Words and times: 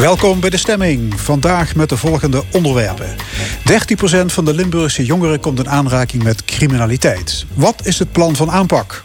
Welkom 0.00 0.40
bij 0.40 0.50
de 0.50 0.56
stemming. 0.56 1.20
Vandaag 1.20 1.74
met 1.74 1.88
de 1.88 1.96
volgende 1.96 2.42
onderwerpen. 2.52 3.16
13% 4.22 4.26
van 4.26 4.44
de 4.44 4.54
Limburgse 4.54 5.04
jongeren 5.04 5.40
komt 5.40 5.58
in 5.58 5.68
aanraking 5.68 6.22
met 6.22 6.44
criminaliteit. 6.44 7.46
Wat 7.54 7.86
is 7.86 7.98
het 7.98 8.12
plan 8.12 8.36
van 8.36 8.50
aanpak? 8.50 9.04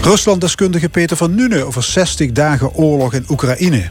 Ruslanddeskundige 0.00 0.88
Peter 0.88 1.16
van 1.16 1.34
Nune 1.34 1.64
over 1.64 1.82
60 1.82 2.32
dagen 2.32 2.74
oorlog 2.74 3.14
in 3.14 3.24
Oekraïne. 3.28 3.90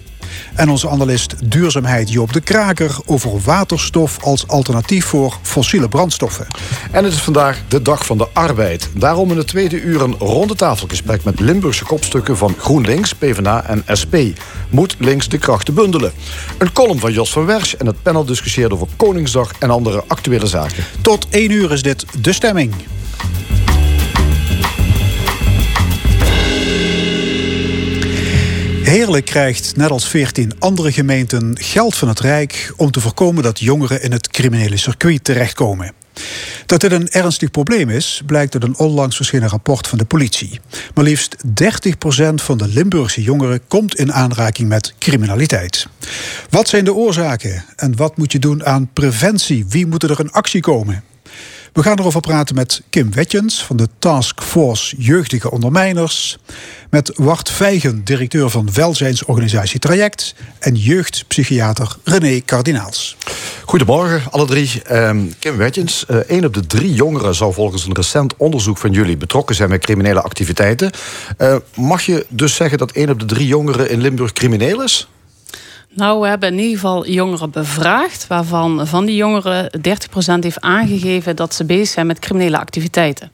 En 0.55 0.69
onze 0.69 0.89
analist 0.89 1.35
duurzaamheid 1.51 2.11
Joop 2.11 2.33
de 2.33 2.41
Kraker 2.41 2.97
over 3.05 3.39
waterstof 3.41 4.17
als 4.23 4.47
alternatief 4.47 5.05
voor 5.05 5.37
fossiele 5.41 5.89
brandstoffen. 5.89 6.47
En 6.91 7.03
het 7.03 7.13
is 7.13 7.21
vandaag 7.21 7.61
de 7.67 7.81
dag 7.81 8.05
van 8.05 8.17
de 8.17 8.27
arbeid. 8.33 8.89
Daarom 8.93 9.31
in 9.31 9.37
het 9.37 9.47
tweede 9.47 9.81
uur 9.81 10.01
een 10.01 10.15
ronde 10.19 10.55
tafelgesprek 10.55 11.23
met 11.23 11.39
Limburgse 11.39 11.85
kopstukken 11.85 12.37
van 12.37 12.55
GroenLinks, 12.57 13.13
PvdA 13.13 13.65
en 13.65 13.83
SP. 14.01 14.15
Moet 14.69 14.95
links 14.99 15.27
de 15.27 15.37
krachten 15.37 15.73
bundelen? 15.73 16.11
Een 16.57 16.71
column 16.71 16.99
van 16.99 17.13
Jos 17.13 17.31
van 17.31 17.45
Wersch 17.45 17.73
en 17.73 17.85
het 17.85 18.01
panel 18.01 18.25
discussieert 18.25 18.73
over 18.73 18.87
Koningsdag 18.95 19.51
en 19.59 19.69
andere 19.69 20.03
actuele 20.07 20.47
zaken. 20.47 20.83
Tot 21.01 21.27
één 21.29 21.51
uur 21.51 21.71
is 21.71 21.81
dit 21.81 22.05
de 22.21 22.33
stemming. 22.33 22.73
Heerlijk 28.83 29.25
krijgt, 29.25 29.75
net 29.75 29.89
als 29.89 30.07
14 30.07 30.59
andere 30.59 30.91
gemeenten, 30.91 31.57
geld 31.59 31.95
van 31.95 32.07
het 32.07 32.19
Rijk 32.19 32.73
om 32.77 32.91
te 32.91 32.99
voorkomen 32.99 33.43
dat 33.43 33.59
jongeren 33.59 34.01
in 34.01 34.11
het 34.11 34.27
criminele 34.27 34.77
circuit 34.77 35.23
terechtkomen. 35.23 35.93
Dat 36.65 36.81
dit 36.81 36.91
een 36.91 37.09
ernstig 37.09 37.51
probleem 37.51 37.89
is, 37.89 38.21
blijkt 38.25 38.53
uit 38.53 38.63
een 38.63 38.77
onlangs 38.77 39.15
verschenen 39.15 39.49
rapport 39.49 39.87
van 39.87 39.97
de 39.97 40.05
politie. 40.05 40.59
Maar 40.93 41.03
liefst 41.03 41.35
30% 41.47 41.49
van 42.33 42.57
de 42.57 42.67
Limburgse 42.67 43.21
jongeren 43.21 43.67
komt 43.67 43.95
in 43.95 44.13
aanraking 44.13 44.69
met 44.69 44.93
criminaliteit. 44.99 45.87
Wat 46.49 46.67
zijn 46.67 46.85
de 46.85 46.93
oorzaken 46.93 47.65
en 47.75 47.95
wat 47.95 48.17
moet 48.17 48.31
je 48.31 48.39
doen 48.39 48.65
aan 48.65 48.89
preventie? 48.93 49.65
Wie 49.69 49.87
moet 49.87 50.03
er 50.03 50.19
in 50.19 50.31
actie 50.31 50.61
komen? 50.61 51.03
We 51.73 51.83
gaan 51.83 51.99
erover 51.99 52.21
praten 52.21 52.55
met 52.55 52.81
Kim 52.89 53.13
Wetjens 53.13 53.63
van 53.63 53.77
de 53.77 53.87
Task 53.99 54.41
Force 54.41 54.95
Jeugdige 54.97 55.51
Ondermijners. 55.51 56.37
Met 56.89 57.11
Wart 57.15 57.49
Vijgen, 57.49 58.03
directeur 58.03 58.49
van 58.49 58.69
welzijnsorganisatie 58.73 59.79
Traject. 59.79 60.35
En 60.59 60.75
jeugdpsychiater 60.75 61.95
René 62.03 62.39
Kardinaals. 62.39 63.17
Goedemorgen, 63.65 64.31
alle 64.31 64.45
drie. 64.45 64.81
Um, 64.91 65.33
Kim 65.39 65.57
Wetjens, 65.57 66.05
één 66.27 66.45
op 66.45 66.53
de 66.53 66.65
drie 66.65 66.93
jongeren 66.93 67.35
zou 67.35 67.53
volgens 67.53 67.85
een 67.85 67.95
recent 67.95 68.37
onderzoek 68.37 68.77
van 68.77 68.91
jullie 68.91 69.17
betrokken 69.17 69.55
zijn 69.55 69.69
met 69.69 69.81
criminele 69.81 70.21
activiteiten. 70.21 70.91
Uh, 71.37 71.55
mag 71.75 72.01
je 72.01 72.25
dus 72.29 72.55
zeggen 72.55 72.77
dat 72.77 72.91
één 72.91 73.09
op 73.09 73.19
de 73.19 73.25
drie 73.25 73.47
jongeren 73.47 73.89
in 73.89 74.01
Limburg 74.01 74.31
crimineel 74.31 74.83
is? 74.83 75.07
Nou, 75.95 76.21
we 76.21 76.27
hebben 76.27 76.49
in 76.49 76.59
ieder 76.59 76.73
geval 76.73 77.07
jongeren 77.07 77.51
bevraagd, 77.51 78.27
waarvan 78.27 78.87
van 78.87 79.05
die 79.05 79.15
jongeren 79.15 79.71
30% 79.77 80.39
heeft 80.39 80.61
aangegeven 80.61 81.35
dat 81.35 81.53
ze 81.53 81.65
bezig 81.65 81.87
zijn 81.87 82.07
met 82.07 82.19
criminele 82.19 82.59
activiteiten. 82.59 83.31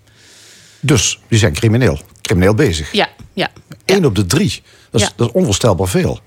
Dus 0.79 1.19
die 1.27 1.39
zijn 1.39 1.53
crimineel, 1.53 1.99
crimineel 2.21 2.53
bezig? 2.53 2.91
Ja, 2.91 3.07
ja. 3.33 3.47
Eén 3.85 4.05
op 4.05 4.15
de 4.15 4.25
drie. 4.25 4.61
Dat 4.89 5.01
is, 5.01 5.07
ja. 5.07 5.13
dat 5.15 5.27
is 5.27 5.33
onvoorstelbaar 5.33 5.87
veel. 5.87 6.19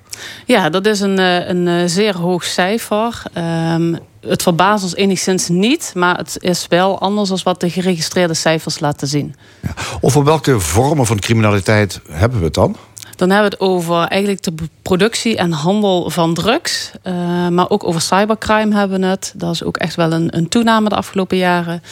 Ja, 0.47 0.71
dat 0.71 0.87
is 0.87 1.01
een, 1.01 1.19
een 1.19 1.91
zeer 1.91 2.17
hoog 2.17 2.45
cijfer. 2.45 3.23
Um, 3.39 3.99
het 4.27 4.43
verbaast 4.43 4.83
ons 4.83 4.95
enigszins 4.95 5.49
niet, 5.49 5.93
maar 5.95 6.17
het 6.17 6.37
is 6.41 6.67
wel 6.69 7.01
anders 7.01 7.29
dan 7.29 7.39
wat 7.45 7.61
de 7.61 7.71
geregistreerde 7.71 8.35
cijfers 8.35 8.81
laten 8.81 9.09
zien. 9.09 9.35
Ja. 9.61 9.75
Over 10.01 10.25
welke 10.25 10.61
vormen 10.61 11.07
van 11.07 11.19
criminaliteit 11.19 12.01
hebben 12.11 12.39
we 12.39 12.45
het 12.45 12.55
dan? 12.55 12.77
Dan 13.23 13.31
hebben 13.31 13.51
we 13.51 13.57
het 13.57 13.73
over 13.73 14.05
eigenlijk 14.05 14.43
de 14.43 14.53
productie 14.83 15.37
en 15.37 15.53
handel 15.53 16.11
van 16.11 16.35
drugs. 16.35 16.91
Uh, 17.05 17.49
maar 17.49 17.71
ook 17.71 17.85
over 17.85 18.01
cybercrime 18.01 18.75
hebben 18.75 19.01
we 19.01 19.07
het. 19.07 19.33
Dat 19.37 19.55
is 19.55 19.65
ook 19.65 19.77
echt 19.77 19.95
wel 19.95 20.13
een, 20.13 20.37
een 20.37 20.49
toename 20.49 20.89
de 20.89 20.95
afgelopen 20.95 21.37
jaren. 21.37 21.83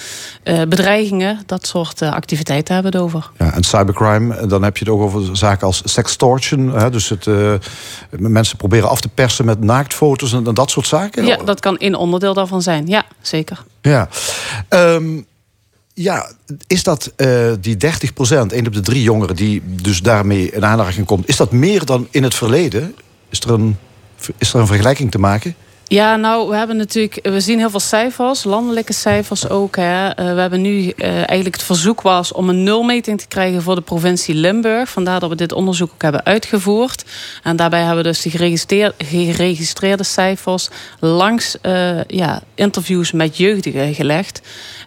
Uh, 0.45 0.63
bedreigingen, 0.63 1.43
dat 1.47 1.67
soort 1.67 2.03
uh, 2.03 2.13
activiteiten 2.13 2.75
hebben 2.75 2.93
we 2.93 2.99
het 2.99 3.07
over. 3.07 3.31
Ja, 3.39 3.53
en 3.53 3.63
cybercrime, 3.63 4.47
dan 4.47 4.63
heb 4.63 4.77
je 4.77 4.85
het 4.85 4.95
ook 4.95 5.01
over 5.01 5.37
zaken 5.37 5.67
als 5.67 5.83
sextortion. 5.85 6.73
Hè? 6.73 6.91
Dus 6.91 7.09
het, 7.09 7.27
mensen 8.11 8.57
proberen 8.57 8.89
af 8.89 9.01
te 9.01 9.09
persen 9.09 9.45
met 9.45 9.61
naaktfoto's 9.61 10.33
en, 10.33 10.47
en 10.47 10.55
dat 10.55 10.71
soort 10.71 10.87
zaken. 10.87 11.27
Ja, 11.27 11.37
dat 11.37 11.61
kan 11.61 11.77
één 11.77 11.95
onderdeel 11.95 12.35
daarvan 12.35 12.63
zijn. 12.63 12.87
Ja, 12.87 13.05
zeker. 13.21 13.63
Ja. 13.81 14.09
Um, 14.69 15.27
ja, 16.03 16.31
is 16.66 16.83
dat 16.83 17.12
uh, 17.16 17.53
die 17.61 17.77
30 17.77 18.12
procent, 18.12 18.53
één 18.53 18.66
op 18.66 18.72
de 18.72 18.81
drie 18.81 19.03
jongeren 19.03 19.37
die 19.37 19.62
dus 19.65 20.03
daarmee 20.03 20.50
in 20.50 20.65
aanraking 20.65 21.06
komt, 21.06 21.28
is 21.28 21.37
dat 21.37 21.53
meer 21.53 21.84
dan 21.84 22.06
in 22.11 22.22
het 22.22 22.34
verleden? 22.34 22.94
Is 23.28 23.41
er 23.41 23.50
een, 23.50 23.77
is 24.39 24.53
er 24.53 24.60
een 24.60 24.66
vergelijking 24.66 25.10
te 25.10 25.19
maken? 25.19 25.55
Ja, 25.93 26.16
nou, 26.16 26.49
we 26.49 26.56
hebben 26.56 26.77
natuurlijk, 26.77 27.19
we 27.22 27.41
zien 27.41 27.59
heel 27.59 27.71
veel 27.71 27.81
cijfers, 27.81 28.44
landelijke 28.44 28.93
cijfers 28.93 29.49
ook. 29.49 29.77
Hè. 29.77 30.06
Uh, 30.09 30.15
we 30.34 30.41
hebben 30.41 30.60
nu 30.60 30.93
uh, 30.97 31.15
eigenlijk 31.15 31.55
het 31.55 31.62
verzoek 31.62 32.00
was 32.00 32.33
om 32.33 32.49
een 32.49 32.62
nulmeting 32.62 33.21
te 33.21 33.27
krijgen 33.28 33.62
voor 33.62 33.75
de 33.75 33.81
provincie 33.81 34.34
Limburg. 34.34 34.91
Vandaar 34.91 35.21
dat 35.21 35.28
we 35.28 35.37
dit 35.37 35.53
onderzoek 35.53 35.93
ook 35.93 36.03
hebben 36.03 36.25
uitgevoerd. 36.25 37.05
En 37.43 37.56
daarbij 37.56 37.81
hebben 37.81 37.97
we 37.97 38.03
dus 38.03 38.22
de 38.22 38.31
geregistreerde, 38.31 38.94
geregistreerde 38.99 40.05
cijfers 40.05 40.69
langs 41.00 41.56
ja, 42.06 42.43
interviews 42.55 43.12
met 43.12 43.37
jeugdigen 43.37 43.94
gelegd. 43.94 44.41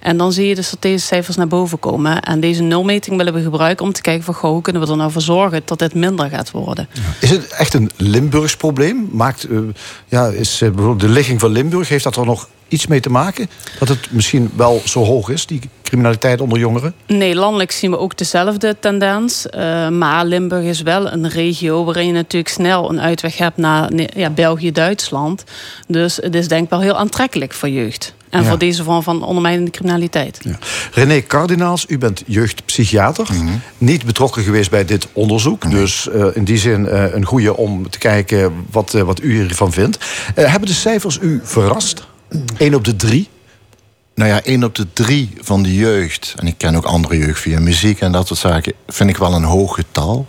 En 0.03 0.17
dan 0.17 0.31
zie 0.31 0.47
je 0.47 0.55
dus 0.55 0.69
dat 0.69 0.81
deze 0.81 1.05
cijfers 1.05 1.37
naar 1.37 1.47
boven 1.47 1.79
komen. 1.79 2.21
En 2.21 2.39
deze 2.39 2.61
nulmeting 2.61 3.17
willen 3.17 3.33
we 3.33 3.41
gebruiken 3.41 3.85
om 3.85 3.91
te 3.91 4.01
kijken 4.01 4.23
van... 4.23 4.33
Goh, 4.33 4.51
hoe 4.51 4.61
kunnen 4.61 4.81
we 4.81 4.87
er 4.87 4.97
nou 4.97 5.11
voor 5.11 5.21
zorgen 5.21 5.61
dat 5.65 5.79
dit 5.79 5.93
minder 5.93 6.29
gaat 6.29 6.51
worden. 6.51 6.87
Is 7.19 7.29
het 7.29 7.47
echt 7.47 7.73
een 7.73 7.91
Limburgs 7.97 8.55
probleem? 8.55 9.09
Maakt, 9.11 9.49
uh, 9.49 9.59
ja, 10.07 10.27
is 10.27 10.61
uh, 10.61 10.69
bijvoorbeeld 10.69 10.99
de 10.99 11.09
ligging 11.09 11.39
van 11.39 11.51
Limburg... 11.51 11.89
heeft 11.89 12.03
dat 12.03 12.15
er 12.15 12.25
nog 12.25 12.47
iets 12.67 12.87
mee 12.87 12.99
te 12.99 13.09
maken? 13.09 13.49
Dat 13.79 13.87
het 13.87 14.11
misschien 14.11 14.51
wel 14.55 14.81
zo 14.85 15.03
hoog 15.03 15.29
is, 15.29 15.45
die 15.45 15.61
criminaliteit 15.83 16.41
onder 16.41 16.59
jongeren? 16.59 16.93
Nee, 17.07 17.35
landelijk 17.35 17.71
zien 17.71 17.91
we 17.91 17.97
ook 17.97 18.17
dezelfde 18.17 18.75
tendens. 18.79 19.45
Uh, 19.45 19.89
maar 19.89 20.25
Limburg 20.25 20.63
is 20.63 20.81
wel 20.81 21.11
een 21.11 21.29
regio 21.29 21.83
waarin 21.83 22.05
je 22.05 22.13
natuurlijk 22.13 22.53
snel 22.53 22.89
een 22.89 23.01
uitweg 23.01 23.37
hebt 23.37 23.57
naar 23.57 23.91
ja, 24.15 24.29
België, 24.29 24.71
Duitsland. 24.71 25.43
Dus 25.87 26.15
het 26.15 26.35
is 26.35 26.47
denk 26.47 26.63
ik 26.63 26.69
wel 26.69 26.81
heel 26.81 26.97
aantrekkelijk 26.97 27.53
voor 27.53 27.69
jeugd. 27.69 28.13
En 28.33 28.41
ja. 28.41 28.49
voor 28.49 28.57
deze 28.57 28.83
vorm 28.83 29.03
van 29.03 29.23
ondermijnende 29.23 29.71
criminaliteit. 29.71 30.39
Ja. 30.41 30.57
René 30.91 31.21
Kardinaals, 31.21 31.85
u 31.87 31.97
bent 31.97 32.23
jeugdpsychiater. 32.25 33.27
Mm 33.31 33.39
-hmm. 33.39 33.61
Niet 33.77 34.05
betrokken 34.05 34.43
geweest 34.43 34.69
bij 34.69 34.85
dit 34.85 35.07
onderzoek. 35.13 35.63
Nee. 35.63 35.73
Dus 35.73 36.09
uh, 36.13 36.25
in 36.33 36.43
die 36.43 36.57
zin 36.57 36.85
uh, 36.85 37.13
een 37.13 37.25
goede 37.25 37.57
om 37.57 37.89
te 37.89 37.97
kijken 37.97 38.53
wat, 38.71 38.93
uh, 38.93 39.01
wat 39.01 39.21
u 39.21 39.41
hiervan 39.41 39.71
vindt. 39.71 39.97
hebben 40.35 40.69
de 40.69 40.75
cijfers 40.75 41.17
u 41.21 41.41
verrast? 41.43 42.07
Eén 42.57 42.75
op 42.75 42.83
de 42.83 42.95
drie? 42.95 43.29
Nou 44.15 44.29
ja, 44.29 44.41
één 44.41 44.63
op 44.63 44.75
de 44.75 44.87
drie 44.93 45.33
van 45.41 45.63
de 45.63 45.75
jeugd... 45.75 46.33
en 46.37 46.47
ik 46.47 46.57
ken 46.57 46.75
ook 46.75 46.85
andere 46.85 47.17
jeugd 47.17 47.39
via 47.39 47.59
muziek 47.59 47.99
en 47.99 48.11
dat 48.11 48.27
soort 48.27 48.39
zaken... 48.39 48.73
vind 48.87 49.09
ik 49.09 49.17
wel 49.17 49.33
een 49.33 49.43
hoog 49.43 49.75
getal. 49.75 50.25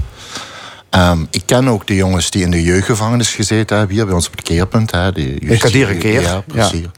Um, 0.90 1.26
ik 1.30 1.42
ken 1.46 1.68
ook 1.68 1.86
de 1.86 1.94
jongens 1.94 2.30
die 2.30 2.42
in 2.42 2.50
de 2.50 2.62
jeugdgevangenis 2.62 3.34
gezeten 3.34 3.76
hebben... 3.76 3.96
hier 3.96 4.04
bij 4.04 4.14
ons 4.14 4.26
op 4.26 4.32
het 4.32 4.42
keerpunt. 4.42 4.90
Hè, 4.90 5.12
de 5.12 5.34
ik 5.34 5.62
had 5.62 5.70
hier 5.70 5.90
een 5.90 5.98
keer. 5.98 6.20
Ja, 6.20 6.40
precies. 6.46 6.80
Ja. 6.80 6.90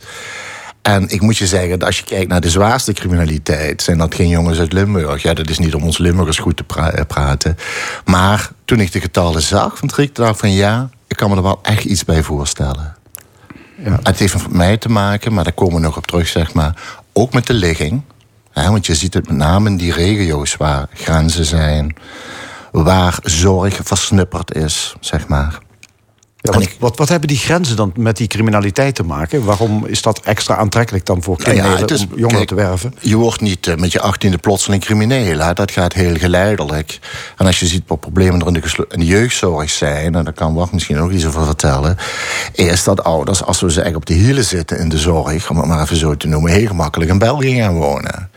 En 0.86 1.08
ik 1.08 1.20
moet 1.20 1.36
je 1.36 1.46
zeggen, 1.46 1.78
als 1.78 1.98
je 1.98 2.04
kijkt 2.04 2.28
naar 2.28 2.40
de 2.40 2.50
zwaarste 2.50 2.92
criminaliteit... 2.92 3.82
zijn 3.82 3.98
dat 3.98 4.14
geen 4.14 4.28
jongens 4.28 4.58
uit 4.58 4.72
Limburg. 4.72 5.22
Ja, 5.22 5.34
dat 5.34 5.50
is 5.50 5.58
niet 5.58 5.74
om 5.74 5.82
ons 5.82 5.98
Limburgers 5.98 6.38
goed 6.38 6.56
te 6.56 6.64
pra 6.64 7.04
praten. 7.08 7.56
Maar 8.04 8.50
toen 8.64 8.80
ik 8.80 8.92
de 8.92 9.00
getallen 9.00 9.42
zag, 9.42 9.78
van 9.78 9.90
ik 9.96 10.14
dacht 10.14 10.38
van... 10.38 10.52
ja, 10.52 10.90
ik 11.06 11.16
kan 11.16 11.30
me 11.30 11.36
er 11.36 11.42
wel 11.42 11.58
echt 11.62 11.84
iets 11.84 12.04
bij 12.04 12.22
voorstellen. 12.22 12.96
Ja. 13.84 13.98
Het 14.02 14.18
heeft 14.18 14.34
met 14.34 14.52
mij 14.52 14.76
te 14.76 14.88
maken, 14.88 15.32
maar 15.32 15.44
daar 15.44 15.52
komen 15.52 15.74
we 15.74 15.80
nog 15.80 15.96
op 15.96 16.06
terug, 16.06 16.28
zeg 16.28 16.54
maar. 16.54 16.74
Ook 17.12 17.32
met 17.32 17.46
de 17.46 17.54
ligging. 17.54 18.02
Hè, 18.50 18.70
want 18.70 18.86
je 18.86 18.94
ziet 18.94 19.14
het 19.14 19.28
met 19.28 19.36
name 19.36 19.68
in 19.68 19.76
die 19.76 19.92
regio's 19.92 20.56
waar 20.56 20.88
grenzen 20.94 21.44
zijn... 21.44 21.96
waar 22.72 23.18
zorg 23.22 23.80
versnipperd 23.82 24.54
is, 24.54 24.94
zeg 25.00 25.28
maar. 25.28 25.58
Ja, 26.46 26.52
wat, 26.52 26.62
ik, 26.62 26.76
wat, 26.78 26.96
wat, 26.96 27.08
hebben 27.08 27.28
die 27.28 27.38
grenzen 27.38 27.76
dan 27.76 27.92
met 27.96 28.16
die 28.16 28.26
criminaliteit 28.26 28.94
te 28.94 29.02
maken? 29.02 29.44
Waarom 29.44 29.86
is 29.86 30.02
dat 30.02 30.20
extra 30.20 30.56
aantrekkelijk 30.56 31.06
dan 31.06 31.22
voor 31.22 31.40
ja, 31.54 31.76
is, 31.86 32.00
om 32.00 32.08
jongeren 32.08 32.28
kijk, 32.28 32.48
te 32.48 32.54
werven? 32.54 32.94
Je 33.00 33.16
wordt 33.16 33.40
niet 33.40 33.66
uh, 33.66 33.74
met 33.74 33.92
je 33.92 34.00
achttiende 34.00 34.38
plotseling 34.38 34.82
crimineel. 34.82 35.38
Hè? 35.38 35.52
Dat 35.52 35.70
gaat 35.70 35.92
heel 35.92 36.16
geleidelijk. 36.16 36.98
En 37.36 37.46
als 37.46 37.60
je 37.60 37.66
ziet 37.66 37.82
wat 37.86 38.00
problemen 38.00 38.40
er 38.40 38.46
in 38.46 38.52
de, 38.52 38.86
in 38.88 39.00
de 39.00 39.06
jeugdzorg 39.06 39.70
zijn... 39.70 40.14
en 40.14 40.24
daar 40.24 40.32
kan 40.32 40.54
Wacht 40.54 40.72
misschien 40.72 40.98
ook 40.98 41.10
iets 41.10 41.26
over 41.26 41.44
vertellen... 41.44 41.96
is 42.52 42.84
dat 42.84 43.04
ouders, 43.04 43.44
als 43.44 43.60
we 43.60 43.72
ze 43.72 43.80
echt 43.82 43.94
op 43.94 44.06
de 44.06 44.14
hielen 44.14 44.44
zitten 44.44 44.78
in 44.78 44.88
de 44.88 44.98
zorg... 44.98 45.50
om 45.50 45.56
het 45.56 45.66
maar 45.66 45.82
even 45.82 45.96
zo 45.96 46.16
te 46.16 46.28
noemen, 46.28 46.52
heel 46.52 46.66
gemakkelijk 46.66 47.10
in 47.10 47.18
België 47.18 47.54
gaan 47.54 47.74
wonen. 47.74 48.30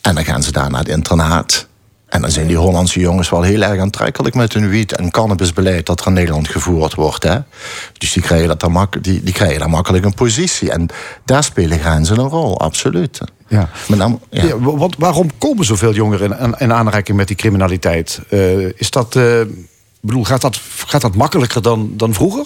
En 0.00 0.14
dan 0.14 0.24
gaan 0.24 0.42
ze 0.42 0.52
daar 0.52 0.70
naar 0.70 0.80
het 0.80 0.88
internaat... 0.88 1.66
En 2.08 2.20
dan 2.20 2.30
zijn 2.30 2.46
die 2.46 2.56
Hollandse 2.56 3.00
jongens 3.00 3.30
wel 3.30 3.42
heel 3.42 3.62
erg 3.62 3.80
aantrekkelijk 3.80 4.34
met 4.34 4.52
hun 4.52 4.68
wiet 4.68 4.96
en 4.96 5.10
cannabisbeleid 5.10 5.86
dat 5.86 6.00
er 6.00 6.06
in 6.06 6.12
Nederland 6.12 6.48
gevoerd 6.48 6.94
wordt. 6.94 7.22
Hè? 7.22 7.38
Dus 7.92 8.12
die 8.12 8.22
krijgen, 8.22 8.48
dat 8.48 8.60
dan 8.60 8.88
die, 9.00 9.22
die 9.22 9.34
krijgen 9.34 9.58
dan 9.58 9.70
makkelijk 9.70 10.04
een 10.04 10.14
positie. 10.14 10.70
En 10.70 10.88
daar 11.24 11.44
spelen 11.44 11.78
grenzen 11.78 12.18
een 12.18 12.28
rol, 12.28 12.60
absoluut. 12.60 13.20
Ja. 13.48 13.68
Maar 13.88 13.98
dan, 13.98 14.20
ja. 14.30 14.44
ja 14.44 14.58
want 14.58 14.96
waarom 14.98 15.30
komen 15.38 15.64
zoveel 15.64 15.92
jongeren 15.92 16.38
in, 16.38 16.54
in 16.58 16.72
aanraking 16.72 17.16
met 17.16 17.26
die 17.26 17.36
criminaliteit? 17.36 18.20
Uh, 18.30 18.72
is 18.74 18.90
dat, 18.90 19.14
uh, 19.14 19.40
bedoel, 20.00 20.24
gaat, 20.24 20.40
dat, 20.40 20.60
gaat 20.86 21.00
dat 21.00 21.14
makkelijker 21.14 21.62
dan, 21.62 21.92
dan 21.96 22.14
vroeger? 22.14 22.44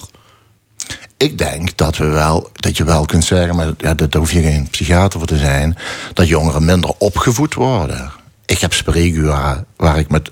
ik 1.16 1.38
denk 1.38 1.76
dat, 1.76 1.96
we 1.96 2.06
wel, 2.06 2.50
dat 2.52 2.76
je 2.76 2.84
wel 2.84 3.04
kunt 3.04 3.24
zeggen, 3.24 3.56
maar 3.56 3.72
ja, 3.78 3.94
daar 3.94 4.08
hoef 4.16 4.32
je 4.32 4.42
geen 4.42 4.68
psychiater 4.70 5.18
voor 5.18 5.28
te 5.28 5.36
zijn, 5.36 5.76
dat 6.12 6.28
jongeren 6.28 6.64
minder 6.64 6.90
opgevoed 6.98 7.54
worden. 7.54 8.12
Ik 8.46 8.58
heb 8.58 8.72
spreekuren 8.72 9.66
waar 9.76 9.98
ik 9.98 10.08
met 10.08 10.30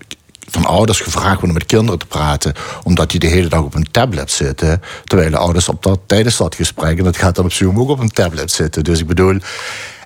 van 0.50 0.66
ouders 0.66 1.00
gevraagd 1.00 1.34
worden 1.34 1.52
met 1.52 1.66
kinderen 1.66 1.98
te 1.98 2.06
praten, 2.06 2.54
omdat 2.82 3.10
die 3.10 3.20
de 3.20 3.26
hele 3.26 3.48
dag 3.48 3.62
op 3.62 3.74
een 3.74 3.90
tablet 3.90 4.30
zitten, 4.30 4.82
terwijl 5.04 5.30
de 5.30 5.36
ouders 5.36 5.68
op 5.68 5.82
dat, 5.82 6.00
tijdens 6.06 6.36
dat 6.36 6.54
gesprek, 6.54 6.98
en 6.98 7.04
dat 7.04 7.16
gaat 7.16 7.34
dan 7.34 7.44
op 7.44 7.52
Zoom 7.52 7.78
ook 7.78 7.88
op 7.88 7.98
een 7.98 8.10
tablet 8.10 8.50
zitten. 8.50 8.84
Dus 8.84 9.00
ik 9.00 9.06
bedoel, 9.06 9.38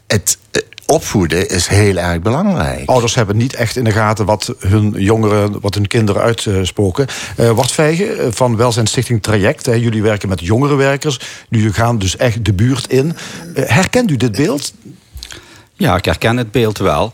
het, 0.07 0.39
opvoeden 0.87 1.49
is 1.49 1.67
heel 1.67 1.97
erg 1.97 2.21
belangrijk. 2.21 2.89
Ouders 2.89 3.15
hebben 3.15 3.37
niet 3.37 3.55
echt 3.55 3.77
in 3.77 3.85
de 3.85 3.91
gaten 3.91 4.27
wat 4.27 4.55
hun 4.59 4.95
jongeren, 4.97 5.61
wat 5.61 5.75
hun 5.75 5.87
kinderen 5.87 6.23
uitspoken. 6.23 7.07
Uh, 7.41 7.51
Wart 7.51 7.73
Vijgen 7.73 8.19
eh, 8.19 8.27
van 8.31 8.57
Welzijnstichting 8.57 9.23
Traject. 9.23 9.67
Hè, 9.67 9.73
jullie 9.73 10.03
werken 10.03 10.29
met 10.29 10.41
jongerenwerkers. 10.41 11.21
Jullie 11.49 11.73
gaan 11.73 11.99
dus 11.99 12.17
echt 12.17 12.45
de 12.45 12.53
buurt 12.53 12.87
in. 12.87 13.17
Uh, 13.55 13.65
herkent 13.67 14.11
u 14.11 14.17
dit 14.17 14.33
beeld? 14.33 14.73
Ja, 15.75 15.97
ik 15.97 16.05
herken 16.05 16.37
het 16.37 16.51
beeld 16.51 16.79
wel. 16.79 17.13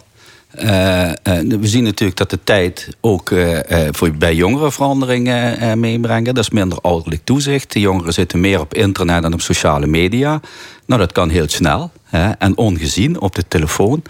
Uh, 0.58 1.06
uh, 1.06 1.12
we 1.60 1.66
zien 1.66 1.84
natuurlijk 1.84 2.18
dat 2.18 2.30
de 2.30 2.38
tijd 2.44 2.88
ook 3.00 3.30
uh, 3.30 3.58
voor, 3.90 4.10
bij 4.10 4.34
jongeren 4.34 4.72
veranderingen 4.72 5.80
meebrengen. 5.80 6.34
Dat 6.34 6.44
is 6.44 6.50
minder 6.50 6.78
ouderlijk 6.80 7.24
toezicht. 7.24 7.72
De 7.72 7.80
jongeren 7.80 8.12
zitten 8.12 8.40
meer 8.40 8.60
op 8.60 8.74
internet 8.74 9.24
en 9.24 9.32
op 9.32 9.40
sociale 9.40 9.86
media. 9.86 10.40
Nou, 10.86 11.00
dat 11.00 11.12
kan 11.12 11.28
heel 11.28 11.48
snel 11.48 11.90
hè, 12.04 12.30
en 12.30 12.56
ongezien 12.56 13.20
op 13.20 13.34
de 13.34 13.48
telefoon. 13.48 14.02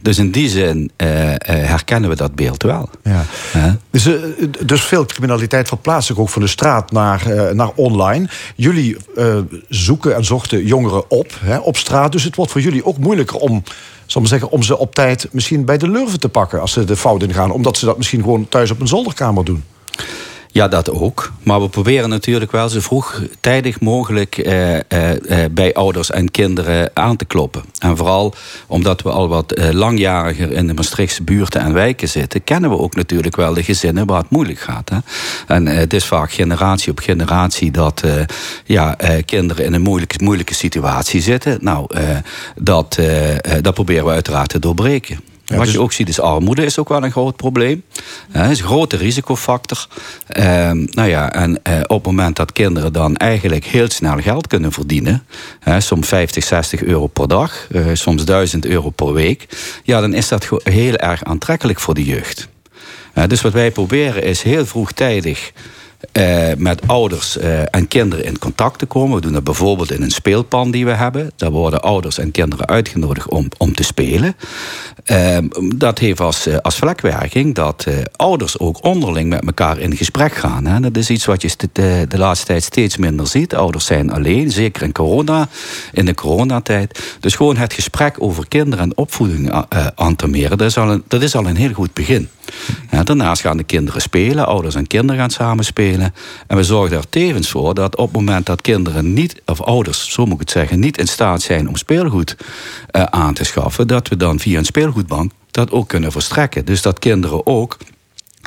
Dus 0.00 0.18
in 0.18 0.30
die 0.30 0.48
zin 0.48 0.90
herkennen 1.46 2.10
we 2.10 2.16
dat 2.16 2.34
beeld 2.34 2.62
wel. 2.62 2.90
Ja. 3.02 3.24
Dus, 3.90 4.08
dus, 4.64 4.80
veel 4.80 5.06
criminaliteit 5.06 5.68
verplaatst 5.68 6.06
zich 6.06 6.18
ook 6.18 6.28
van 6.28 6.42
de 6.42 6.48
straat 6.48 6.92
naar, 6.92 7.54
naar 7.54 7.70
online. 7.74 8.28
Jullie 8.56 8.96
zoeken 9.68 10.14
en 10.14 10.24
zochten 10.24 10.64
jongeren 10.64 11.10
op, 11.10 11.32
hè, 11.40 11.58
op 11.58 11.76
straat. 11.76 12.12
Dus 12.12 12.24
het 12.24 12.36
wordt 12.36 12.52
voor 12.52 12.60
jullie 12.60 12.84
ook 12.84 12.98
moeilijker 12.98 13.36
om 13.36 13.62
zal 14.06 14.20
maar 14.20 14.30
zeggen, 14.30 14.50
om 14.50 14.62
ze 14.62 14.78
op 14.78 14.94
tijd 14.94 15.28
misschien 15.30 15.64
bij 15.64 15.78
de 15.78 15.88
lurven 15.88 16.20
te 16.20 16.28
pakken 16.28 16.60
als 16.60 16.72
ze 16.72 16.84
de 16.84 16.96
fout 16.96 17.22
ingaan. 17.22 17.50
Omdat 17.50 17.76
ze 17.76 17.84
dat 17.84 17.96
misschien 17.96 18.20
gewoon 18.20 18.48
thuis 18.48 18.70
op 18.70 18.80
een 18.80 18.88
zolderkamer 18.88 19.44
doen. 19.44 19.64
Ja, 20.56 20.68
dat 20.68 20.90
ook. 20.90 21.32
Maar 21.42 21.60
we 21.60 21.68
proberen 21.68 22.08
natuurlijk 22.08 22.52
wel 22.52 22.68
zo 22.68 22.80
vroegtijdig 22.80 23.80
mogelijk 23.80 24.38
eh, 24.38 24.74
eh, 24.74 24.84
eh, 25.44 25.50
bij 25.50 25.74
ouders 25.74 26.10
en 26.10 26.30
kinderen 26.30 26.90
aan 26.94 27.16
te 27.16 27.24
kloppen. 27.24 27.62
En 27.78 27.96
vooral 27.96 28.34
omdat 28.66 29.02
we 29.02 29.10
al 29.10 29.28
wat 29.28 29.54
langjariger 29.72 30.52
in 30.52 30.66
de 30.66 30.74
Maastrichtse 30.74 31.22
buurten 31.22 31.60
en 31.60 31.72
wijken 31.72 32.08
zitten, 32.08 32.44
kennen 32.44 32.70
we 32.70 32.78
ook 32.78 32.94
natuurlijk 32.94 33.36
wel 33.36 33.54
de 33.54 33.62
gezinnen 33.62 34.06
waar 34.06 34.20
het 34.20 34.30
moeilijk 34.30 34.58
gaat. 34.58 34.88
Hè? 34.88 34.98
En 35.46 35.66
het 35.66 35.92
is 35.92 36.04
vaak 36.04 36.32
generatie 36.32 36.90
op 36.90 36.98
generatie 36.98 37.70
dat 37.70 38.02
ja, 38.64 38.96
kinderen 39.24 39.64
in 39.64 39.72
een 39.72 39.82
moeilijke, 39.82 40.24
moeilijke 40.24 40.54
situatie 40.54 41.20
zitten. 41.20 41.58
Nou, 41.60 41.86
dat, 42.54 42.98
dat 43.60 43.74
proberen 43.74 44.04
we 44.04 44.10
uiteraard 44.10 44.48
te 44.48 44.58
doorbreken. 44.58 45.35
Wat 45.46 45.64
dus- 45.64 45.72
je 45.72 45.80
ook 45.80 45.92
ziet 45.92 46.08
is 46.08 46.20
armoede 46.20 46.64
is 46.64 46.78
ook 46.78 46.88
wel 46.88 47.04
een 47.04 47.10
groot 47.10 47.36
probleem. 47.36 47.82
Het 48.30 48.50
is 48.50 48.58
een 48.58 48.66
grote 48.66 48.96
risicofactor. 48.96 49.86
Ehm, 50.26 50.86
nou 50.90 51.08
ja, 51.08 51.32
en 51.32 51.62
eh, 51.62 51.80
op 51.82 52.04
het 52.04 52.06
moment 52.06 52.36
dat 52.36 52.52
kinderen 52.52 52.92
dan 52.92 53.16
eigenlijk 53.16 53.64
heel 53.64 53.90
snel 53.90 54.20
geld 54.20 54.46
kunnen 54.46 54.72
verdienen... 54.72 55.26
soms 55.78 56.08
50, 56.08 56.44
60 56.44 56.82
euro 56.82 57.06
per 57.06 57.28
dag, 57.28 57.66
eh, 57.70 57.84
soms 57.92 58.24
1000 58.24 58.66
euro 58.66 58.90
per 58.90 59.12
week... 59.12 59.46
ja, 59.82 60.00
dan 60.00 60.14
is 60.14 60.28
dat 60.28 60.48
heel 60.62 60.96
erg 60.96 61.24
aantrekkelijk 61.24 61.80
voor 61.80 61.94
de 61.94 62.04
jeugd. 62.04 62.48
dus 63.26 63.40
wat 63.40 63.52
wij 63.52 63.70
proberen 63.70 64.22
is 64.22 64.42
heel 64.42 64.66
vroegtijdig 64.66 65.52
uh, 66.12 66.48
met 66.56 66.80
ouders 66.86 67.36
uh, 67.36 67.60
en 67.74 67.88
kinderen 67.88 68.24
in 68.24 68.38
contact 68.38 68.78
te 68.78 68.86
komen. 68.86 69.16
We 69.16 69.22
doen 69.22 69.32
dat 69.32 69.44
bijvoorbeeld 69.44 69.92
in 69.92 70.02
een 70.02 70.10
speelpan 70.10 70.70
die 70.70 70.84
we 70.84 70.90
hebben. 70.90 71.30
Daar 71.36 71.50
worden 71.50 71.82
ouders 71.82 72.18
en 72.18 72.30
kinderen 72.30 72.66
uitgenodigd 72.66 73.28
om, 73.28 73.48
om 73.56 73.74
te 73.74 73.82
spelen. 73.82 74.36
Uh, 75.06 75.38
dat 75.74 75.98
heeft 75.98 76.20
als, 76.20 76.46
uh, 76.46 76.56
als 76.56 76.76
vlekwerking 76.76 77.54
dat 77.54 77.86
ouders 78.16 78.58
ook 78.58 78.84
onderling 78.84 79.28
met 79.28 79.46
elkaar 79.46 79.78
in 79.78 79.96
gesprek 79.96 80.34
gaan. 80.34 80.64
Hè. 80.64 80.80
Dat 80.80 80.96
is 80.96 81.10
iets 81.10 81.24
wat 81.24 81.42
je 81.42 81.50
de, 81.72 82.04
de, 82.08 82.18
laatste 82.18 82.46
tijd 82.46 82.62
steeds 82.62 82.96
minder 82.96 83.26
ziet. 83.26 83.54
Ouders 83.54 83.84
zijn 83.84 84.12
alleen, 84.12 84.50
zeker 84.50 84.82
in 84.82 84.92
corona, 84.92 85.48
in 85.92 86.04
de 86.04 86.14
coronatijd. 86.14 87.16
Dus 87.20 87.34
gewoon 87.34 87.56
het 87.56 87.72
gesprek 87.72 88.16
over 88.18 88.48
kinderen 88.48 88.84
en 88.84 88.96
opvoeding 88.96 89.66
aan 89.94 90.16
te 90.16 90.26
meren, 90.26 90.58
dat 90.58 90.66
is 90.66 90.78
al 90.78 91.00
dat 91.08 91.22
is 91.22 91.34
al 91.34 91.46
een 91.46 91.56
heel 91.56 91.72
goed 91.72 91.92
begin. 91.94 92.28
Daarnaast 93.04 93.42
gaan 93.42 93.56
de 93.56 93.64
kinderen 93.64 94.00
spelen, 94.00 94.46
ouders 94.46 94.74
en 94.74 94.86
kinderen 94.86 95.20
gaan 95.20 95.30
samen 95.30 95.64
spelen. 95.64 96.14
En 96.46 96.56
we 96.56 96.62
zorgen 96.62 96.96
er 96.96 97.08
tevens 97.08 97.48
voor 97.48 97.74
dat 97.74 97.96
op 97.96 98.06
het 98.06 98.16
moment 98.16 98.46
dat 98.46 98.60
kinderen 98.60 99.12
niet, 99.12 99.42
of 99.44 99.60
ouders, 99.60 100.12
zo 100.12 100.24
moet 100.24 100.34
ik 100.34 100.40
het 100.40 100.50
zeggen, 100.50 100.78
niet 100.78 100.98
in 100.98 101.08
staat 101.08 101.42
zijn 101.42 101.68
om 101.68 101.76
speelgoed 101.76 102.36
uh, 102.36 103.02
aan 103.02 103.34
te 103.34 103.44
schaffen, 103.44 103.88
dat 103.88 104.08
we 104.08 104.16
dan 104.16 104.38
via 104.38 104.58
een 104.58 104.64
speelgoedbank 104.64 105.32
dat 105.50 105.70
ook 105.70 105.88
kunnen 105.88 106.12
verstrekken. 106.12 106.64
Dus 106.64 106.82
dat 106.82 106.98
kinderen 106.98 107.46
ook 107.46 107.76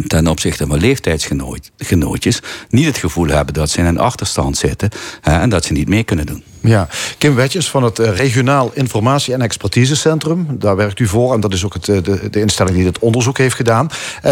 ten 0.08 0.28
opzichte 0.28 0.68
van 0.68 0.80
leeftijdsgenootjes 0.80 2.42
niet 2.70 2.86
het 2.86 2.98
gevoel 2.98 3.28
hebben 3.28 3.54
dat 3.54 3.70
ze 3.70 3.80
in 3.80 3.86
een 3.86 4.00
achterstand 4.00 4.58
zitten 4.58 4.90
hè, 5.22 5.40
en 5.40 5.50
dat 5.50 5.66
ze 5.66 5.74
niet 5.74 5.90
mee 5.90 6.04
kunnen 6.04 6.26
doen. 6.26 6.44
Ja, 6.62 6.88
Kim 7.18 7.36
Wetjes 7.36 7.70
van 7.70 7.84
het 7.84 8.00
eh, 8.00 8.16
Regionaal 8.16 8.72
Informatie- 8.74 9.34
en 9.34 9.42
Expertisecentrum. 9.42 10.48
Daar 10.60 10.76
werkt 10.76 11.00
u 11.00 11.08
voor 11.08 11.34
en 11.34 11.40
dat 11.40 11.54
is 11.54 11.66
ook 11.66 11.74
het, 11.74 11.90
eh, 11.90 12.04
de, 12.04 12.30
de 12.30 12.40
instelling 12.40 12.76
die 12.76 12.86
dit 12.86 13.00
onderzoek 13.00 13.38
heeft 13.38 13.56
gedaan. 13.56 13.90
Uh, 14.26 14.32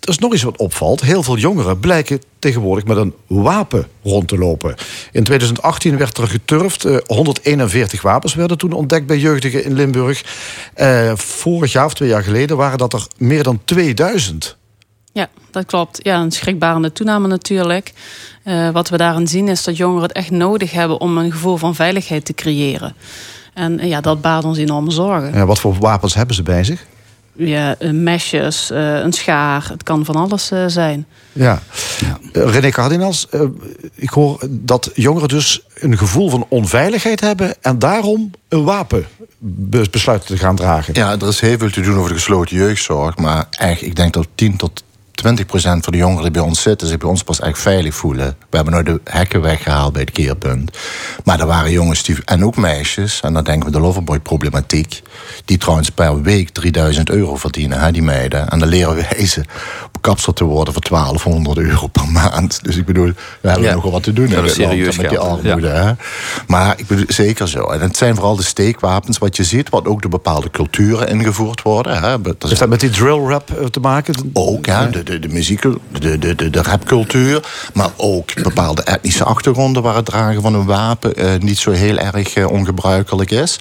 er 0.00 0.14
is 0.14 0.18
nog 0.18 0.32
iets 0.32 0.42
wat 0.42 0.58
opvalt. 0.58 1.00
Heel 1.00 1.22
veel 1.22 1.36
jongeren 1.36 1.80
blijken 1.80 2.20
tegenwoordig 2.38 2.84
met 2.84 2.96
een 2.96 3.14
wapen 3.26 3.88
rond 4.02 4.28
te 4.28 4.38
lopen. 4.38 4.74
In 5.12 5.24
2018 5.24 5.98
werd 5.98 6.18
er 6.18 6.28
geturfd. 6.28 6.86
141 7.06 8.02
wapens 8.02 8.34
werden 8.34 8.58
toen 8.58 8.72
ontdekt 8.72 9.06
bij 9.06 9.18
jeugdigen 9.18 9.64
in 9.64 9.74
Limburg. 9.74 10.24
vorig 11.14 11.72
jaar 11.72 11.84
of 11.84 11.94
twee 11.94 12.08
jaar 12.08 12.22
geleden 12.22 12.56
waren 12.56 12.78
dat 12.78 12.92
er 12.92 13.06
meer 13.16 13.42
dan 13.42 13.60
2000. 13.64 14.57
Ja, 15.18 15.28
dat 15.50 15.66
klopt. 15.66 16.00
Ja, 16.02 16.20
een 16.20 16.30
schrikbarende 16.30 16.92
toename 16.92 17.28
natuurlijk. 17.28 17.92
Uh, 18.44 18.70
wat 18.70 18.88
we 18.88 18.96
daarin 18.96 19.26
zien 19.26 19.48
is 19.48 19.64
dat 19.64 19.76
jongeren 19.76 20.02
het 20.02 20.12
echt 20.12 20.30
nodig 20.30 20.72
hebben 20.72 21.00
om 21.00 21.18
een 21.18 21.32
gevoel 21.32 21.56
van 21.56 21.74
veiligheid 21.74 22.24
te 22.24 22.34
creëren. 22.34 22.94
En 23.54 23.78
uh, 23.78 23.88
ja, 23.88 24.00
dat 24.00 24.20
baart 24.20 24.44
ons 24.44 24.58
enorme 24.58 24.90
zorgen. 24.90 25.34
Ja, 25.34 25.46
wat 25.46 25.60
voor 25.60 25.74
wapens 25.78 26.14
hebben 26.14 26.34
ze 26.34 26.42
bij 26.42 26.64
zich? 26.64 26.86
Ja, 27.32 27.76
mesjes, 27.92 28.70
uh, 28.70 28.98
een 28.98 29.12
schaar. 29.12 29.68
Het 29.68 29.82
kan 29.82 30.04
van 30.04 30.14
alles 30.14 30.52
zijn. 30.66 31.06
Ja. 31.32 31.62
ja. 31.98 32.18
René 32.32 32.70
Cardinals, 32.70 33.26
ik 33.94 34.10
hoor 34.10 34.40
dat 34.48 34.90
jongeren 34.94 35.28
dus 35.28 35.62
een 35.74 35.98
gevoel 35.98 36.30
van 36.30 36.46
onveiligheid 36.48 37.20
hebben... 37.20 37.54
en 37.60 37.78
daarom 37.78 38.30
een 38.48 38.64
wapen 38.64 39.06
besluiten 39.90 40.28
te 40.28 40.36
gaan 40.36 40.56
dragen. 40.56 40.94
Ja, 40.94 41.12
er 41.12 41.28
is 41.28 41.40
heel 41.40 41.58
veel 41.58 41.70
te 41.70 41.80
doen 41.80 41.96
over 41.96 42.08
de 42.08 42.14
gesloten 42.14 42.56
jeugdzorg. 42.56 43.16
Maar 43.16 43.46
eigenlijk, 43.50 43.90
ik 43.90 43.96
denk 43.96 44.12
dat 44.12 44.26
10 44.34 44.56
tot 44.56 44.82
20% 45.18 45.20
van 45.60 45.92
de 45.92 45.96
jongeren 45.96 46.22
die 46.22 46.30
bij 46.30 46.42
ons 46.42 46.62
zitten, 46.62 46.88
zich 46.88 46.96
bij 46.96 47.08
ons 47.08 47.22
pas 47.22 47.40
echt 47.40 47.58
veilig 47.58 47.94
voelen. 47.94 48.36
We 48.50 48.56
hebben 48.56 48.74
nooit 48.74 48.86
de 48.86 49.00
hekken 49.04 49.40
weggehaald 49.40 49.92
bij 49.92 50.02
het 50.02 50.10
keerpunt. 50.10 50.78
Maar 51.24 51.40
er 51.40 51.46
waren 51.46 51.70
jongens 51.70 52.02
die, 52.02 52.16
en 52.24 52.44
ook 52.44 52.56
meisjes, 52.56 53.20
en 53.20 53.32
dan 53.32 53.44
denken 53.44 53.66
we 53.66 53.72
de 53.72 53.80
Loverboy-problematiek, 53.80 55.02
die 55.44 55.58
trouwens 55.58 55.90
per 55.90 56.22
week 56.22 56.48
3000 56.48 57.10
euro 57.10 57.36
verdienen, 57.36 57.80
hè, 57.80 57.92
die 57.92 58.02
meiden. 58.02 58.50
En 58.50 58.58
dan 58.58 58.68
leren 58.68 58.94
wij 59.10 59.26
ze 59.26 59.44
kapsel 60.00 60.32
te 60.32 60.44
worden 60.44 60.72
voor 60.72 60.82
1200 60.82 61.58
euro 61.58 61.86
per 61.86 62.08
maand. 62.08 62.58
Dus 62.62 62.76
ik 62.76 62.84
bedoel, 62.84 63.12
we 63.40 63.48
hebben 63.48 63.68
ja. 63.68 63.74
nogal 63.74 63.90
wat 63.90 64.02
te 64.02 64.12
doen 64.12 64.28
ja, 64.28 64.48
serieus 64.48 64.96
met 64.96 65.08
die 65.08 65.18
armoede. 65.18 65.66
Ja. 65.66 65.72
Hè? 65.72 65.92
Maar 66.46 66.74
ik 66.78 66.86
bedoel, 66.86 67.04
zeker 67.08 67.48
zo. 67.48 67.64
En 67.64 67.80
het 67.80 67.96
zijn 67.96 68.14
vooral 68.14 68.36
de 68.36 68.42
steekwapens 68.42 69.18
wat 69.18 69.36
je 69.36 69.44
ziet, 69.44 69.68
wat 69.68 69.86
ook 69.86 70.02
door 70.02 70.10
bepaalde 70.10 70.50
culturen 70.50 71.08
ingevoerd 71.08 71.62
worden. 71.62 72.02
Hè? 72.02 72.20
Dat 72.20 72.50
is 72.50 72.58
dat 72.58 72.68
met 72.68 72.80
die 72.80 72.90
drill 72.90 73.18
rap 73.18 73.50
eh, 73.50 73.64
te 73.66 73.80
maken? 73.80 74.30
Ook, 74.32 74.66
ja. 74.66 74.86
De, 74.86 75.02
de, 75.02 75.18
de 75.18 75.28
muziek, 75.28 75.62
de, 75.62 76.18
de, 76.18 76.34
de, 76.34 76.50
de 76.50 76.62
rapcultuur. 76.62 77.42
Maar 77.74 77.90
ook 77.96 78.42
bepaalde 78.42 78.82
etnische 78.82 79.24
achtergronden 79.24 79.82
waar 79.82 79.96
het 79.96 80.04
dragen 80.04 80.42
van 80.42 80.54
een 80.54 80.66
wapen 80.66 81.14
eh, 81.14 81.40
niet 81.40 81.58
zo 81.58 81.70
heel 81.70 81.96
erg 81.98 82.34
eh, 82.34 82.50
ongebruikelijk 82.50 83.30
is 83.30 83.58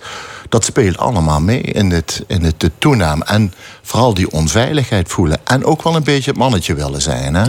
dat 0.49 0.65
speelt 0.65 0.97
allemaal 0.97 1.41
mee 1.41 1.61
in, 1.61 1.91
het, 1.91 2.23
in 2.27 2.43
het, 2.43 2.59
de 2.59 2.71
toename. 2.77 3.25
En 3.25 3.53
vooral 3.81 4.13
die 4.13 4.31
onveiligheid 4.31 5.09
voelen. 5.09 5.39
En 5.43 5.65
ook 5.65 5.83
wel 5.83 5.95
een 5.95 6.03
beetje 6.03 6.26
het 6.29 6.37
mannetje 6.37 6.73
willen 6.73 7.01
zijn. 7.01 7.35
Hè? 7.35 7.45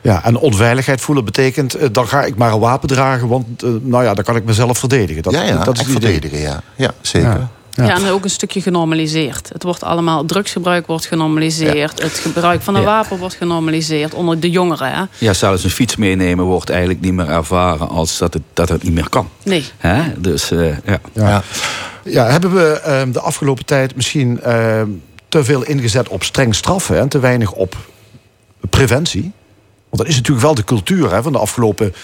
Ja. 0.00 0.24
en 0.24 0.38
onveiligheid 0.38 1.00
voelen 1.00 1.24
betekent... 1.24 1.76
Uh, 1.76 1.88
dan 1.92 2.08
ga 2.08 2.22
ik 2.22 2.36
maar 2.36 2.52
een 2.52 2.58
wapen 2.58 2.88
dragen, 2.88 3.28
want 3.28 3.64
uh, 3.64 3.70
nou 3.80 4.04
ja, 4.04 4.14
dan 4.14 4.24
kan 4.24 4.36
ik 4.36 4.44
mezelf 4.44 4.78
verdedigen. 4.78 5.22
Dat, 5.22 5.32
ja, 5.32 5.42
ja, 5.42 5.64
dat 5.64 5.78
is 5.78 5.86
verdedigen, 5.86 6.38
ja. 6.38 6.62
ja 6.76 6.90
zeker. 7.00 7.48
Ja. 7.74 7.84
ja. 7.84 7.94
en 7.94 8.08
ook 8.08 8.24
een 8.24 8.30
stukje 8.30 8.60
genormaliseerd. 8.60 9.48
Het 9.52 9.62
wordt 9.62 9.82
allemaal, 9.82 10.24
drugsgebruik 10.24 10.86
wordt 10.86 11.06
genormaliseerd. 11.06 12.02
Het 12.02 12.18
gebruik 12.18 12.62
van 12.62 12.74
een 12.74 12.84
wapen 12.84 13.18
wordt 13.18 13.34
genormaliseerd 13.34 14.14
onder 14.14 14.40
de 14.40 14.50
jongeren. 14.50 14.92
Hè? 14.92 15.02
Ja, 15.18 15.32
zelfs 15.32 15.64
een 15.64 15.70
fiets 15.70 15.96
meenemen 15.96 16.44
wordt 16.44 16.70
eigenlijk 16.70 17.00
niet 17.00 17.12
meer 17.12 17.28
ervaren 17.28 17.88
als 17.88 18.18
dat 18.18 18.34
het, 18.34 18.42
dat 18.52 18.68
het 18.68 18.82
niet 18.82 18.94
meer 18.94 19.08
kan. 19.08 19.28
Nee. 19.42 19.64
Hè? 19.78 20.02
Dus 20.18 20.52
uh, 20.52 20.76
ja. 20.84 21.00
ja. 21.12 21.42
Ja, 22.04 22.26
hebben 22.26 22.54
we 22.54 22.82
uh, 22.86 23.12
de 23.12 23.20
afgelopen 23.20 23.64
tijd 23.64 23.96
misschien 23.96 24.40
uh, 24.46 24.82
te 25.28 25.44
veel 25.44 25.62
ingezet 25.62 26.08
op 26.08 26.22
streng 26.22 26.54
straffen 26.54 26.98
en 26.98 27.08
te 27.08 27.18
weinig 27.18 27.52
op 27.52 27.76
preventie? 28.70 29.32
Want 29.88 30.02
dat 30.02 30.06
is 30.06 30.16
natuurlijk 30.16 30.44
wel 30.44 30.54
de 30.54 30.64
cultuur 30.64 31.12
hè, 31.12 31.22
van 31.22 31.32
de 31.32 31.38
afgelopen 31.38 31.94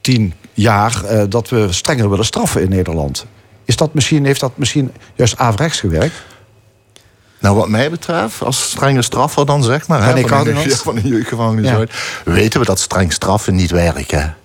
tien 0.00 0.34
jaar 0.52 1.04
eh, 1.04 1.22
dat 1.28 1.48
we 1.48 1.72
strenger 1.72 2.10
willen 2.10 2.24
straffen 2.24 2.62
in 2.62 2.68
Nederland. 2.68 3.26
Is 3.64 3.76
dat 3.76 3.94
misschien, 3.94 4.24
heeft 4.24 4.40
dat 4.40 4.56
misschien 4.56 4.92
juist 5.14 5.36
averechts 5.36 5.80
gewerkt? 5.80 6.14
Nou, 7.40 7.56
wat 7.56 7.68
mij 7.68 7.90
betreft, 7.90 8.42
als 8.42 8.70
strenge 8.70 9.02
straffer 9.02 9.46
dan 9.46 9.62
zeg 9.62 9.88
maar... 9.88 10.04
hè, 10.04 10.10
van, 10.12 10.24
Cardinals. 10.24 10.74
van 10.74 10.94
de 10.94 11.08
jeugdgevangenis 11.08 11.70
Ja. 11.70 11.84
weten 12.24 12.60
we 12.60 12.66
dat 12.66 12.78
streng 12.78 13.12
straffen 13.12 13.54
niet 13.54 13.70
werken. 13.70 14.36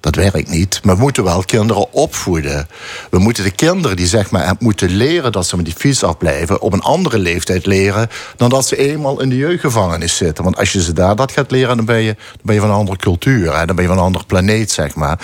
Dat 0.00 0.14
werkt 0.14 0.48
niet. 0.48 0.80
Maar 0.82 0.96
we 0.96 1.00
moeten 1.02 1.24
wel 1.24 1.42
kinderen 1.42 1.92
opvoeden. 1.92 2.68
We 3.10 3.18
moeten 3.18 3.44
de 3.44 3.50
kinderen 3.50 3.96
die 3.96 4.06
zeg 4.06 4.30
maar 4.30 4.54
moeten 4.58 4.90
leren 4.90 5.32
dat 5.32 5.46
ze 5.46 5.56
met 5.56 5.64
die 5.64 5.74
fiets 5.74 6.04
afblijven... 6.04 6.60
op 6.60 6.72
een 6.72 6.80
andere 6.80 7.18
leeftijd 7.18 7.66
leren 7.66 8.08
dan 8.36 8.50
dat 8.50 8.66
ze 8.66 8.76
eenmaal 8.76 9.20
in 9.20 9.28
de 9.28 9.36
jeugdgevangenis 9.36 10.16
zitten. 10.16 10.44
Want 10.44 10.56
als 10.56 10.72
je 10.72 10.82
ze 10.82 10.92
daar 10.92 11.16
dat 11.16 11.32
gaat 11.32 11.50
leren, 11.50 11.76
dan 11.76 11.84
ben 11.84 12.00
je, 12.00 12.16
dan 12.42 12.56
van 12.56 12.68
een 12.68 12.74
andere 12.74 12.98
cultuur. 12.98 13.52
Dan 13.66 13.76
ben 13.76 13.80
je 13.80 13.90
van 13.90 13.98
een 13.98 14.04
andere 14.04 14.24
planeet, 14.24 14.70
zeg 14.70 14.94
maar. 14.94 15.18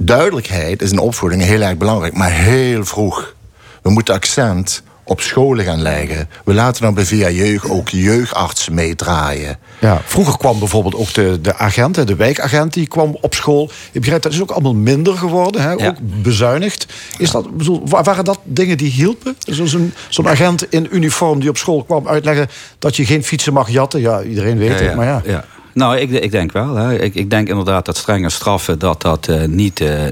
Duidelijkheid 0.00 0.82
is 0.82 0.90
in 0.90 0.98
opvoeding 0.98 1.42
heel 1.42 1.60
erg 1.60 1.76
belangrijk, 1.76 2.14
maar 2.14 2.32
heel 2.32 2.84
vroeg. 2.84 3.34
We 3.82 3.90
moeten 3.90 4.14
accent 4.14 4.82
op 5.08 5.20
scholen 5.20 5.64
gaan 5.64 5.82
leggen. 5.82 6.28
We 6.44 6.54
laten 6.54 6.82
dan 6.82 6.94
bij 6.94 7.04
Via 7.04 7.30
Jeugd 7.30 7.68
ook 7.70 7.88
jeugdartsen 7.88 8.74
meedraaien. 8.74 9.58
Ja, 9.80 10.00
vroeger 10.04 10.38
kwam 10.38 10.58
bijvoorbeeld 10.58 10.94
ook 10.94 11.12
de, 11.12 11.38
de 11.42 11.54
agent, 11.56 12.06
de 12.06 12.16
wijkagent, 12.16 12.72
die 12.72 12.86
kwam 12.86 13.16
op 13.20 13.34
school. 13.34 13.70
Je 13.92 13.98
begrijpt, 13.98 14.22
dat 14.24 14.32
is 14.32 14.40
ook 14.42 14.50
allemaal 14.50 14.74
minder 14.74 15.16
geworden, 15.16 15.62
hè, 15.62 15.70
Ja. 15.72 15.86
ook 15.88 15.96
bezuinigd. 16.22 16.86
Is 17.18 17.30
dat, 17.30 17.56
bedoel, 17.56 17.82
wa- 17.88 18.02
waren 18.02 18.24
dat 18.24 18.38
dingen 18.44 18.76
die 18.78 18.90
hielpen? 18.90 19.36
Zo- 19.38 19.66
Zo'n 20.08 20.28
agent 20.28 20.72
in 20.72 20.88
uniform 20.90 21.40
die 21.40 21.48
op 21.48 21.56
school 21.56 21.82
kwam 21.84 22.08
uitleggen 22.08 22.48
dat 22.78 22.96
je 22.96 23.04
geen 23.06 23.24
fietsen 23.24 23.52
mag 23.52 23.68
jatten. 23.70 24.00
Ja, 24.00 24.22
iedereen 24.22 24.58
weet 24.58 24.80
het, 24.80 24.94
maar 24.94 25.22
ja. 25.24 25.44
Nou, 25.74 25.96
ik, 25.96 26.10
ik 26.10 26.30
denk 26.30 26.52
wel. 26.52 26.74
Hè. 26.74 26.98
Ik, 27.02 27.14
ik 27.14 27.30
denk 27.30 27.48
inderdaad 27.48 27.84
dat 27.84 27.96
strenge 27.96 28.30
straffen 28.30 28.78
dat 28.78 29.02
dat 29.02 29.28
eh, 29.28 29.44
niet, 29.44 29.80
eh, 29.80 30.06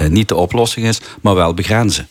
eh, 0.00 0.10
niet 0.10 0.28
de 0.28 0.34
oplossing 0.36 0.86
is, 0.86 1.00
maar 1.20 1.34
wel 1.34 1.54
begrenzen. 1.54 2.06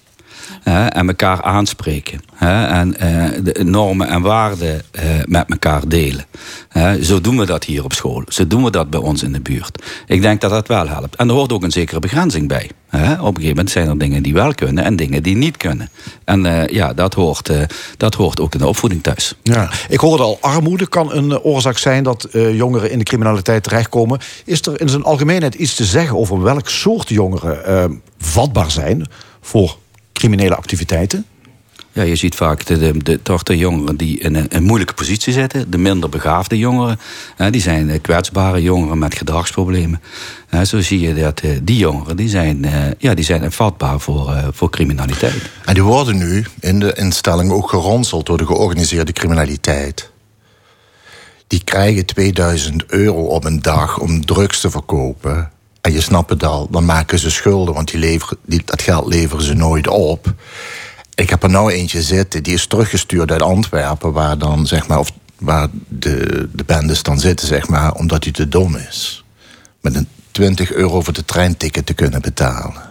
Hè, 0.64 0.88
en 0.88 1.08
elkaar 1.08 1.42
aanspreken. 1.42 2.22
Hè, 2.36 2.66
en 2.66 2.98
eh, 2.98 3.44
de 3.44 3.64
normen 3.64 4.08
en 4.08 4.22
waarden 4.22 4.82
eh, 4.92 5.04
met 5.26 5.50
elkaar 5.50 5.88
delen. 5.88 6.26
Hè, 6.70 7.04
zo 7.04 7.22
doen 7.22 7.38
we 7.38 7.46
dat 7.46 7.64
hier 7.64 7.84
op 7.84 7.94
school. 7.94 8.24
Zo 8.28 8.48
doen 8.48 8.64
we 8.64 8.72
dat 8.72 8.90
bij 8.90 9.00
ons 9.00 9.24
in 9.24 9.32
de 9.32 9.42
buurt. 9.42 9.84
Ik 10.08 10.22
denk 10.22 10.42
dat 10.42 10.50
dat 10.50 10.68
wel 10.68 10.88
helpt. 10.88 11.16
En 11.16 11.28
er 11.28 11.34
hoort 11.34 11.52
ook 11.52 11.64
een 11.64 11.72
zekere 11.72 12.00
begrenzing 12.00 12.48
bij. 12.48 12.70
Op 12.92 13.00
een 13.00 13.18
gegeven 13.18 13.48
moment 13.48 13.70
zijn 13.70 13.90
er 13.90 13.98
dingen 13.98 14.24
die 14.24 14.34
wel 14.34 14.54
kunnen 14.54 14.84
en 14.84 14.96
dingen 14.96 15.24
die 15.24 15.36
niet 15.36 15.58
kunnen. 15.58 15.90
En 16.26 16.46
eh, 16.46 16.68
ja, 16.68 16.94
dat 16.94 17.14
hoort, 17.14 17.50
eh, 17.50 17.62
dat 17.98 18.14
hoort 18.14 18.40
ook 18.40 18.54
in 18.54 18.60
de 18.60 18.68
opvoeding 18.68 19.04
thuis. 19.04 19.36
Ja. 19.44 19.70
Ik 19.90 20.00
hoorde 20.00 20.24
al, 20.24 20.38
armoede 20.42 20.88
kan 20.88 21.14
een 21.14 21.32
eh, 21.32 21.46
oorzaak 21.46 21.78
zijn 21.78 22.04
dat 22.04 22.24
eh, 22.24 22.56
jongeren 22.56 22.92
in 22.92 22.98
de 22.98 23.04
criminaliteit 23.04 23.64
terechtkomen. 23.64 24.20
Is 24.46 24.62
er 24.62 24.82
in 24.82 24.90
zijn 24.90 25.04
algemeenheid 25.04 25.56
iets 25.56 25.76
te 25.76 25.86
zeggen 25.86 26.18
over 26.18 26.42
welk 26.42 26.70
soort 26.70 27.10
jongeren 27.10 28.02
vatbaar 28.18 28.72
zijn 28.72 29.08
voor 29.42 29.78
criminele 30.14 30.56
activiteiten? 30.56 31.26
Ja, 31.94 32.04
je 32.04 32.16
ziet 32.16 32.36
vaak 32.36 32.66
de, 32.66 32.78
de, 32.78 32.98
de, 32.98 33.22
toch 33.22 33.44
de 33.44 33.58
jongeren 33.58 33.96
die 33.96 34.20
in 34.20 34.36
een, 34.36 34.46
een 34.50 34.64
moeilijke 34.64 34.94
positie 34.94 35.34
zitten. 35.34 35.72
De 35.72 35.78
minder 35.78 36.10
begaafde 36.10 36.58
jongeren. 36.58 37.00
Hè, 37.36 37.50
die 37.50 37.62
zijn 37.62 37.90
eh, 37.90 38.02
kwetsbare 38.02 38.62
jongeren 38.62 38.98
met 38.98 39.16
gedragsproblemen. 39.16 40.02
Hè, 40.48 40.66
zo 40.66 40.82
zie 40.82 41.00
je 41.00 41.14
dat 41.14 41.40
eh, 41.40 41.50
die 41.64 41.78
jongeren 41.78 42.18
die 42.18 42.30
zijn, 42.30 42.66
eh, 42.66 42.74
ja, 42.98 43.14
die 43.14 43.26
zijn 43.26 43.52
vatbaar 43.52 44.00
voor, 44.00 44.34
eh, 44.34 44.48
voor 44.52 44.70
criminaliteit. 44.70 45.50
En 45.66 45.74
die 45.74 45.84
worden 45.84 46.18
nu 46.18 46.46
in 46.60 46.80
de 46.80 46.94
instellingen 46.94 47.56
ook 47.56 47.70
geronseld 47.70 48.26
door 48.26 48.38
de 48.38 48.46
georganiseerde 48.46 49.12
criminaliteit. 49.12 50.12
Die 51.48 51.64
krijgen 51.64 52.06
2000 52.06 52.86
euro 52.86 53.26
op 53.26 53.44
een 53.44 53.62
dag 53.62 54.00
om 54.00 54.26
drugs 54.26 54.60
te 54.62 54.70
verkopen. 54.70 55.51
En 55.82 55.92
je 55.92 56.02
snapt 56.02 56.30
het 56.30 56.44
al, 56.44 56.68
dan 56.70 56.86
maken 56.86 57.20
ze 57.20 57.32
schulden, 57.32 57.74
want 57.74 57.92
die 57.92 58.00
leveren, 58.00 58.38
die, 58.46 58.62
dat 58.66 58.82
geld 58.82 59.08
leveren 59.08 59.44
ze 59.44 59.54
nooit 59.54 59.88
op. 59.88 60.34
Ik 61.16 61.30
heb 61.30 61.44
er 61.44 61.50
nou 61.50 61.72
eentje 61.72 62.02
zitten, 62.02 62.44
die 62.44 62.54
is 62.54 62.68
teruggestuurd 62.68 63.32
uit 63.32 63.42
Antwerpen, 63.42 64.12
waar 64.12 64.38
dan 64.38 64.68
zeg 64.68 64.88
maar, 64.88 65.00
of 65.00 65.12
waar 65.40 65.68
de, 65.88 66.50
de 66.54 66.64
bendes 66.64 67.04
dan 67.04 67.20
zitten, 67.20 67.48
zeg 67.48 67.68
maar, 67.68 67.94
omdat 67.94 68.24
hij 68.24 68.34
te 68.34 68.48
dom 68.48 68.76
is. 68.76 69.24
Met 69.82 69.96
een 69.96 70.08
20 70.32 70.72
euro 70.72 71.02
voor 71.02 71.14
de 71.14 71.26
treinticket 71.26 71.86
te 71.86 71.94
kunnen 71.94 72.22
betalen. 72.22 72.82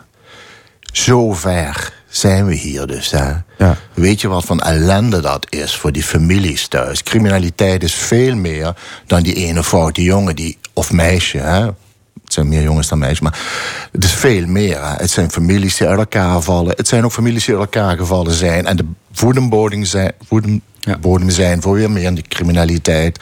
Zo 0.93 1.33
ver 1.33 1.93
zijn 2.09 2.47
we 2.47 2.55
hier 2.55 2.87
dus. 2.87 3.11
Hè? 3.11 3.33
Ja. 3.59 3.77
Weet 3.95 4.21
je 4.21 4.29
wat 4.29 4.45
van 4.45 4.61
ellende 4.61 5.21
dat 5.21 5.47
is 5.49 5.77
voor 5.77 5.93
die 5.93 6.03
families 6.03 6.69
thuis? 6.69 7.03
Criminaliteit 7.03 7.83
is 7.83 7.95
veel 7.95 8.35
meer 8.35 8.77
dan 9.07 9.23
die 9.23 9.35
ene 9.35 9.65
foute 9.65 10.03
jongen 10.03 10.37
die, 10.37 10.59
of 10.73 10.93
meisje. 10.93 11.39
Hè? 11.39 11.69
Het 12.31 12.39
zijn 12.39 12.49
meer 12.49 12.63
jongens 12.63 12.89
dan 12.89 12.99
meisjes, 12.99 13.21
maar 13.21 13.39
het 13.93 14.05
is 14.05 14.13
veel 14.13 14.47
meer. 14.47 14.79
Het 14.83 15.11
zijn 15.11 15.31
families 15.31 15.77
die 15.77 15.87
uit 15.87 15.99
elkaar 15.99 16.41
vallen. 16.41 16.75
Het 16.77 16.89
zijn 16.89 17.05
ook 17.05 17.13
families 17.13 17.45
die 17.45 17.55
uit 17.57 17.75
elkaar 17.75 17.97
gevallen 17.97 18.33
zijn. 18.33 18.67
En 18.67 18.77
de 18.77 18.85
voedembodem 19.13 19.85
zijn, 19.85 20.13
zijn 21.27 21.63
voor 21.63 21.75
weer 21.75 21.91
meer 21.91 22.05
in 22.05 22.15
de 22.15 22.23
criminaliteit. 22.23 23.21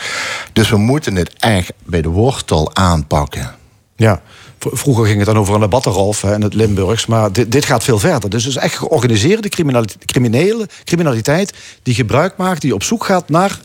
Dus 0.53 0.71
we 0.71 0.77
moeten 0.77 1.17
het 1.17 1.33
echt 1.39 1.73
bij 1.85 2.03
de 2.03 2.09
wortel 2.09 2.75
aanpakken. 2.75 3.55
Ja. 3.97 4.23
Vroeger 4.59 5.07
ging 5.07 5.17
het 5.17 5.27
dan 5.27 5.39
over 5.39 5.55
een 5.55 5.61
debattenrolf 5.61 6.23
in 6.23 6.43
het 6.43 6.55
Limburgs, 6.55 7.07
maar 7.07 7.33
dit, 7.33 7.53
dit 7.53 7.65
gaat 7.65 7.85
veel 7.85 7.99
verder. 7.99 8.31
Dus 8.31 8.45
het 8.45 8.57
is 8.57 8.63
echt 8.63 8.77
georganiseerde 8.77 9.49
criminali- 9.49 9.95
criminele 10.05 10.69
criminaliteit 10.85 11.53
die 11.83 11.95
gebruik 11.95 12.37
maakt, 12.37 12.61
die 12.61 12.75
op 12.75 12.83
zoek 12.83 13.05
gaat 13.05 13.29
naar. 13.29 13.61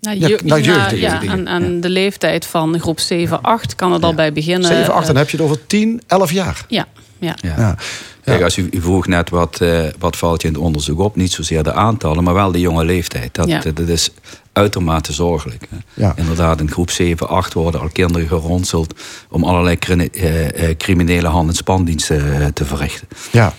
Nou, 0.00 0.18
Ja, 0.18 0.28
naar 0.44 0.58
ja, 0.58 0.64
jeugdige 0.64 0.96
ja, 1.00 1.18
dingen. 1.18 1.48
aan, 1.48 1.48
aan 1.64 1.80
de 1.80 1.88
leeftijd 1.88 2.46
van 2.46 2.80
groep 2.80 3.00
7, 3.00 3.42
8 3.42 3.74
kan 3.74 3.92
het 3.92 4.02
al 4.02 4.14
bij 4.14 4.32
beginnen. 4.32 4.68
7, 4.68 4.92
8, 4.94 5.06
dan 5.06 5.14
Eh, 5.14 5.20
heb 5.20 5.30
je 5.30 5.36
het 5.36 5.46
over 5.46 5.66
10, 5.66 6.02
11 6.06 6.32
jaar. 6.32 6.64
Ja, 6.68 6.86
ja. 7.18 7.34
Ja. 7.42 7.54
Ja. 7.58 7.76
Kijk, 8.24 8.42
als 8.42 8.56
u, 8.56 8.68
u 8.70 8.80
vroeg 8.80 9.06
net 9.06 9.30
wat, 9.30 9.60
eh, 9.60 9.80
wat 9.98 10.16
valt 10.16 10.42
je 10.42 10.48
in 10.48 10.54
het 10.54 10.62
onderzoek 10.62 10.98
op, 10.98 11.16
niet 11.16 11.32
zozeer 11.32 11.62
de 11.62 11.72
aantallen, 11.72 12.24
maar 12.24 12.34
wel 12.34 12.52
de 12.52 12.60
jonge 12.60 12.84
leeftijd. 12.84 13.34
Dat, 13.34 13.48
Ja. 13.48 13.60
dat, 13.74 13.88
is 13.88 14.10
uitermate 14.52 15.12
zorgelijk. 15.12 15.66
hè. 15.70 15.76
Ja. 15.94 16.12
Inderdaad, 16.16 16.60
in 16.60 16.70
groep 16.70 16.90
7, 16.90 17.28
8 17.28 17.52
worden 17.52 17.80
al 17.80 17.88
kinderen 17.92 18.28
geronseld 18.28 18.94
om 19.30 19.44
allerlei 19.44 19.78
cri- 19.78 20.08
eh, 20.12 20.68
eh, 20.70 20.76
criminele 20.76 21.28
hand- 21.28 21.48
en 21.48 21.54
spandiensten 21.54 22.40
eh, 22.40 22.46
te 22.46 22.64
verrichten. 22.64 23.08
Ja. 23.32 23.54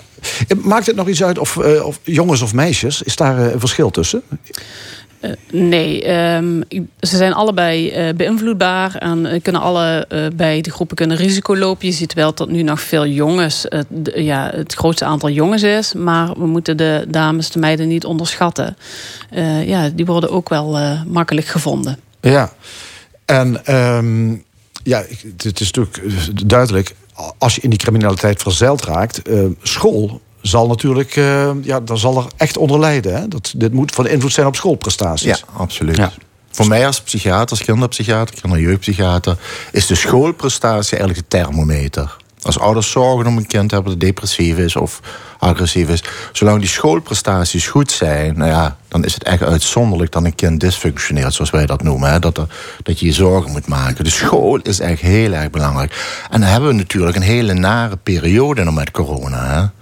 Maakt 0.61 0.85
het 0.85 0.95
nog 0.95 1.07
iets 1.07 1.23
uit 1.23 1.37
of, 1.37 1.57
eh, 1.57 1.85
of 1.85 1.99
jongens 2.03 2.41
of 2.41 2.53
meisjes? 2.53 3.01
Is 3.01 3.15
daar 3.15 3.45
eh, 3.45 3.51
een 3.53 3.59
verschil 3.59 3.89
tussen? 3.91 4.21
Eh, 5.21 5.31
nee, 5.51 6.03
ehm, 6.03 6.61
ze 6.99 7.17
zijn 7.17 7.33
allebei 7.33 7.89
eh, 7.89 8.13
beïnvloedbaar 8.15 8.95
en 8.95 9.25
eh, 9.25 9.41
kunnen 9.41 9.61
alle 9.61 10.07
bij 10.35 10.61
de 10.61 10.71
groepen 10.71 10.95
kunnen 10.95 11.17
risico 11.17 11.57
lopen. 11.57 11.87
Je 11.87 11.93
ziet 11.93 12.13
wel 12.13 12.33
dat 12.33 12.49
nu 12.49 12.63
nog 12.63 12.81
veel 12.81 13.05
jongens, 13.05 13.65
ja, 14.15 14.51
het 14.55 14.73
grootste 14.73 15.05
aantal 15.05 15.29
jongens 15.29 15.63
is, 15.63 15.93
maar 15.93 16.33
we 16.37 16.45
moeten 16.45 16.77
de 16.77 17.05
dames, 17.07 17.49
de 17.49 17.59
meiden 17.59 17.87
niet 17.87 18.05
onderschatten. 18.05 18.77
Ja, 19.65 19.89
die 19.89 20.05
worden 20.05 20.29
ook 20.29 20.49
wel 20.49 20.77
makkelijk 21.07 21.47
gevonden. 21.47 21.99
Ja. 22.21 22.53
En 23.25 23.65
ehm, 23.65 24.31
ja, 24.83 25.03
het 25.37 25.59
is 25.61 25.71
natuurlijk 25.71 26.47
duidelijk, 26.47 26.95
als 27.37 27.55
je 27.55 27.61
in 27.61 27.69
die 27.69 27.79
criminaliteit 27.79 28.41
verzeild 28.41 28.83
raakt, 28.83 29.21
school 29.61 30.21
zal 30.41 30.67
natuurlijk, 30.67 31.15
eh, 31.15 31.51
ja, 31.61 31.79
daar 31.79 31.97
zal 31.97 32.17
er 32.17 32.25
echt 32.37 32.57
onder 32.57 32.79
lijden. 32.79 33.15
Hè? 33.15 33.27
Dat, 33.27 33.53
dit 33.55 33.73
moet 33.73 33.91
van 33.91 34.07
invloed 34.07 34.31
zijn 34.31 34.47
op 34.47 34.55
schoolprestaties. 34.55 35.27
Ja, 35.27 35.37
absoluut. 35.53 35.97
Ja. 35.97 36.11
Voor 36.51 36.67
mij 36.67 36.85
als 36.85 37.01
psychiater, 37.01 37.49
als 37.49 37.63
kinderpsychiater, 37.63 38.41
kinderjeugdpsychiater... 38.41 39.37
is 39.71 39.85
de 39.85 39.95
schoolprestatie 39.95 40.97
eigenlijk 40.97 41.29
de 41.29 41.37
thermometer. 41.37 42.17
Als 42.41 42.59
ouders 42.59 42.91
zorgen 42.91 43.27
om 43.27 43.37
een 43.37 43.47
kind 43.47 43.69
te 43.69 43.75
hebben 43.75 43.93
dat 43.93 44.01
depressief 44.01 44.57
is 44.57 44.75
of 44.75 44.99
agressief 45.39 45.89
is... 45.89 46.03
zolang 46.31 46.59
die 46.59 46.69
schoolprestaties 46.69 47.67
goed 47.67 47.91
zijn... 47.91 48.37
Nou 48.37 48.49
ja, 48.49 48.77
dan 48.87 49.05
is 49.05 49.13
het 49.13 49.23
echt 49.23 49.43
uitzonderlijk 49.43 50.11
dat 50.11 50.23
een 50.23 50.35
kind 50.35 50.59
dysfunctioneert... 50.59 51.33
zoals 51.33 51.49
wij 51.49 51.65
dat 51.65 51.83
noemen, 51.83 52.11
hè? 52.11 52.19
Dat, 52.19 52.37
er, 52.37 52.47
dat 52.83 52.99
je 52.99 53.05
je 53.05 53.13
zorgen 53.13 53.51
moet 53.51 53.67
maken. 53.67 54.03
De 54.03 54.09
school 54.09 54.57
is 54.57 54.79
echt 54.79 55.01
heel 55.01 55.33
erg 55.33 55.49
belangrijk. 55.49 56.23
En 56.29 56.39
dan 56.39 56.49
hebben 56.49 56.69
we 56.69 56.75
natuurlijk 56.75 57.15
een 57.15 57.21
hele 57.21 57.53
nare 57.53 57.97
periode 57.97 58.63
nog 58.63 58.75
met 58.75 58.91
corona... 58.91 59.45
Hè? 59.45 59.80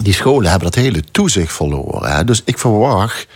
Die 0.00 0.12
scholen 0.14 0.50
hebben 0.50 0.70
dat 0.70 0.82
hele 0.82 1.02
toezicht 1.12 1.52
verloren. 1.52 2.12
Hè? 2.16 2.24
Dus 2.24 2.42
ik 2.44 2.58
verwacht, 2.58 3.26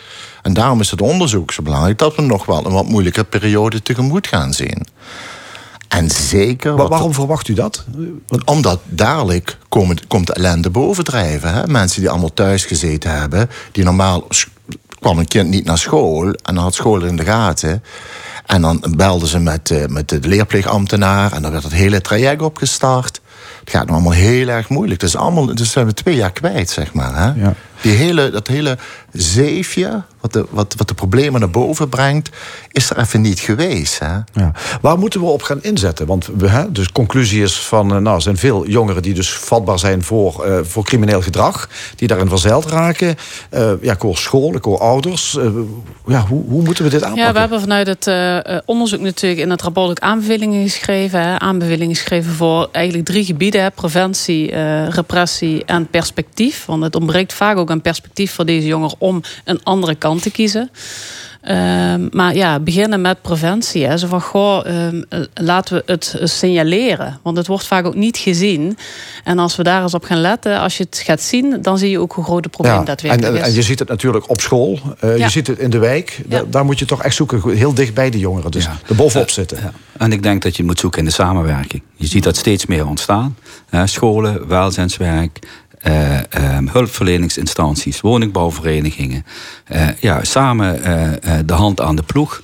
en 0.43 0.53
daarom 0.53 0.81
is 0.81 0.91
het 0.91 1.01
onderzoek 1.01 1.53
zo 1.53 1.63
belangrijk, 1.63 1.99
dat 1.99 2.15
we 2.17 2.23
nog 2.23 2.47
wel 2.47 2.67
een 2.67 2.73
wat 2.73 2.89
moeilijke 2.89 3.25
periode 3.25 3.83
tegemoet 3.83 4.27
gaan 4.27 4.53
zien. 4.53 4.87
En 5.89 6.11
zeker. 6.11 6.77
Wat- 6.77 6.89
waarom 6.89 7.15
verwacht 7.15 7.49
u 7.49 7.55
dat? 7.55 7.85
Want- 8.27 8.45
omdat 8.45 8.81
dadelijk 8.85 9.59
komen, 9.69 10.07
komt 10.09 10.27
de 10.27 10.33
ellende 10.33 10.71
bovendrijven. 10.71 11.53
Hè? 11.55 11.67
Mensen 11.67 12.01
die 12.01 12.11
allemaal 12.11 12.35
thuis 12.35 12.65
gezeten 12.65 13.19
hebben, 13.19 13.51
die 13.73 13.85
normaal 13.85 14.27
kwam 15.01 15.19
een 15.19 15.29
kind 15.29 15.49
niet 15.49 15.65
naar 15.65 15.79
school 15.79 16.25
en 16.27 16.55
dan 16.55 16.57
had 16.65 16.75
school 16.75 17.03
in 17.05 17.17
de 17.17 17.25
gaten. 17.25 17.83
En 18.47 18.63
dan 18.63 18.85
belden 18.97 19.29
ze 19.29 19.39
met, 19.39 19.71
eh, 19.71 19.87
met 19.87 20.09
de 20.09 20.19
leerplichtambtenaar 20.21 21.33
en 21.33 21.43
dan 21.43 21.51
werd 21.51 21.63
het 21.65 21.73
hele 21.73 22.01
traject 22.01 22.43
opgestart. 22.43 23.21
Het 23.69 23.77
gaat 23.77 23.87
nu 23.87 23.93
allemaal 23.93 24.13
heel 24.13 24.49
erg 24.49 24.69
moeilijk. 24.69 25.01
Dus, 25.01 25.17
allemaal, 25.17 25.55
dus 25.55 25.71
zijn 25.71 25.87
we 25.87 25.95
twee 25.95 26.15
jaar 26.15 26.33
kwijt, 26.33 26.71
zeg 26.71 26.93
maar. 26.93 27.15
Hè? 27.15 27.43
Ja. 27.43 27.55
Die 27.81 27.93
hele, 27.93 28.31
dat 28.31 28.47
hele 28.47 28.79
zeefje, 29.13 30.03
wat 30.21 30.33
de, 30.33 30.47
wat, 30.51 30.75
wat 30.77 30.89
de 30.89 30.95
problemen 30.95 31.41
naar 31.41 31.51
boven 31.51 31.89
brengt, 31.89 32.31
is 32.73 32.91
er 32.91 32.99
even 32.99 33.21
niet 33.21 33.41
geweest. 33.41 33.99
Hè? 33.99 34.15
Ja. 34.33 34.53
Waar 34.81 34.99
moeten 34.99 35.21
we 35.21 35.27
op 35.27 35.43
gaan 35.43 35.63
inzetten? 35.63 36.07
Want 36.07 36.29
we, 36.37 36.49
hè, 36.49 36.73
dus 36.73 36.93
conclusie 36.93 37.43
is 37.43 37.59
van, 37.59 37.95
eh, 37.95 37.99
nou, 37.99 38.17
er 38.17 38.23
zijn 38.23 38.37
veel 38.37 38.67
jongeren 38.67 39.03
die 39.03 39.15
dus 39.15 39.33
vatbaar 39.33 39.79
zijn 39.79 40.03
voor, 40.03 40.45
uh, 40.47 40.59
voor 40.63 40.85
crimineel 40.85 41.23
gedrag, 41.23 41.69
die 41.97 42.09
daarin 42.09 42.29
verzeild 42.29 42.67
raken. 42.67 43.17
Uh, 43.55 43.73
ja, 43.81 43.93
ik 43.93 44.01
hoor 44.01 44.17
school, 44.17 44.55
ik 44.55 44.65
hoor 44.65 44.79
ouders. 44.79 45.35
Uh, 45.35 45.51
ja, 46.07 46.27
hoe, 46.27 46.45
hoe 46.49 46.63
moeten 46.63 46.85
we 46.85 46.91
dit 46.91 47.03
aanpakken? 47.03 47.27
Ja, 47.27 47.33
we 47.33 47.39
hebben 47.39 47.61
vanuit 47.61 47.87
het 47.87 48.07
onderzoek 48.65 49.01
natuurlijk 49.01 49.41
in 49.41 49.51
het 49.51 49.63
rapport 49.63 49.91
ook 49.91 49.99
aanbevelingen 49.99 50.63
geschreven. 50.63 51.21
Hè, 51.23 51.39
aanbevelingen 51.39 51.95
geschreven 51.95 52.33
voor 52.33 52.69
eigenlijk 52.73 53.07
drie 53.07 53.25
gebieden: 53.25 53.63
hè, 53.63 53.71
preventie, 53.71 54.51
repressie 54.89 55.65
en 55.65 55.87
perspectief. 55.87 56.65
Want 56.65 56.83
het 56.83 56.95
ontbreekt 56.95 57.33
vaak 57.33 57.57
ook 57.57 57.71
een 57.71 57.81
perspectief 57.81 58.33
voor 58.33 58.45
deze 58.45 58.67
jongeren 58.67 58.98
om 58.99 59.23
een 59.45 59.61
andere 59.63 59.95
kant 59.95 60.23
te 60.23 60.31
kiezen. 60.31 60.71
Um, 61.51 62.09
maar 62.11 62.35
ja, 62.35 62.61
beginnen 62.61 63.01
met 63.01 63.23
preventie. 63.23 63.87
Hè. 63.87 63.99
Zo 63.99 64.07
van, 64.07 64.21
goh, 64.21 64.67
um, 64.67 65.05
laten 65.35 65.77
we 65.77 65.83
het 65.87 66.21
signaleren. 66.23 67.19
Want 67.23 67.37
het 67.37 67.47
wordt 67.47 67.67
vaak 67.67 67.87
ook 67.87 67.95
niet 67.95 68.17
gezien. 68.17 68.79
En 69.25 69.39
als 69.39 69.57
we 69.57 69.63
daar 69.63 69.83
eens 69.83 69.95
op 69.95 70.05
gaan 70.05 70.21
letten, 70.21 70.61
als 70.61 70.77
je 70.77 70.85
het 70.85 71.03
gaat 71.05 71.21
zien... 71.21 71.63
dan 71.63 71.79
zie 71.79 71.91
je 71.91 72.01
ook 72.01 72.13
hoe 72.13 72.25
groot 72.25 72.45
het 72.45 72.53
probleem 72.53 72.75
ja, 72.75 72.85
daadwerkelijk 72.85 73.35
en, 73.35 73.41
is. 73.41 73.49
En 73.49 73.55
je 73.55 73.63
ziet 73.63 73.79
het 73.79 73.89
natuurlijk 73.89 74.31
op 74.31 74.41
school. 74.41 74.79
Uh, 75.05 75.19
ja. 75.19 75.25
Je 75.25 75.31
ziet 75.31 75.47
het 75.47 75.59
in 75.59 75.71
de 75.71 75.79
wijk. 75.79 76.21
Ja. 76.29 76.45
Daar 76.51 76.65
moet 76.65 76.79
je 76.79 76.85
toch 76.85 77.03
echt 77.03 77.15
zoeken, 77.15 77.57
heel 77.57 77.75
dicht 77.75 77.95
bij 77.95 78.11
de 78.11 78.19
jongeren. 78.19 78.51
Dus 78.51 78.67
er 78.87 78.95
bovenop 78.95 79.31
zitten. 79.31 79.59
En 79.99 80.13
ik 80.13 80.23
denk 80.23 80.43
dat 80.43 80.57
je 80.57 80.65
moet 80.65 80.79
zoeken 80.79 80.99
in 80.99 81.05
de 81.05 81.11
samenwerking. 81.11 81.83
Je 81.95 82.07
ziet 82.07 82.25
dat 82.25 82.37
steeds 82.37 82.67
meer 82.67 82.87
ontstaan. 82.87 83.37
scholen, 83.85 84.49
welzijnswerk, 84.49 85.39
uh, 85.89 86.57
um, 86.57 86.69
hulpverleningsinstanties, 86.69 88.01
woningbouwverenigingen. 88.01 89.25
Uh, 89.73 89.89
ja, 90.01 90.25
samen 90.25 90.81
uh, 90.87 91.33
de 91.47 91.53
hand 91.53 91.81
aan 91.81 91.97
de 91.97 92.03
ploeg. 92.03 92.43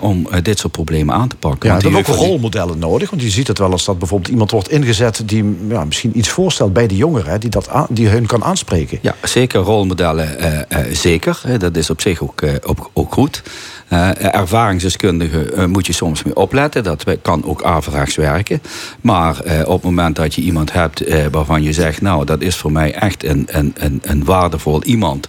om 0.00 0.28
dit 0.42 0.58
soort 0.58 0.72
problemen 0.72 1.14
aan 1.14 1.28
te 1.28 1.36
pakken. 1.36 1.68
Ja, 1.68 1.80
want 1.80 2.06
er 2.06 2.12
ook 2.12 2.16
rolmodellen 2.16 2.78
nodig. 2.78 3.10
Want 3.10 3.22
je 3.22 3.30
ziet 3.30 3.48
het 3.48 3.58
wel 3.58 3.72
als 3.72 3.84
dat 3.84 3.98
bijvoorbeeld 3.98 4.30
iemand 4.30 4.50
wordt 4.50 4.70
ingezet... 4.70 5.22
die 5.24 5.56
ja, 5.68 5.84
misschien 5.84 6.18
iets 6.18 6.28
voorstelt 6.28 6.72
bij 6.72 6.86
de 6.86 6.96
jongeren... 6.96 7.40
die, 7.40 7.50
dat 7.50 7.68
die 7.88 8.08
hun 8.08 8.26
kan 8.26 8.44
aanspreken. 8.44 8.98
Ja, 9.02 9.14
zeker. 9.22 9.60
Rolmodellen, 9.60 10.28
zeker. 10.92 11.40
dat 11.58 11.76
is 11.76 11.90
op 11.90 12.00
zich 12.00 12.22
ook, 12.22 12.42
ook, 12.62 12.90
ook 12.92 13.12
goed. 13.12 13.42
Uh, 13.92 14.34
ervaringsdeskundigen 14.34 15.58
uh, 15.58 15.64
moet 15.64 15.86
je 15.86 15.92
soms 15.92 16.22
mee 16.22 16.36
opletten. 16.36 16.84
Dat 16.84 17.04
kan 17.22 17.44
ook 17.44 17.62
averechts 17.62 18.16
werken. 18.16 18.62
Maar 19.00 19.36
uh, 19.46 19.60
op 19.60 19.74
het 19.74 19.82
moment 19.82 20.16
dat 20.16 20.34
je 20.34 20.40
iemand 20.40 20.72
hebt 20.72 21.30
waarvan 21.30 21.62
je 21.62 21.72
zegt... 21.72 22.00
nou, 22.00 22.24
dat 22.24 22.40
is 22.40 22.56
voor 22.56 22.72
mij 22.72 22.94
echt 22.94 23.24
een, 23.24 23.46
een, 23.50 23.74
een, 23.78 24.00
een 24.02 24.24
waardevol 24.24 24.82
iemand. 24.82 25.28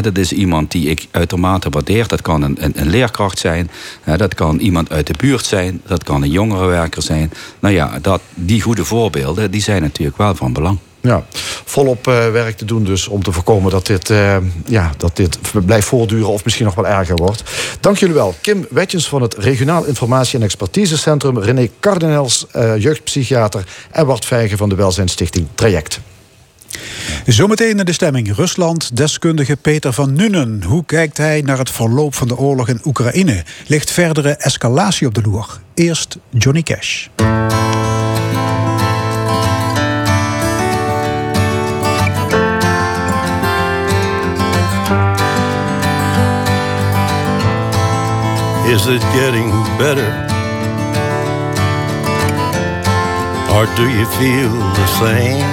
dat 0.00 0.18
is 0.18 0.32
iemand 0.32 0.70
die 0.70 0.88
ik 0.88 1.06
uitermate 1.10 1.70
waardeer. 1.70 2.08
Dat 2.08 2.22
kan 2.22 2.42
een, 2.42 2.64
een, 2.64 2.72
een 2.76 2.88
leerkracht 2.88 3.38
zijn. 3.38 3.70
dat 4.16 4.34
kan 4.34 4.58
iemand 4.58 4.90
uit 4.90 5.06
de 5.06 5.14
buurt 5.18 5.44
zijn. 5.44 5.80
Dat 5.86 6.04
kan 6.04 6.22
een 6.22 6.30
jongerenwerker 6.30 7.02
zijn. 7.02 7.32
Nou 7.60 7.74
ja, 7.74 7.98
dat, 8.00 8.20
die 8.34 8.62
goede 8.62 8.84
voorbeelden 8.84 9.50
die 9.50 9.62
zijn 9.62 9.82
natuurlijk 9.82 10.18
wel 10.18 10.34
van 10.34 10.52
belang. 10.52 10.78
Ja, 11.02 11.24
volop 11.64 12.06
uh, 12.08 12.30
werk 12.30 12.56
te 12.56 12.64
doen 12.64 12.84
dus 12.84 13.08
om 13.08 13.22
te 13.22 13.32
voorkomen 13.32 13.70
dat 13.70 13.86
dit, 13.86 14.10
uh, 14.10 14.36
ja, 14.66 14.90
dat 14.96 15.16
dit 15.16 15.38
blijft 15.64 15.86
voortduren 15.86 16.28
of 16.28 16.44
misschien 16.44 16.66
nog 16.66 16.74
wel 16.74 16.86
erger 16.86 17.16
wordt. 17.16 17.42
Dank 17.80 17.96
jullie 17.96 18.14
wel. 18.14 18.34
Kim 18.40 18.66
Wetjens 18.70 19.08
van 19.08 19.22
het 19.22 19.34
Regionaal 19.34 19.84
Informatie- 19.84 20.38
en 20.38 20.44
Expertisecentrum, 20.44 21.38
René 21.38 21.70
Cardinels, 21.80 22.46
uh, 22.56 22.76
jeugdpsychiater 22.76 23.64
en 23.90 24.06
Bart 24.06 24.24
Vijgen 24.24 24.58
van 24.58 24.68
de 24.68 24.74
Welzijnstichting 24.74 25.48
Traject. 25.54 26.00
Zometeen 27.26 27.78
in 27.78 27.84
de 27.84 27.92
stemming 27.92 28.34
Rusland, 28.36 28.96
deskundige 28.96 29.56
Peter 29.56 29.92
van 29.92 30.12
Nuenen. 30.12 30.62
Hoe 30.62 30.84
kijkt 30.84 31.16
hij 31.16 31.40
naar 31.40 31.58
het 31.58 31.70
verloop 31.70 32.14
van 32.14 32.28
de 32.28 32.36
oorlog 32.36 32.68
in 32.68 32.80
Oekraïne? 32.84 33.44
Ligt 33.66 33.90
verdere 33.90 34.30
escalatie 34.30 35.06
op 35.06 35.14
de 35.14 35.22
loer? 35.22 35.60
Eerst 35.74 36.16
Johnny 36.30 36.62
Cash. 36.62 37.06
Is 48.72 48.86
it 48.86 49.02
getting 49.12 49.50
better? 49.76 50.10
Or 53.52 53.66
do 53.76 53.84
you 53.86 54.06
feel 54.16 54.48
the 54.80 54.86
same? 55.02 55.44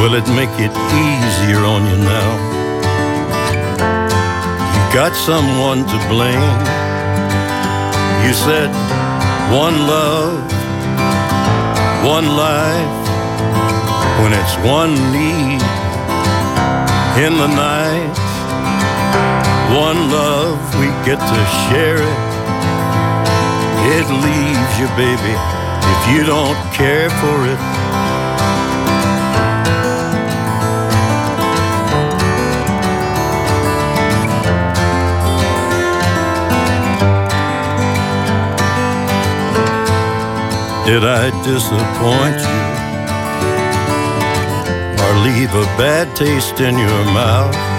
Will 0.00 0.14
it 0.14 0.26
make 0.32 0.54
it 0.66 0.72
easier 1.04 1.62
on 1.62 1.84
you 1.90 1.98
now? 1.98 2.30
You 4.72 4.94
got 4.94 5.12
someone 5.14 5.84
to 5.92 5.98
blame. 6.08 6.56
You 8.24 8.32
said 8.32 8.70
one 9.52 9.76
love, 9.86 10.40
one 12.02 12.28
life, 12.28 12.96
when 14.22 14.32
it's 14.32 14.56
one 14.64 14.94
need 15.12 15.60
in 17.26 17.36
the 17.36 17.48
night 17.48 18.35
one 19.74 20.10
love, 20.10 20.58
we 20.78 20.86
get 21.04 21.18
to 21.18 21.42
share 21.66 21.96
it. 21.96 22.36
It 23.96 24.06
leaves 24.10 24.78
you, 24.78 24.88
baby, 24.96 25.34
if 25.92 26.00
you 26.12 26.24
don't 26.24 26.58
care 26.72 27.10
for 27.10 27.46
it. 27.46 27.58
Did 40.86 41.04
I 41.04 41.30
disappoint 41.42 42.38
you? 42.46 42.62
Or 45.02 45.12
leave 45.26 45.52
a 45.54 45.66
bad 45.76 46.14
taste 46.14 46.60
in 46.60 46.78
your 46.78 47.04
mouth? 47.12 47.75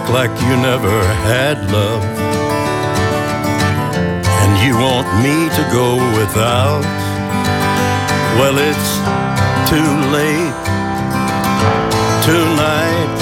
Act 0.00 0.10
like 0.10 0.30
you 0.42 0.56
never 0.56 1.02
had 1.24 1.58
love. 1.72 2.02
And 4.42 4.52
you 4.64 4.74
want 4.74 5.06
me 5.22 5.48
to 5.56 5.62
go 5.72 5.96
without. 6.18 6.84
Well, 8.38 8.56
it's 8.58 8.90
too 9.68 9.90
late 10.16 10.56
tonight 12.24 13.12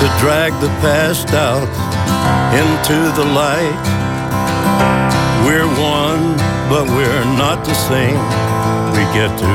to 0.00 0.06
drag 0.20 0.52
the 0.60 0.72
past 0.80 1.28
out 1.30 1.68
into 2.54 2.98
the 3.16 3.26
light. 3.34 3.84
We're 5.46 5.66
one, 5.66 6.36
but 6.68 6.86
we're 6.88 7.24
not 7.36 7.64
the 7.64 7.74
same. 7.74 8.22
We 8.94 9.02
get 9.12 9.30
to 9.38 9.52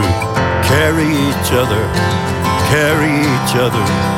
carry 0.68 1.08
each 1.08 1.52
other, 1.54 1.84
carry 2.70 3.22
each 3.22 3.56
other 3.56 4.17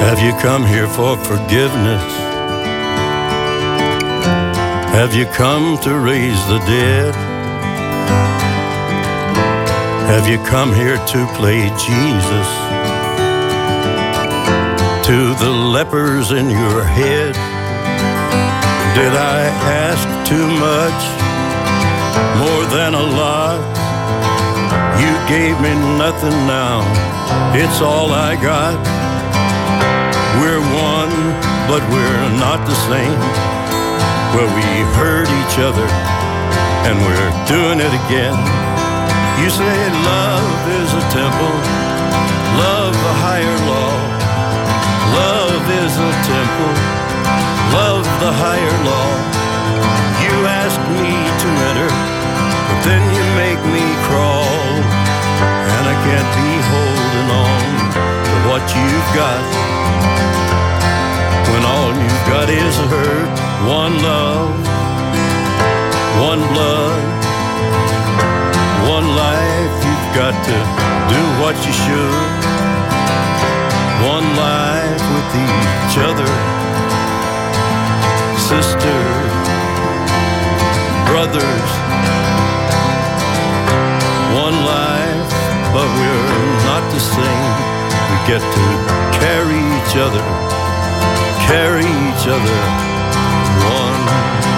Have 0.00 0.18
you 0.18 0.32
come 0.40 0.64
here 0.64 0.88
for 0.88 1.16
forgiveness? 1.18 2.02
Have 4.96 5.14
you 5.14 5.26
come 5.26 5.78
to 5.82 5.98
raise 5.98 6.40
the 6.48 6.58
dead? 6.60 7.14
Have 10.08 10.26
you 10.26 10.38
come 10.46 10.74
here 10.74 10.96
to 10.96 11.26
play 11.36 11.68
Jesus? 11.78 12.48
To 15.06 15.34
the 15.44 15.50
lepers 15.50 16.32
in 16.32 16.48
your 16.48 16.82
head? 16.82 17.34
Did 18.96 19.12
I 19.12 19.42
ask 19.84 20.08
too 20.26 20.46
much? 20.68 21.00
More 22.40 22.64
than 22.74 22.94
a 22.94 23.06
lot? 23.20 23.60
You 24.98 25.12
gave 25.28 25.60
me 25.60 25.74
nothing 25.98 26.36
now. 26.46 26.80
It's 27.54 27.82
all 27.82 28.10
I 28.12 28.34
got. 28.42 28.99
We're 30.38 30.62
one, 30.62 31.14
but 31.66 31.82
we're 31.90 32.28
not 32.38 32.62
the 32.62 32.78
same. 32.86 33.18
Well, 34.30 34.46
we 34.54 34.68
hurt 34.94 35.26
each 35.26 35.58
other, 35.58 35.88
and 36.86 36.94
we're 37.02 37.32
doing 37.50 37.82
it 37.82 37.90
again. 38.06 38.38
You 39.42 39.50
say 39.50 39.76
love 40.06 40.54
is 40.78 40.90
a 40.94 41.04
temple, 41.10 41.56
love 42.62 42.94
a 42.94 43.14
higher 43.26 43.58
law. 43.66 43.92
Love 45.18 45.64
is 45.82 45.92
a 45.98 46.12
temple, 46.22 46.74
love 47.74 48.06
the 48.22 48.30
higher 48.30 48.76
law. 48.86 49.10
You 50.22 50.34
ask 50.46 50.78
me 50.94 51.10
to 51.42 51.48
enter, 51.74 51.90
but 52.70 52.80
then 52.86 53.02
you 53.16 53.24
make 53.34 53.62
me 53.74 53.86
crawl, 54.06 54.46
and 55.74 55.84
I 55.90 55.96
can't 56.06 56.30
be 56.38 56.50
holding 56.70 57.28
on 57.34 57.60
to 58.30 58.34
what 58.46 58.62
you've 58.78 59.10
got. 59.18 59.79
When 61.50 61.62
all 61.64 61.92
you've 62.02 62.26
got 62.32 62.48
is 62.48 62.76
hurt, 62.92 63.36
one 63.66 63.94
love, 64.02 64.54
one 66.30 66.42
blood, 66.52 67.02
one 68.88 69.08
life. 69.16 69.74
You've 69.86 70.10
got 70.14 70.34
to 70.48 70.56
do 71.12 71.20
what 71.40 71.56
you 71.66 71.72
should. 71.84 72.40
One 74.14 74.28
life 74.36 75.04
with 75.14 75.30
each 75.46 75.96
other, 76.08 76.30
sisters, 78.48 79.32
brothers. 81.10 81.70
One 84.46 84.56
life, 84.64 85.30
but 85.74 85.86
we're 85.98 86.64
not 86.64 86.82
the 86.92 87.00
same. 87.00 87.69
Get 88.30 88.38
to 88.38 89.18
carry 89.18 89.58
each 89.58 89.96
other, 89.96 90.22
carry 91.48 91.82
each 91.82 92.28
other. 92.28 92.56
One. 93.74 94.49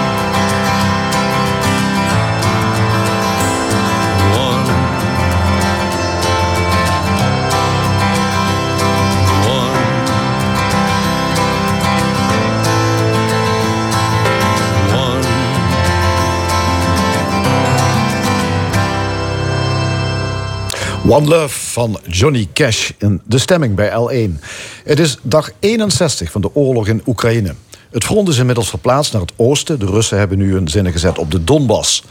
One 21.13 21.27
Love 21.27 21.59
van 21.59 21.99
Johnny 22.07 22.47
Cash 22.53 22.91
in 22.97 23.21
de 23.25 23.37
stemming 23.37 23.75
bij 23.75 23.89
L1. 23.89 24.39
Het 24.83 24.99
is 24.99 25.17
dag 25.21 25.51
61 25.59 26.31
van 26.31 26.41
de 26.41 26.55
oorlog 26.55 26.87
in 26.87 27.01
Oekraïne. 27.05 27.55
Het 27.91 28.03
front 28.03 28.27
is 28.27 28.37
inmiddels 28.37 28.69
verplaatst 28.69 29.11
naar 29.13 29.21
het 29.21 29.33
oosten. 29.35 29.79
De 29.79 29.85
Russen 29.85 30.17
hebben 30.17 30.37
nu 30.37 30.53
hun 30.53 30.67
zinnen 30.67 30.91
gezet 30.91 31.17
op 31.17 31.31
de 31.31 31.43
Donbass. 31.43 32.03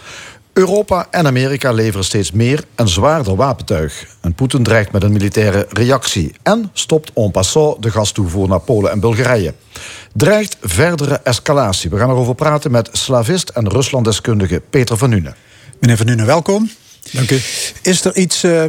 Europa 0.53 1.07
en 1.11 1.27
Amerika 1.27 1.73
leveren 1.73 2.05
steeds 2.05 2.33
meer 2.33 2.65
en 2.75 2.89
zwaarder 2.89 3.37
wapentuig. 3.37 4.07
En 4.21 4.35
Poetin 4.35 4.63
dreigt 4.63 4.93
met 4.93 5.03
een 5.03 5.13
militaire 5.13 5.67
reactie. 5.71 6.35
En 6.43 6.71
stopt 6.73 7.13
en 7.15 7.31
passant 7.31 7.83
de 7.83 7.91
gastoevoer 7.91 8.49
naar 8.49 8.61
Polen 8.61 8.91
en 8.91 9.01
Bulgarije. 9.01 9.55
Dreigt 10.15 10.57
verdere 10.61 11.21
escalatie. 11.25 11.91
We 11.91 11.99
gaan 11.99 12.11
erover 12.11 12.35
praten 12.35 12.71
met 12.71 12.89
slavist 12.93 13.49
en 13.49 13.69
Ruslanddeskundige 13.69 14.63
Peter 14.71 14.97
van 14.97 15.11
Nuenen. 15.11 15.37
Meneer 15.81 15.97
Van 15.97 16.07
Nuenen, 16.07 16.27
welkom. 16.27 16.71
Dank 17.11 17.31
u. 17.31 17.41
Is 17.83 18.05
er 18.05 18.17
iets, 18.17 18.45
uh, 18.45 18.65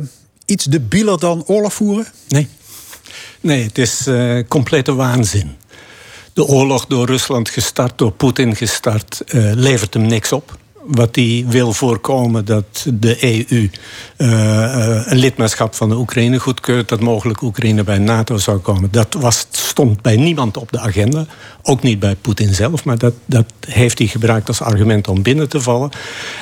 iets 0.54 0.66
debieler 0.66 1.20
dan 1.20 1.44
oorlog 1.46 1.74
voeren? 1.74 2.08
Nee. 2.28 2.48
Nee, 3.42 3.63
het 3.63 3.78
is 3.78 4.08
uh, 4.08 4.44
complete 4.48 4.94
waanzin. 4.94 5.56
De 6.34 6.46
oorlog 6.46 6.86
door 6.86 7.06
Rusland 7.06 7.50
gestart, 7.50 7.98
door 7.98 8.12
Poetin 8.12 8.56
gestart, 8.56 9.22
uh, 9.28 9.52
levert 9.54 9.94
hem 9.94 10.06
niks 10.06 10.32
op 10.32 10.58
wat 10.86 11.15
hij 11.15 11.46
wil 11.48 11.74
voorkomen 11.74 12.46
dat 12.46 12.86
de 12.93 13.24
EU 13.24 13.69
uh, 14.17 15.02
een 15.06 15.17
lidmaatschap 15.17 15.76
van 15.76 15.89
de 15.89 15.96
Oekraïne 15.96 16.39
goedkeurt, 16.39 16.89
dat 16.89 17.00
mogelijk 17.00 17.41
Oekraïne 17.41 17.84
bij 17.84 17.98
NATO 17.98 18.38
zou 18.38 18.58
komen. 18.58 18.91
Dat 18.91 19.13
was, 19.13 19.48
stond 19.52 20.02
bij 20.02 20.15
niemand 20.15 20.58
op 20.58 20.72
de 20.72 20.80
agenda. 20.80 21.26
Ook 21.62 21.84
niet 21.84 22.00
bij 22.00 22.15
Poetin 22.15 22.54
zelf, 22.54 22.84
maar 22.84 22.98
dat, 22.98 23.13
dat 23.26 23.46
heeft 23.67 23.98
hij 23.98 24.08
gebruikt 24.08 24.48
als 24.48 24.62
argument 24.62 25.08
om 25.08 25.22
binnen 25.22 25.50
te 25.50 25.62
vallen. 25.62 25.89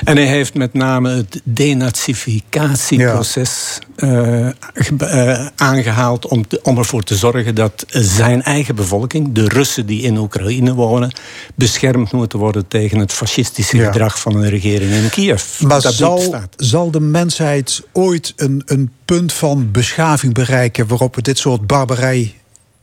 En 0.04 0.16
hij 0.16 0.26
heeft 0.26 0.54
met 0.54 0.74
name 0.74 1.10
het 1.10 1.42
denazificatieproces 1.44 3.80
ja. 3.96 4.54
uh, 5.00 5.46
aangehaald 5.56 6.28
om, 6.28 6.48
te, 6.48 6.60
om 6.64 6.78
ervoor 6.78 7.04
te 7.04 7.16
zorgen 7.16 7.56
dat 7.56 7.86
zijn 7.90 8.44
eigen 8.44 8.76
bevolking, 8.76 9.34
de 9.34 9.48
Russen 9.48 9.86
die 9.86 10.02
in 10.02 10.18
Oekraïne 10.18 10.74
wonen, 10.74 11.12
beschermd 11.56 12.12
moeten 12.12 12.40
worden 12.40 12.68
tegen 12.68 13.00
het 13.00 13.14
fascistische 13.14 13.78
ja. 13.78 13.86
gedrag 13.86 14.20
van 14.20 14.31
een 14.36 14.50
regering 14.50 14.92
in 14.92 15.10
Kiev. 15.10 15.60
Maar 15.60 15.82
zal, 15.82 16.36
zal 16.56 16.92
de 16.92 17.00
mensheid 17.00 17.82
ooit 17.92 18.34
een, 18.36 18.62
een 18.66 18.92
punt 19.06 19.34
van 19.34 19.72
beschaving 19.72 20.34
bereiken 20.34 20.88
waarop 20.88 21.16
we 21.16 21.22
dit 21.22 21.38
soort 21.38 21.68
barbarij 21.68 22.36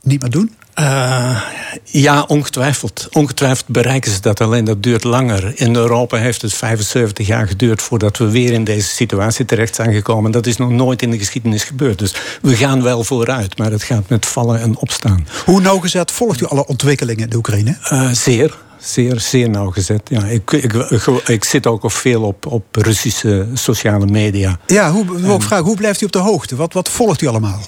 niet 0.02 0.20
meer 0.20 0.30
doen? 0.30 0.56
Uh, 0.80 1.42
ja, 1.84 2.22
ongetwijfeld. 2.22 3.08
Ongetwijfeld 3.12 3.66
bereiken 3.66 4.12
ze 4.12 4.20
dat, 4.20 4.40
alleen 4.40 4.64
dat 4.64 4.82
duurt 4.82 5.04
langer. 5.04 5.52
In 5.54 5.76
Europa 5.76 6.16
heeft 6.16 6.42
het 6.42 6.54
75 6.54 7.26
jaar 7.26 7.48
geduurd 7.48 7.82
voordat 7.82 8.16
we 8.16 8.30
weer 8.30 8.52
in 8.52 8.64
deze 8.64 8.88
situatie 8.88 9.44
terecht 9.44 9.74
zijn 9.74 9.92
gekomen. 9.92 10.30
Dat 10.30 10.46
is 10.46 10.56
nog 10.56 10.70
nooit 10.70 11.02
in 11.02 11.10
de 11.10 11.18
geschiedenis 11.18 11.64
gebeurd. 11.64 11.98
Dus 11.98 12.14
we 12.42 12.56
gaan 12.56 12.82
wel 12.82 13.04
vooruit, 13.04 13.58
maar 13.58 13.70
het 13.70 13.82
gaat 13.82 14.08
met 14.08 14.26
vallen 14.26 14.60
en 14.60 14.76
opstaan. 14.76 15.26
Hoe 15.44 15.60
nauwgezet 15.60 16.10
volgt 16.10 16.40
u 16.40 16.46
alle 16.46 16.66
ontwikkelingen 16.66 17.22
in 17.22 17.30
de 17.30 17.36
Oekraïne? 17.36 17.76
Uh, 17.92 18.10
zeer 18.12 18.58
zeer, 18.78 19.20
zeer 19.20 19.50
nauwgezet. 19.50 20.00
Ja, 20.08 20.24
ik, 20.24 20.50
ik, 20.50 20.72
ik, 20.72 21.06
ik, 21.26 21.44
zit 21.44 21.66
ook 21.66 21.82
al 21.82 21.90
veel 21.90 22.22
op, 22.22 22.46
op 22.46 22.64
Russische 22.70 23.46
sociale 23.54 24.06
media. 24.06 24.58
Ja, 24.66 24.92
hoe, 24.92 25.40
vraag, 25.40 25.60
hoe 25.60 25.76
blijft 25.76 26.00
u 26.00 26.04
op 26.04 26.12
de 26.12 26.18
hoogte? 26.18 26.56
Wat, 26.56 26.72
wat 26.72 26.88
volgt 26.88 27.22
u 27.22 27.26
allemaal? 27.26 27.60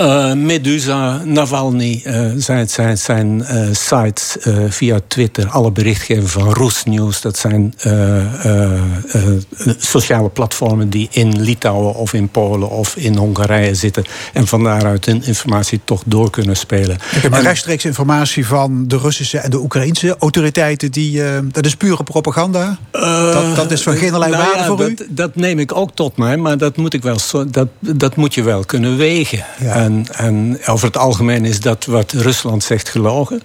Uh, 0.00 0.32
Medusa, 0.32 1.22
Navalny, 1.24 2.02
uh, 2.04 2.30
zijn, 2.36 2.68
zijn, 2.68 2.98
zijn 2.98 3.38
uh, 3.38 3.68
sites 3.72 4.36
via 4.68 5.00
Twitter, 5.06 5.48
alle 5.48 5.70
berichtgeving 5.70 6.30
van 6.30 6.52
Rusnews. 6.52 7.20
Dat 7.20 7.36
zijn 7.36 7.74
sociale 9.78 10.28
platformen 10.28 10.90
die 10.90 11.08
in 11.10 11.40
Litouwen 11.40 11.94
of 11.94 12.12
in 12.12 12.28
Polen 12.28 12.70
of 12.70 12.96
in 12.96 13.16
Hongarije 13.16 13.74
zitten. 13.74 14.04
En 14.32 14.46
van 14.46 14.64
daaruit 14.64 15.04
hun 15.04 15.22
informatie 15.24 15.80
toch 15.84 16.02
door 16.06 16.30
kunnen 16.30 16.56
spelen. 16.56 16.98
Heb 17.00 17.32
rechtstreeks 17.32 17.84
informatie 17.84 18.46
van 18.46 18.88
de 18.88 18.98
Russische 18.98 19.38
en 19.38 19.50
de 19.50 19.58
Oekraïnse 19.58 20.16
autoriteiten. 20.18 20.90
Die, 20.90 21.22
dat 21.52 21.66
is 21.66 21.74
pure 21.76 22.02
propaganda. 22.02 22.78
dat, 22.90 23.56
dat 23.56 23.70
is 23.70 23.82
van 23.82 23.96
geen 23.96 24.12
nou 24.12 24.30
waarde 24.30 24.58
ja, 24.58 24.66
voor 24.66 24.76
dat, 24.76 24.88
u? 24.88 24.96
Dat 25.08 25.36
neem 25.36 25.58
ik 25.58 25.74
ook 25.74 25.90
tot 25.94 26.16
mij, 26.16 26.36
maar 26.36 26.58
dat 26.58 26.76
moet, 26.76 26.94
ik 26.94 27.02
wel, 27.02 27.18
dat, 27.50 27.68
dat 27.80 28.16
moet 28.16 28.34
je 28.34 28.42
wel 28.42 28.64
kunnen 28.64 28.96
wegen. 28.96 29.44
Ja. 29.60 29.87
En, 30.12 30.58
over 30.66 30.86
het 30.86 30.96
algemeen 30.96 31.44
is 31.44 31.60
dat 31.60 31.84
wat 31.84 32.12
Rusland 32.12 32.62
zegt 32.62 32.88
gelogen. 32.88 33.42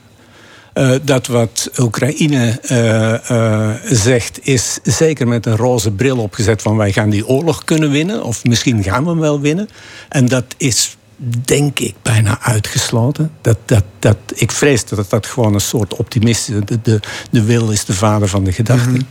Uh, 0.73 0.95
dat 1.01 1.27
wat 1.27 1.69
Oekraïne 1.77 2.59
uh, 2.71 3.13
uh, 3.31 3.69
zegt 3.85 4.39
is 4.47 4.79
zeker 4.83 5.27
met 5.27 5.45
een 5.45 5.55
roze 5.55 5.91
bril 5.91 6.17
opgezet 6.17 6.61
van 6.61 6.77
wij 6.77 6.91
gaan 6.91 7.09
die 7.09 7.27
oorlog 7.27 7.63
kunnen 7.63 7.91
winnen 7.91 8.23
of 8.23 8.43
misschien 8.43 8.83
gaan 8.83 9.03
we 9.03 9.09
hem 9.09 9.19
wel 9.19 9.39
winnen. 9.39 9.69
En 10.09 10.27
dat 10.27 10.45
is 10.57 10.97
denk 11.45 11.79
ik 11.79 11.95
bijna 12.01 12.41
uitgesloten. 12.41 13.31
Dat, 13.41 13.57
dat, 13.65 13.83
dat, 13.99 14.17
ik 14.33 14.51
vrees 14.51 14.85
dat 14.85 15.09
dat 15.09 15.25
gewoon 15.25 15.53
een 15.53 15.61
soort 15.61 15.95
optimistische 15.95 16.65
de, 16.65 16.79
de, 16.81 16.99
de 17.29 17.43
wil 17.43 17.71
is 17.71 17.85
de 17.85 17.93
vader 17.93 18.27
van 18.27 18.43
de 18.43 18.51
gedachte. 18.51 18.89
-hmm. 18.89 19.07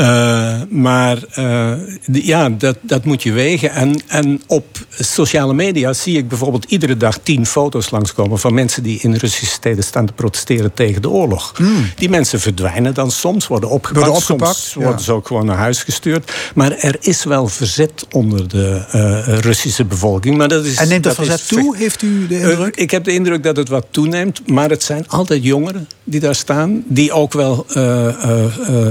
Uh, 0.00 0.60
maar 0.68 1.18
uh, 1.38 1.72
ja, 2.12 2.48
dat, 2.48 2.76
dat 2.80 3.04
moet 3.04 3.22
je 3.22 3.32
wegen. 3.32 3.70
En, 3.70 4.00
en 4.06 4.42
op 4.46 4.66
sociale 4.98 5.54
media 5.54 5.92
zie 5.92 6.16
ik 6.16 6.28
bijvoorbeeld 6.28 6.64
iedere 6.64 6.96
dag 6.96 7.18
tien 7.22 7.46
foto's 7.46 7.90
langskomen 7.90 8.38
van 8.38 8.54
mensen 8.54 8.82
die 8.82 9.00
in 9.00 9.14
Russische 9.14 9.54
steden 9.54 9.84
staan 9.84 10.06
te 10.06 10.12
protesteren 10.12 10.74
tegen 10.74 11.02
de 11.02 11.08
oorlog. 11.08 11.58
Mm. 11.58 11.86
Die 11.96 12.08
mensen 12.08 12.40
verdwijnen 12.40 12.94
dan 12.94 13.10
soms, 13.10 13.46
worden 13.46 13.70
opgepakt. 13.70 14.06
Worden 14.06 14.22
opgepakt 14.22 14.56
soms 14.56 14.74
ja. 14.74 14.82
worden 14.82 15.04
ze 15.04 15.12
ook 15.12 15.26
gewoon 15.26 15.46
naar 15.46 15.56
huis 15.56 15.82
gestuurd. 15.82 16.32
Maar 16.54 16.72
er 16.72 16.96
is 17.00 17.24
wel 17.24 17.48
verzet 17.48 18.06
onder 18.10 18.48
de 18.48 18.84
uh, 18.94 19.38
Russische 19.38 19.84
bevolking. 19.84 20.36
Maar 20.36 20.48
dat 20.48 20.64
is, 20.64 20.76
en 20.76 20.88
neemt 20.88 21.04
dat, 21.04 21.16
dat 21.16 21.26
verzet 21.26 21.48
toe, 21.48 21.76
heeft 21.76 22.02
u 22.02 22.26
de 22.26 22.40
indruk? 22.40 22.76
ik 22.76 22.90
heb 22.90 23.04
de 23.04 23.12
indruk 23.12 23.42
dat 23.42 23.56
het 23.56 23.68
wat 23.68 23.86
toeneemt. 23.90 24.48
Maar 24.48 24.70
het 24.70 24.82
zijn 24.82 25.08
altijd 25.08 25.44
jongeren 25.44 25.88
die 26.04 26.20
daar 26.20 26.34
staan. 26.34 26.82
Die 26.86 27.12
ook 27.12 27.32
wel 27.32 27.66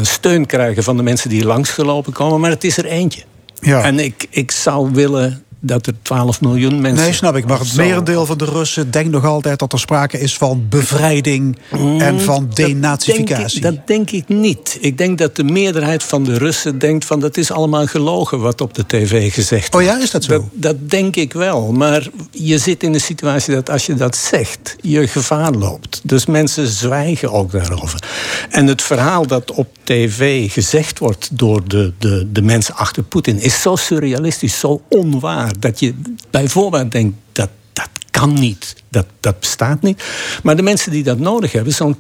steun 0.02 0.46
krijgen 0.46 0.84
van 0.84 0.99
de 1.00 1.06
mensen 1.06 1.30
die 1.30 1.46
langsgelopen 1.46 2.14
komen, 2.14 2.40
maar 2.40 2.50
het 2.50 2.64
is 2.64 2.78
er 2.78 2.86
eentje. 2.86 3.24
Ja. 3.62 3.84
En 3.84 4.00
ik, 4.00 4.28
ik 4.30 4.52
zou 4.52 4.92
willen 4.92 5.44
dat 5.60 5.88
er 5.88 5.94
12 6.02 6.42
miljoen 6.42 6.82
mensen. 6.82 7.04
Nee, 7.04 7.14
snap 7.14 7.36
ik. 7.36 7.46
Maar 7.46 7.60
het 7.60 7.76
merendeel 7.76 8.26
van 8.26 8.38
de 8.38 8.46
Russen 8.46 8.92
denkt 8.92 9.12
nog 9.12 9.26
altijd 9.26 9.60
dat 9.60 9.74
er 9.74 9.80
sprake 9.80 10.20
is 10.20 10.38
van 10.38 10.66
bevrijding 10.70 11.58
mm, 11.72 12.02
en 12.02 12.22
van 12.22 12.50
denazificatie. 12.54 13.62
Dat, 13.62 13.76
dat 13.76 13.88
denk, 13.88 14.12
ik, 14.12 14.28
niet. 14.28 14.78
Ik 14.82 14.98
denk 14.98 15.18
dat 15.18 15.36
de 15.36 15.44
meerderheid 15.44 16.04
van 16.04 16.24
de 16.24 16.38
Russen 16.38 16.80
denkt 16.80 17.06
van 17.06 17.20
dat 17.20 17.38
is 17.38 17.52
allemaal 17.52 17.88
gelogen 17.88 18.40
wat 18.40 18.62
op 18.62 18.74
de 18.74 18.86
tv 18.88 19.34
gezegd 19.34 19.72
wordt. 19.72 19.88
Oh 19.88 19.94
ja, 19.94 20.02
is 20.02 20.12
dat 20.12 20.24
zo? 20.24 20.32
Dat, 20.32 20.44
dat 20.54 20.90
denk 20.90 21.16
ik 21.16 21.34
wel. 21.34 21.72
Maar 21.72 22.08
je 22.32 22.58
zit 22.58 22.84
in 22.84 22.92
de 22.92 23.00
situatie 23.00 23.54
dat 23.54 23.70
als 23.70 23.86
je 23.86 23.94
dat 23.94 24.16
zegt, 24.16 24.76
je 24.82 25.08
gevaar 25.08 25.52
loopt. 25.52 26.02
Dus 26.04 26.26
mensen 26.26 26.68
zwijgen 26.68 27.32
ook 27.32 27.52
daarover. 27.52 28.04
En 28.50 28.68
het 28.68 28.82
verhaal 28.82 29.28
dat 29.28 29.52
op 29.52 29.68
tv 29.84 30.52
gezegd 30.52 31.00
wordt 31.00 31.30
door 31.32 31.62
de, 31.68 31.94
de, 31.98 32.28
de 32.32 32.42
mensen 32.42 32.76
achter 32.76 33.04
Poetin 33.04 33.40
is 33.40 33.62
zo 33.62 33.76
surrealistisch, 33.76 34.60
zo 34.60 34.82
onwaar 34.90 35.49
dat 35.60 35.80
je 35.80 35.94
bijvoorbeeld 36.30 36.92
denkt 36.92 37.18
dat 37.32 37.50
dat 37.74 37.90
kan 38.12 38.34
niet. 38.34 38.76
Dat, 38.90 39.06
dat 39.20 39.40
bestaat 39.40 39.82
niet. 39.82 40.04
Maar 40.44 40.56
de 40.56 40.62
mensen 40.62 40.92
die 40.92 41.04
dat 41.04 41.20
nodig 41.20 41.52
hebben, 41.52 41.74
zo'n 41.74 41.96
10% 41.96 41.98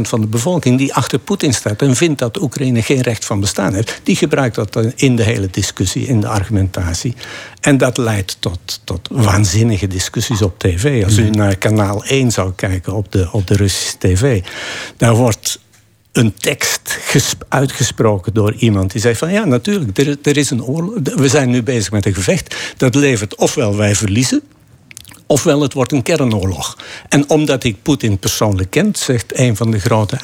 van 0.00 0.20
de 0.20 0.26
bevolking 0.26 0.78
die 0.78 0.94
achter 0.94 1.18
Poetin 1.18 1.54
staat 1.54 1.82
en 1.82 1.96
vindt 1.96 2.18
dat 2.18 2.40
Oekraïne 2.40 2.82
geen 2.82 3.00
recht 3.00 3.24
van 3.24 3.40
bestaan 3.40 3.74
heeft, 3.74 4.00
die 4.02 4.16
gebruikt 4.16 4.54
dat 4.54 4.76
in 4.96 5.16
de 5.16 5.22
hele 5.22 5.48
discussie, 5.50 6.06
in 6.06 6.20
de 6.20 6.28
argumentatie. 6.28 7.14
En 7.60 7.78
dat 7.78 7.96
leidt 7.96 8.36
tot, 8.40 8.80
tot 8.84 9.08
waanzinnige 9.12 9.86
discussies 9.86 10.42
op 10.42 10.58
tv. 10.58 11.04
Als 11.04 11.16
u 11.16 11.30
naar 11.30 11.56
kanaal 11.56 12.04
1 12.04 12.30
zou 12.30 12.52
kijken 12.52 12.92
op 12.92 13.12
de, 13.12 13.28
op 13.32 13.46
de 13.46 13.54
Russische 13.54 13.98
tv, 13.98 14.42
daar 14.96 15.14
wordt 15.14 15.60
een 16.12 16.34
tekst 16.34 16.98
uitgesproken 17.48 18.34
door 18.34 18.54
iemand 18.54 18.92
die 18.92 19.00
zei 19.00 19.14
van 19.14 19.32
ja, 19.32 19.44
natuurlijk, 19.44 19.98
er, 19.98 20.16
er 20.22 20.36
is 20.36 20.50
een 20.50 20.64
oorlog. 20.64 20.94
We 21.02 21.28
zijn 21.28 21.50
nu 21.50 21.62
bezig 21.62 21.90
met 21.90 22.06
een 22.06 22.14
gevecht. 22.14 22.56
Dat 22.76 22.94
levert 22.94 23.34
ofwel 23.34 23.76
wij 23.76 23.94
verliezen, 23.94 24.42
ofwel 25.26 25.62
het 25.62 25.72
wordt 25.72 25.92
een 25.92 26.02
kernoorlog. 26.02 26.76
En 27.08 27.30
omdat 27.30 27.64
ik 27.64 27.82
Poetin 27.82 28.18
persoonlijk 28.18 28.70
ken, 28.70 28.94
zegt 28.94 29.38
een 29.38 29.56
van 29.56 29.70
de 29.70 29.78
grote 29.78 30.18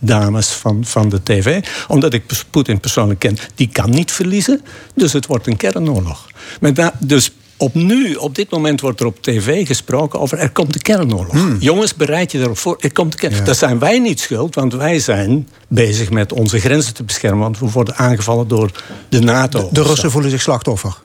dames 0.00 0.48
van, 0.48 0.84
van 0.84 1.08
de 1.08 1.22
tv, 1.22 1.64
omdat 1.88 2.14
ik 2.14 2.24
Poetin 2.50 2.80
persoonlijk 2.80 3.20
ken, 3.20 3.36
die 3.54 3.68
kan 3.72 3.90
niet 3.90 4.12
verliezen, 4.12 4.60
dus 4.94 5.12
het 5.12 5.26
wordt 5.26 5.46
een 5.46 5.56
kernoorlog. 5.56 6.30
Maar 6.60 6.92
dus 6.98 7.32
op 7.60 7.74
nu, 7.74 8.14
op 8.14 8.34
dit 8.34 8.50
moment 8.50 8.80
wordt 8.80 9.00
er 9.00 9.06
op 9.06 9.22
tv 9.22 9.66
gesproken 9.66 10.20
over 10.20 10.38
er 10.38 10.50
komt 10.50 10.72
de 10.72 10.82
kernoorlog. 10.82 11.32
Hmm. 11.32 11.56
Jongens, 11.58 11.94
bereid 11.94 12.32
je 12.32 12.38
erop 12.38 12.58
voor, 12.58 12.76
er 12.80 12.92
komt 12.92 13.12
de 13.12 13.18
kernoorlog. 13.18 13.46
Ja. 13.46 13.52
Daar 13.52 13.68
zijn 13.68 13.78
wij 13.78 13.98
niet 13.98 14.20
schuld, 14.20 14.54
want 14.54 14.74
wij 14.74 14.98
zijn 14.98 15.48
bezig 15.68 16.10
met 16.10 16.32
onze 16.32 16.60
grenzen 16.60 16.94
te 16.94 17.02
beschermen. 17.02 17.40
Want 17.40 17.58
we 17.58 17.70
worden 17.70 17.96
aangevallen 17.96 18.48
door 18.48 18.70
de 19.08 19.20
NATO. 19.20 19.68
de 19.72 19.82
Russen 19.82 20.10
voelen 20.10 20.30
zich 20.30 20.42
slachtoffer. 20.42 20.96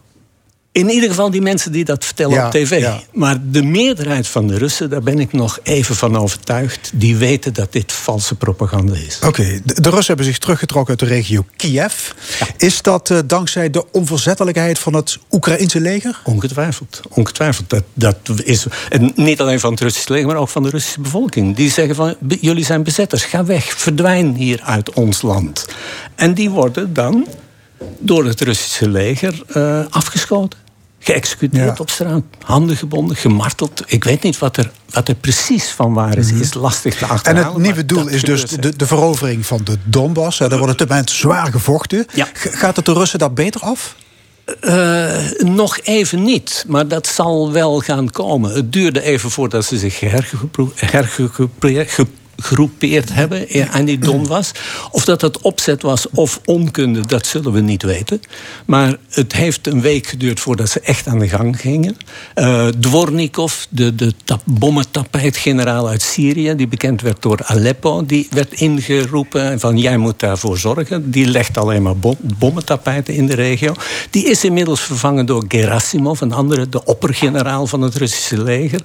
In 0.75 0.89
ieder 0.89 1.09
geval 1.09 1.31
die 1.31 1.41
mensen 1.41 1.71
die 1.71 1.85
dat 1.85 2.05
vertellen 2.05 2.45
op 2.45 2.51
tv. 2.51 2.87
Maar 3.13 3.37
de 3.51 3.63
meerderheid 3.63 4.27
van 4.27 4.47
de 4.47 4.57
Russen, 4.57 4.89
daar 4.89 5.01
ben 5.01 5.19
ik 5.19 5.33
nog 5.33 5.59
even 5.63 5.95
van 5.95 6.17
overtuigd... 6.17 6.91
die 6.93 7.15
weten 7.15 7.53
dat 7.53 7.71
dit 7.71 7.91
valse 7.91 8.35
propaganda 8.35 8.95
is. 8.95 9.19
Oké, 9.25 9.61
de, 9.63 9.89
Russen 9.89 10.05
hebben 10.05 10.25
zich 10.25 10.37
teruggetrokken 10.37 10.89
uit 10.89 11.09
de 11.09 11.15
regio 11.15 11.45
Kiev. 11.55 12.11
Is 12.57 12.81
dat 12.81 13.09
uh, 13.09 13.19
dankzij 13.25 13.69
de 13.69 13.91
onverzettelijkheid 13.91 14.79
van 14.79 14.93
het 14.93 15.17
Oekraïnse 15.31 15.79
leger? 15.79 16.21
Ongetwijfeld. 16.23 17.01
Ongetwijfeld. 17.09 17.69
Dat, 17.69 17.83
dat 17.93 18.41
is, 18.43 18.65
en 18.89 19.11
niet 19.15 19.41
alleen 19.41 19.59
van 19.59 19.71
het 19.71 19.81
Russische 19.81 20.11
leger, 20.13 20.27
maar 20.27 20.37
ook 20.37 20.49
van 20.49 20.63
de 20.63 20.69
Russische 20.69 21.01
bevolking. 21.01 21.55
Die 21.55 21.71
zeggen 21.71 21.95
van, 21.95 22.15
jullie 22.41 22.65
zijn 22.65 22.83
bezetters, 22.83 23.23
ga 23.23 23.45
weg, 23.45 23.73
verdwijn 23.77 24.35
hier 24.35 24.61
uit 24.61 24.93
ons 24.93 25.21
land. 25.21 25.65
En 26.15 26.33
die 26.33 26.49
worden 26.49 26.93
dan 26.93 27.27
door 27.99 28.25
het 28.25 28.41
Russische 28.41 28.89
leger 28.89 29.41
uh, 29.57 29.85
afgeschoten 29.89 30.63
geëxecuteerd 31.05 31.79
op 31.79 31.89
straat. 31.89 32.23
Handen 32.41 32.77
gebonden, 32.77 33.15
gemarteld. 33.15 33.83
Ik 33.85 34.03
weet 34.03 34.23
niet 34.23 34.37
wat 34.37 34.57
er, 34.57 34.71
wat 34.89 35.07
er 35.07 35.15
precies 35.15 35.69
van 35.69 35.93
waar 35.93 36.17
is. 36.17 36.31
Mhm. 36.31 36.41
Is 36.41 36.53
lastig 36.53 36.95
te 36.95 37.05
achterhalen. 37.05 37.47
En 37.47 37.53
het 37.53 37.61
nieuwe 37.61 37.85
doel 37.85 38.07
is 38.07 38.21
dus 38.21 38.43
de, 38.43 38.75
de 38.75 38.87
verovering 38.87 39.45
van 39.45 39.61
de 39.63 39.77
Donbass. 39.83 40.37
Daar 40.37 40.57
wordt 40.57 40.79
moment 40.79 41.09
zwaar 41.09 41.51
gevochten. 41.51 42.05
Gaat 42.33 42.75
het 42.75 42.85
de 42.85 42.93
Russen 42.93 43.19
daar 43.19 43.33
beter 43.33 43.61
af? 43.61 43.95
Uh, 44.61 45.31
nog 45.37 45.79
even 45.83 46.23
niet, 46.23 46.65
maar 46.67 46.87
dat 46.87 47.07
zal 47.07 47.51
wel 47.51 47.79
gaan 47.79 48.09
komen. 48.11 48.51
Het 48.51 48.73
duurde 48.73 49.01
even 49.01 49.31
voordat 49.31 49.65
ze 49.65 49.77
zich 49.77 49.99
hergegroepeerd 50.75 51.97
gegroepeerd 52.37 53.13
hebben 53.13 53.47
aan 53.71 53.85
die 53.85 53.99
Donbass. 54.07 54.51
Of 54.91 55.05
dat 55.05 55.19
dat 55.19 55.41
opzet 55.41 55.81
was 55.81 56.09
of 56.09 56.39
onkunde, 56.45 57.05
dat 57.05 57.25
zullen 57.27 57.51
we 57.51 57.61
niet 57.61 57.83
weten. 57.83 58.21
Maar 58.65 58.97
het 59.09 59.33
heeft 59.33 59.67
een 59.67 59.81
week 59.81 60.07
geduurd 60.07 60.39
voordat 60.39 60.69
ze 60.69 60.79
echt 60.79 61.07
aan 61.07 61.19
de 61.19 61.29
gang 61.29 61.59
gingen. 61.59 61.97
Uh, 62.35 62.67
Dvornikov, 62.67 63.53
de, 63.69 63.95
de 63.95 64.13
bommentapijtgeneraal 64.43 65.87
uit 65.87 66.01
Syrië... 66.01 66.55
die 66.55 66.67
bekend 66.67 67.01
werd 67.01 67.21
door 67.21 67.39
Aleppo, 67.43 68.05
die 68.05 68.27
werd 68.29 68.53
ingeroepen... 68.53 69.59
van 69.59 69.77
jij 69.77 69.97
moet 69.97 70.19
daarvoor 70.19 70.57
zorgen. 70.57 71.11
Die 71.11 71.25
legt 71.25 71.57
alleen 71.57 71.81
maar 71.81 71.97
bom, 71.97 72.17
bommentapijten 72.21 73.13
in 73.13 73.25
de 73.25 73.35
regio. 73.35 73.73
Die 74.09 74.29
is 74.29 74.43
inmiddels 74.43 74.81
vervangen 74.81 75.25
door 75.25 75.45
Gerasimov, 75.47 76.21
een 76.21 76.33
andere... 76.33 76.69
de 76.69 76.85
oppergeneraal 76.85 77.67
van 77.67 77.81
het 77.81 77.95
Russische 77.95 78.43
leger... 78.43 78.81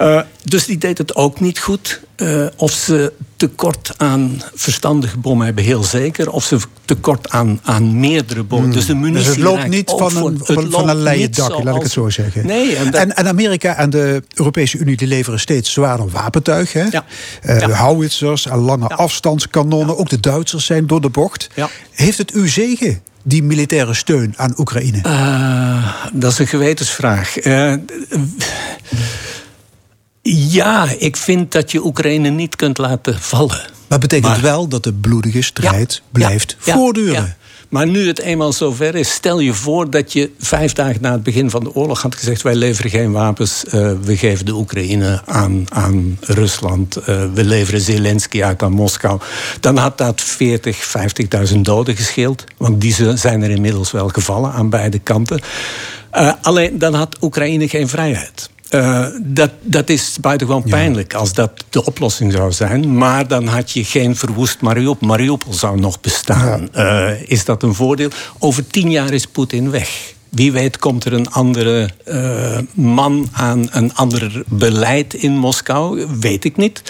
Uh, 0.00 0.20
dus 0.44 0.64
die 0.64 0.78
deed 0.78 0.98
het 0.98 1.14
ook 1.14 1.40
niet 1.40 1.58
goed. 1.58 2.00
Uh, 2.16 2.46
of 2.56 2.72
ze 2.72 3.12
tekort 3.36 3.94
aan 3.96 4.42
verstandige 4.54 5.18
bommen 5.18 5.46
hebben, 5.46 5.64
heel 5.64 5.82
zeker. 5.82 6.30
Of 6.30 6.44
ze 6.44 6.58
tekort 6.84 7.30
aan, 7.30 7.60
aan 7.62 8.00
meerdere 8.00 8.42
bommen. 8.42 8.68
Hmm. 8.68 8.76
Dus 8.76 8.86
de 8.86 8.94
munitie 8.94 9.24
dus 9.24 9.26
het 9.26 9.44
loopt 9.44 9.68
niet 9.68 9.90
van 9.96 10.16
een, 10.16 10.40
van, 10.42 10.70
van 10.70 10.88
een 10.88 11.02
leien 11.02 11.32
dakje, 11.32 11.62
laat 11.62 11.76
ik 11.76 11.82
het 11.82 11.90
zo 11.90 12.08
zeggen. 12.08 12.46
Nee, 12.46 12.76
en, 12.76 12.94
en, 12.94 13.16
en, 13.16 13.28
Amerika 13.28 13.76
en 13.76 13.90
de 13.90 14.22
Europese 14.34 14.78
Unie 14.78 14.96
die 14.96 15.08
leveren 15.08 15.40
steeds 15.40 15.72
zwaarder 15.72 16.08
wapentuig. 16.08 16.72
Hè? 16.72 16.84
Ja. 16.90 17.04
Uh, 17.46 17.60
ja. 17.60 17.68
Howitzers 17.70 18.46
en 18.46 18.58
lange 18.58 18.88
afstandskanonnen. 18.88 19.98
Ook 19.98 20.08
de 20.08 20.20
Duitsers 20.20 20.66
zijn 20.66 20.86
door 20.86 21.00
de 21.00 21.10
bocht. 21.10 21.48
Heeft 21.90 22.18
het 22.18 22.34
u 22.34 22.48
zegen? 22.48 23.02
die 23.22 23.42
militaire 23.42 23.94
steun 23.94 24.34
aan 24.36 24.54
Oekraïne? 24.58 25.00
Uh, 25.06 25.94
dat 26.12 26.32
is 26.32 26.38
een 26.38 26.46
gewetensvraag. 26.46 27.44
Uh, 27.44 27.74
ja, 30.22 30.88
ik 30.98 31.16
vind 31.16 31.52
dat 31.52 31.70
je 31.72 31.84
Oekraïne 31.84 32.28
niet 32.28 32.56
kunt 32.56 32.78
laten 32.78 33.20
vallen. 33.20 33.60
Maar 33.88 33.98
betekent 33.98 34.40
wel 34.40 34.68
dat 34.68 34.84
de 34.84 34.92
bloedige 34.92 35.42
strijd 35.42 36.02
blijft 36.12 36.56
voortduren. 36.58 37.36
Maar 37.68 37.86
nu 37.86 38.06
het 38.06 38.18
eenmaal 38.18 38.52
zover 38.52 38.94
is, 38.94 39.10
stel 39.10 39.40
je 39.40 39.54
voor 39.54 39.90
dat 39.90 40.12
je 40.12 40.30
vijf 40.38 40.72
dagen 40.72 41.00
na 41.00 41.12
het 41.12 41.22
begin 41.22 41.50
van 41.50 41.64
de 41.64 41.74
oorlog 41.74 42.02
had 42.02 42.14
gezegd: 42.14 42.42
wij 42.42 42.54
leveren 42.54 42.90
geen 42.90 43.12
wapens, 43.12 43.64
uh, 43.64 43.92
we 44.02 44.16
geven 44.16 44.44
de 44.44 44.52
Oekraïne 44.52 45.22
aan, 45.24 45.64
aan 45.68 46.18
Rusland, 46.20 46.96
uh, 46.96 47.04
we 47.34 47.44
leveren 47.44 47.80
Zelensky 47.80 48.42
uit 48.42 48.62
aan 48.62 48.72
Moskou. 48.72 49.20
Dan 49.60 49.76
had 49.76 49.98
dat 49.98 50.20
40, 50.20 50.94
50.000 51.52 51.58
doden 51.60 51.96
gescheeld, 51.96 52.44
want 52.56 52.80
die 52.80 53.16
zijn 53.16 53.42
er 53.42 53.50
inmiddels 53.50 53.90
wel 53.90 54.08
gevallen 54.08 54.52
aan 54.52 54.70
beide 54.70 54.98
kanten. 54.98 55.40
Uh, 56.14 56.32
alleen 56.42 56.78
dan 56.78 56.94
had 56.94 57.16
Oekraïne 57.20 57.68
geen 57.68 57.88
vrijheid. 57.88 58.50
Uh, 58.70 59.06
dat, 59.22 59.50
dat 59.62 59.88
is 59.88 60.16
buitengewoon 60.20 60.62
pijnlijk 60.62 61.14
als 61.14 61.32
dat 61.32 61.50
de 61.70 61.84
oplossing 61.84 62.32
zou 62.32 62.52
zijn. 62.52 62.96
Maar 62.96 63.28
dan 63.28 63.46
had 63.46 63.70
je 63.70 63.84
geen 63.84 64.16
verwoest 64.16 64.60
Mariupol. 64.60 65.08
Mariupol 65.08 65.52
zou 65.52 65.80
nog 65.80 66.00
bestaan. 66.00 66.68
Uh, 66.76 67.10
is 67.30 67.44
dat 67.44 67.62
een 67.62 67.74
voordeel? 67.74 68.10
Over 68.38 68.66
tien 68.66 68.90
jaar 68.90 69.12
is 69.12 69.26
Poetin 69.26 69.70
weg. 69.70 70.14
Wie 70.28 70.52
weet 70.52 70.78
komt 70.78 71.04
er 71.04 71.12
een 71.12 71.30
andere 71.30 71.90
uh, 72.08 72.58
man 72.74 73.28
aan 73.32 73.68
een 73.70 73.94
ander 73.94 74.42
beleid 74.46 75.14
in 75.14 75.32
Moskou. 75.32 76.06
Weet 76.20 76.44
ik 76.44 76.56
niet. 76.56 76.82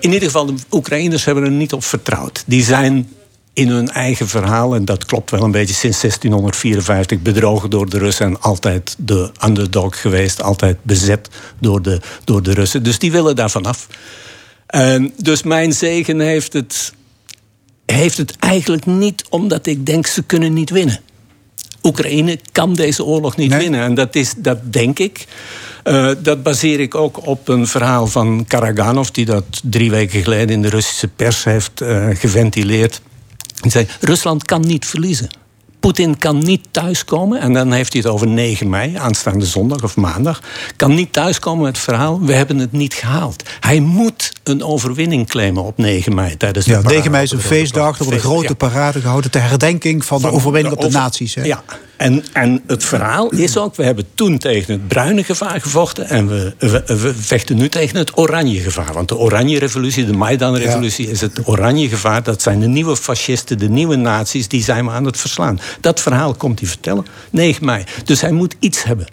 in 0.00 0.12
ieder 0.12 0.22
geval, 0.22 0.46
de 0.46 0.54
Oekraïners 0.70 1.24
hebben 1.24 1.44
er 1.44 1.50
niet 1.50 1.72
op 1.72 1.84
vertrouwd. 1.84 2.42
Die 2.46 2.62
zijn 2.62 3.08
in 3.58 3.68
hun 3.68 3.88
eigen 3.88 4.28
verhaal, 4.28 4.74
en 4.74 4.84
dat 4.84 5.04
klopt 5.04 5.30
wel 5.30 5.42
een 5.42 5.50
beetje 5.50 5.74
sinds 5.74 6.00
1654, 6.00 7.22
bedrogen 7.22 7.70
door 7.70 7.88
de 7.88 7.98
Russen 7.98 8.26
en 8.26 8.40
altijd 8.40 8.96
de 8.98 9.30
underdog 9.44 10.00
geweest, 10.00 10.42
altijd 10.42 10.76
bezet 10.82 11.28
door 11.60 11.82
de, 11.82 12.00
door 12.24 12.42
de 12.42 12.52
Russen. 12.52 12.82
Dus 12.82 12.98
die 12.98 13.12
willen 13.12 13.36
daar 13.36 13.50
vanaf. 13.50 13.86
En 14.66 15.12
dus 15.16 15.42
mijn 15.42 15.72
zegen 15.72 16.20
heeft 16.20 16.52
het, 16.52 16.92
heeft 17.86 18.16
het 18.16 18.36
eigenlijk 18.38 18.86
niet 18.86 19.24
omdat 19.28 19.66
ik 19.66 19.86
denk 19.86 20.06
ze 20.06 20.22
kunnen 20.22 20.52
niet 20.52 20.70
winnen. 20.70 21.00
Oekraïne 21.82 22.38
kan 22.52 22.74
deze 22.74 23.04
oorlog 23.04 23.36
niet 23.36 23.56
winnen. 23.56 23.80
En 23.80 23.94
dat, 23.94 24.14
is, 24.14 24.34
dat 24.36 24.72
denk 24.72 24.98
ik. 24.98 25.26
Uh, 25.84 26.10
dat 26.22 26.42
baseer 26.42 26.80
ik 26.80 26.94
ook 26.94 27.26
op 27.26 27.48
een 27.48 27.66
verhaal 27.66 28.06
van 28.06 28.44
Karaganov, 28.48 29.08
die 29.08 29.24
dat 29.24 29.44
drie 29.62 29.90
weken 29.90 30.22
geleden 30.22 30.48
in 30.48 30.62
de 30.62 30.68
Russische 30.68 31.08
pers 31.08 31.44
heeft 31.44 31.80
uh, 31.82 32.08
geventileerd. 32.12 33.00
Hij 33.60 33.70
zei, 33.70 33.86
Rusland 34.00 34.44
kan 34.44 34.60
niet 34.60 34.86
verliezen. 34.86 35.28
Poetin 35.80 36.18
kan 36.18 36.38
niet 36.38 36.66
thuiskomen, 36.70 37.40
en 37.40 37.52
dan 37.52 37.72
heeft 37.72 37.92
hij 37.92 38.02
het 38.02 38.10
over 38.10 38.26
9 38.26 38.68
mei, 38.68 38.96
aanstaande 38.96 39.46
zondag 39.46 39.82
of 39.82 39.96
maandag, 39.96 40.42
kan 40.76 40.94
niet 40.94 41.12
thuiskomen 41.12 41.64
met 41.64 41.76
het 41.76 41.84
verhaal, 41.84 42.20
we 42.20 42.32
hebben 42.32 42.58
het 42.58 42.72
niet 42.72 42.94
gehaald. 42.94 43.42
Hij 43.60 43.80
moet 43.80 44.32
een 44.42 44.62
overwinning 44.62 45.26
claimen 45.26 45.62
op 45.62 45.78
9 45.78 46.14
mei 46.14 46.36
tijdens 46.36 46.64
de 46.64 46.70
ja, 46.70 46.80
9 46.80 47.10
mei 47.10 47.22
is 47.22 47.30
een 47.30 47.40
feestdag, 47.40 47.98
er 47.98 48.04
wordt 48.04 48.24
een 48.24 48.30
grote 48.30 48.54
parade 48.54 49.00
gehouden 49.00 49.30
ter 49.30 49.42
herdenking 49.42 50.04
van, 50.04 50.20
de 50.20 50.30
overwinning 50.30 50.74
op 50.74 50.80
de 50.80 50.90
nazi's. 50.90 51.34
Hè? 51.34 51.42
Ja, 51.42 51.62
en, 51.98 52.24
en 52.32 52.62
het 52.66 52.84
verhaal 52.84 53.30
is 53.30 53.56
ook, 53.56 53.76
we 53.76 53.84
hebben 53.84 54.04
toen 54.14 54.38
tegen 54.38 54.72
het 54.72 54.88
bruine 54.88 55.24
gevaar 55.24 55.60
gevochten 55.60 56.08
en 56.08 56.28
we, 56.28 56.54
we, 56.58 57.14
vechten 57.14 57.56
nu 57.56 57.68
tegen 57.68 57.98
het 57.98 58.18
oranje 58.18 58.60
gevaar. 58.60 58.92
Want 58.92 59.08
de 59.08 59.16
oranje 59.16 59.58
revolutie, 59.58 60.06
de 60.06 60.12
Maidan-revolutie, 60.12 61.10
is 61.10 61.20
het 61.20 61.48
oranje 61.48 61.88
gevaar. 61.88 62.22
Dat 62.22 62.42
zijn 62.42 62.60
de 62.60 62.66
nieuwe 62.66 62.96
fascisten, 62.96 63.58
de 63.58 63.68
nieuwe 63.68 63.96
nazi's, 63.96 64.48
die 64.48 64.62
zijn 64.62 64.84
we 64.84 64.90
aan 64.90 65.04
het 65.04 65.16
verslaan. 65.16 65.60
Dat 65.80 66.00
verhaal 66.00 66.34
komt 66.34 66.58
hij 66.58 66.68
vertellen, 66.68 67.06
9 67.30 67.64
mei. 67.64 67.84
Dus 68.04 68.20
hij 68.20 68.32
moet 68.32 68.56
iets 68.58 68.82
hebben. 68.82 69.06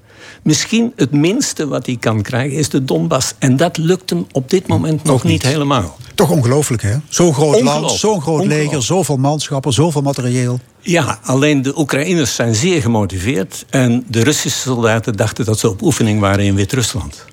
Misschien 0.43 0.93
het 0.95 1.11
minste 1.11 1.67
wat 1.67 1.85
hij 1.85 1.97
kan 1.99 2.21
krijgen 2.21 2.57
is 2.57 2.69
de 2.69 2.83
Donbass. 2.83 3.33
En 3.39 3.57
dat 3.57 3.77
lukt 3.77 4.09
hem 4.09 4.27
op 4.31 4.49
dit 4.49 4.67
moment 4.67 5.03
nog 5.03 5.23
niet. 5.23 5.43
helemaal. 5.43 5.97
Toch 6.15 6.29
ongelooflijk, 6.29 6.81
hè? 6.81 6.95
Zo'n 7.09 7.33
groot 7.33 7.61
land, 7.61 7.91
zo'n 7.91 8.21
groot 8.21 8.45
leger, 8.45 8.83
zoveel 8.83 9.17
manschappen, 9.17 9.73
zoveel 9.73 10.01
materieel. 10.01 10.59
Ja, 10.79 11.19
alleen 11.23 11.61
de 11.61 11.79
Oekraïners 11.79 12.35
zijn 12.35 12.55
zeer 12.55 12.81
gemotiveerd. 12.81 13.65
En 13.69 14.05
de 14.07 14.23
Russische 14.23 14.59
soldaten 14.59 15.15
dachten 15.15 15.45
dat 15.45 15.59
ze 15.59 15.69
op 15.69 15.81
oefening 15.81 16.19
waren 16.19 16.45
in 16.45 16.55
Wit-Rusland. 16.55 17.25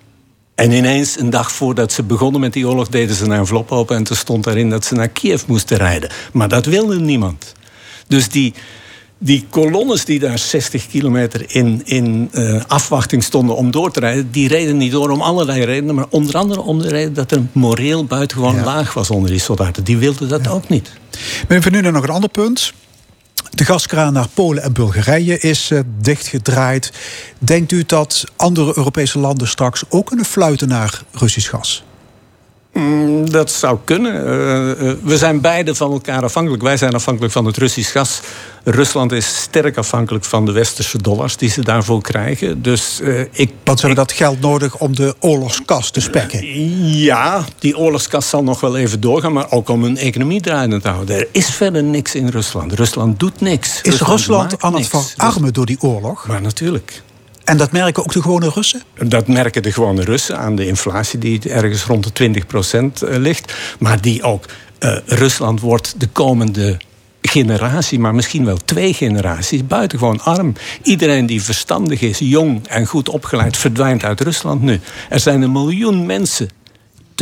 En 0.54 0.72
ineens, 0.72 1.18
een 1.18 1.30
dag 1.30 1.52
voordat 1.52 1.92
ze 1.92 2.02
begonnen 2.02 2.40
met 2.40 2.52
die 2.52 2.68
oorlog, 2.68 2.88
deden 2.88 3.16
ze 3.16 3.24
een 3.24 3.32
envelop 3.32 3.72
open 3.72 3.96
en 3.96 4.06
er 4.06 4.16
stond 4.16 4.44
daarin 4.44 4.70
dat 4.70 4.84
ze 4.84 4.94
naar 4.94 5.08
Kiev 5.08 5.42
moesten 5.46 5.76
rijden. 5.76 6.10
Maar 6.32 6.48
dat 6.48 6.66
wilde 6.66 7.00
niemand. 7.00 7.52
Dus 8.06 8.28
die, 8.28 8.54
die 9.24 9.46
kolonnes 9.50 10.04
die 10.04 10.18
daar 10.18 10.38
60 10.38 10.86
kilometer 10.86 11.44
in, 11.54 11.82
in 11.84 12.30
uh, 12.32 12.62
afwachting 12.66 13.22
stonden 13.22 13.56
om 13.56 13.70
door 13.70 13.90
te 13.90 14.00
rijden, 14.00 14.30
die 14.30 14.48
reden 14.48 14.76
niet 14.76 14.92
door 14.92 15.10
om 15.10 15.20
allerlei 15.20 15.64
redenen, 15.64 15.94
maar 15.94 16.06
onder 16.10 16.36
andere 16.36 16.60
om 16.60 16.78
de 16.78 16.88
reden 16.88 17.14
dat 17.14 17.30
er 17.30 17.42
moreel 17.52 18.04
buitengewoon 18.04 18.64
laag 18.64 18.94
was 18.94 19.10
onder 19.10 19.30
die 19.30 19.40
soldaten. 19.40 19.84
Die 19.84 19.96
wilden 19.96 20.28
dat 20.28 20.48
ook 20.48 20.68
niet. 20.68 20.92
Van 21.48 21.72
nu 21.72 21.80
nog 21.80 22.02
een 22.02 22.10
ander 22.10 22.30
punt. 22.30 22.72
De 23.50 23.64
gaskraan 23.64 24.12
naar 24.12 24.28
Polen 24.34 24.62
en 24.62 24.72
Bulgarije 24.72 25.38
is 25.38 25.70
uh, 25.70 25.80
dichtgedraaid. 26.00 26.92
Denkt 27.38 27.72
u 27.72 27.84
dat 27.86 28.24
andere 28.36 28.72
Europese 28.76 29.18
landen 29.18 29.48
straks 29.48 29.82
ook 29.88 30.06
kunnen 30.06 30.24
fluiten 30.24 30.68
naar 30.68 31.02
Russisch 31.12 31.50
gas? 31.50 31.84
Mm, 32.72 33.30
dat 33.30 33.50
zou 33.50 33.78
kunnen. 33.84 34.26
Eh, 34.26 34.70
eh, 34.70 34.96
we 35.02 35.16
zijn 35.16 35.40
beide 35.40 35.74
van 35.74 35.92
elkaar 35.92 36.22
afhankelijk. 36.22 36.62
Wij 36.62 36.76
zijn 36.76 36.94
afhankelijk 36.94 37.32
van 37.32 37.44
het 37.44 37.56
Russisch 37.56 37.92
gas. 37.92 38.20
Rusland 38.64 39.12
is 39.12 39.36
sterk 39.36 39.76
afhankelijk 39.76 40.24
van 40.24 40.44
de 40.44 40.52
westerse 40.52 41.02
dollars 41.02 41.36
die 41.36 41.50
ze 41.50 41.60
daarvoor 41.60 42.02
krijgen. 42.02 42.62
Dus 42.62 43.00
uh, 43.02 43.20
ik. 43.20 43.52
Want 43.64 43.80
ze 43.80 43.86
hebben 43.86 44.06
dat 44.06 44.16
geld 44.16 44.40
nodig 44.40 44.78
om 44.78 44.96
de 44.96 45.14
oorlogskas 45.18 45.90
te 45.90 46.00
spekken? 46.00 46.46
ja, 46.98 47.44
die 47.58 47.78
oorlogskas 47.78 48.28
zal 48.28 48.42
nog 48.42 48.60
wel 48.60 48.76
even 48.76 49.00
doorgaan, 49.00 49.32
maar 49.32 49.50
ook 49.50 49.68
om 49.68 49.82
hun 49.82 49.96
economie 49.96 50.40
draaiende 50.40 50.80
te 50.80 50.88
houden. 50.88 51.16
Er 51.16 51.28
is 51.30 51.46
verder 51.46 51.82
niks 51.82 52.14
in 52.14 52.28
Rusland. 52.28 52.72
Rusland 52.72 53.20
doet 53.20 53.40
niks. 53.40 53.68
Is 53.68 53.90
Rusland, 53.90 54.10
Rusland 54.10 54.62
aan 54.62 54.74
het 54.74 54.88
verarmen 54.88 55.52
door 55.52 55.66
die 55.66 55.80
oorlog? 55.80 56.26
Maar 56.26 56.42
natuurlijk. 56.42 57.02
En 57.44 57.56
dat 57.56 57.72
merken 57.72 58.02
ook 58.02 58.12
de 58.12 58.22
gewone 58.22 58.50
Russen? 58.54 58.82
Dat 59.06 59.28
merken 59.28 59.62
de 59.62 59.72
gewone 59.72 60.04
Russen 60.04 60.38
aan 60.38 60.56
de 60.56 60.66
inflatie 60.66 61.18
die 61.18 61.48
ergens 61.48 61.84
rond 61.84 62.04
de 62.04 62.12
20 62.12 62.46
procent 62.46 63.02
eh, 63.02 63.16
ligt. 63.18 63.54
Maar 63.78 64.00
die 64.00 64.22
ook. 64.22 64.44
Uh, 64.80 64.96
Rusland 65.06 65.60
wordt 65.60 65.94
de 66.00 66.08
komende 66.08 66.76
generatie, 67.22 67.98
maar 67.98 68.14
misschien 68.14 68.44
wel 68.44 68.56
twee 68.56 68.94
generaties, 68.94 69.66
buitengewoon 69.66 70.20
arm. 70.20 70.54
Iedereen 70.82 71.26
die 71.26 71.42
verstandig 71.42 72.00
is, 72.00 72.18
jong 72.18 72.66
en 72.68 72.86
goed 72.86 73.08
opgeleid, 73.08 73.56
verdwijnt 73.56 74.04
uit 74.04 74.20
Rusland 74.20 74.62
nu. 74.62 74.80
Er 75.08 75.20
zijn 75.20 75.42
een 75.42 75.52
miljoen 75.52 76.06
mensen 76.06 76.48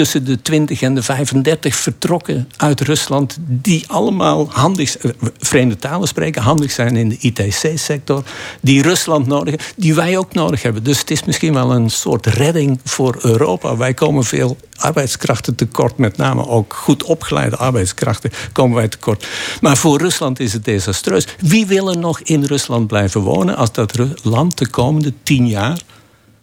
tussen 0.00 0.24
de 0.24 0.42
20 0.42 0.82
en 0.82 0.94
de 0.94 1.02
35 1.02 1.76
vertrokken 1.76 2.48
uit 2.56 2.80
Rusland. 2.80 3.36
die 3.40 3.84
allemaal 3.88 4.48
handig, 4.50 4.96
eh, 4.96 5.10
vreemde 5.38 5.76
talen 5.76 6.08
spreken, 6.08 6.42
handig 6.42 6.70
zijn 6.70 6.96
in 6.96 7.08
de 7.08 7.16
ITC-sector. 7.20 8.22
die 8.60 8.82
Rusland 8.82 9.26
nodig 9.26 9.48
hebben, 9.48 9.66
die 9.76 9.94
wij 9.94 10.18
ook 10.18 10.34
nodig 10.34 10.62
hebben. 10.62 10.84
Dus 10.84 10.98
het 10.98 11.10
is 11.10 11.24
misschien 11.24 11.54
wel 11.54 11.72
een 11.72 11.90
soort 11.90 12.26
redding 12.26 12.80
voor 12.84 13.18
Europa. 13.22 13.76
Wij 13.76 13.94
komen 13.94 14.24
veel 14.24 14.56
arbeidskrachten 14.76 15.54
tekort, 15.54 15.98
met 15.98 16.16
name 16.16 16.46
ook 16.46 16.74
goed 16.74 17.02
opgeleide 17.02 17.56
arbeidskrachten 17.56 18.30
komen 18.52 18.76
wij 18.76 18.88
tekort. 18.88 19.26
Maar 19.60 19.76
voor 19.76 19.98
Rusland 19.98 20.40
is 20.40 20.52
het 20.52 20.64
desastreus. 20.64 21.26
Wie 21.40 21.66
wil 21.66 21.90
er 21.90 21.98
nog 21.98 22.20
in 22.20 22.44
Rusland 22.44 22.86
blijven 22.86 23.20
wonen 23.20 23.56
als 23.56 23.72
dat 23.72 23.98
land 24.22 24.58
de 24.58 24.68
komende 24.68 25.12
tien 25.22 25.48
jaar 25.48 25.78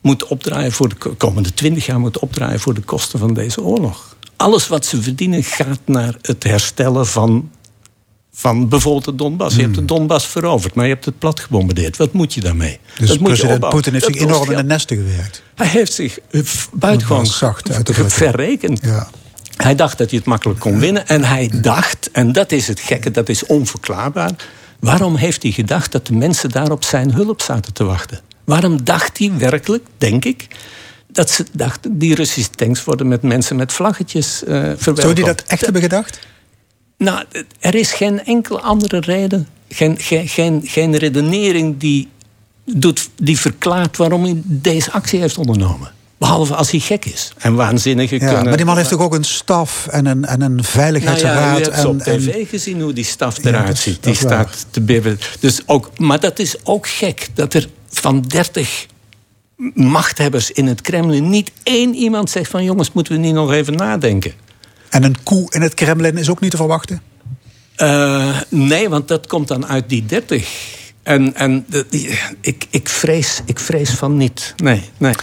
moet 0.01 0.25
opdraaien 0.25 0.71
voor 0.71 0.89
de 0.89 0.95
komende 1.17 1.53
twintig 1.53 1.85
jaar 1.85 1.99
moet 1.99 2.19
opdraaien 2.19 2.59
voor 2.59 2.73
de 2.73 2.81
kosten 2.81 3.19
van 3.19 3.33
deze 3.33 3.61
oorlog. 3.61 4.15
Alles 4.35 4.67
wat 4.67 4.85
ze 4.85 5.01
verdienen 5.01 5.43
gaat 5.43 5.79
naar 5.85 6.15
het 6.21 6.43
herstellen 6.43 7.07
van, 7.07 7.51
van 8.31 8.69
bijvoorbeeld 8.69 9.05
de 9.05 9.15
Donbass. 9.15 9.55
Je 9.55 9.61
hebt 9.61 9.73
de 9.73 9.79
hmm. 9.79 9.87
Donbass 9.87 10.25
veroverd, 10.25 10.73
maar 10.73 10.85
je 10.85 10.93
hebt 10.93 11.05
het 11.05 11.19
plat 11.19 11.39
gebombardeerd. 11.39 11.97
Wat 11.97 12.13
moet 12.13 12.33
je 12.33 12.41
daarmee? 12.41 12.79
Dus 12.97 13.09
dat 13.09 13.23
president 13.23 13.69
Poetin 13.69 13.93
heeft 13.93 14.05
zich 14.05 14.15
enorm 14.15 14.51
in 14.51 14.57
de 14.57 14.63
nesten 14.63 14.97
gewerkt. 14.97 15.43
Hij 15.55 15.67
heeft 15.67 15.93
zich 15.93 16.19
eh, 16.29 16.41
buitengewoon 16.71 17.25
zacht 17.25 17.69
verrekend. 18.07 18.79
Ja. 18.83 19.09
Hij 19.57 19.75
dacht 19.75 19.97
dat 19.97 20.09
hij 20.09 20.19
het 20.19 20.27
makkelijk 20.27 20.59
kon 20.59 20.79
winnen. 20.79 21.07
En 21.07 21.23
hij 21.23 21.51
dacht, 21.61 22.09
en 22.11 22.31
dat 22.31 22.51
is 22.51 22.67
het 22.67 22.79
gekke, 22.79 23.11
dat 23.11 23.29
is 23.29 23.45
onverklaarbaar. 23.45 24.31
Waarom 24.79 25.15
heeft 25.15 25.43
hij 25.43 25.51
gedacht 25.51 25.91
dat 25.91 26.07
de 26.07 26.13
mensen 26.13 26.49
daar 26.49 26.71
op 26.71 26.83
zijn 26.83 27.13
hulp 27.13 27.41
zaten 27.41 27.73
te 27.73 27.83
wachten? 27.83 28.19
Waarom 28.47 28.83
dacht 28.83 29.17
hij 29.17 29.31
werkelijk, 29.37 29.85
denk 29.97 30.25
ik, 30.25 30.47
dat 31.11 31.29
ze 31.29 31.45
dachten... 31.51 31.97
die 31.97 32.15
Russische 32.15 32.49
tanks 32.49 32.83
worden 32.83 33.07
met 33.07 33.21
mensen 33.21 33.55
met 33.55 33.73
vlaggetjes 33.73 34.41
uh, 34.43 34.49
verwerkt? 34.49 35.01
Zou 35.01 35.13
die 35.13 35.25
dat 35.25 35.43
echt 35.47 35.61
hebben 35.61 35.81
gedacht? 35.81 36.19
Nou, 36.97 37.23
er 37.59 37.75
is 37.75 37.91
geen 37.91 38.23
enkele 38.25 38.59
andere 38.59 38.99
reden, 38.99 39.47
geen, 39.69 39.97
geen, 39.99 40.27
geen, 40.27 40.61
geen 40.65 40.95
redenering 40.95 41.77
die, 41.77 42.07
doet, 42.65 43.09
die 43.15 43.39
verklaart 43.39 43.97
waarom 43.97 44.23
hij 44.23 44.41
deze 44.43 44.91
actie 44.91 45.19
heeft 45.19 45.37
ondernomen. 45.37 45.91
Behalve 46.17 46.55
als 46.55 46.71
hij 46.71 46.79
gek 46.79 47.05
is 47.05 47.31
en 47.37 47.55
waanzinnige 47.55 48.15
ja, 48.15 48.25
kunnen... 48.25 48.43
Maar 48.43 48.57
die 48.57 48.65
man 48.65 48.77
heeft 48.77 48.89
toch 48.89 49.01
ook 49.01 49.13
een 49.13 49.23
staf 49.23 49.87
en 49.87 50.05
een, 50.05 50.25
en 50.25 50.41
een 50.41 50.63
veiligheidsraad? 50.63 51.59
Nou 51.59 51.59
ja, 51.59 51.71
en, 51.71 51.87
op 51.87 51.99
tv 51.99 52.49
gezien 52.49 52.81
hoe 52.81 52.93
die 52.93 53.05
staf 53.05 53.43
eruit 53.43 53.77
ziet. 53.77 54.03
Die 54.03 54.15
staat 54.15 54.65
te 54.69 54.81
bibberen. 54.81 55.19
Dus 55.39 55.61
ook, 55.65 55.97
maar 55.97 56.19
dat 56.19 56.39
is 56.39 56.55
ook 56.63 56.87
gek, 56.87 57.27
dat 57.33 57.53
er 57.53 57.67
van 57.89 58.21
30 58.21 58.85
machthebbers 59.73 60.51
in 60.51 60.67
het 60.67 60.81
Kremlin 60.81 61.29
niet 61.29 61.51
één 61.63 61.95
iemand 61.95 62.29
zegt 62.29 62.51
van 62.51 62.63
jongens, 62.63 62.91
moeten 62.91 63.13
we 63.13 63.19
niet 63.19 63.33
nog 63.33 63.51
even 63.51 63.75
nadenken. 63.75 64.33
En 64.89 65.03
een 65.03 65.23
koe 65.23 65.53
in 65.53 65.61
het 65.61 65.73
Kremlin 65.73 66.17
is 66.17 66.29
ook 66.29 66.39
niet 66.39 66.51
te 66.51 66.57
verwachten? 66.57 67.01
Uh, 67.77 68.39
nee, 68.49 68.89
want 68.89 69.07
dat 69.07 69.27
komt 69.27 69.47
dan 69.47 69.67
uit 69.67 69.89
die 69.89 70.05
30. 70.05 70.75
En, 71.03 71.35
en 71.35 71.65
ik, 72.41 72.67
ik, 72.69 72.89
vrees, 72.89 73.41
ik 73.45 73.59
vrees 73.59 73.89
van 73.89 74.17
niet. 74.17 74.53
Nee, 74.57 74.83
nee. 74.97 75.13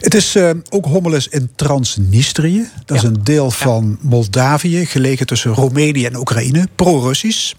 Het 0.00 0.14
is 0.14 0.36
uh, 0.36 0.50
ook 0.68 0.84
hommeles 0.84 1.28
in 1.28 1.50
Transnistrië. 1.56 2.68
Dat 2.84 2.96
is 2.96 3.02
een 3.02 3.24
deel 3.24 3.50
van 3.50 3.98
Moldavië, 4.00 4.86
gelegen 4.86 5.26
tussen 5.26 5.54
Roemenië 5.54 6.06
en 6.06 6.16
Oekraïne, 6.16 6.68
pro-Russisch. 6.76 7.52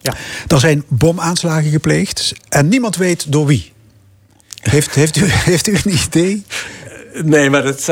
Ja. 0.00 0.14
Er 0.46 0.60
zijn 0.60 0.84
bomaanslagen 0.88 1.70
gepleegd 1.70 2.32
en 2.48 2.68
niemand 2.68 2.96
weet 2.96 3.32
door 3.32 3.46
wie. 3.46 3.72
Heeft, 4.70 4.94
heeft, 4.94 5.16
u, 5.16 5.24
heeft 5.52 5.66
u 5.66 5.76
een 5.84 5.98
idee? 6.06 6.44
Nee, 7.24 7.50
maar 7.50 7.64
het, 7.64 7.88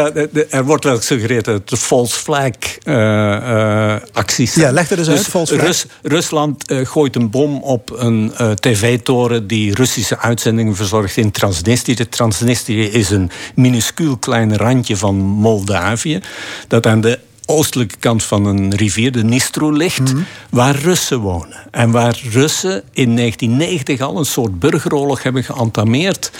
er 0.50 0.64
wordt 0.64 0.84
wel 0.84 0.96
gesuggereerd 0.96 1.44
dat 1.44 1.68
de 1.68 1.76
false 1.76 2.18
flag 2.18 2.50
uh, 2.84 3.96
acties 4.12 4.54
Ja, 4.54 4.72
leg 4.72 4.90
er 4.90 4.98
eens 4.98 5.06
dus 5.06 5.16
uit, 5.16 5.26
false 5.26 5.58
flag. 5.58 5.84
Rusland 6.02 6.70
uh, 6.70 6.86
gooit 6.86 7.16
een 7.16 7.30
bom 7.30 7.62
op 7.62 7.90
een 7.96 8.32
tv-toren... 8.54 9.46
die 9.46 9.74
Russische 9.74 10.18
uitzendingen 10.18 10.76
verzorgt 10.76 11.16
in 11.16 11.30
Transnistrië. 11.30 12.08
Transnistrië 12.08 12.84
is 12.84 13.10
een 13.10 13.30
minuscuul 13.54 14.16
klein 14.16 14.56
randje 14.56 14.96
van 14.96 15.16
Moldavië... 15.16 16.20
dat 16.68 16.86
aan 16.86 17.00
de 17.00 17.18
oostelijke 17.46 17.96
kant 17.98 18.22
van 18.22 18.46
een 18.46 18.74
rivier, 18.74 19.12
de 19.12 19.24
Nistro, 19.24 19.70
ligt, 19.70 20.12
mhm. 20.12 20.22
waar 20.50 20.76
Russen 20.76 21.18
wonen. 21.18 21.56
En 21.70 21.90
waar 21.90 22.20
Russen 22.30 22.82
in 22.92 23.16
1990 23.16 24.00
al 24.00 24.18
een 24.18 24.24
soort 24.24 24.58
burgeroorlog 24.58 25.22
hebben 25.22 25.44
geantameerd. 25.44 26.30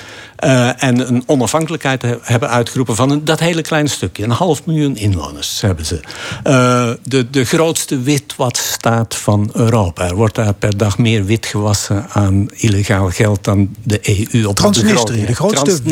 Uh, 0.44 0.82
en 0.82 1.08
een 1.08 1.22
onafhankelijkheid 1.26 2.04
hebben 2.20 2.48
uitgeroepen 2.48 2.96
van 2.96 3.10
een, 3.10 3.24
dat 3.24 3.40
hele 3.40 3.62
kleine 3.62 3.88
stukje. 3.88 4.22
Een 4.22 4.30
half 4.30 4.66
miljoen 4.66 4.96
inwoners 4.96 5.60
hebben 5.60 5.86
ze. 5.86 6.00
Uh, 6.44 6.90
de, 7.02 7.30
de 7.30 7.44
grootste 7.44 8.00
witwasstaat 8.00 9.16
van 9.16 9.50
Europa. 9.52 10.08
Er 10.08 10.14
wordt 10.14 10.34
daar 10.34 10.54
per 10.54 10.76
dag 10.76 10.98
meer 10.98 11.24
wit 11.24 11.46
gewassen 11.46 12.06
aan 12.12 12.48
illegaal 12.54 13.10
geld 13.10 13.44
dan 13.44 13.74
de 13.82 14.28
EU 14.32 14.46
op 14.46 14.56
Transnistrië, 14.56 15.20
de, 15.20 15.26
de 15.26 15.34
grootste 15.34 15.82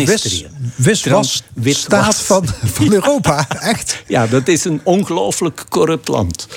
witwasstaat 1.54 2.16
van, 2.16 2.46
van 2.64 2.92
Europa. 2.92 3.46
Echt? 3.60 4.02
Ja, 4.06 4.26
dat 4.26 4.48
is 4.48 4.64
een 4.64 4.80
ongelooflijk 4.82 5.64
corrupt 5.68 6.08
land. 6.08 6.48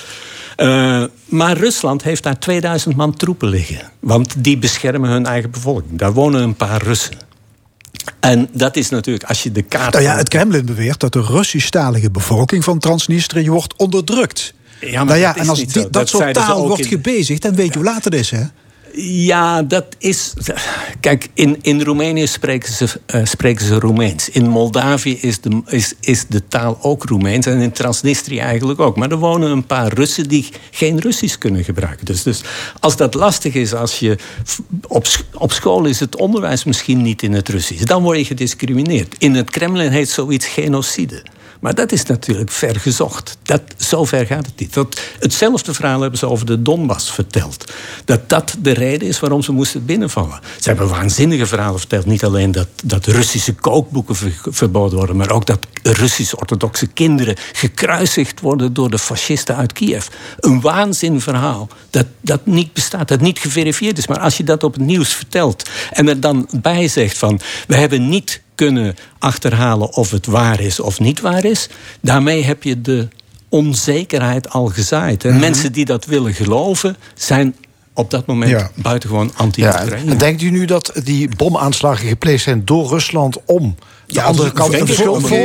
Uh, 0.56 1.04
maar 1.24 1.56
Rusland 1.56 2.02
heeft 2.02 2.22
daar 2.22 2.38
2000 2.38 2.96
man 2.96 3.14
troepen 3.14 3.48
liggen. 3.48 3.90
Want 4.00 4.34
die 4.38 4.58
beschermen 4.58 5.10
hun 5.10 5.26
eigen 5.26 5.50
bevolking. 5.50 5.98
Daar 5.98 6.12
wonen 6.12 6.42
een 6.42 6.54
paar 6.54 6.82
Russen. 6.82 7.27
En 8.20 8.48
dat 8.52 8.76
is 8.76 8.88
natuurlijk, 8.88 9.28
als 9.28 9.42
je 9.42 9.52
de 9.52 9.62
kaart... 9.62 9.92
Nou 9.92 10.04
ja, 10.04 10.16
het 10.16 10.28
Kremlin 10.28 10.66
beweert 10.66 11.00
dat 11.00 11.12
de 11.12 11.20
Russisch-talige 11.20 12.10
bevolking 12.10 12.64
van 12.64 12.78
Transnistrië 12.78 13.50
wordt 13.50 13.74
onderdrukt. 13.76 14.54
Ja, 14.80 14.96
maar 14.96 15.06
nou 15.06 15.18
ja, 15.18 15.36
en 15.36 15.48
als 15.48 15.66
die, 15.66 15.90
dat, 15.90 16.08
soort 16.08 16.34
taal 16.34 16.66
wordt 16.66 16.86
gebezigd, 16.86 17.42
dan 17.42 17.54
weet 17.54 17.72
je 17.72 17.78
hoe 17.78 17.84
laat 17.84 18.04
het 18.04 18.14
is, 18.14 18.30
hè? 18.30 18.42
Ja, 19.00 19.62
dat 19.62 19.86
is. 19.98 20.34
Kijk, 21.00 21.28
in, 21.34 21.58
in 21.60 21.82
Roemenië 21.82 22.26
spreken 22.26 22.72
ze, 22.72 22.88
uh, 23.14 23.24
spreken 23.24 23.64
ze 23.64 23.78
Roemeens. 23.78 24.28
In 24.28 24.48
Moldavië 24.48 25.18
is 25.20 25.40
de, 25.40 25.62
is, 25.66 25.94
is 26.00 26.26
de 26.26 26.48
taal 26.48 26.78
ook 26.82 27.04
Roemeens. 27.04 27.46
En 27.46 27.58
in 27.58 27.72
Transnistrië 27.72 28.38
eigenlijk 28.38 28.80
ook. 28.80 28.96
Maar 28.96 29.10
er 29.10 29.16
wonen 29.16 29.50
een 29.50 29.66
paar 29.66 29.92
Russen 29.92 30.28
die 30.28 30.48
geen 30.70 31.00
Russisch 31.00 31.38
kunnen 31.38 31.64
gebruiken. 31.64 32.06
Dus, 32.06 32.22
dus 32.22 32.40
als 32.80 32.96
dat 32.96 33.14
lastig 33.14 33.54
is, 33.54 33.74
als 33.74 33.98
je. 33.98 34.16
Op, 34.86 35.06
op 35.32 35.52
school 35.52 35.84
is 35.84 36.00
het 36.00 36.16
onderwijs 36.16 36.64
misschien 36.64 37.02
niet 37.02 37.22
in 37.22 37.32
het 37.32 37.48
Russisch. 37.48 37.84
Dan 37.84 38.02
word 38.02 38.18
je 38.18 38.24
gediscrimineerd. 38.24 39.14
In 39.18 39.34
het 39.34 39.50
Kremlin 39.50 39.90
heet 39.90 40.08
zoiets 40.08 40.46
genocide. 40.46 41.22
Maar 41.60 41.74
dat 41.74 41.92
is 41.92 42.04
natuurlijk 42.04 42.50
ver 42.50 42.80
gezocht. 42.80 43.38
Dat, 43.42 43.62
zo 43.76 44.04
ver 44.04 44.26
gaat 44.26 44.46
het 44.46 44.60
niet. 44.60 44.74
Dat, 44.74 45.00
hetzelfde 45.18 45.74
verhaal 45.74 46.00
hebben 46.00 46.18
ze 46.18 46.28
over 46.28 46.46
de 46.46 46.62
Donbass 46.62 47.10
verteld. 47.10 47.72
Dat 48.04 48.28
dat 48.28 48.56
de 48.58 48.72
reden 48.72 49.08
is 49.08 49.20
waarom 49.20 49.42
ze 49.42 49.52
moesten 49.52 49.84
binnenvallen. 49.84 50.40
Ze 50.60 50.68
hebben 50.68 50.88
waanzinnige 50.88 51.46
verhalen 51.46 51.78
verteld. 51.78 52.06
Niet 52.06 52.24
alleen 52.24 52.52
dat, 52.52 52.68
dat 52.84 53.06
Russische 53.06 53.54
kookboeken 53.54 54.16
verboden 54.50 54.98
worden... 54.98 55.16
maar 55.16 55.30
ook 55.30 55.46
dat 55.46 55.66
Russisch-orthodoxe 55.82 56.86
kinderen 56.86 57.36
gekruisigd 57.52 58.40
worden... 58.40 58.72
door 58.72 58.90
de 58.90 58.98
fascisten 58.98 59.56
uit 59.56 59.72
Kiev. 59.72 60.06
Een 60.40 60.60
waanzin 60.60 61.20
verhaal 61.20 61.68
dat, 61.90 62.06
dat 62.20 62.46
niet 62.46 62.72
bestaat, 62.72 63.08
dat 63.08 63.20
niet 63.20 63.38
geverifieerd 63.38 63.98
is. 63.98 64.06
Maar 64.06 64.20
als 64.20 64.36
je 64.36 64.44
dat 64.44 64.64
op 64.64 64.72
het 64.72 64.82
nieuws 64.82 65.14
vertelt 65.14 65.70
en 65.92 66.08
er 66.08 66.20
dan 66.20 66.48
bij 66.60 66.88
zegt 66.88 67.18
van... 67.18 67.40
we 67.66 67.76
hebben 67.76 68.08
niet 68.08 68.40
kunnen 68.58 68.96
achterhalen 69.18 69.94
of 69.94 70.10
het 70.10 70.26
waar 70.26 70.60
is 70.60 70.80
of 70.80 71.00
niet 71.00 71.20
waar 71.20 71.44
is. 71.44 71.68
Daarmee 72.00 72.44
heb 72.44 72.62
je 72.62 72.80
de 72.80 73.08
onzekerheid 73.48 74.50
al 74.50 74.66
gezaaid. 74.66 75.24
En 75.24 75.30
mhm. 75.30 75.40
mensen 75.40 75.72
die 75.72 75.84
dat 75.84 76.04
willen 76.04 76.34
geloven, 76.34 76.96
zijn 77.14 77.54
op 77.94 78.10
dat 78.10 78.26
moment 78.26 78.70
buitengewoon 78.74 79.32
anti-Oekraïne. 79.34 80.10
Ja, 80.10 80.18
denkt 80.18 80.42
u 80.42 80.50
nu 80.50 80.64
dat 80.64 80.92
die 81.04 81.28
bomaanslagen 81.36 82.08
gepleegd 82.08 82.42
zijn 82.42 82.64
door 82.64 82.88
Rusland 82.88 83.44
om 83.44 83.74
de 84.14 84.22
andere 84.22 84.52
kant 84.52 84.76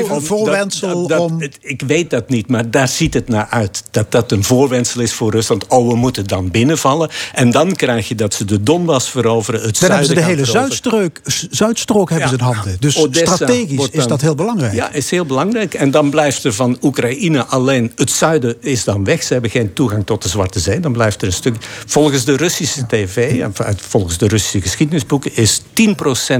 van 0.07 0.21
voorwendsel 0.21 1.03
om... 1.03 1.41
Ik 1.61 1.81
weet 1.87 2.09
dat 2.09 2.29
niet, 2.29 2.49
maar 2.49 2.71
daar 2.71 2.87
ziet 2.87 3.13
het 3.13 3.27
naar 3.27 3.47
uit. 3.49 3.83
Dat 3.91 4.11
dat 4.11 4.31
een 4.31 4.43
voorwendsel 4.43 5.01
is 5.01 5.13
voor 5.13 5.31
Rusland. 5.31 5.67
Oh, 5.67 5.87
we 5.87 5.95
moeten 5.95 6.27
dan 6.27 6.51
binnenvallen. 6.51 7.09
En 7.33 7.51
dan 7.51 7.75
krijg 7.75 8.07
je 8.07 8.15
dat 8.15 8.33
ze 8.33 8.45
de 8.45 8.63
Donbass 8.63 9.09
veroveren, 9.09 9.61
het 9.61 9.79
dan 9.79 9.89
hebben 9.89 10.07
ze 10.07 10.13
de 10.13 10.23
hele 10.23 10.45
Zuidstrook, 10.45 11.19
Zuidstrook 11.49 12.09
hebben 12.09 12.29
ze 12.29 12.35
in 12.35 12.43
handen. 12.43 12.77
Dus 12.79 13.07
strategisch 13.11 13.87
is 13.91 14.07
dat 14.07 14.21
heel 14.21 14.35
belangrijk. 14.35 14.73
Ja, 14.73 14.91
is 14.91 15.09
heel 15.09 15.25
belangrijk. 15.25 15.73
En 15.73 15.91
dan 15.91 16.09
blijft 16.09 16.43
er 16.43 16.53
van 16.53 16.77
Oekraïne 16.81 17.45
alleen... 17.45 17.91
Het 17.95 18.11
zuiden 18.11 18.55
is 18.59 18.83
dan 18.83 19.03
weg. 19.03 19.23
Ze 19.23 19.33
hebben 19.33 19.51
geen 19.51 19.73
toegang 19.73 20.05
tot 20.05 20.23
de 20.23 20.29
Zwarte 20.29 20.59
Zee. 20.59 20.79
Dan 20.79 20.91
blijft 20.91 21.21
er 21.21 21.27
een 21.27 21.33
stuk... 21.33 21.55
Volgens 21.85 22.25
de 22.25 22.37
Russische 22.37 22.85
tv, 22.87 23.39
en 23.39 23.53
volgens 23.75 24.17
de 24.17 24.27
Russische 24.27 24.61
geschiedenisboeken... 24.61 25.35
is 25.35 25.61
10% 25.61 25.63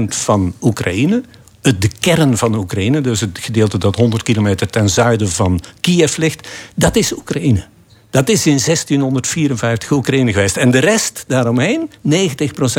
van 0.08 0.54
Oekraïne 0.60 1.22
de 1.72 1.90
kern 2.00 2.36
van 2.36 2.54
Oekraïne, 2.54 3.00
dus 3.00 3.20
het 3.20 3.38
gedeelte 3.40 3.78
dat 3.78 3.96
100 3.96 4.22
kilometer 4.22 4.70
ten 4.70 4.90
zuiden 4.90 5.28
van 5.28 5.60
Kiev 5.80 6.16
ligt, 6.16 6.48
dat 6.74 6.96
is 6.96 7.12
Oekraïne. 7.12 7.64
Dat 8.10 8.28
is 8.28 8.46
in 8.46 8.60
1654 8.64 9.90
Oekraïne 9.90 10.32
geweest. 10.32 10.56
En 10.56 10.70
de 10.70 10.78
rest 10.78 11.24
daaromheen, 11.26 11.90
90% 11.90 11.90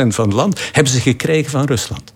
van 0.06 0.24
het 0.24 0.32
land, 0.32 0.60
hebben 0.72 0.92
ze 0.92 1.00
gekregen 1.00 1.50
van 1.50 1.64
Rusland. 1.64 2.12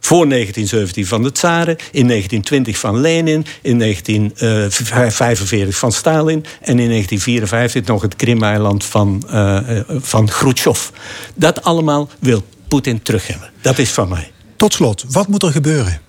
Voor 0.00 0.28
1917 0.28 1.06
van 1.06 1.22
de 1.22 1.32
Tsaren, 1.32 1.76
in 1.76 2.08
1920 2.08 2.78
van 2.78 3.00
Lenin, 3.00 3.46
in 3.62 3.78
1945 3.78 5.76
van 5.76 5.92
Stalin 5.92 6.44
en 6.60 6.78
in 6.78 6.88
1954 6.88 7.84
nog 7.84 8.02
het 8.02 8.16
Krim-eiland 8.16 8.84
van, 8.84 9.22
uh, 9.30 9.80
van 9.88 10.26
Khrushchev. 10.26 10.88
Dat 11.34 11.62
allemaal 11.62 12.08
wil 12.18 12.44
Poetin 12.68 13.02
terug 13.02 13.26
hebben. 13.26 13.50
Dat 13.60 13.78
is 13.78 13.90
van 13.90 14.08
mij. 14.08 14.30
Tot 14.56 14.72
slot, 14.72 15.04
wat 15.08 15.28
moet 15.28 15.42
er 15.42 15.50
gebeuren? 15.50 16.03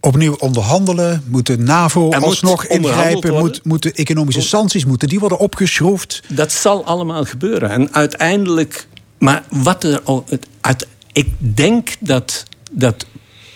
Opnieuw 0.00 0.34
onderhandelen? 0.38 1.24
Moet 1.26 1.46
de 1.46 1.58
NAVO 1.58 2.10
er 2.10 2.24
alsnog 2.24 2.66
ingrijpen? 2.66 3.38
Moet, 3.38 3.64
moeten 3.64 3.94
economische 3.94 4.42
sancties 4.42 4.84
moeten 4.84 5.08
die 5.08 5.20
worden 5.20 5.38
opgeschroefd? 5.38 6.22
Dat 6.28 6.52
zal 6.52 6.84
allemaal 6.84 7.24
gebeuren. 7.24 7.70
En 7.70 7.94
uiteindelijk... 7.94 8.88
Maar 9.18 9.44
wat 9.50 9.84
er... 9.84 10.02
Uit, 10.60 10.86
ik 11.12 11.28
denk 11.38 11.96
dat, 12.00 12.44
dat 12.70 13.06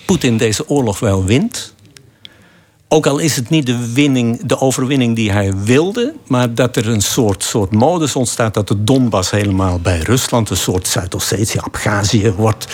Poetin 0.07 0.37
deze 0.37 0.69
oorlog 0.69 0.99
wel 1.01 1.25
wint. 1.25 1.74
Ook 2.95 3.07
al 3.07 3.19
is 3.19 3.37
het 3.37 3.51
niet 3.51 3.67
de, 3.67 3.93
winning, 3.93 4.47
de 4.47 4.61
overwinning 4.61 5.17
die 5.17 5.33
hij 5.33 5.53
wilde, 5.65 6.15
maar 6.27 6.55
dat 6.55 6.77
er 6.77 6.89
een 6.89 7.01
soort, 7.01 7.45
soort 7.45 7.73
modus 7.73 8.17
ontstaat 8.17 8.55
dat 8.55 8.69
de 8.69 8.85
Donbass 8.85 9.31
helemaal 9.31 9.79
bij 9.81 9.99
Rusland, 9.99 10.51
een 10.51 10.57
soort 10.57 10.89
Zuid-Ossetië, 10.89 11.59
Abhazie 11.59 12.33
wordt. 12.33 12.67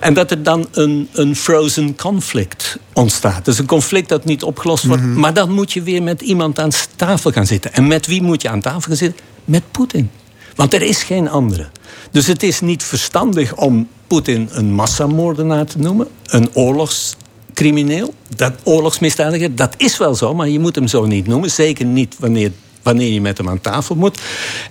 En 0.00 0.14
dat 0.14 0.30
er 0.30 0.42
dan 0.42 0.66
een, 0.70 1.08
een 1.12 1.36
frozen 1.36 1.96
conflict 1.96 2.78
ontstaat. 2.92 3.44
Dus 3.44 3.58
een 3.58 3.66
conflict 3.66 4.08
dat 4.08 4.24
niet 4.24 4.42
opgelost 4.42 4.84
wordt, 4.84 5.02
mhm. 5.02 5.20
maar 5.20 5.34
dan 5.34 5.52
moet 5.52 5.72
je 5.72 5.82
weer 5.82 6.02
met 6.02 6.20
iemand 6.20 6.58
aan 6.58 6.70
tafel 6.96 7.30
gaan 7.30 7.46
zitten. 7.46 7.72
En 7.72 7.86
met 7.86 8.06
wie 8.06 8.22
moet 8.22 8.42
je 8.42 8.48
aan 8.48 8.60
tafel 8.60 8.80
gaan 8.80 8.96
zitten? 8.96 9.20
Met 9.44 9.62
Poetin. 9.70 10.10
Want 10.54 10.74
er 10.74 10.82
is 10.82 11.02
geen 11.02 11.28
andere. 11.28 11.66
Dus 12.10 12.26
het 12.26 12.42
is 12.42 12.60
niet 12.60 12.82
verstandig 12.82 13.56
om 13.56 13.88
Poetin 14.06 14.48
een 14.50 14.72
massamoordenaar 14.72 15.66
te 15.66 15.78
noemen, 15.78 16.08
een 16.24 16.54
oorlogs 16.54 17.16
crimineel, 17.54 18.14
dat 18.36 18.52
oorlogsmisdadiger, 18.62 19.54
dat 19.54 19.74
is 19.76 19.98
wel 19.98 20.14
zo, 20.14 20.34
maar 20.34 20.48
je 20.48 20.58
moet 20.58 20.74
hem 20.74 20.86
zo 20.86 21.06
niet 21.06 21.26
noemen. 21.26 21.50
Zeker 21.50 21.84
niet 21.84 22.16
wanneer, 22.18 22.50
wanneer 22.82 23.12
je 23.12 23.20
met 23.20 23.38
hem 23.38 23.48
aan 23.48 23.60
tafel 23.60 23.94
moet. 23.94 24.20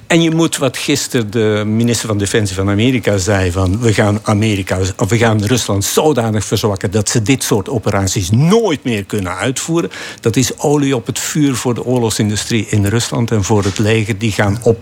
En 0.07 0.21
je 0.21 0.31
moet 0.31 0.57
wat 0.57 0.77
gisteren 0.77 1.31
de 1.31 1.63
minister 1.65 2.07
van 2.07 2.17
Defensie 2.17 2.55
van 2.55 2.69
Amerika 2.69 3.17
zei: 3.17 3.51
van 3.51 3.79
we 3.79 3.93
gaan 3.93 4.19
Amerika 4.23 4.79
of 4.97 5.09
we 5.09 5.17
gaan 5.17 5.45
Rusland 5.45 5.83
zodanig 5.83 6.45
verzwakken 6.45 6.91
dat 6.91 7.09
ze 7.09 7.21
dit 7.21 7.43
soort 7.43 7.69
operaties 7.69 8.29
nooit 8.31 8.83
meer 8.83 9.03
kunnen 9.03 9.35
uitvoeren. 9.35 9.91
Dat 10.19 10.35
is 10.35 10.57
olie 10.57 10.95
op 10.95 11.05
het 11.05 11.19
vuur 11.19 11.55
voor 11.55 11.73
de 11.73 11.85
oorlogsindustrie 11.85 12.65
in 12.69 12.85
Rusland 12.85 13.31
en 13.31 13.43
voor 13.43 13.63
het 13.63 13.77
leger. 13.77 14.17
Die 14.17 14.31
gaan 14.31 14.59
op 14.63 14.79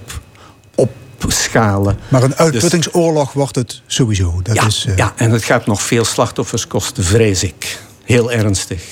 schalen. 1.34 2.00
Maar 2.08 2.24
een 2.24 2.36
uitputtingsoorlog 2.36 3.34
wordt 3.34 3.56
het 3.56 3.82
sowieso. 3.88 4.40
Dat 4.44 4.56
ja, 4.56 4.66
is, 4.66 4.86
uh... 4.90 4.98
ja, 4.98 5.14
en 5.16 5.32
het 5.32 5.44
gaat 5.44 5.66
nog 5.66 5.82
veel 5.82 6.06
slachtoffers 6.06 6.68
kosten, 6.68 7.04
vrees 7.04 7.44
ik. 7.44 7.82
Heel 8.10 8.32
ernstig. 8.32 8.84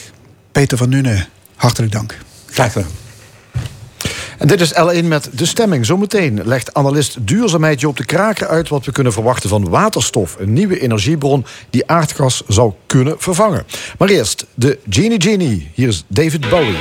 Peter 0.52 0.78
van 0.78 0.90
Nuenen, 0.90 1.28
hartelijk 1.56 1.92
dank. 1.92 2.18
Graag 2.46 2.72
gedaan. 2.72 2.90
En 4.38 4.48
dit 4.48 4.62
is 4.62 4.74
L1 4.74 5.06
met 5.06 5.30
de 5.34 5.46
stemming. 5.46 5.86
Zometeen 5.86 6.42
legt 6.46 6.74
analist 6.74 7.28
duurzaamheid 7.28 7.86
op 7.86 7.98
de 7.98 8.06
kraker 8.06 8.48
uit 8.48 8.70
wat 8.70 8.86
we 8.86 8.92
kunnen 8.92 9.14
verwachten 9.14 9.50
van 9.50 9.70
waterstof. 9.70 10.36
Een 10.40 10.54
nieuwe 10.54 10.80
energiebron 10.80 11.46
die 11.70 11.88
aardgas 11.88 12.44
zou 12.48 12.74
kunnen 12.86 13.16
vervangen. 13.18 13.66
Maar 13.98 14.10
eerst 14.10 14.46
de 14.54 14.80
Genie 14.90 15.22
Genie. 15.22 15.72
Hier 15.74 15.88
is 15.88 16.04
David 16.08 16.50
Bowie. 16.50 16.78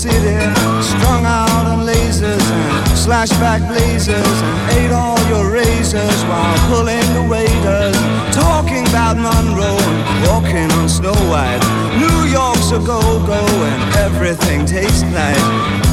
City, 0.00 0.40
strung 0.80 1.26
out 1.26 1.66
on 1.66 1.84
lasers 1.84 2.40
and 2.40 2.86
slashback 2.96 3.60
blazers, 3.68 4.38
and 4.48 4.56
ate 4.78 4.92
all 4.92 5.20
your 5.28 5.52
razors 5.52 6.20
while 6.24 6.56
pulling 6.72 7.04
the 7.12 7.24
waiters, 7.28 7.96
talking 8.34 8.88
about 8.88 9.18
Monroe 9.18 9.76
and 9.76 10.26
walking 10.26 10.72
on 10.78 10.88
Snow 10.88 11.12
White. 11.28 11.60
New 12.00 12.32
York's 12.32 12.70
a 12.72 12.78
go-go 12.78 13.44
and 13.44 13.96
everything 13.96 14.64
tastes 14.64 15.04
like 15.12 15.44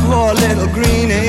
poor 0.07 0.33
little 0.33 0.71
greenie. 0.71 1.27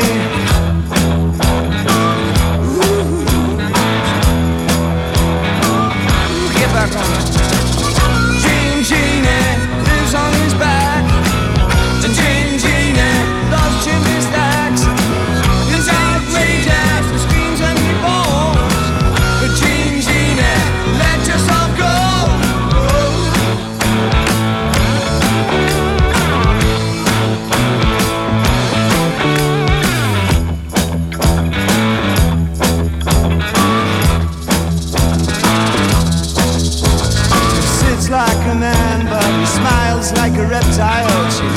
She 40.78 40.84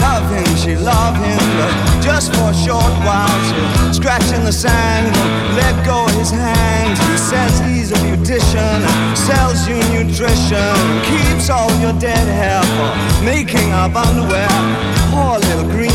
love 0.01 0.28
him, 0.32 0.55
she 0.57 0.76
love 0.76 1.15
him, 1.15 1.38
but 1.59 2.01
just 2.01 2.34
for 2.34 2.49
a 2.49 2.53
short 2.55 2.91
while. 3.05 3.30
She'll 3.45 3.93
scratch 3.93 4.26
in 4.34 4.43
the 4.43 4.51
sand, 4.51 5.15
let 5.55 5.86
go 5.86 6.07
his 6.17 6.32
hand. 6.32 6.97
He 6.97 7.17
says 7.17 7.59
he's 7.59 7.91
a 7.91 7.95
beautician, 8.01 8.82
sells 9.15 9.67
you 9.67 9.78
nutrition. 9.93 10.74
keeps 11.05 11.51
all 11.51 11.69
your 11.80 11.93
dead 11.99 12.28
hair 12.28 12.63
for 12.74 13.24
making 13.24 13.72
up 13.72 13.95
underwear. 13.95 14.49
Poor 15.11 15.38
little 15.38 15.69
greenie. 15.69 15.90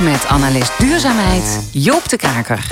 Met 0.00 0.26
analist 0.26 0.78
duurzaamheid 0.78 1.68
Joop 1.72 2.08
de 2.08 2.16
Kaker. 2.16 2.66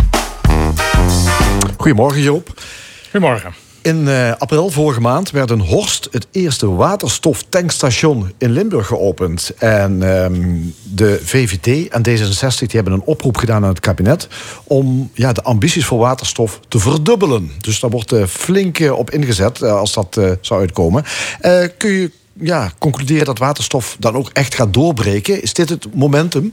Goedemorgen 1.77 2.23
Joop. 2.23 2.63
Goedemorgen. 3.11 3.55
In 3.83 4.09
eh, 4.09 4.33
april 4.39 4.71
vorige 4.71 5.01
maand 5.01 5.31
werd 5.31 5.51
in 5.51 5.59
Horst 5.59 6.09
het 6.11 6.27
eerste 6.31 6.71
waterstoftankstation 6.71 8.33
in 8.39 8.51
Limburg 8.51 8.87
geopend. 8.87 9.53
En 9.59 10.03
ehm, 10.03 10.57
de 10.83 11.21
VVD 11.25 11.89
en 11.89 12.03
D66 12.09 12.59
die 12.59 12.69
hebben 12.71 12.93
een 12.93 13.03
oproep 13.05 13.37
gedaan 13.37 13.63
aan 13.63 13.69
het 13.69 13.81
kabinet 13.81 14.29
om 14.65 15.11
ja, 15.15 15.33
de 15.33 15.43
ambities 15.43 15.85
voor 15.85 15.99
waterstof 15.99 16.61
te 16.69 16.79
verdubbelen. 16.79 17.51
Dus 17.61 17.81
daar 17.81 17.91
wordt 17.91 18.13
eh, 18.13 18.25
flink 18.25 18.79
eh, 18.79 18.99
op 18.99 19.11
ingezet 19.11 19.63
als 19.63 19.93
dat 19.93 20.17
eh, 20.17 20.31
zou 20.41 20.61
uitkomen. 20.61 21.05
Eh, 21.41 21.65
kun 21.79 21.91
je 21.91 22.11
ja, 22.41 22.73
concluderen 22.79 23.25
dat 23.25 23.39
waterstof 23.39 23.97
dan 23.99 24.17
ook 24.17 24.31
echt 24.33 24.55
gaat 24.55 24.75
doorbreken? 24.75 25.43
Is 25.43 25.53
dit 25.53 25.69
het 25.69 25.95
momentum? 25.95 26.53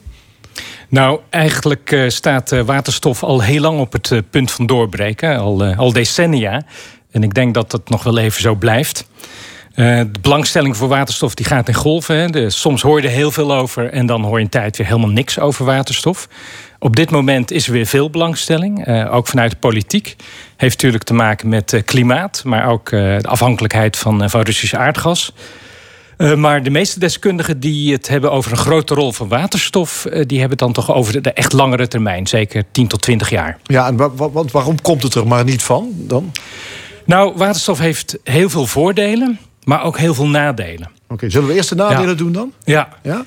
Nou, 0.90 1.20
eigenlijk 1.30 1.92
eh, 1.92 2.10
staat 2.10 2.52
eh, 2.52 2.62
waterstof 2.62 3.24
al 3.24 3.42
heel 3.42 3.62
lang 3.62 3.80
op 3.80 3.94
het 3.94 4.12
eh, 4.12 4.20
punt 4.30 4.52
van 4.52 4.66
doorbreken, 4.66 5.40
al, 5.40 5.64
al 5.64 5.94
decennia. 5.94 6.64
En 7.12 7.24
ik 7.24 7.34
denk 7.34 7.54
dat 7.54 7.72
dat 7.72 7.90
nog 7.90 8.04
wel 8.04 8.18
even 8.18 8.42
zo 8.42 8.56
blijft. 8.56 9.08
De 9.76 10.10
belangstelling 10.22 10.78
voor 10.78 10.88
waterstof 10.88 11.34
die 11.34 11.46
gaat 11.46 11.68
in 11.68 11.74
golven. 11.74 12.52
Soms 12.52 12.82
hoor 12.82 13.02
je 13.02 13.08
er 13.08 13.14
heel 13.14 13.32
veel 13.32 13.56
over 13.56 13.90
en 13.90 14.06
dan 14.06 14.24
hoor 14.24 14.38
je 14.38 14.44
een 14.44 14.50
tijd 14.50 14.78
weer 14.78 14.88
helemaal 14.88 15.10
niks 15.10 15.40
over 15.40 15.66
waterstof. 15.66 16.28
Op 16.80 16.96
dit 16.96 17.12
moment 17.12 17.52
is 17.52 17.68
er 17.68 17.74
weer 17.74 17.86
veel 17.86 18.10
belangstelling, 18.10 18.88
ook 19.10 19.28
vanuit 19.28 19.52
de 19.52 19.58
politiek. 19.58 20.16
Heeft 20.58 20.76
natuurlijk 20.76 21.04
te 21.04 21.14
maken 21.14 21.50
met 21.50 21.82
klimaat, 21.86 22.42
maar 22.44 22.68
ook 22.68 22.90
de 22.90 23.28
afhankelijkheid 23.28 23.98
van, 23.98 24.30
van 24.30 24.42
Russisch 24.42 24.74
aardgas. 24.76 25.34
Eh, 26.18 26.34
maar 26.36 26.64
de 26.64 26.70
meeste 26.70 27.00
deskundigen 27.00 27.60
die 27.60 27.94
het 27.94 28.08
hebben 28.08 28.32
over 28.32 28.52
een 28.52 28.58
grote 28.58 28.94
rol 28.94 29.12
van 29.12 29.28
waterstof, 29.28 30.06
eh, 30.06 30.12
die 30.26 30.40
hebben 30.40 30.58
het 30.58 30.60
dan 30.60 30.72
toch 30.74 30.94
over 30.96 31.14
de, 31.14 31.22
de 31.22 31.32
echt 31.34 31.54
langere 31.54 31.88
termijn, 31.88 32.28
zeker 32.28 32.64
10 32.72 32.88
tot 32.88 33.02
20 33.02 33.30
jaar. 33.30 33.58
Ja, 33.64 33.88
en 33.88 33.96
wa- 33.96 34.12
wa- 34.16 34.30
want 34.30 34.52
waarom 34.52 34.82
komt 34.82 35.04
het 35.04 35.14
er 35.16 35.28
maar 35.28 35.44
niet 35.44 35.64
van 35.64 35.90
dan? 35.96 36.32
Nou, 37.06 37.34
waterstof 37.38 37.80
heeft 37.80 38.18
heel 38.24 38.50
veel 38.50 38.66
voordelen, 38.66 39.40
maar 39.64 39.84
ook 39.84 39.98
heel 39.98 40.14
veel 40.14 40.28
nadelen. 40.28 40.90
Oké, 41.10 41.30
zullen 41.30 41.48
we 41.48 41.54
eerst 41.54 41.70
de 41.70 41.76
nadelen 41.76 42.10
Ja. 42.10 42.16
doen 42.16 42.32
dan? 42.32 42.52
Ja, 42.64 42.90
Ja? 43.04 43.26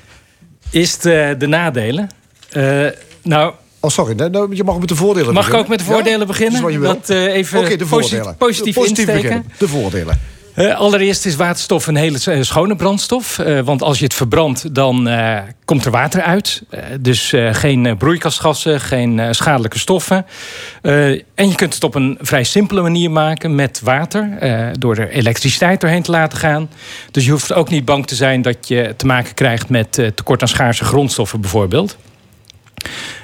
eerst 0.71 1.05
eh, 1.05 1.29
de 1.37 1.47
nadelen. 1.47 2.09
Eh, 2.49 2.85
nou, 3.23 3.53
Oh, 3.81 3.89
sorry, 3.89 4.13
nou, 4.15 4.55
je 4.55 4.63
mag 4.63 4.79
met 4.79 4.87
de 4.89 4.95
voordelen 4.95 5.33
mag 5.33 5.45
ik 5.45 5.51
beginnen. 5.51 5.59
ook 5.63 5.67
met 5.77 5.79
de 5.87 5.93
voordelen 5.93 6.27
beginnen? 6.27 6.61
wat 6.61 6.71
je 6.71 6.79
wil. 6.79 6.93
Dat, 6.93 7.09
eh, 7.09 7.23
even 7.23 7.59
Oké, 7.59 7.75
de 7.75 7.85
posi- 7.85 8.09
voordelen. 8.09 8.37
positief 8.37 8.75
insteken. 8.77 9.13
beginnen. 9.13 9.45
De 9.57 9.67
voordelen. 9.67 10.19
Eh, 10.59 10.75
allereerst 10.75 11.25
is 11.25 11.35
waterstof 11.35 11.87
een 11.87 11.95
hele 11.95 12.19
eh, 12.25 12.41
schone 12.41 12.75
brandstof. 12.75 13.39
Eh, 13.39 13.59
want 13.59 13.81
als 13.81 13.97
je 13.97 14.03
het 14.03 14.13
verbrandt, 14.13 14.75
dan 14.75 15.09
komt 15.65 15.85
er 15.85 15.91
water 15.91 16.21
uit. 16.21 16.63
Dus 16.99 17.33
geen 17.51 17.97
broeikasgassen, 17.97 18.81
geen 18.81 19.35
schadelijke 19.35 19.79
stoffen. 19.79 20.25
En 21.35 21.49
je 21.49 21.55
kunt 21.55 21.73
het 21.73 21.83
op 21.83 21.95
een 21.95 22.17
vrij 22.21 22.43
simpele 22.43 22.81
manier 22.81 23.11
maken 23.11 23.55
met 23.55 23.81
water. 23.83 24.37
door 24.79 24.95
er 24.97 25.09
elektriciteit 25.09 25.81
doorheen 25.81 26.01
te 26.01 26.11
laten 26.11 26.37
gaan. 26.37 26.69
Dus 27.11 27.25
je 27.25 27.31
hoeft 27.31 27.53
ook 27.53 27.69
niet 27.69 27.85
bang 27.85 28.07
te 28.07 28.15
zijn 28.15 28.41
dat 28.41 28.67
je 28.67 28.93
te 28.97 29.05
maken 29.05 29.33
krijgt 29.33 29.69
met 29.69 29.91
tekort 29.91 30.41
aan 30.41 30.47
schaarse 30.47 30.83
grondstoffen 30.83 31.41
bijvoorbeeld. 31.41 31.97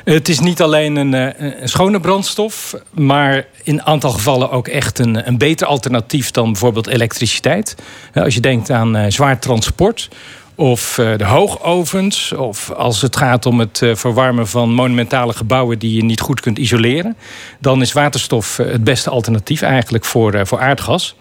Het 0.03 0.29
is 0.29 0.39
niet 0.39 0.61
alleen 0.61 0.95
een, 0.95 1.13
eh, 1.13 1.61
een 1.61 1.69
schone 1.69 1.99
brandstof, 1.99 2.75
maar 2.91 3.45
in 3.63 3.73
een 3.73 3.83
aantal 3.83 4.11
gevallen 4.11 4.51
ook 4.51 4.67
echt 4.67 4.99
een, 4.99 5.27
een 5.27 5.37
beter 5.37 5.67
alternatief 5.67 6.31
dan 6.31 6.51
bijvoorbeeld 6.51 6.87
elektriciteit. 6.87 7.75
Als 8.13 8.33
je 8.33 8.39
denkt 8.39 8.71
aan 8.71 8.95
eh, 8.95 9.11
zwaar 9.11 9.39
transport 9.39 10.09
of 10.55 10.97
eh, 10.97 11.17
de 11.17 11.25
hoogovens, 11.25 12.33
of 12.33 12.71
als 12.71 13.01
het 13.01 13.15
gaat 13.15 13.45
om 13.45 13.59
het 13.59 13.81
verwarmen 13.93 14.47
van 14.47 14.73
monumentale 14.73 15.33
gebouwen 15.33 15.79
die 15.79 15.95
je 15.95 16.03
niet 16.03 16.21
goed 16.21 16.39
kunt 16.39 16.57
isoleren, 16.57 17.15
dan 17.59 17.81
is 17.81 17.93
waterstof 17.93 18.57
het 18.57 18.83
beste 18.83 19.09
alternatief 19.09 19.61
eigenlijk 19.61 20.05
voor, 20.05 20.47
voor 20.47 20.59
aardgas. 20.59 21.15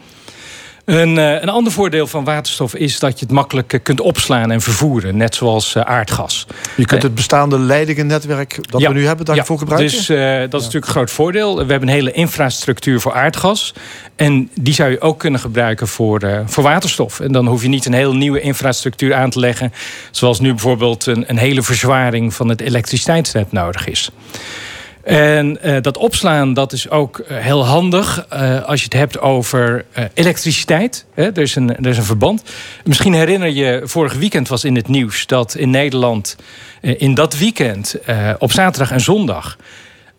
Een, 0.85 1.19
eh, 1.19 1.43
een 1.43 1.49
ander 1.49 1.73
voordeel 1.73 2.07
van 2.07 2.25
waterstof 2.25 2.75
is 2.75 2.99
dat 2.99 3.19
je 3.19 3.25
het 3.25 3.35
makkelijk 3.35 3.73
eh, 3.73 3.81
kunt 3.83 4.01
opslaan 4.01 4.51
en 4.51 4.61
vervoeren. 4.61 5.17
Net 5.17 5.35
zoals 5.35 5.75
eh, 5.75 5.83
aardgas. 5.83 6.47
Je 6.77 6.85
kunt 6.87 7.03
het 7.03 7.15
bestaande 7.15 7.59
leidingennetwerk 7.59 8.71
dat 8.71 8.81
Ja. 8.81 8.89
we 8.89 8.95
nu 8.95 9.07
hebben 9.07 9.25
daarvoor 9.25 9.57
Ja, 9.57 9.63
gebruiken? 9.63 9.97
Dus 9.97 10.07
dat 10.51 10.61
is 10.61 10.67
natuurlijk 10.67 10.87
een 10.87 10.93
groot 10.93 11.11
voordeel. 11.11 11.55
We 11.55 11.71
hebben 11.71 11.89
een 11.89 11.95
hele 11.95 12.13
infrastructuur 12.13 13.01
voor 13.01 13.13
aardgas. 13.13 13.75
En 14.17 14.51
die 14.61 14.75
zou 14.75 14.91
je 14.91 15.01
ook 15.01 15.19
kunnen 15.19 15.41
gebruiken 15.41 15.89
voor, 15.89 16.43
voor 16.47 16.63
waterstof. 16.63 17.21
En 17.21 17.33
dan 17.33 17.47
hoef 17.47 17.63
je 17.63 17.69
niet 17.69 17.87
een 17.87 17.93
heel 17.93 18.15
nieuwe 18.15 18.41
infrastructuur 18.41 19.15
aan 19.15 19.31
te 19.31 19.39
leggen. 19.39 19.73
Zoals 20.11 20.41
nu 20.41 20.51
bijvoorbeeld 20.51 21.07
een, 21.07 21.25
een 21.27 21.39
hele 21.39 21.63
verzwaring 21.63 22.35
van 22.35 22.49
het 22.49 22.61
elektriciteitsnet 22.61 23.53
nodig 23.53 23.87
is. 23.87 24.11
En 25.05 25.63
eh, 25.63 25.83
dat 25.83 25.97
opslaan 25.97 26.55
dat 26.55 26.73
is 26.73 26.91
ook 26.91 27.19
eh, 27.19 27.37
heel 27.37 27.67
handig 27.67 28.27
eh, 28.29 28.65
als 28.65 28.79
je 28.79 28.85
het 28.85 28.95
hebt 28.95 29.21
over 29.21 29.85
elektriciteit. 30.15 31.05
Hè, 31.15 31.25
er, 31.25 31.43
is 31.43 31.57
een, 31.57 31.77
er 31.77 31.87
is 31.87 31.97
een 31.97 32.05
verband. 32.05 32.43
Misschien 32.85 33.15
herinner 33.15 33.49
je, 33.49 33.81
vorig 33.85 34.15
weekend 34.15 34.49
was 34.49 34.65
in 34.65 34.77
het 34.77 34.89
nieuws 34.89 35.27
dat 35.27 35.55
in 35.55 35.71
Nederland 35.71 36.37
in 36.81 37.15
dat 37.15 37.39
weekend 37.39 37.97
op 38.39 38.53
zaterdag 38.53 38.91
en 38.91 39.01
zondag 39.01 39.57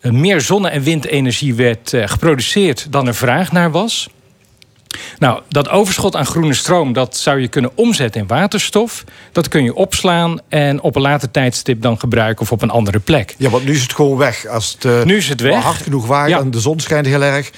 meer 0.00 0.40
zonne- 0.40 0.68
en 0.68 0.82
windenergie 0.82 1.54
werd 1.54 1.92
geproduceerd 1.96 2.92
dan 2.92 3.06
er 3.06 3.14
vraag 3.14 3.52
naar 3.52 3.70
was. 3.70 4.08
Nou, 5.18 5.40
dat 5.48 5.68
overschot 5.68 6.16
aan 6.16 6.26
groene 6.26 6.54
stroom, 6.54 6.92
dat 6.92 7.16
zou 7.16 7.40
je 7.40 7.48
kunnen 7.48 7.70
omzetten 7.74 8.20
in 8.20 8.26
waterstof. 8.26 9.04
Dat 9.32 9.48
kun 9.48 9.64
je 9.64 9.74
opslaan 9.74 10.38
en 10.48 10.80
op 10.80 10.96
een 10.96 11.02
later 11.02 11.30
tijdstip 11.30 11.82
dan 11.82 11.98
gebruiken 11.98 12.42
of 12.42 12.52
op 12.52 12.62
een 12.62 12.70
andere 12.70 12.98
plek. 12.98 13.34
Ja, 13.38 13.50
want 13.50 13.64
nu 13.64 13.72
is 13.72 13.82
het 13.82 13.92
gewoon 13.94 14.16
weg. 14.16 14.46
Als 14.46 14.72
het, 14.72 14.84
eh, 14.84 15.02
Nu 15.02 15.16
is 15.16 15.28
het 15.28 15.40
weg. 15.40 15.52
maar 15.52 15.62
hard 15.62 15.82
genoeg 15.82 16.06
waait 16.06 16.30
Ja. 16.30 16.38
en 16.38 16.50
de 16.50 16.60
zon 16.60 16.80
schijnt 16.80 17.06
heel 17.06 17.22
erg. 17.22 17.50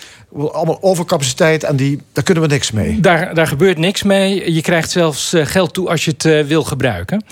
Allemaal 0.53 0.79
overcapaciteit 0.83 1.65
en 1.65 1.77
die, 1.77 2.03
daar 2.13 2.25
kunnen 2.25 2.43
we 2.43 2.49
niks 2.49 2.71
mee. 2.71 3.01
Daar, 3.01 3.35
daar 3.35 3.47
gebeurt 3.47 3.79
niks 3.79 4.03
mee. 4.03 4.53
Je 4.55 4.61
krijgt 4.63 4.91
zelfs 4.91 5.33
eh, 5.33 5.47
geld 5.47 5.75
toe 5.75 5.89
als 5.89 6.05
je 6.05 6.11
het 6.11 6.25
eh, 6.25 6.45
wil 6.45 6.65
gebruiken. 6.65 7.25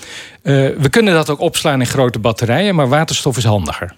We 0.77 0.87
kunnen 0.89 1.13
dat 1.13 1.29
ook 1.29 1.39
opslaan 1.39 1.79
in 1.79 1.87
grote 1.87 2.19
batterijen, 2.19 2.75
maar 2.75 2.87
waterstof 2.89 3.37
is 3.37 3.43
handiger. 3.43 3.95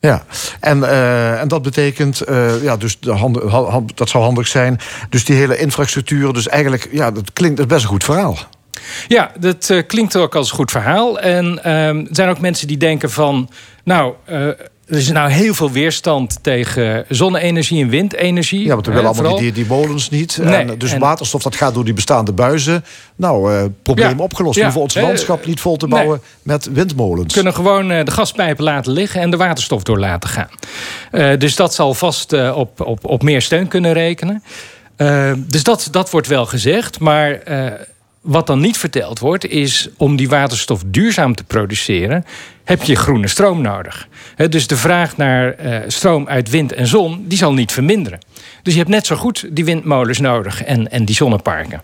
Ja, 0.00 0.24
en, 0.60 0.84
eh, 0.84 1.40
en 1.40 1.48
dat 1.48 1.62
betekent, 1.62 2.20
eh, 2.20 2.62
ja, 2.62 2.76
dus 2.76 3.00
de 3.00 3.12
handen, 3.12 3.48
ha- 3.48 3.70
ha- 3.70 3.82
dat 3.94 4.08
zou 4.08 4.24
handig 4.24 4.46
zijn. 4.46 4.78
Dus 5.10 5.24
die 5.24 5.36
hele 5.36 5.58
infrastructuur, 5.58 6.32
dus 6.32 6.48
eigenlijk, 6.48 6.88
ja, 6.92 7.10
dat 7.10 7.32
klinkt 7.32 7.56
dat 7.56 7.68
best 7.68 7.82
een 7.82 7.88
goed 7.88 8.04
verhaal. 8.04 8.38
Ja, 9.08 9.30
dat 9.38 9.70
eh, 9.70 9.86
klinkt 9.86 10.16
ook 10.16 10.34
als 10.34 10.50
een 10.50 10.56
goed 10.56 10.70
verhaal. 10.70 11.20
En 11.20 11.64
ehm, 11.64 11.98
er 11.98 12.06
zijn 12.10 12.28
ook 12.28 12.40
mensen 12.40 12.66
die 12.68 12.76
denken 12.76 13.10
van... 13.10 13.50
nou, 13.84 14.14
er 14.90 14.96
is 14.96 15.10
nou 15.10 15.30
heel 15.30 15.54
veel 15.54 15.70
weerstand 15.70 16.38
tegen 16.42 17.04
zonne-energie 17.08 17.82
en 17.82 17.88
windenergie. 17.88 18.64
Ja, 18.64 18.74
want 18.74 18.86
we 18.86 18.92
willen 18.92 19.06
allemaal 19.06 19.24
vooral. 19.24 19.42
die, 19.42 19.52
die, 19.52 19.66
molens 19.66 20.10
niet. 20.10 20.38
Nee, 20.42 20.54
en, 20.54 20.78
dus 20.78 20.92
en- 20.92 21.00
waterstof, 21.00 21.42
dat 21.42 21.56
gaat 21.56 21.74
door 21.74 21.84
die 21.84 21.94
bestaande 21.94 22.32
buizen. 22.32 22.84
Nou, 23.16 23.54
eh, 23.54 23.64
probleem 23.82 24.18
Ja, 24.18 24.24
opgelost. 24.24 24.54
ja, 24.54 24.60
We 24.60 24.64
hoeven 24.64 24.82
ons 24.82 24.94
eh, 24.94 25.02
landschap 25.02 25.46
niet 25.46 25.60
vol 25.60 25.76
te 25.76 25.86
nee. 25.86 25.98
bouwen 25.98 26.20
met 26.42 26.68
windmolens. 26.72 27.26
We 27.26 27.32
kunnen 27.32 27.54
gewoon 27.54 27.90
eh, 27.90 28.04
de 28.04 28.10
gaspijpen 28.10 28.64
laten 28.64 28.92
liggen 28.92 29.20
en 29.20 29.30
de 29.30 29.36
waterstof 29.36 29.82
door 29.82 29.98
laten 29.98 30.30
gaan. 30.30 31.38
Dus 31.38 31.56
dat 31.56 31.74
zal 31.74 31.94
vast 31.94 32.32
op, 32.52 32.80
op, 32.80 33.04
op 33.04 33.22
meer 33.22 33.42
steun 33.42 33.68
kunnen 33.68 33.92
rekenen. 33.92 34.42
Dus 35.36 35.62
dat, 35.62 35.88
dat 35.90 36.10
wordt 36.10 36.26
wel 36.26 36.46
gezegd. 36.46 36.98
Maar 36.98 37.40
wat 38.20 38.46
dan 38.46 38.60
niet 38.60 38.78
verteld 38.78 39.18
wordt, 39.18 39.46
is 39.46 39.88
om 39.96 40.16
die 40.16 40.28
waterstof 40.28 40.82
duurzaam 40.86 41.34
te 41.34 41.44
produceren, 41.44 42.24
heb 42.64 42.82
je 42.82 42.96
groene 42.96 43.28
stroom 43.28 43.62
nodig. 43.62 44.08
Dus 44.48 44.66
de 44.66 44.76
vraag 44.76 45.16
naar 45.16 45.54
eh, 45.54 45.80
stroom 45.86 46.28
uit 46.28 46.50
wind 46.50 46.72
en 46.72 46.86
zon, 46.86 47.24
die 47.28 47.38
zal 47.38 47.52
niet 47.52 47.72
verminderen. 47.72 48.18
Dus 48.62 48.72
je 48.72 48.78
hebt 48.78 48.90
net 48.90 49.06
zo 49.06 49.16
goed 49.16 49.46
die 49.50 49.64
windmolens 49.64 50.20
nodig 50.20 50.62
en, 50.62 50.90
en 50.90 51.04
die 51.04 51.14
zonneparken. 51.14 51.82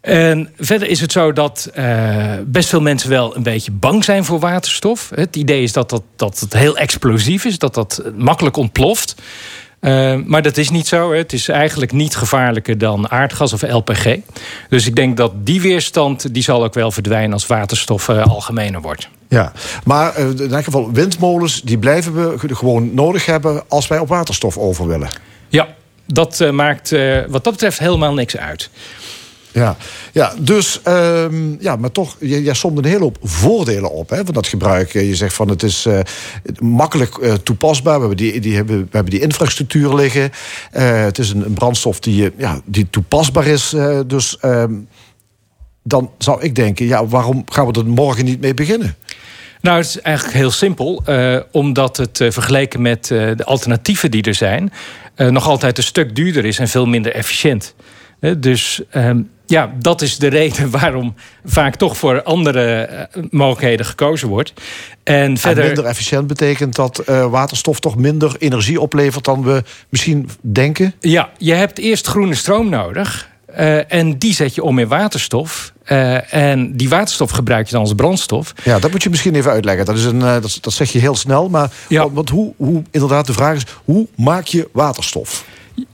En 0.00 0.52
verder 0.58 0.88
is 0.88 1.00
het 1.00 1.12
zo 1.12 1.32
dat 1.32 1.70
eh, 1.74 2.32
best 2.46 2.68
veel 2.68 2.80
mensen 2.80 3.10
wel 3.10 3.36
een 3.36 3.42
beetje 3.42 3.70
bang 3.70 4.04
zijn 4.04 4.24
voor 4.24 4.38
waterstof. 4.38 5.10
Het 5.14 5.36
idee 5.36 5.62
is 5.62 5.72
dat, 5.72 5.90
dat, 5.90 6.02
dat 6.16 6.40
het 6.40 6.52
heel 6.52 6.76
explosief 6.76 7.44
is, 7.44 7.58
dat 7.58 7.74
dat 7.74 8.02
makkelijk 8.16 8.56
ontploft. 8.56 9.14
Eh, 9.86 10.14
maar 10.24 10.42
dat 10.42 10.56
is 10.56 10.70
niet 10.70 10.86
zo. 10.86 11.10
hè. 11.10 11.16
Het 11.18 11.32
is 11.32 11.48
eigenlijk 11.48 11.92
niet 11.92 12.16
gevaarlijker 12.16 12.78
dan 12.78 13.10
aardgas 13.10 13.52
of 13.52 13.62
LPG. 13.62 14.16
Dus 14.68 14.86
ik 14.86 14.96
denk 14.96 15.16
dat 15.16 15.32
die 15.46 15.60
weerstand 15.60 16.34
die 16.34 16.42
zal 16.42 16.64
ook 16.64 16.74
wel 16.74 16.90
verdwijnen 16.90 17.32
als 17.32 17.46
waterstof 17.46 18.08
eh, 18.08 18.26
algemener 18.26 18.80
wordt. 18.80 19.08
Ja, 19.28 19.52
maar 19.84 20.14
eh, 20.14 20.28
in 20.28 20.52
elk 20.54 20.64
geval, 20.64 20.92
windmolens, 20.92 21.62
die 21.62 21.78
blijven 21.78 22.14
we 22.14 22.38
ge- 22.38 22.54
gewoon 22.54 22.94
nodig 22.94 23.26
hebben 23.26 23.62
als 23.68 23.86
wij 23.88 23.98
op 23.98 24.08
waterstof 24.08 24.58
over 24.58 24.86
willen. 24.86 25.08
Ja, 25.48 25.68
dat 26.06 26.40
eh, 26.40 26.50
maakt 26.50 26.90
wat 27.28 27.44
dat 27.44 27.52
betreft 27.52 27.78
helemaal 27.78 28.14
niks 28.14 28.36
uit. 28.36 28.70
Ja, 29.56 29.76
ja 30.12 30.32
dus 30.38 30.80
ehm, 30.82 31.54
ja, 31.60 31.76
maar 31.76 31.92
toch, 31.92 32.16
jij, 32.20 32.40
jij 32.40 32.54
somt 32.54 32.78
een 32.78 32.84
hele 32.84 33.02
hoop 33.02 33.18
voordelen 33.22 33.90
op 33.90 34.10
hè, 34.10 34.24
van 34.24 34.34
dat 34.34 34.46
gebruik. 34.46 34.92
Je 34.92 35.16
zegt 35.16 35.34
van 35.34 35.48
het 35.48 35.62
is 35.62 35.86
eh, 35.86 35.98
makkelijk 36.58 37.16
eh, 37.16 37.32
toepasbaar. 37.32 37.94
We 37.94 38.00
hebben 38.00 38.16
die, 38.16 38.40
die, 38.40 38.56
hebben, 38.56 38.78
we 38.78 38.88
hebben 38.90 39.12
die 39.12 39.20
infrastructuur 39.20 39.94
liggen. 39.94 40.30
Eh, 40.70 41.04
het 41.04 41.18
is 41.18 41.30
een, 41.30 41.52
brandstof 41.54 42.00
die, 42.00 42.32
ja, 42.36 42.60
die 42.64 42.90
toepasbaar 42.90 43.46
is. 43.46 43.74
dus 44.06 44.38
ehm, 44.38 44.74
dan 45.82 46.10
zou 46.18 46.42
ik 46.42 46.54
denken, 46.54 46.86
ja, 46.86 47.06
waarom 47.06 47.42
gaan 47.46 47.66
we 47.66 47.72
er 47.72 47.86
morgen 47.86 48.24
niet 48.24 48.40
mee 48.40 48.54
beginnen? 48.54 48.96
Nou, 49.60 49.76
het 49.76 49.86
is 49.86 50.00
eigenlijk 50.00 50.36
heel 50.36 50.50
simpel. 50.50 51.02
omdat 51.52 51.96
het 51.96 52.20
eh, 52.20 52.30
vergeleken 52.30 52.82
met 52.82 53.06
de 53.06 53.44
alternatieven 53.44 54.10
die 54.10 54.22
er 54.22 54.34
zijn... 54.34 54.72
nog 55.16 55.48
altijd 55.48 55.78
een 55.78 55.84
stuk 55.84 56.16
duurder 56.16 56.44
is 56.44 56.58
en 56.58 56.68
veel 56.68 56.86
minder 56.86 57.12
efficiënt. 57.12 57.74
Dus 58.38 58.82
ehm, 58.90 59.20
ja, 59.46 59.72
dat 59.78 60.02
is 60.02 60.18
de 60.18 60.26
reden 60.26 60.70
waarom 60.70 61.14
vaak 61.44 61.76
toch 61.76 61.96
voor 61.96 62.22
andere 62.22 62.80
eh, 62.80 63.22
mogelijkheden 63.30 63.86
gekozen 63.86 64.28
wordt. 64.28 64.52
En 65.02 65.38
verder... 65.38 65.62
En 65.62 65.66
minder 65.66 65.84
efficiënt 65.84 66.26
betekent 66.26 66.74
dat 66.74 66.98
eh, 66.98 67.30
waterstof 67.30 67.80
toch 67.80 67.96
minder 67.96 68.36
energie 68.38 68.80
oplevert 68.80 69.24
dan 69.24 69.42
we 69.42 69.62
misschien 69.88 70.28
denken? 70.40 70.94
Ja, 71.00 71.30
je 71.38 71.52
hebt 71.52 71.78
eerst 71.78 72.06
groene 72.06 72.34
stroom 72.34 72.68
nodig. 72.68 73.28
eh, 73.46 73.92
en 73.92 74.18
die 74.18 74.34
zet 74.34 74.54
je 74.54 74.62
om 74.62 74.78
in 74.78 74.88
waterstof. 74.88 75.74
En 76.30 76.76
die 76.76 76.88
waterstof 76.88 77.30
gebruik 77.30 77.66
je 77.66 77.72
dan 77.72 77.80
als 77.80 77.94
brandstof. 77.94 78.52
Ja, 78.64 78.78
dat 78.78 78.90
moet 78.90 79.02
je 79.02 79.10
misschien 79.10 79.34
even 79.34 79.50
uitleggen. 79.50 79.84
Dat, 79.84 79.96
is 79.96 80.04
een, 80.04 80.18
dat, 80.18 80.58
dat 80.60 80.72
zeg 80.72 80.92
je 80.92 80.98
heel 80.98 81.14
snel. 81.14 81.48
Maar 81.48 81.70
want, 81.88 82.12
want 82.12 82.30
hoe, 82.30 82.52
hoe, 82.56 82.82
inderdaad, 82.90 83.26
de 83.26 83.32
vraag 83.32 83.56
is: 83.56 83.66
hoe 83.84 84.06
maak 84.16 84.46
je 84.46 84.68
waterstof? 84.72 85.44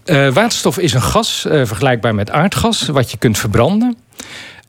Eh, 0.04 0.28
waterstof 0.28 0.78
is 0.78 0.92
een 0.92 1.02
gas, 1.02 1.44
eh, 1.44 1.64
vergelijkbaar 1.64 2.14
met 2.14 2.30
aardgas, 2.30 2.86
wat 2.86 3.10
je 3.10 3.16
kunt 3.16 3.38
verbranden. 3.38 3.96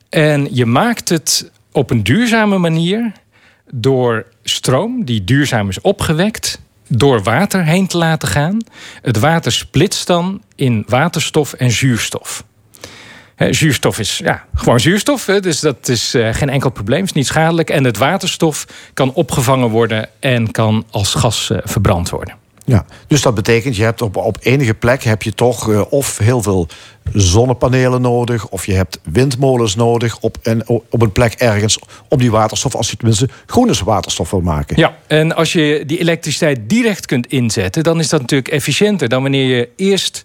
En 0.08 0.48
je 0.50 0.66
maakt 0.66 1.08
het 1.08 1.50
op 1.72 1.90
een 1.90 2.02
duurzame 2.02 2.58
manier 2.58 3.12
door 3.70 4.26
stroom 4.42 5.04
die 5.04 5.24
duurzaam 5.24 5.68
is 5.68 5.80
opgewekt, 5.80 6.60
door 6.88 7.22
water 7.22 7.64
heen 7.64 7.86
te 7.86 7.96
laten 7.96 8.28
gaan. 8.28 8.58
Het 9.02 9.18
water 9.18 9.52
splitst 9.52 10.06
dan 10.06 10.42
in 10.54 10.84
waterstof 10.86 11.52
en 11.52 11.70
zuurstof. 11.70 12.44
Zuurstof 13.50 13.98
is 13.98 14.18
ja, 14.18 14.44
gewoon 14.54 14.80
zuurstof, 14.80 15.24
dus 15.24 15.60
dat 15.60 15.88
is 15.88 16.14
eh, 16.14 16.34
geen 16.34 16.50
enkel 16.50 16.70
probleem, 16.70 17.04
is 17.04 17.12
niet 17.12 17.26
schadelijk. 17.26 17.70
En 17.70 17.84
het 17.84 17.96
waterstof 17.96 18.66
kan 18.94 19.12
opgevangen 19.12 19.68
worden 19.68 20.08
en 20.20 20.50
kan 20.50 20.84
als 20.90 21.14
gas 21.14 21.50
verbrand 21.64 22.10
worden. 22.10 22.43
Ja, 22.64 22.86
dus 23.06 23.22
dat 23.22 23.34
betekent, 23.34 23.76
je 23.76 23.82
hebt 23.82 24.02
op, 24.02 24.16
op 24.16 24.38
enige 24.40 24.74
plek 24.74 25.02
heb 25.02 25.22
je 25.22 25.34
toch 25.34 25.70
eh, 25.70 25.92
of 25.92 26.18
heel 26.18 26.42
veel 26.42 26.68
zonnepanelen 27.12 28.00
nodig, 28.00 28.48
of 28.48 28.66
je 28.66 28.72
hebt 28.72 29.00
windmolens 29.02 29.76
nodig 29.76 30.18
op, 30.20 30.38
en, 30.42 30.68
op 30.68 31.02
een 31.02 31.12
plek 31.12 31.32
ergens 31.32 31.78
om 32.08 32.18
die 32.18 32.30
waterstof, 32.30 32.74
als 32.74 32.90
je 32.90 32.96
tenminste 32.96 33.28
groene 33.46 33.74
waterstof 33.84 34.30
wil 34.30 34.40
maken. 34.40 34.76
Ja, 34.78 34.96
en 35.06 35.36
als 35.36 35.52
je 35.52 35.82
die 35.86 35.98
elektriciteit 35.98 36.68
direct 36.68 37.06
kunt 37.06 37.26
inzetten, 37.26 37.82
dan 37.82 37.98
is 37.98 38.08
dat 38.08 38.20
natuurlijk 38.20 38.52
efficiënter 38.52 39.08
dan 39.08 39.22
wanneer 39.22 39.56
je 39.56 39.68
eerst 39.76 40.22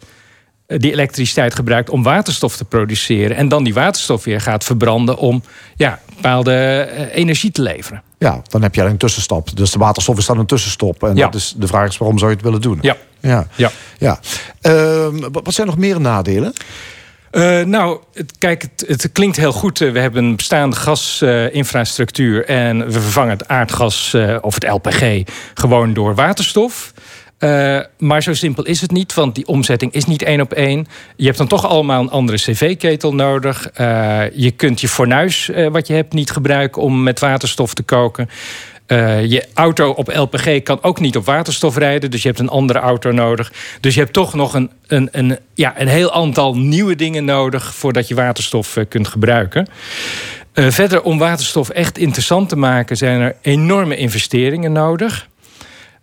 eh, 0.66 0.80
die 0.80 0.92
elektriciteit 0.92 1.56
gebruikt 1.56 1.90
om 1.90 2.04
waterstof 2.04 2.58
te 2.58 2.66
produceren 2.66 3.36
en 3.36 3.48
dan 3.48 3.64
die 3.64 3.74
waterstof 3.74 4.24
weer 4.24 4.42
gaat 4.42 4.64
verbranden 4.64 5.18
om 5.18 5.44
ja, 5.76 6.00
bepaalde 6.16 6.54
eh, 6.54 7.16
energie 7.18 7.52
te 7.52 7.62
leveren. 7.62 8.04
Ja, 8.20 8.42
dan 8.48 8.62
heb 8.62 8.76
je 8.76 8.82
een 8.82 8.98
tussenstap. 8.98 9.56
Dus 9.58 9.72
de 9.72 9.80
waterstof 9.80 10.18
is 10.18 10.26
dan 10.26 10.38
een 10.40 10.46
tussenstop. 10.46 11.04
En 11.04 11.16
Ja. 11.16 11.26
dat 11.26 11.36
is, 11.36 11.54
de 11.58 11.68
vraag 11.68 11.88
is 11.88 11.98
waarom 11.98 12.18
zou 12.18 12.30
je 12.30 12.36
het 12.36 12.46
willen 12.46 12.62
doen? 12.62 12.78
Ja. 12.82 12.96
Ja. 13.20 13.48
Ja. 13.56 13.72
ja. 13.98 14.20
Ehm, 14.62 15.20
wat 15.32 15.54
zijn 15.54 15.68
nog 15.68 15.78
meer 15.78 16.02
nadelen? 16.02 16.54
Eh, 17.32 17.62
nou, 17.62 18.00
het, 18.14 18.34
kijk, 18.38 18.62
het, 18.62 18.84
het 18.88 19.12
klinkt 19.12 19.38
heel 19.38 19.52
goed. 19.52 19.82
Eh, 19.82 19.92
we 19.92 20.00
hebben 20.00 20.24
een 20.24 20.36
bestaande 20.36 20.76
gasinfrastructuur 20.76 22.46
en 22.46 22.86
we 22.86 22.92
vervangen 23.02 23.32
het 23.32 23.48
aardgas 23.48 24.14
eh, 24.14 24.36
of 24.42 24.54
het 24.54 24.68
LPG 24.70 25.24
gewoon 25.54 25.94
door 25.94 26.16
waterstof. 26.16 26.94
Eh, 27.40 27.80
maar 27.98 28.24
zo 28.24 28.34
simpel 28.34 28.66
is 28.66 28.82
het 28.82 28.92
niet, 28.92 29.14
want 29.14 29.36
die 29.36 29.48
omzetting 29.48 29.94
is 29.94 30.06
niet 30.06 30.22
één 30.22 30.42
op 30.42 30.54
één. 30.54 30.88
Je 31.16 31.26
hebt 31.26 31.38
dan 31.38 31.48
toch 31.48 31.66
allemaal 31.66 32.02
een 32.02 32.10
andere 32.10 32.38
cv-ketel 32.38 33.14
nodig. 33.14 33.70
Eh, 33.70 34.22
je 34.34 34.52
kunt 34.52 34.82
je 34.82 34.88
fornuis, 34.88 35.50
eh, 35.50 35.68
wat 35.68 35.88
je 35.88 35.94
hebt, 35.94 36.14
niet 36.14 36.32
gebruiken 36.32 36.82
om 36.82 37.04
met 37.04 37.20
waterstof 37.20 37.74
te 37.74 37.84
koken. 37.84 38.30
Je 39.28 39.48
auto 39.54 39.90
op 39.90 40.16
LPG 40.16 40.64
kan 40.64 40.84
ook 40.84 41.00
niet 41.00 41.18
op 41.18 41.26
waterstof 41.26 41.78
rijden. 41.78 42.12
Dus 42.12 42.22
je 42.22 42.28
hebt 42.28 42.40
een 42.40 42.50
andere 42.50 42.80
auto 42.80 43.12
nodig. 43.12 43.52
Dus 43.80 43.94
je 43.94 44.00
hebt 44.00 44.14
toch 44.14 44.34
nog 44.34 44.54
een, 44.54 44.72
een, 44.88 45.10
een, 45.12 45.38
ja, 45.54 45.82
een 45.82 45.88
heel 45.88 46.14
aantal 46.14 46.58
nieuwe 46.58 46.96
dingen 46.96 47.26
nodig... 47.26 47.74
voordat 47.76 48.08
je 48.08 48.16
waterstof 48.16 48.78
kunt 48.90 49.08
gebruiken. 49.08 49.68
Verder, 50.54 51.02
om 51.02 51.18
waterstof 51.18 51.70
echt 51.70 51.98
interessant 51.98 52.50
te 52.50 52.56
maken... 52.56 52.98
zijn 52.98 53.22
er 53.22 53.36
enorme 53.42 53.96
investeringen 53.96 54.72
nodig. 54.72 55.28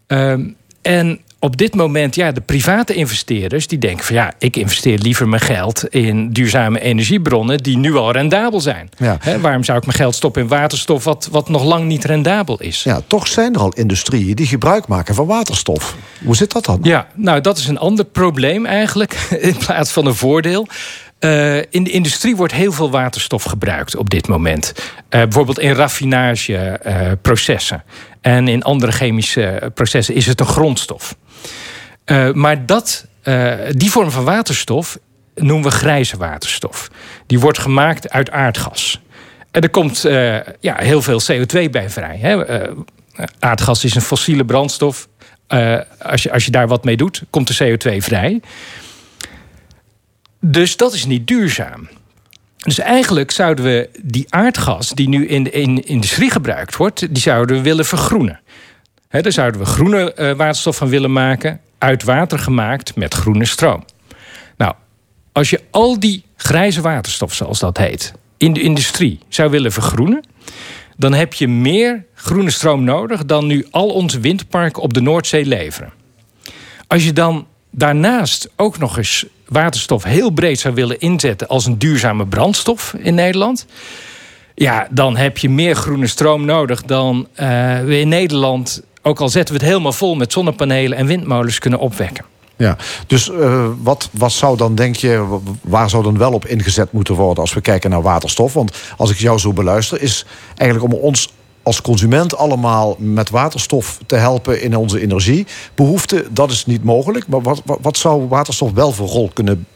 Ehm, 0.06 0.42
en 0.86 1.20
op 1.46 1.56
dit 1.56 1.74
moment, 1.74 2.14
ja, 2.14 2.32
de 2.32 2.40
private 2.40 2.94
investeerders 2.94 3.66
die 3.66 3.78
denken 3.78 4.04
van 4.04 4.14
ja, 4.14 4.32
ik 4.38 4.56
investeer 4.56 4.98
liever 4.98 5.28
mijn 5.28 5.42
geld 5.42 5.88
in 5.88 6.32
duurzame 6.32 6.80
energiebronnen 6.80 7.58
die 7.58 7.78
nu 7.78 7.94
al 7.94 8.12
rendabel 8.12 8.60
zijn. 8.60 8.88
Ja. 8.96 9.18
Waarom 9.40 9.64
zou 9.64 9.78
ik 9.78 9.86
mijn 9.86 9.98
geld 9.98 10.14
stoppen 10.14 10.42
in 10.42 10.48
waterstof 10.48 11.04
wat, 11.04 11.28
wat 11.30 11.48
nog 11.48 11.64
lang 11.64 11.84
niet 11.84 12.04
rendabel 12.04 12.60
is? 12.60 12.82
Ja, 12.82 13.00
toch 13.06 13.26
zijn 13.26 13.54
er 13.54 13.60
al 13.60 13.72
industrieën 13.72 14.34
die 14.34 14.46
gebruik 14.46 14.86
maken 14.86 15.14
van 15.14 15.26
waterstof. 15.26 15.96
Hoe 16.24 16.36
zit 16.36 16.52
dat 16.52 16.64
dan? 16.64 16.78
Ja, 16.82 17.06
nou 17.14 17.40
dat 17.40 17.58
is 17.58 17.68
een 17.68 17.78
ander 17.78 18.04
probleem 18.04 18.66
eigenlijk, 18.66 19.12
in 19.40 19.56
plaats 19.56 19.92
van 19.92 20.06
een 20.06 20.14
voordeel. 20.14 20.66
Eh, 21.18 21.56
in 21.56 21.84
de 21.84 21.90
industrie 21.90 22.36
wordt 22.36 22.52
heel 22.52 22.72
veel 22.72 22.90
waterstof 22.90 23.42
gebruikt 23.42 23.96
op 23.96 24.10
dit 24.10 24.28
moment. 24.28 24.72
Eh, 25.08 25.20
bijvoorbeeld 25.20 25.58
in 25.58 25.72
raffinageprocessen. 25.72 27.82
En 28.26 28.48
in 28.48 28.62
andere 28.62 28.92
chemische 28.92 29.70
processen 29.74 30.14
is 30.14 30.26
het 30.26 30.40
een 30.40 30.46
grondstof. 30.46 31.16
Eh, 32.04 32.32
maar 32.32 32.66
dat, 32.66 33.06
eh, 33.22 33.52
die 33.70 33.90
vorm 33.90 34.10
van 34.10 34.24
waterstof 34.24 34.98
noemen 35.34 35.70
we 35.70 35.76
grijze 35.76 36.16
waterstof. 36.16 36.90
Die 37.26 37.40
wordt 37.40 37.58
gemaakt 37.58 38.10
uit 38.10 38.30
aardgas. 38.30 39.00
En 39.50 39.62
er 39.62 39.70
komt 39.70 40.04
eh, 40.04 40.36
ja, 40.60 40.76
heel 40.76 41.02
veel 41.02 41.20
CO2 41.20 41.70
bij 41.70 41.90
vrij. 41.90 42.16
Hè? 42.16 42.44
Eh, 42.44 42.72
aardgas 43.38 43.84
is 43.84 43.94
een 43.94 44.00
fossiele 44.00 44.44
brandstof. 44.44 45.08
Eh, 45.46 45.78
als, 46.02 46.22
je, 46.22 46.32
als 46.32 46.44
je 46.44 46.50
daar 46.50 46.68
wat 46.68 46.84
mee 46.84 46.96
doet, 46.96 47.22
komt 47.30 47.48
er 47.48 47.64
CO2 47.64 47.96
vrij. 47.96 48.40
Dus 50.40 50.76
dat 50.76 50.92
is 50.92 51.06
niet 51.06 51.26
duurzaam. 51.26 51.88
Dus 52.66 52.78
eigenlijk 52.78 53.30
zouden 53.30 53.64
we 53.64 53.90
die 54.02 54.26
aardgas 54.28 54.90
die 54.90 55.08
nu 55.08 55.26
in 55.26 55.42
de 55.42 55.50
in 55.50 55.84
industrie 55.84 56.30
gebruikt 56.30 56.76
wordt, 56.76 57.14
die 57.14 57.22
zouden 57.22 57.56
we 57.56 57.62
willen 57.62 57.84
vergroenen. 57.84 58.40
Daar 59.08 59.32
zouden 59.32 59.60
we 59.60 59.66
groene 59.66 60.12
eh, 60.12 60.36
waterstof 60.36 60.76
van 60.76 60.88
willen 60.88 61.12
maken, 61.12 61.60
uit 61.78 62.02
water 62.02 62.38
gemaakt 62.38 62.96
met 62.96 63.14
groene 63.14 63.44
stroom. 63.44 63.84
Nou, 64.56 64.74
als 65.32 65.50
je 65.50 65.60
al 65.70 66.00
die 66.00 66.24
grijze 66.36 66.80
waterstof, 66.80 67.34
zoals 67.34 67.58
dat 67.58 67.76
heet, 67.76 68.12
in 68.36 68.52
de 68.52 68.60
industrie 68.60 69.18
zou 69.28 69.50
willen 69.50 69.72
vergroenen, 69.72 70.24
dan 70.96 71.14
heb 71.14 71.34
je 71.34 71.48
meer 71.48 72.04
groene 72.14 72.50
stroom 72.50 72.84
nodig 72.84 73.24
dan 73.24 73.46
nu 73.46 73.66
al 73.70 73.88
onze 73.88 74.20
windparken 74.20 74.82
op 74.82 74.94
de 74.94 75.00
Noordzee 75.00 75.46
leveren. 75.46 75.92
Als 76.86 77.04
je 77.04 77.12
dan 77.12 77.46
daarnaast 77.76 78.48
ook 78.56 78.78
nog 78.78 78.96
eens 78.96 79.26
waterstof 79.48 80.04
heel 80.04 80.30
breed 80.30 80.60
zou 80.60 80.74
willen 80.74 81.00
inzetten 81.00 81.48
als 81.48 81.66
een 81.66 81.78
duurzame 81.78 82.26
brandstof 82.26 82.94
in 82.98 83.14
Nederland. 83.14 83.66
Ja, 84.54 84.88
dan 84.90 85.16
heb 85.16 85.38
je 85.38 85.48
meer 85.48 85.76
groene 85.76 86.06
stroom 86.06 86.44
nodig 86.44 86.82
dan 86.82 87.28
eh, 87.34 87.46
we 87.80 88.00
in 88.00 88.08
Nederland, 88.08 88.82
ook 89.02 89.20
al 89.20 89.28
zetten 89.28 89.54
we 89.54 89.60
het 89.60 89.70
helemaal 89.70 89.92
vol 89.92 90.14
met 90.14 90.32
zonnepanelen 90.32 90.98
en 90.98 91.06
windmolens, 91.06 91.58
kunnen 91.58 91.78
opwekken. 91.78 92.24
Ja, 92.56 92.76
dus 93.06 93.30
eh, 93.30 93.66
wat, 93.82 94.08
wat 94.12 94.32
zou 94.32 94.56
dan, 94.56 94.74
denk 94.74 94.96
je, 94.96 95.38
waar 95.62 95.90
zou 95.90 96.02
dan 96.02 96.18
wel 96.18 96.32
op 96.32 96.46
ingezet 96.46 96.92
moeten 96.92 97.14
worden 97.14 97.42
als 97.42 97.54
we 97.54 97.60
kijken 97.60 97.90
naar 97.90 98.02
waterstof? 98.02 98.52
Want 98.52 98.76
als 98.96 99.10
ik 99.10 99.16
jou 99.16 99.38
zo 99.38 99.52
beluister, 99.52 100.02
is 100.02 100.26
eigenlijk 100.54 100.92
om 100.92 101.00
ons 101.00 101.32
als 101.66 101.82
consument 101.82 102.36
allemaal 102.36 102.96
met 102.98 103.30
waterstof 103.30 103.98
te 104.06 104.16
helpen 104.16 104.62
in 104.62 104.76
onze 104.76 105.00
energiebehoeften, 105.00 106.34
dat 106.34 106.50
is 106.50 106.66
niet 106.66 106.84
mogelijk. 106.84 107.28
Maar 107.28 107.42
wat, 107.42 107.62
wat, 107.64 107.78
wat 107.82 107.96
zou 107.96 108.28
waterstof 108.28 108.72
wel 108.72 108.92
voor 108.92 109.06
rol 109.06 109.30
kunnen 109.32 109.66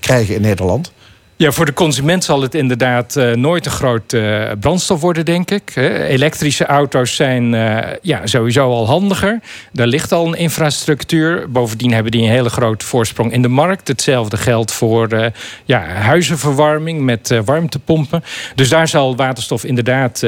krijgen 0.00 0.34
in 0.34 0.40
Nederland? 0.40 0.92
Ja, 1.38 1.52
voor 1.52 1.66
de 1.66 1.72
consument 1.72 2.24
zal 2.24 2.42
het 2.42 2.54
inderdaad 2.54 3.16
eh, 3.16 3.32
nooit 3.32 3.66
een 3.66 3.72
groot 3.72 4.12
eh, 4.12 4.42
brandstof 4.60 5.00
worden, 5.00 5.24
denk 5.24 5.50
ik. 5.50 5.76
Elektrische 5.76 6.66
auto's 6.66 7.16
zijn 7.16 7.54
eh, 7.54 7.96
ja, 8.02 8.26
sowieso 8.26 8.70
al 8.70 8.86
handiger. 8.86 9.40
Daar 9.72 9.86
ligt 9.86 10.12
al 10.12 10.26
een 10.26 10.34
infrastructuur. 10.34 11.50
Bovendien 11.50 11.92
hebben 11.92 12.12
die 12.12 12.22
een 12.22 12.30
hele 12.30 12.48
grote 12.48 12.86
voorsprong 12.86 13.32
in 13.32 13.42
de 13.42 13.48
markt. 13.48 13.88
Hetzelfde 13.88 14.36
geldt 14.36 14.72
voor 14.72 15.32
ja, 15.64 15.80
huizenverwarming 15.80 17.00
met 17.00 17.40
warmtepompen. 17.44 18.24
Dus 18.54 18.68
daar 18.68 18.88
zal 18.88 19.16
waterstof 19.16 19.64
inderdaad 19.64 20.22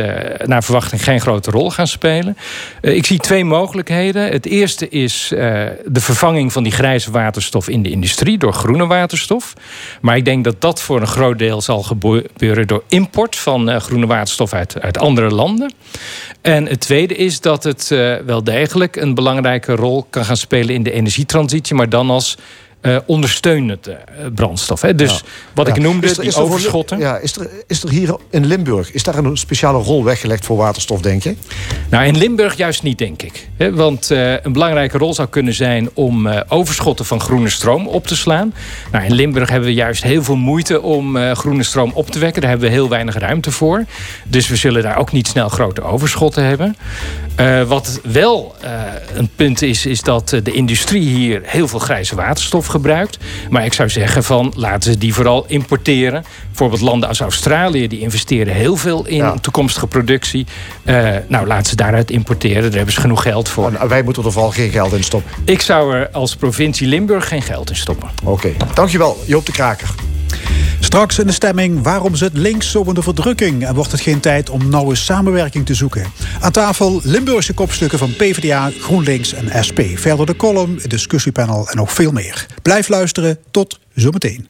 naar 0.44 0.64
verwachting 0.64 1.04
geen 1.04 1.20
grote 1.20 1.50
rol 1.50 1.70
gaan 1.70 1.86
spelen. 1.86 2.36
Ik 2.80 3.06
zie 3.06 3.18
twee 3.18 3.44
mogelijkheden. 3.44 4.30
Het 4.30 4.46
eerste 4.46 4.88
is 4.88 5.28
de 5.28 6.00
vervanging 6.00 6.52
van 6.52 6.62
die 6.62 6.72
grijze 6.72 7.10
waterstof 7.10 7.68
in 7.68 7.82
de 7.82 7.90
industrie 7.90 8.38
door 8.38 8.52
groene 8.52 8.86
waterstof. 8.86 9.54
Maar 10.00 10.16
ik 10.16 10.24
denk 10.24 10.44
dat 10.44 10.60
dat 10.60 10.82
voor 10.82 10.99
een 11.00 11.06
groot 11.06 11.38
deel 11.38 11.60
zal 11.60 11.82
gebeuren 11.82 12.66
door 12.66 12.82
import 12.88 13.36
van 13.36 13.70
eh, 13.70 13.80
groene 13.80 14.06
waterstof 14.06 14.52
uit, 14.52 14.80
uit 14.80 14.98
andere 14.98 15.30
landen. 15.30 15.72
En 16.42 16.66
het 16.66 16.80
tweede 16.80 17.14
is 17.16 17.40
dat 17.40 17.64
het 17.64 17.90
eh, 17.90 18.16
wel 18.16 18.44
degelijk 18.44 18.96
een 18.96 19.14
belangrijke 19.14 19.74
rol 19.74 20.06
kan 20.10 20.24
gaan 20.24 20.36
spelen 20.36 20.74
in 20.74 20.82
de 20.82 20.92
energietransitie, 20.92 21.74
maar 21.74 21.88
dan 21.88 22.10
als 22.10 22.36
eh, 22.80 22.96
ondersteunende 23.06 23.92
eh, 23.92 24.26
brandstof. 24.34 24.80
Hè. 24.80 24.94
Dus 24.94 25.10
Ja. 25.10 25.18
wat 25.54 25.66
Ja. 25.66 25.74
ik 25.74 25.80
noemde, 25.80 26.06
Is 26.06 26.12
er- 26.12 26.18
die 26.20 26.28
is 26.30 26.36
er 26.36 26.42
overschotten. 26.42 26.98
Ja, 26.98 27.16
is 27.16 27.36
er, 27.36 27.50
is 27.66 27.82
er 27.82 27.88
hier 27.90 28.16
in 28.30 28.46
Limburg, 28.46 28.92
is 28.92 29.02
daar 29.02 29.14
een 29.16 29.36
speciale 29.36 29.78
rol 29.82 30.04
weggelegd 30.04 30.44
voor 30.44 30.56
waterstof, 30.56 31.00
denk 31.00 31.22
je? 31.22 31.36
Nou, 31.90 32.04
in 32.04 32.16
Limburg 32.18 32.56
juist 32.56 32.82
niet, 32.82 32.98
denk 32.98 33.22
ik. 33.22 33.48
Hè, 33.56 33.74
Want 33.74 34.10
eh, 34.10 34.32
een 34.42 34.52
belangrijke 34.52 34.98
rol 34.98 35.14
zou 35.14 35.28
kunnen 35.28 35.54
zijn 35.54 35.88
om 35.94 36.28
overschotten 36.48 37.04
van 37.04 37.20
groene 37.20 37.48
stroom 37.48 37.86
op 37.88 38.06
te 38.06 38.16
slaan. 38.16 38.54
Nou, 38.92 39.04
in 39.04 39.12
Limburg 39.14 39.48
hebben 39.50 39.68
we 39.68 39.74
juist 39.74 40.02
heel 40.02 40.22
veel 40.22 40.36
moeite 40.36 40.82
om 40.82 41.34
groene 41.34 41.62
stroom 41.62 41.90
op 41.94 42.10
te 42.10 42.18
wekken. 42.18 42.40
Daar 42.40 42.50
hebben 42.50 42.68
we 42.68 42.74
heel 42.74 42.88
weinig 42.88 43.18
ruimte 43.18 43.50
voor. 43.50 43.84
Dus 44.26 44.48
we 44.48 44.56
zullen 44.56 44.82
daar 44.82 44.98
ook 44.98 45.12
niet 45.12 45.28
snel 45.28 45.48
grote 45.48 45.82
overschotten 45.82 46.44
hebben. 46.44 46.76
Wat 47.68 48.00
wel 48.02 48.54
een 49.14 49.30
punt 49.36 49.62
is, 49.62 49.86
is 49.86 50.00
dat 50.00 50.28
de 50.28 50.52
industrie 50.52 51.02
hier 51.08 51.40
heel 51.44 51.68
veel 51.68 51.78
grijze 51.78 52.14
waterstof 52.14 52.66
gebruikt. 52.70 53.18
Maar 53.50 53.64
ik 53.64 53.72
zou 53.72 53.88
zeggen 53.88 54.24
van 54.24 54.52
laten 54.56 54.92
ze 54.92 54.98
die 54.98 55.14
vooral 55.14 55.44
importeren. 55.48 56.24
Bijvoorbeeld 56.46 56.80
landen 56.80 57.08
als 57.08 57.20
Australië, 57.20 57.88
die 57.88 58.00
investeren 58.00 58.54
heel 58.54 58.76
veel 58.76 59.06
in 59.06 59.16
Ja. 59.16 59.34
toekomstige 59.40 59.86
productie. 59.86 60.46
Eh, 60.84 61.08
nou, 61.28 61.46
laten 61.46 61.66
ze 61.66 61.76
daaruit 61.76 62.10
importeren. 62.10 62.62
Daar 62.62 62.72
hebben 62.72 62.94
ze 62.94 63.00
genoeg 63.00 63.22
geld 63.22 63.48
voor. 63.48 63.72
En 63.72 63.88
wij 63.88 64.02
moeten 64.02 64.24
er 64.24 64.32
vooral 64.32 64.50
geen 64.50 64.70
geld 64.70 64.92
in 64.92 65.04
stoppen. 65.04 65.30
Ik 65.44 65.60
zou 65.60 65.94
er 65.94 66.08
als 66.10 66.36
provincie 66.36 66.86
Limburg 66.86 67.28
geen 67.28 67.42
geld 67.42 67.70
in 67.70 67.76
stoppen. 67.76 68.08
Oké, 68.24 68.50
dankjewel 68.74 69.22
Joop 69.26 69.46
de 69.46 69.52
Kraker. 69.52 69.88
Straks 70.90 71.18
in 71.18 71.26
de 71.26 71.32
stemming 71.32 71.82
waarom 71.82 72.14
zit 72.14 72.32
links 72.32 72.70
zo 72.70 72.82
in 72.82 72.94
de 72.94 73.02
verdrukking 73.02 73.66
en 73.66 73.74
wordt 73.74 73.92
het 73.92 74.00
geen 74.00 74.20
tijd 74.20 74.50
om 74.50 74.68
nauwe 74.68 74.94
samenwerking 74.94 75.66
te 75.66 75.74
zoeken. 75.74 76.12
Aan 76.40 76.52
tafel 76.52 77.00
Limburgse 77.02 77.54
kopstukken 77.54 77.98
van 77.98 78.16
PvdA, 78.16 78.70
GroenLinks 78.80 79.32
en 79.32 79.64
SP. 79.66 79.80
Verder 79.94 80.26
de 80.26 80.36
column, 80.36 80.78
het 80.80 80.90
discussiepanel 80.90 81.68
en 81.68 81.76
nog 81.76 81.92
veel 81.92 82.12
meer. 82.12 82.46
Blijf 82.62 82.88
luisteren, 82.88 83.38
tot 83.50 83.80
zometeen. 83.94 84.48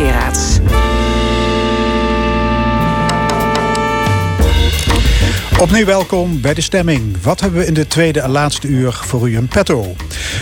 Fons 0.00 0.49
Opnieuw 5.60 5.84
welkom 5.84 6.40
bij 6.40 6.54
de 6.54 6.60
stemming. 6.60 7.22
Wat 7.22 7.40
hebben 7.40 7.60
we 7.60 7.66
in 7.66 7.74
de 7.74 7.86
tweede 7.86 8.20
en 8.20 8.30
laatste 8.30 8.66
uur 8.66 8.92
voor 8.92 9.28
u 9.28 9.36
in 9.36 9.48
petto? 9.48 9.94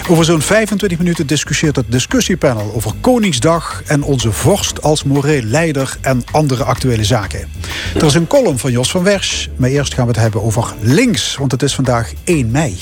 Over 0.08 0.24
zo'n 0.24 0.40
25 0.40 0.98
minuten 0.98 1.26
discussieert 1.26 1.76
het 1.76 1.90
discussiepanel 1.92 2.72
over 2.74 2.92
Koningsdag 3.00 3.82
en 3.86 4.02
onze 4.02 4.32
vorst 4.32 4.82
als 4.82 5.04
moreel 5.04 5.42
leider 5.42 5.96
en 6.00 6.22
andere 6.30 6.64
actuele 6.64 7.04
zaken. 7.04 7.48
Er 7.94 8.04
is 8.04 8.14
een 8.14 8.26
column 8.26 8.58
van 8.58 8.70
Jos 8.70 8.90
van 8.90 9.02
Wersch, 9.02 9.46
maar 9.56 9.70
eerst 9.70 9.94
gaan 9.94 10.06
we 10.06 10.12
het 10.12 10.20
hebben 10.20 10.42
over 10.42 10.74
links, 10.80 11.36
want 11.36 11.52
het 11.52 11.62
is 11.62 11.74
vandaag 11.74 12.12
1 12.24 12.50
mei. 12.50 12.76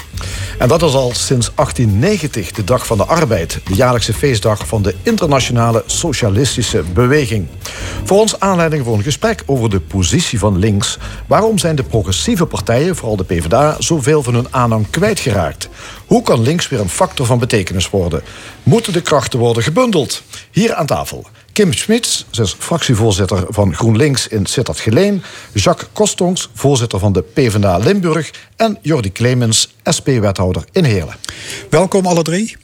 En 0.59 0.69
dat 0.69 0.83
is 0.83 0.95
al 0.95 1.13
sinds 1.15 1.51
1890 1.55 2.51
de 2.51 2.65
Dag 2.65 2.87
van 2.87 2.97
de 2.97 3.05
Arbeid, 3.05 3.61
de 3.65 3.75
jaarlijkse 3.75 4.15
feestdag 4.15 4.67
van 4.67 4.83
de 4.83 4.95
internationale 5.03 5.83
socialistische 5.87 6.83
beweging. 6.95 7.47
Voor 8.05 8.19
ons 8.19 8.41
aanleiding 8.41 8.85
voor 8.85 8.95
een 8.95 9.03
gesprek 9.03 9.43
over 9.47 9.71
de 9.71 9.81
positie 9.81 10.39
van 10.39 10.59
links. 10.59 10.99
Waarom 11.27 11.59
zijn 11.59 11.77
de 11.77 11.83
progressieve 12.35 12.65
partijen, 12.65 12.97
vooral 12.97 13.17
de 13.17 13.25
PvdA, 13.25 13.77
zoveel 13.79 14.23
van 14.23 14.35
hun 14.35 14.47
aanhang 14.51 14.91
kwijtgeraakt? 14.91 15.69
Hoe 16.07 16.23
kan 16.23 16.43
links 16.43 16.69
weer 16.69 16.81
een 16.81 16.89
factor 16.89 17.27
van 17.27 17.39
betekenis 17.39 17.91
worden? 17.91 18.23
Moeten 18.63 18.93
de 18.93 19.01
krachten 19.01 19.39
worden 19.39 19.63
gebundeld? 19.63 20.23
Hier 20.51 20.75
aan 20.75 20.87
tafel 20.87 21.27
Kim 21.57 21.73
Schmitz, 21.73 22.25
ze 22.31 22.43
is 22.43 22.55
fractievoorzitter 22.59 23.45
van 23.49 23.75
GroenLinks 23.75 24.29
in 24.29 24.47
Sittard-Geleen. 24.47 25.23
Jacques 25.53 25.89
Kostongs, 25.93 26.49
voorzitter 26.55 26.99
van 26.99 27.13
de 27.13 27.23
PvdA 27.23 27.79
Limburg. 27.79 28.31
En 28.57 28.79
Jordi 28.83 29.13
Clemens, 29.13 29.75
SP-wethouder 29.85 30.65
in 30.73 30.85
Heerlen. 30.85 31.15
Welkom 31.71 32.07
alle 32.07 32.23
drie. 32.23 32.57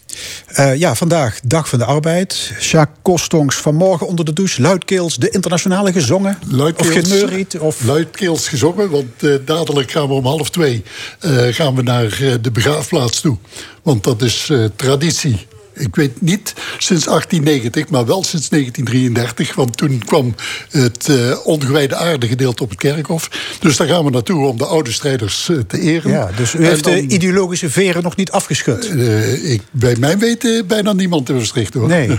Eh, 0.47 0.75
ja, 0.75 0.95
vandaag 0.95 1.41
Dag 1.45 1.69
van 1.69 1.79
de 1.79 1.85
Arbeid. 1.85 2.53
Jacques 2.61 2.99
Kostongs 3.03 3.57
vanmorgen 3.57 4.07
onder 4.07 4.25
de 4.25 4.33
douche. 4.33 4.63
Luidkeels 4.63 5.17
de 5.17 5.31
internationale 5.31 5.93
gezongen. 5.93 6.39
Luidkeels, 6.49 6.97
of 6.97 7.09
geneuried. 7.09 7.59
Of... 7.59 7.85
Luidkeels 7.85 8.49
gezongen, 8.49 8.91
want 8.91 9.23
eh, 9.23 9.35
dadelijk 9.45 9.91
gaan 9.91 10.09
we 10.09 10.15
om 10.15 10.27
half 10.27 10.51
twee 10.51 10.83
eh, 11.21 11.47
gaan 11.51 11.75
we 11.75 11.83
naar 11.83 12.39
de 12.41 12.51
begraafplaats 12.51 13.21
toe. 13.21 13.37
Want 13.83 14.05
dat 14.05 14.23
is 14.23 14.49
eh, 14.51 14.65
traditie. 14.77 15.47
Ik 15.75 15.95
weet 15.97 16.21
niet 16.21 16.55
sinds 16.79 17.05
1890, 17.05 17.89
maar 17.89 18.07
wel 18.07 18.25
sinds 18.25 18.49
1933. 18.49 19.55
Want 19.55 19.77
toen 19.77 20.03
kwam 20.05 20.35
het 20.71 21.09
eh, 21.09 21.47
ongewijde 21.47 21.95
aarde 21.97 22.29
gedeelte 22.29 22.63
op 22.63 22.71
het 22.71 22.79
kerkhof. 22.79 23.31
Dus 23.61 23.77
daar 23.77 23.89
gaan 23.89 24.05
we 24.05 24.11
naartoe 24.11 24.47
om 24.47 24.59
de 24.59 24.67
oude 24.67 24.93
strijders 24.93 25.49
eh, 25.49 25.57
te 25.59 25.81
eren. 25.81 26.11
Ja, 26.11 26.31
dus 26.37 26.55
u 26.55 26.59
En 26.59 26.65
heeft 26.65 26.85
dan- 26.85 26.93
de 26.93 27.01
ideologische 27.07 27.71
veren 27.71 28.03
nog 28.03 28.17
niet 28.17 28.31
afgeschud. 28.31 28.87
Eh, 28.89 29.53
ik, 29.53 29.63
bij 29.71 29.97
mijn 29.99 30.19
weten 30.19 30.67
bijna 30.67 30.93
niemand 30.93 31.29
in 31.29 31.35
Maastricht 31.35 31.75
hoor. 31.75 31.89
Nee. 31.89 32.19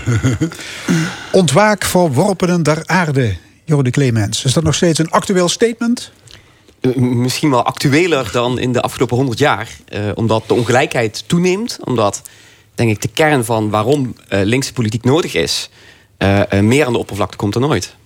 Ontwaak 1.32 1.84
verworpenen 1.84 2.62
der 2.62 2.82
aarde. 2.86 3.36
Jordi 3.64 3.90
Clemens. 3.90 4.44
Is 4.44 4.52
dat 4.52 4.62
nog 4.64 4.74
steeds 4.74 4.98
een 4.98 5.10
actueel 5.10 5.48
statement? 5.48 6.10
Misschien 6.96 7.50
wel 7.50 7.64
actueler 7.64 8.28
dan 8.32 8.58
in 8.58 8.72
de 8.72 8.80
afgelopen 8.80 9.16
100 9.16 9.38
jaar. 9.38 9.68
Eh, 9.88 10.00
omdat 10.14 10.42
de 10.46 10.54
ongelijkheid 10.54 11.24
toeneemt. 11.26 11.78
Omdat, 11.84 12.22
denk 12.74 12.90
ik, 12.90 13.02
de 13.02 13.08
kern 13.08 13.44
van 13.44 13.70
waarom 13.70 14.14
eh, 14.28 14.40
linkse 14.42 14.72
politiek 14.72 15.04
nodig 15.04 15.34
is... 15.34 15.70
eh, 16.16 16.52
eh, 16.52 16.64
meer 16.64 16.86
aan 16.86 16.92
de 16.92 16.98
oppervlakte 16.98 17.36
komt 17.36 17.52
dan 17.52 17.64
ooit. 17.64 17.96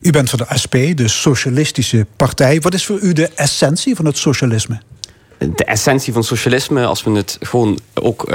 U 0.00 0.10
bent 0.10 0.30
van 0.30 0.38
de 0.38 0.58
SP, 0.62 0.74
de 0.94 1.08
Socialistische 1.08 2.06
Partij. 2.16 2.60
Wat 2.60 2.74
is 2.74 2.86
voor 2.86 2.98
u 3.00 3.12
de 3.12 3.28
essentie 3.28 3.96
van 3.96 4.04
het 4.04 4.18
socialisme? 4.18 4.80
De 5.38 5.64
essentie 5.64 6.12
van 6.12 6.24
socialisme, 6.24 6.84
als 6.84 7.02
we 7.02 7.10
het 7.10 7.38
gewoon 7.40 7.78
ook 7.94 8.34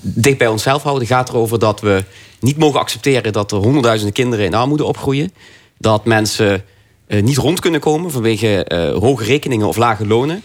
dicht 0.00 0.38
bij 0.38 0.46
onszelf 0.46 0.82
houden... 0.82 1.06
gaat 1.06 1.28
erover 1.28 1.58
dat 1.58 1.80
we 1.80 2.04
niet 2.40 2.58
mogen 2.58 2.80
accepteren... 2.80 3.32
dat 3.32 3.52
er 3.52 3.58
honderdduizenden 3.58 4.14
kinderen 4.14 4.44
in 4.44 4.54
armoede 4.54 4.84
opgroeien. 4.84 5.32
Dat 5.78 6.04
mensen 6.04 6.64
niet 7.06 7.36
rond 7.36 7.60
kunnen 7.60 7.80
komen 7.80 8.10
vanwege 8.10 8.66
hoge 9.00 9.24
rekeningen 9.24 9.66
of 9.66 9.76
lage 9.76 10.06
lonen. 10.06 10.42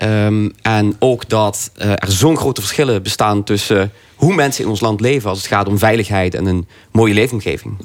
Ehm, 0.00 0.48
en 0.62 0.96
ook 0.98 1.28
dat 1.28 1.70
eh, 1.76 1.90
er 1.90 2.12
zo'n 2.12 2.36
grote 2.36 2.60
verschillen 2.60 3.02
bestaan 3.02 3.44
tussen 3.44 3.92
hoe 4.14 4.34
mensen 4.34 4.64
in 4.64 4.70
ons 4.70 4.80
land 4.80 5.00
leven... 5.00 5.28
als 5.28 5.38
het 5.38 5.46
gaat 5.46 5.68
om 5.68 5.78
veiligheid 5.78 6.34
en 6.34 6.46
een 6.46 6.66
mooie 6.92 7.14
leefomgeving. 7.14 7.76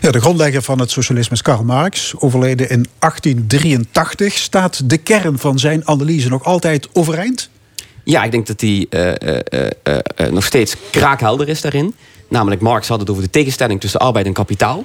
Ja, 0.00 0.10
de 0.10 0.20
grondlegger 0.20 0.62
van 0.62 0.80
het 0.80 0.90
socialisme 0.90 1.34
is 1.34 1.42
Karl 1.42 1.64
Marx, 1.64 2.14
overleden 2.18 2.70
in 2.70 2.86
1883. 2.98 4.32
Staat 4.32 4.90
de 4.90 4.96
kern 4.96 5.38
van 5.38 5.58
zijn 5.58 5.88
analyse 5.88 6.28
nog 6.28 6.44
altijd 6.44 6.88
overeind? 6.92 7.50
Ja, 8.04 8.24
ik 8.24 8.30
denk 8.30 8.46
dat 8.46 8.58
die 8.58 8.88
eh, 8.88 9.40
eh, 10.16 10.32
nog 10.32 10.44
steeds 10.44 10.76
kraakhelder 10.90 11.48
is 11.48 11.60
daarin. 11.60 11.94
Namelijk, 12.28 12.60
Marx 12.60 12.88
had 12.88 13.00
het 13.00 13.10
over 13.10 13.22
de 13.22 13.30
tegenstelling 13.30 13.80
tussen 13.80 14.00
arbeid 14.00 14.26
en 14.26 14.32
kapitaal. 14.32 14.84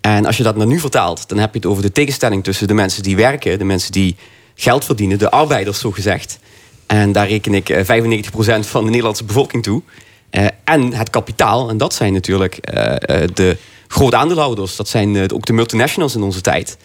En 0.00 0.26
als 0.26 0.36
je 0.36 0.42
dat 0.42 0.56
naar 0.56 0.66
nu 0.66 0.78
vertaalt, 0.78 1.28
dan 1.28 1.38
heb 1.38 1.52
je 1.52 1.58
het 1.58 1.68
over 1.68 1.82
de 1.82 1.92
tegenstelling 1.92 2.44
tussen 2.44 2.68
de 2.68 2.74
mensen 2.74 3.02
die 3.02 3.16
werken, 3.16 3.58
de 3.58 3.64
mensen 3.64 3.92
die 3.92 4.16
geld 4.60 4.84
verdienen, 4.84 5.18
de 5.18 5.30
arbeiders 5.30 5.80
zo 5.80 5.90
gezegd. 5.90 6.38
En 6.86 7.12
daar 7.12 7.28
reken 7.28 7.54
ik 7.54 7.68
eh, 7.68 7.84
95% 7.84 8.60
van 8.60 8.84
de 8.84 8.90
Nederlandse 8.90 9.24
bevolking 9.24 9.62
toe. 9.62 9.82
Eh, 10.30 10.46
en 10.64 10.92
het 10.94 11.10
kapitaal, 11.10 11.68
en 11.68 11.76
dat 11.76 11.94
zijn 11.94 12.12
natuurlijk 12.12 12.56
eh, 12.56 13.22
eh, 13.22 13.28
de 13.34 13.56
grote 13.88 14.16
aandeelhouders. 14.16 14.76
Dat 14.76 14.88
zijn 14.88 15.16
eh, 15.16 15.24
ook 15.34 15.46
de 15.46 15.52
multinationals 15.52 16.14
in 16.14 16.22
onze 16.22 16.40
tijd. 16.40 16.76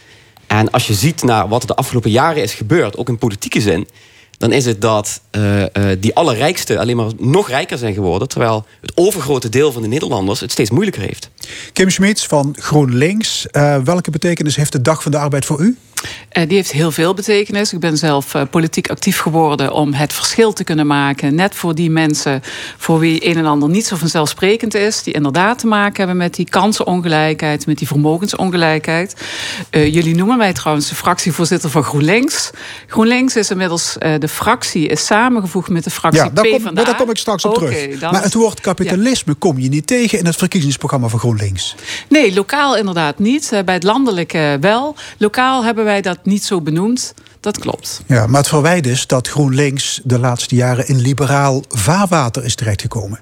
En 0.48 0.72
als 0.72 0.88
je 0.88 0.94
ziet 0.94 1.24
naar 1.24 1.48
wat 1.48 1.62
er 1.62 1.68
de 1.68 1.76
afgelopen 1.76 2.12
jaren 2.12 2.44
is 2.44 2.54
gebeurd, 2.54 2.98
ook 2.98 3.10
in 3.10 3.18
politieke 3.18 3.62
zin, 3.62 3.88
dan 4.38 4.52
is 4.52 4.66
het 4.66 4.82
dat 4.82 5.22
eh, 5.32 5.64
eh, 5.64 5.98
die 6.00 6.16
allerrijksten 6.16 6.78
alleen 6.78 6.96
maar 6.96 7.12
nog 7.18 7.50
rijker 7.50 7.78
zijn 7.78 7.94
geworden, 7.94 8.28
terwijl 8.28 8.66
het 8.82 8.92
overgrote 8.96 9.50
deel 9.50 9.72
van 9.72 9.82
de 9.82 9.88
Nederlanders 9.88 10.40
het 10.40 10.52
steeds 10.52 10.70
moeilijker 10.70 11.02
heeft. 11.02 11.30
Kim 11.74 11.90
Schmitz 11.90 12.28
van 12.28 12.56
GroenLinks. 12.60 13.48
Eh, 13.48 13.78
welke 13.78 14.12
betekenis 14.12 14.56
heeft 14.56 14.72
de 14.72 14.82
Dag 14.82 15.04
van 15.04 15.12
de 15.12 15.18
Arbeid 15.18 15.46
voor 15.46 15.62
u? 15.62 15.78
Eh, 16.30 16.48
die 16.48 16.56
heeft 16.58 16.72
heel 16.72 16.92
veel 16.92 17.14
betekenis. 17.14 17.74
Ik 17.74 17.80
ben 17.80 17.98
zelf 17.98 18.34
eh, 18.36 18.42
politiek 18.50 18.90
actief 18.90 19.20
geworden 19.20 19.72
om 19.72 19.94
het 19.94 20.14
verschil 20.14 20.54
te 20.54 20.64
kunnen 20.64 20.88
maken. 20.88 21.36
Net 21.36 21.56
voor 21.56 21.76
die 21.76 21.90
mensen 21.90 22.42
voor 22.78 23.00
wie 23.00 23.28
een 23.30 23.38
en 23.38 23.46
ander 23.46 23.70
niet 23.70 23.86
zo 23.86 23.96
vanzelfsprekend 23.96 24.76
is. 24.76 25.04
Die 25.04 25.14
inderdaad 25.14 25.60
te 25.60 25.68
maken 25.68 25.98
hebben 25.98 26.18
met 26.18 26.36
die 26.36 26.50
kansenongelijkheid, 26.50 27.66
met 27.66 27.78
die 27.78 27.88
vermogensongelijkheid. 27.88 29.16
Eh, 29.70 29.94
jullie 29.94 30.16
noemen 30.16 30.38
mij 30.38 30.54
trouwens 30.54 30.90
de 30.90 30.96
fractievoorzitter 30.96 31.70
van 31.70 31.84
GroenLinks. 31.84 32.52
GroenLinks 32.88 33.36
is 33.36 33.50
inmiddels, 33.50 33.96
de 34.20 34.28
fractie 34.28 34.88
is 34.88 35.06
samengevoegd 35.06 35.70
met 35.70 35.84
de 35.84 35.90
fractie 35.90 36.24
Ja, 36.24 36.30
daar 36.30 36.48
kom, 36.48 36.76
daar 36.76 36.96
kom 36.96 37.10
ik 37.10 37.18
straks 37.18 37.46
op 37.46 37.54
terug. 37.54 38.00
dan- 38.00 38.12
Maar 38.12 38.24
het 38.24 38.34
woord 38.34 38.60
kapitalisme 38.62 39.34
kom 39.34 39.60
je 39.60 39.70
niet 39.70 39.88
tegen 39.88 40.20
in 40.20 40.26
het 40.26 40.36
verkiezingsprogramma 40.36 41.08
van 41.08 41.20
GroenLinks. 41.20 41.76
Nee, 42.10 42.34
lokaal 42.34 42.78
inderdaad 42.78 43.20
niet. 43.20 43.50
Bij 43.66 43.74
het 43.74 43.84
landelijke 43.84 44.58
wel. 44.60 44.96
Lokaal 45.18 45.64
hebben 45.64 45.84
wij 45.84 45.93
dat 46.02 46.20
niet 46.24 46.44
zo 46.44 46.62
benoemd. 46.62 47.14
Dat 47.40 47.60
klopt. 47.60 48.02
Ja, 48.08 48.28
maar 48.28 48.40
het 48.40 48.50
verwijt 48.50 48.88
is 48.88 49.08
dat 49.08 49.28
GroenLinks 49.28 50.02
de 50.04 50.20
laatste 50.20 50.56
jaren 50.56 50.88
in 50.88 51.00
liberaal 51.02 51.64
vaarwater 51.70 52.44
is 52.46 52.56
terechtgekomen. 52.56 53.20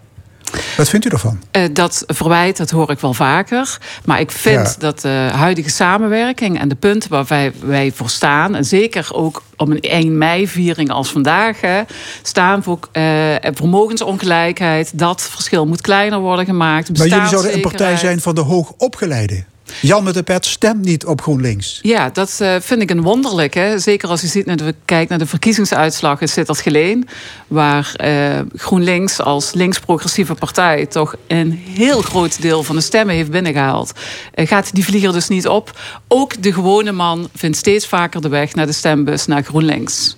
Wat 0.78 0.90
vindt 0.90 1.06
u 1.06 1.10
ervan? 1.10 1.40
Eh, 1.52 1.64
dat 1.74 2.04
verwijt, 2.08 2.58
dat 2.58 2.70
hoor 2.70 2.92
ik 2.92 3.00
wel 3.00 3.14
vaker. 3.14 3.78
Maar 4.06 4.20
ik 4.20 4.32
vind 4.32 4.68
Ja. 4.68 4.76
dat 4.80 5.02
de 5.02 5.30
huidige 5.34 5.70
samenwerking 5.70 6.60
en 6.60 6.68
de 6.68 6.76
punten 6.76 7.10
waar 7.10 7.26
wij, 7.28 7.52
wij 7.62 7.92
voor 7.96 8.10
staan... 8.10 8.56
en 8.56 8.66
zeker 8.66 9.10
ook 9.14 9.44
op 9.58 9.70
een 9.70 9.80
1 9.80 10.18
mei-viering 10.18 10.90
als 10.90 11.12
vandaag... 11.12 11.62
Hè, 11.62 11.82
staan 12.22 12.64
voor 12.64 12.80
eh, 12.92 13.04
vermogensongelijkheid. 13.42 15.00
Dat 15.00 15.22
verschil 15.22 15.68
moet 15.68 15.82
kleiner 15.82 16.20
worden 16.20 16.46
gemaakt. 16.46 16.98
Maar 16.98 17.08
jullie 17.08 17.28
zouden 17.28 17.54
een 17.54 17.62
partij 17.62 17.98
zijn 17.98 18.22
van 18.22 18.36
de 18.36 18.42
hoogopgeleiden. 18.42 19.46
Jan 19.82 20.04
met 20.04 20.14
de 20.14 20.24
pet 20.24 20.46
stemt 20.46 20.86
niet 20.86 21.06
op 21.06 21.22
GroenLinks. 21.22 21.80
Ja, 21.82 22.10
dat 22.10 22.38
eh, 22.40 22.56
vind 22.60 22.82
ik 22.82 22.90
een 22.90 23.02
wonderlijk. 23.02 23.54
Hè? 23.54 23.80
Zeker 23.80 24.10
als 24.10 24.22
je 24.22 24.28
ziet, 24.28 24.46
naar 24.46 24.58
de, 24.58 24.76
kijkt 24.86 25.10
naar 25.10 25.20
de 25.20 25.26
verkiezingsuitslag 25.26 26.22
in 26.22 26.30
Sittard-Geleen... 26.30 27.08
waar 27.48 27.92
eh, 27.96 28.40
GroenLinks 28.56 29.22
als 29.22 29.54
links-progressieve 29.54 30.34
partij... 30.34 30.86
toch 30.86 31.16
een 31.28 31.52
heel 31.52 32.02
groot 32.02 32.42
deel 32.42 32.64
van 32.64 32.76
de 32.76 32.82
stemmen 32.82 33.16
heeft 33.16 33.32
binnengehaald. 33.32 33.92
Eh, 34.34 34.48
gaat 34.48 34.76
die 34.76 34.86
vlieger 34.86 35.14
dus 35.14 35.28
niet 35.28 35.48
op. 35.48 35.80
Ook 36.08 36.42
de 36.42 36.54
gewone 36.54 36.92
man 36.92 37.30
vindt 37.36 37.58
steeds 37.58 37.88
vaker 37.88 38.22
de 38.22 38.30
weg 38.30 38.56
naar 38.56 38.66
de 38.66 38.72
stembus, 38.72 39.26
naar 39.26 39.44
GroenLinks. 39.44 40.18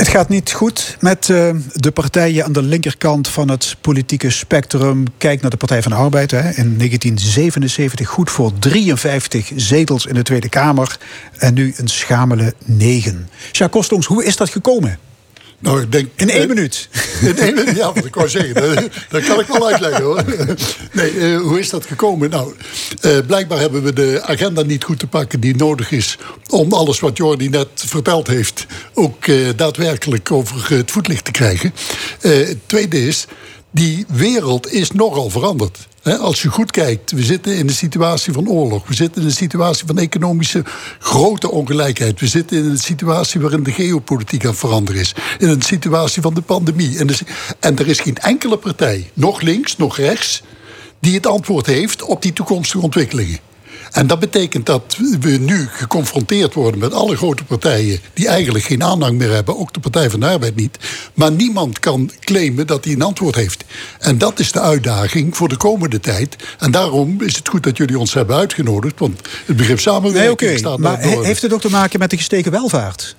Het 0.00 0.08
gaat 0.08 0.28
niet 0.28 0.52
goed 0.52 0.96
met 1.00 1.30
eh, 1.30 1.50
de 1.72 1.90
partijen 1.90 2.44
aan 2.44 2.52
de 2.52 2.62
linkerkant 2.62 3.28
van 3.28 3.48
het 3.48 3.76
politieke 3.80 4.30
spectrum. 4.30 5.04
Kijk 5.18 5.40
naar 5.40 5.50
de 5.50 5.56
Partij 5.56 5.82
van 5.82 5.92
de 5.92 5.98
Arbeid. 5.98 6.30
Hè. 6.30 6.38
In 6.38 6.76
1977 6.78 8.08
goed 8.08 8.30
voor 8.30 8.52
53 8.58 9.52
zetels 9.56 10.06
in 10.06 10.14
de 10.14 10.22
Tweede 10.22 10.48
Kamer. 10.48 10.98
En 11.38 11.54
nu 11.54 11.74
een 11.76 11.88
schamele 11.88 12.54
9. 12.64 13.28
Jacques 13.40 13.70
Kostongs, 13.70 14.06
hoe 14.06 14.24
is 14.24 14.36
dat 14.36 14.50
gekomen? 14.50 14.98
Nou, 15.60 15.82
ik 15.82 15.92
denk, 15.92 16.08
In 16.16 16.30
één 16.30 16.42
eh, 16.42 16.48
minuut. 16.48 16.88
In 17.20 17.38
één 17.38 17.54
minuut, 17.54 17.76
ja, 17.76 17.92
wat 17.92 18.04
ik 18.04 18.14
wou 18.14 18.28
zeggen. 18.28 18.54
Dat, 18.54 18.88
dat 19.08 19.24
kan 19.24 19.40
ik 19.40 19.46
wel 19.46 19.68
uitleggen 19.68 20.02
hoor. 20.02 20.24
Nee, 20.92 21.10
eh, 21.10 21.40
hoe 21.40 21.58
is 21.58 21.70
dat 21.70 21.86
gekomen? 21.86 22.30
Nou, 22.30 22.54
eh, 23.00 23.18
blijkbaar 23.26 23.58
hebben 23.58 23.82
we 23.82 23.92
de 23.92 24.20
agenda 24.24 24.62
niet 24.62 24.84
goed 24.84 24.98
te 24.98 25.06
pakken 25.06 25.40
die 25.40 25.56
nodig 25.56 25.90
is 25.90 26.18
om 26.48 26.72
alles 26.72 27.00
wat 27.00 27.16
Jordi 27.16 27.48
net 27.48 27.68
verteld 27.74 28.26
heeft 28.26 28.66
ook 28.94 29.26
daadwerkelijk 29.56 30.32
over 30.32 30.76
het 30.76 30.90
voetlicht 30.90 31.24
te 31.24 31.30
krijgen. 31.30 31.74
Het 32.20 32.58
tweede 32.66 33.06
is, 33.06 33.26
die 33.70 34.04
wereld 34.08 34.72
is 34.72 34.90
nogal 34.90 35.30
veranderd. 35.30 35.78
Als 36.02 36.42
je 36.42 36.48
goed 36.48 36.70
kijkt, 36.70 37.10
we 37.10 37.22
zitten 37.22 37.56
in 37.56 37.68
een 37.68 37.74
situatie 37.74 38.32
van 38.32 38.48
oorlog. 38.48 38.88
We 38.88 38.94
zitten 38.94 39.22
in 39.22 39.28
een 39.28 39.34
situatie 39.34 39.86
van 39.86 39.98
economische 39.98 40.64
grote 40.98 41.50
ongelijkheid. 41.50 42.20
We 42.20 42.26
zitten 42.26 42.56
in 42.56 42.64
een 42.64 42.78
situatie 42.78 43.40
waarin 43.40 43.62
de 43.62 43.72
geopolitiek 43.72 44.46
aan 44.46 44.54
veranderen 44.54 45.00
is. 45.00 45.14
In 45.38 45.48
een 45.48 45.62
situatie 45.62 46.22
van 46.22 46.34
de 46.34 46.40
pandemie. 46.40 46.98
En, 46.98 47.06
dus, 47.06 47.22
en 47.60 47.78
er 47.78 47.88
is 47.88 48.00
geen 48.00 48.16
enkele 48.16 48.56
partij, 48.56 49.10
nog 49.14 49.40
links, 49.40 49.76
nog 49.76 49.96
rechts, 49.96 50.42
die 51.00 51.14
het 51.14 51.26
antwoord 51.26 51.66
heeft 51.66 52.02
op 52.02 52.22
die 52.22 52.32
toekomstige 52.32 52.84
ontwikkelingen. 52.84 53.38
En 53.90 54.06
dat 54.06 54.18
betekent 54.18 54.66
dat 54.66 54.96
we 55.20 55.28
nu 55.30 55.68
geconfronteerd 55.72 56.54
worden 56.54 56.80
met 56.80 56.92
alle 56.92 57.16
grote 57.16 57.44
partijen 57.44 58.00
die 58.14 58.28
eigenlijk 58.28 58.64
geen 58.64 58.82
aanhang 58.82 59.18
meer 59.18 59.30
hebben, 59.32 59.58
ook 59.58 59.72
de 59.72 59.80
Partij 59.80 60.10
van 60.10 60.20
de 60.20 60.26
Arbeid 60.26 60.56
niet. 60.56 60.78
Maar 61.14 61.32
niemand 61.32 61.78
kan 61.78 62.10
claimen 62.20 62.66
dat 62.66 62.84
hij 62.84 62.92
een 62.94 63.02
antwoord 63.02 63.34
heeft. 63.34 63.64
En 63.98 64.18
dat 64.18 64.38
is 64.38 64.52
de 64.52 64.60
uitdaging 64.60 65.36
voor 65.36 65.48
de 65.48 65.56
komende 65.56 66.00
tijd. 66.00 66.36
En 66.58 66.70
daarom 66.70 67.22
is 67.22 67.36
het 67.36 67.48
goed 67.48 67.62
dat 67.62 67.76
jullie 67.76 67.98
ons 67.98 68.14
hebben 68.14 68.36
uitgenodigd, 68.36 68.98
want 68.98 69.20
het 69.46 69.56
begrip 69.56 69.80
samenwerking 69.80 70.40
Nee, 70.40 70.50
oké. 70.50 70.58
staat 70.58 70.78
Maar 70.78 71.00
he- 71.00 71.22
heeft 71.24 71.42
het 71.42 71.52
ook 71.52 71.60
te 71.60 71.70
maken 71.70 71.98
met 71.98 72.10
de 72.10 72.16
gestegen 72.16 72.50
welvaart? 72.52 73.16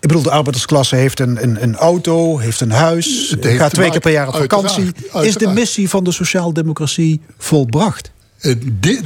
Ik 0.00 0.08
bedoel, 0.08 0.22
de 0.22 0.30
arbeidersklasse 0.30 0.96
heeft 0.96 1.20
een, 1.20 1.42
een, 1.42 1.62
een 1.62 1.76
auto, 1.76 2.38
heeft 2.38 2.60
een 2.60 2.70
huis, 2.70 3.36
gaat 3.40 3.74
twee 3.74 3.90
keer 3.90 4.00
per 4.00 4.12
jaar 4.12 4.28
op 4.28 4.34
vakantie. 4.36 4.84
uiteraard, 4.84 5.26
Is 5.26 5.34
de 5.34 5.48
missie 5.48 5.88
van 5.88 6.04
de 6.04 6.12
sociaaldemocratie 6.12 7.20
volbracht? 7.38 8.11
Eh, 8.42 8.54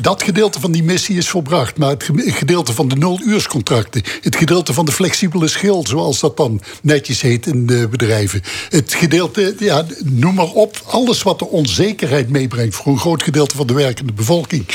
dat 0.00 0.22
gedeelte 0.22 0.60
van 0.60 0.72
die 0.72 0.82
missie 0.82 1.16
is 1.16 1.28
volbracht. 1.28 1.78
Maar 1.78 1.90
het 1.90 2.02
ge- 2.02 2.32
gedeelte 2.32 2.72
van 2.72 2.88
de 2.88 2.96
nuluurscontracten... 2.96 4.02
het 4.20 4.36
gedeelte 4.36 4.72
van 4.72 4.84
de 4.84 4.92
flexibele 4.92 5.48
schil... 5.48 5.84
zoals 5.86 6.20
dat 6.20 6.36
dan 6.36 6.60
netjes 6.82 7.20
heet 7.20 7.46
in 7.46 7.66
de 7.66 7.88
bedrijven... 7.88 8.42
het 8.68 8.94
gedeelte, 8.94 9.54
ja, 9.58 9.86
noem 10.04 10.34
maar 10.34 10.50
op... 10.50 10.82
alles 10.86 11.22
wat 11.22 11.38
de 11.38 11.46
onzekerheid 11.46 12.28
meebrengt... 12.28 12.74
voor 12.74 12.92
een 12.92 12.98
groot 12.98 13.22
gedeelte 13.22 13.56
van 13.56 13.66
de 13.66 13.74
werkende 13.74 14.12
bevolking... 14.12 14.66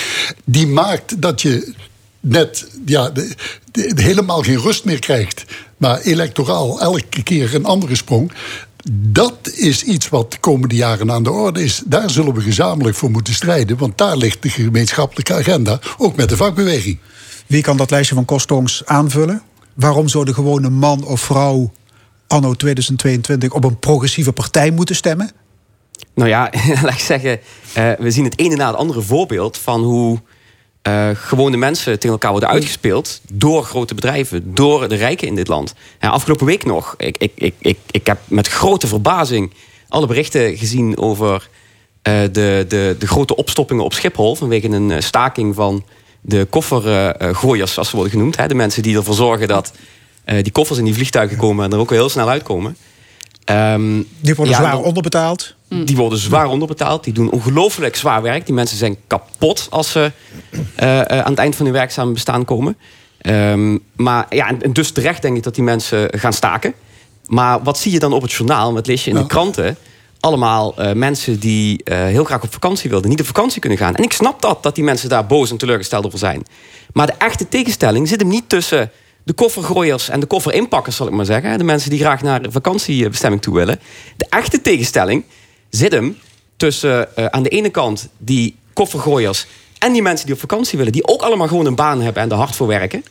die 0.44 0.68
maakt 0.68 1.22
dat 1.22 1.42
je 1.42 1.74
net 2.20 2.68
ja, 2.86 3.10
de 3.10 3.92
helemaal 3.96 4.42
geen 4.42 4.60
rust 4.62 4.86
meer 4.86 5.00
krijgt... 5.00 5.46
maar 5.78 6.00
electoraal 6.02 6.82
elke 6.82 7.24
keer 7.24 7.56
een 7.56 7.66
andere 7.66 7.96
sprong... 7.96 8.32
Dat 8.90 9.52
is 9.54 9.84
iets 9.84 10.10
wat 10.10 10.32
de 10.32 10.38
komende 10.40 10.76
jaren 10.76 11.12
aan 11.12 11.24
de 11.24 11.32
orde 11.32 11.64
is. 11.64 11.82
Daar 11.86 12.10
zullen 12.10 12.34
we 12.34 12.42
gezamenlijk 12.42 12.98
voor 12.98 13.12
moeten 13.12 13.34
strijden. 13.34 13.78
Want 13.78 13.98
daar 13.98 14.18
ligt 14.18 14.42
de 14.42 14.50
gemeenschappelijke 14.50 15.34
agenda, 15.34 15.80
ook 15.98 16.16
met 16.16 16.30
de 16.30 16.38
vakbeweging. 16.38 17.00
Wie 17.48 17.62
kan 17.62 17.78
dat 17.78 17.92
lijstje 17.92 18.16
van 18.16 18.26
kostongs 18.26 18.86
aanvullen? 18.86 19.42
Waarom 19.74 20.08
zou 20.08 20.26
de 20.26 20.34
gewone 20.34 20.70
man 20.70 21.04
of 21.04 21.22
vrouw 21.22 21.72
anno 22.28 22.54
2022 22.54 23.52
op 23.52 23.64
een 23.64 23.80
progressieve 23.80 24.32
partij 24.32 24.72
moeten 24.72 24.96
stemmen? 24.96 25.32
Nou 26.14 26.30
ja, 26.30 26.52
laat 26.84 26.94
ik 26.94 27.00
zeggen, 27.00 27.40
eh, 27.74 27.92
we 28.00 28.12
zien 28.12 28.24
het 28.24 28.40
ene 28.40 28.56
na 28.56 28.68
het 28.68 28.76
andere 28.76 29.02
voorbeeld 29.02 29.58
van 29.58 29.84
hoe 29.84 30.20
eh, 30.82 31.10
gewone 31.14 31.58
mensen 31.58 31.94
tegen 31.94 32.10
elkaar 32.10 32.32
worden 32.32 32.50
uitgespeeld 32.50 33.22
door 33.32 33.64
grote 33.64 33.96
bedrijven, 33.96 34.54
door 34.54 34.90
de 34.90 34.96
rijken 34.96 35.28
in 35.28 35.36
dit 35.36 35.48
land. 35.48 35.74
Ja, 36.00 36.10
afgelopen 36.10 36.46
week 36.46 36.66
nog, 36.66 36.94
ik, 36.98 37.16
ik, 37.18 37.32
ik, 37.36 37.54
ik, 37.60 37.78
ik 37.92 38.06
heb 38.06 38.20
met 38.28 38.48
grote 38.48 38.88
verbazing 38.88 39.54
alle 39.88 40.08
berichten 40.08 40.58
gezien 40.58 40.98
over 40.98 41.50
eh, 42.02 42.22
de, 42.32 42.66
de, 42.68 42.96
de 43.00 43.08
grote 43.08 43.36
opstoppingen 43.36 43.84
op 43.84 43.94
Schiphol 43.94 44.36
vanwege 44.36 44.68
een 44.68 44.92
eh, 44.92 45.02
staking 45.02 45.56
van 45.56 45.86
de 46.22 46.48
koffergooiers, 46.50 47.74
zoals 47.74 47.90
ze 47.90 47.96
worden 47.96 48.14
genoemd. 48.14 48.38
Hè, 48.38 48.48
de 48.48 48.56
mensen 48.56 48.84
die 48.84 48.98
ervoor 48.98 49.16
zorgen 49.16 49.48
dat 49.48 49.74
die 50.26 50.52
koffers 50.52 50.80
in 50.80 50.86
die 50.86 50.94
vliegtuigen 50.94 51.38
komen 51.38 51.66
en 51.66 51.72
er 51.72 51.78
ook 51.78 51.90
wel 51.90 52.00
heel 52.00 52.10
snel 52.10 52.30
uitkomen. 52.30 52.78
Ehm, 53.46 54.02
Die 54.20 54.36
worden 54.36 54.54
ja, 54.54 54.60
zwaar 54.60 54.72
dan- 54.72 54.84
onderbetaald. 54.84 55.56
die 55.68 55.96
worden 55.96 56.20
zwaar 56.20 56.48
onderbetaald. 56.48 57.04
Die 57.04 57.14
doen 57.14 57.32
ongelooflijk 57.32 57.96
zwaar 57.96 58.22
werk. 58.22 58.46
Die 58.46 58.56
mensen 58.56 58.78
zijn 58.78 58.96
kapot 59.08 59.68
als 59.70 59.92
ze 59.92 60.12
eh, 60.76 61.00
eh, 61.00 61.06
aan 61.26 61.30
het 61.32 61.40
eind 61.40 61.56
van 61.56 61.66
hun 61.66 61.74
werkzame 61.74 62.12
bestaan 62.12 62.46
komen. 62.46 62.78
Ehm, 63.22 63.78
maar 63.96 64.26
ja, 64.30 64.48
en, 64.60 64.74
dus 64.74 64.92
terecht 64.92 65.22
denk 65.22 65.38
ik 65.38 65.44
dat 65.44 65.56
die 65.56 65.64
mensen 65.64 66.20
gaan 66.20 66.34
staken. 66.34 66.74
Maar 67.26 67.64
wat 67.64 67.78
zie 67.80 67.92
je 67.92 68.00
dan 68.00 68.14
op 68.14 68.22
het 68.22 68.32
journaal? 68.32 68.74
Wat 68.74 68.88
lees 68.88 69.04
je 69.04 69.10
in 69.12 69.16
de 69.18 69.26
kranten? 69.28 69.78
Allemaal 70.20 70.76
eh, 70.78 70.94
mensen 70.94 71.40
die 71.40 71.82
heel 71.86 72.24
graag 72.24 72.44
op 72.44 72.54
vakantie 72.54 72.90
wilden, 72.90 73.10
niet 73.10 73.20
op 73.20 73.26
vakantie 73.26 73.60
kunnen 73.60 73.78
gaan. 73.80 73.96
En 73.96 74.04
ik 74.04 74.14
snap 74.14 74.42
dat, 74.42 74.64
dat 74.64 74.76
die 74.76 74.84
mensen 74.84 75.10
daar 75.10 75.26
boos 75.26 75.52
en 75.52 75.58
teleurgesteld 75.58 76.06
over 76.06 76.20
zijn. 76.20 76.44
Maar 76.94 77.06
de 77.08 77.14
echte 77.18 77.48
tegenstelling 77.50 78.08
zit 78.08 78.20
hem 78.20 78.30
niet 78.30 78.50
tussen 78.50 78.92
de 79.24 79.34
koffergooiers 79.34 80.10
en 80.10 80.20
de 80.20 80.26
kofferinpakkers, 80.26 80.96
zal 80.96 81.08
ik 81.08 81.14
maar 81.14 81.26
zeggen. 81.26 81.58
De 81.58 81.64
mensen 81.64 81.90
die 81.90 82.00
graag 82.00 82.22
naar 82.22 82.42
vakantiebestemming 82.50 83.42
toe 83.42 83.56
willen. 83.56 83.80
De 84.18 84.26
echte 84.30 84.62
tegenstelling 84.62 85.24
zit 85.70 85.92
hem 85.92 86.18
tussen 86.58 87.16
eh, 87.16 87.26
aan 87.26 87.44
de 87.44 87.50
ene 87.50 87.70
kant 87.70 88.10
die 88.18 88.56
koffergooiers 88.74 89.46
en 89.78 89.94
die 89.94 90.02
mensen 90.02 90.26
die 90.26 90.36
op 90.36 90.42
vakantie 90.42 90.78
willen, 90.78 90.94
die 90.94 91.08
ook 91.08 91.22
allemaal 91.22 91.48
gewoon 91.48 91.66
een 91.66 91.76
baan 91.76 92.02
hebben 92.02 92.24
en 92.24 92.30
er 92.30 92.36
hard 92.36 92.56
voor 92.56 92.68
werken. 92.68 93.04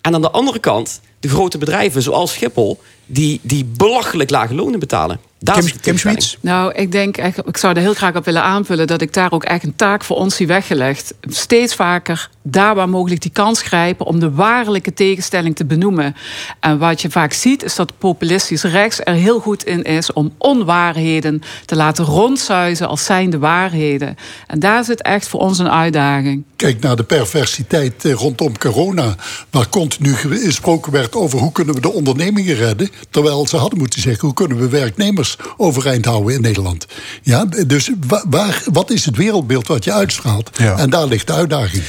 En 0.00 0.14
aan 0.14 0.22
de 0.22 0.30
andere 0.30 0.58
kant 0.58 1.00
de 1.20 1.28
grote 1.28 1.58
bedrijven 1.58 2.02
zoals 2.02 2.32
Schiphol, 2.32 2.80
die, 3.08 3.40
die 3.42 3.64
belachelijk 3.76 4.30
lage 4.30 4.54
lonen 4.54 4.78
betalen. 4.78 5.20
Daar 5.40 5.54
Kim- 5.54 5.64
Kim. 5.80 5.96
Nou, 6.40 6.72
ik 6.74 6.92
denk, 6.92 7.16
echt, 7.16 7.38
ik 7.46 7.56
zou 7.56 7.74
er 7.74 7.80
heel 7.80 7.94
graag 7.94 8.16
op 8.16 8.24
willen 8.24 8.42
aanvullen 8.42 8.86
dat 8.86 9.00
ik 9.00 9.12
daar 9.12 9.32
ook 9.32 9.44
echt 9.44 9.64
een 9.64 9.76
taak 9.76 10.04
voor 10.04 10.16
ons 10.16 10.36
zie 10.36 10.46
weggelegd. 10.46 11.14
Steeds 11.22 11.74
vaker 11.74 12.30
daar 12.42 12.74
waar 12.74 12.88
mogelijk 12.88 13.20
die 13.22 13.30
kans 13.30 13.62
grijpen 13.62 14.06
om 14.06 14.20
de 14.20 14.30
waarlijke 14.30 14.94
tegenstelling 14.94 15.56
te 15.56 15.64
benoemen. 15.64 16.16
En 16.60 16.78
wat 16.78 17.02
je 17.02 17.10
vaak 17.10 17.32
ziet 17.32 17.62
is 17.62 17.74
dat 17.74 17.92
populistisch 17.98 18.62
rechts 18.62 19.00
er 19.04 19.14
heel 19.14 19.40
goed 19.40 19.64
in 19.64 19.82
is 19.82 20.12
om 20.12 20.32
onwaarheden 20.38 21.42
te 21.64 21.76
laten 21.76 22.04
rondzuizen 22.04 22.88
als 22.88 23.04
zijnde 23.04 23.38
waarheden. 23.38 24.16
En 24.46 24.58
daar 24.58 24.84
zit 24.84 25.02
echt 25.02 25.28
voor 25.28 25.40
ons 25.40 25.58
een 25.58 25.70
uitdaging. 25.70 26.44
Kijk 26.56 26.80
naar 26.80 26.96
de 26.96 27.04
perversiteit 27.04 28.04
eh, 28.04 28.12
rondom 28.12 28.58
corona. 28.58 29.14
Waar 29.50 29.68
continu 29.68 30.14
ge- 30.14 30.28
gesproken 30.44 30.92
werd 30.92 31.14
over 31.14 31.38
hoe 31.38 31.52
kunnen 31.52 31.74
we 31.74 31.80
de 31.80 31.92
ondernemingen 31.92 32.54
redden. 32.54 32.88
Terwijl 33.10 33.46
ze 33.46 33.56
hadden 33.56 33.78
moeten 33.78 34.00
zeggen 34.00 34.24
hoe 34.24 34.34
kunnen 34.34 34.58
we 34.58 34.68
werknemers 34.68 35.36
overeind 35.56 36.04
houden 36.04 36.34
in 36.34 36.40
Nederland. 36.40 36.86
Ja, 37.22 37.44
dus 37.66 37.90
wa- 38.06 38.24
waar, 38.30 38.62
wat 38.72 38.90
is 38.90 39.04
het 39.04 39.16
wereldbeeld 39.16 39.66
wat 39.66 39.84
je 39.84 39.92
uitstraalt? 39.92 40.50
Ja. 40.52 40.78
En 40.78 40.90
daar 40.90 41.06
ligt 41.06 41.26
de 41.26 41.32
uitdaging. 41.32 41.82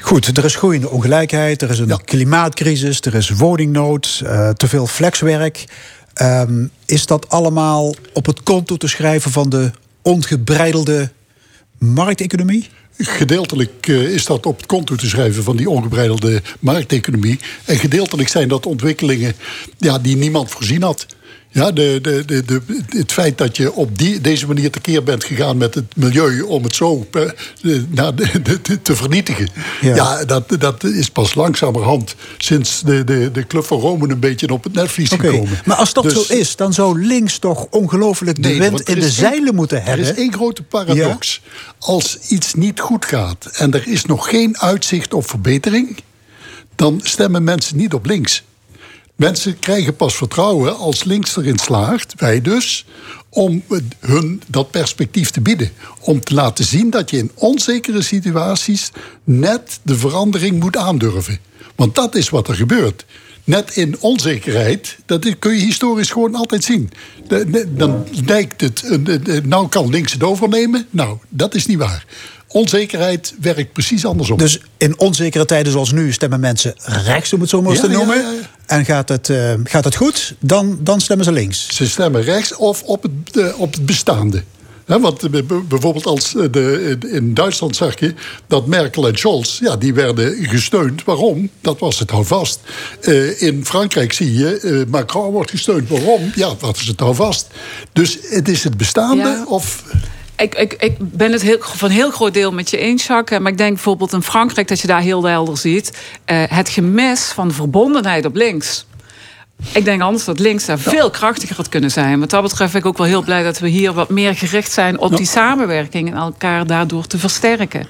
Goed, 0.00 0.36
er 0.36 0.44
is 0.44 0.54
groeiende 0.56 0.88
ongelijkheid, 0.90 1.62
er 1.62 1.70
is 1.70 1.78
een 1.78 2.04
klimaatcrisis, 2.04 3.00
er 3.00 3.14
is 3.14 3.30
woningnood, 3.30 4.20
eh, 4.24 4.48
te 4.48 4.68
veel 4.68 4.86
flexwerk. 4.86 5.64
Ehm, 6.14 6.66
is 6.86 7.06
dat 7.06 7.28
allemaal 7.28 7.94
op 8.12 8.26
het 8.26 8.42
konto 8.42 8.76
te 8.76 8.88
schrijven 8.88 9.30
van 9.30 9.48
de 9.48 9.70
ongebreidelde 10.02 11.10
markteconomie? 11.78 12.68
Gedeeltelijk 13.04 13.88
eh, 13.88 14.02
is 14.02 14.24
dat 14.24 14.46
op 14.46 14.56
het 14.56 14.66
konto 14.66 14.94
te 14.94 15.08
schrijven 15.08 15.42
van 15.42 15.56
die 15.56 15.70
ongebreidelde 15.70 16.42
markteconomie. 16.58 17.38
En 17.64 17.76
gedeeltelijk 17.76 18.28
zijn 18.28 18.48
dat 18.48 18.66
ontwikkelingen 18.66 19.34
ja, 19.78 19.98
die 19.98 20.16
niemand 20.16 20.50
voorzien 20.50 20.82
had. 20.82 21.06
Ja, 21.52 21.70
de, 21.70 21.98
de, 22.02 22.44
de, 22.44 22.60
het 22.88 23.12
feit 23.12 23.38
dat 23.38 23.56
je 23.56 23.72
op 23.72 23.98
die, 23.98 24.20
deze 24.20 24.46
manier 24.46 24.70
tekeer 24.70 25.02
bent 25.02 25.24
gegaan 25.24 25.56
met 25.56 25.74
het 25.74 25.96
milieu 25.96 26.40
om 26.40 26.62
het 26.62 26.74
zo 26.74 27.06
eh, 27.12 27.22
nou, 27.88 28.14
te 28.82 28.96
vernietigen. 28.96 29.48
Ja. 29.80 29.94
Ja, 29.94 30.24
dat, 30.24 30.44
dat 30.58 30.84
is 30.84 31.10
pas 31.10 31.34
langzamerhand 31.34 32.14
sinds 32.38 32.80
de, 32.80 33.04
de, 33.04 33.30
de 33.32 33.46
Club 33.46 33.64
van 33.64 33.78
Rome 33.78 34.08
een 34.08 34.20
beetje 34.20 34.48
op 34.48 34.64
het 34.64 34.72
netvlies 34.72 35.12
Oké, 35.12 35.28
gekomen. 35.28 35.60
Maar 35.64 35.76
als 35.76 35.92
dat 35.92 36.02
Dus- 36.04 36.26
zo 36.26 36.34
is, 36.34 36.56
dan 36.56 36.72
zou 36.72 37.06
links 37.06 37.38
toch 37.38 37.66
ongelooflijk 37.70 38.42
de 38.42 38.48
Nee, 38.48 38.58
wind 38.58 38.80
in 38.88 38.98
de 38.98 39.10
zeilen 39.10 39.54
moeten 39.54 39.82
hebben. 39.82 40.04
Er 40.06 40.12
is 40.12 40.18
één 40.18 40.32
grote 40.32 40.62
paradox. 40.62 41.40
Als 41.78 42.18
iets 42.28 42.54
niet 42.54 42.80
goed 42.80 43.04
gaat 43.04 43.46
en 43.52 43.72
er 43.72 43.88
is 43.88 44.04
nog 44.04 44.28
geen 44.28 44.58
uitzicht 44.58 45.14
op 45.14 45.28
verbetering, 45.28 45.96
dan 46.76 47.00
stemmen 47.02 47.44
mensen 47.44 47.76
niet 47.76 47.94
op 47.94 48.06
links. 48.06 48.42
Mensen 49.16 49.58
krijgen 49.58 49.96
pas 49.96 50.14
vertrouwen 50.14 50.76
als 50.76 51.04
links 51.04 51.36
erin 51.36 51.58
slaagt, 51.58 52.14
wij 52.16 52.40
dus, 52.40 52.84
om 53.28 53.62
hun 54.00 54.42
dat 54.46 54.70
perspectief 54.70 55.30
te 55.30 55.40
bieden. 55.40 55.70
Om 56.00 56.20
te 56.20 56.34
laten 56.34 56.64
zien 56.64 56.90
dat 56.90 57.10
je 57.10 57.16
in 57.18 57.30
onzekere 57.34 58.02
situaties 58.02 58.90
net 59.24 59.78
de 59.82 59.96
verandering 59.96 60.60
moet 60.60 60.76
aandurven. 60.76 61.38
Want 61.76 61.94
dat 61.94 62.14
is 62.14 62.28
wat 62.28 62.48
er 62.48 62.54
gebeurt. 62.54 63.04
Net 63.44 63.76
in 63.76 63.96
onzekerheid, 64.00 64.96
dat 65.06 65.38
kun 65.38 65.52
je 65.54 65.64
historisch 65.64 66.10
gewoon 66.10 66.34
altijd 66.34 66.64
zien. 66.64 66.90
Dan 67.68 68.04
lijkt 68.26 68.60
het, 68.60 68.82
nou 69.44 69.68
kan 69.68 69.88
links 69.90 70.12
het 70.12 70.22
overnemen. 70.22 70.86
Nou, 70.90 71.18
dat 71.28 71.54
is 71.54 71.66
niet 71.66 71.78
waar. 71.78 72.04
Onzekerheid 72.48 73.34
werkt 73.40 73.72
precies 73.72 74.04
andersom. 74.04 74.38
Dus 74.38 74.60
in 74.76 74.98
onzekere 74.98 75.44
tijden 75.44 75.72
zoals 75.72 75.92
nu 75.92 76.12
stemmen 76.12 76.40
mensen 76.40 76.74
rechts, 76.84 77.32
om 77.32 77.40
het 77.40 77.50
zo 77.50 77.62
maar 77.62 77.70
eens 77.72 77.80
Ja, 77.80 77.86
te 77.86 77.92
noemen. 77.92 78.16
ja, 78.16 78.30
ja. 78.30 78.38
En 78.72 78.84
gaat 78.84 79.08
het, 79.08 79.30
eh, 79.30 79.52
gaat 79.64 79.84
het 79.84 79.96
goed, 79.96 80.34
dan, 80.40 80.78
dan 80.80 81.00
stemmen 81.00 81.24
ze 81.24 81.32
links. 81.32 81.66
Ze 81.68 81.88
stemmen 81.88 82.22
rechts 82.22 82.56
of 82.56 82.82
op 82.82 83.02
het, 83.02 83.54
op 83.56 83.72
het 83.72 83.86
bestaande. 83.86 84.42
Hè, 84.86 85.00
want 85.00 85.30
bijvoorbeeld 85.68 86.06
als 86.06 86.36
eh, 86.36 86.44
de, 86.50 86.96
in 87.12 87.34
Duitsland 87.34 87.76
zag 87.76 88.00
je 88.00 88.14
dat 88.46 88.66
Merkel 88.66 89.08
en 89.08 89.16
Scholz, 89.16 89.58
ja, 89.58 89.76
die 89.76 89.94
werden 89.94 90.36
gesteund. 90.48 91.04
Waarom? 91.04 91.50
Dat 91.60 91.78
was 91.78 91.98
het 91.98 92.10
houvast. 92.10 92.60
Eh 93.00 93.42
in 93.42 93.64
Frankrijk 93.66 94.12
zie 94.12 94.34
je, 94.34 94.84
Macron 94.88 95.32
wordt 95.32 95.50
gesteund. 95.50 95.88
Waarom? 95.88 96.32
Ja, 96.34 96.54
dat 96.58 96.76
is 96.76 96.86
het 96.86 97.00
houvast. 97.00 97.46
Dus 97.92 98.18
het 98.22 98.48
is 98.48 98.64
het 98.64 98.76
bestaande 98.76 99.22
Ja. 99.22 99.44
of... 99.48 99.84
Ik, 100.36 100.54
ik, 100.54 100.72
ik 100.72 100.92
ben 100.98 101.32
het 101.32 101.42
heel, 101.42 101.56
van 101.60 101.88
een 101.88 101.94
heel 101.94 102.10
groot 102.10 102.34
deel 102.34 102.52
met 102.52 102.70
je 102.70 102.76
eens, 102.76 103.06
Jacques. 103.06 103.40
Maar 103.40 103.52
ik 103.52 103.58
denk 103.58 103.72
bijvoorbeeld 103.74 104.12
in 104.12 104.22
Frankrijk 104.22 104.68
dat 104.68 104.80
je 104.80 104.86
daar 104.86 105.00
heel 105.00 105.24
helder 105.24 105.58
ziet. 105.58 105.92
eh, 106.24 106.42
het 106.48 106.68
gemis 106.68 107.20
van 107.20 107.48
de 107.48 107.54
verbondenheid 107.54 108.24
op 108.24 108.34
links. 108.34 108.86
Ik 109.72 109.84
denk 109.84 110.02
anders 110.02 110.24
dat 110.24 110.38
links 110.38 110.64
daar 110.64 110.78
veel 110.78 111.10
krachtiger 111.10 111.56
had 111.56 111.68
kunnen 111.68 111.90
zijn. 111.90 112.20
Wat 112.20 112.30
dat 112.30 112.42
betreft 112.42 112.72
ben 112.72 112.80
ik 112.80 112.86
ook 112.86 112.98
wel 112.98 113.06
heel 113.06 113.22
blij 113.22 113.42
dat 113.42 113.58
we 113.58 113.68
hier 113.68 113.92
wat 113.92 114.08
meer 114.08 114.34
gericht 114.34 114.72
zijn 114.72 114.98
op 114.98 115.16
die 115.16 115.26
samenwerking 115.26 116.10
en 116.10 116.16
elkaar 116.16 116.66
daardoor 116.66 117.06
te 117.06 117.18
versterken. 117.18 117.86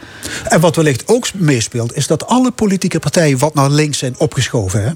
En 0.49 0.61
wat 0.61 0.76
wellicht 0.76 1.09
ook 1.09 1.26
meespeelt, 1.34 1.97
is 1.97 2.07
dat 2.07 2.26
alle 2.26 2.51
politieke 2.51 2.99
partijen 2.99 3.38
wat 3.38 3.55
naar 3.55 3.70
links 3.70 3.99
zijn 3.99 4.14
opgeschoven. 4.18 4.84
Hè? 4.84 4.90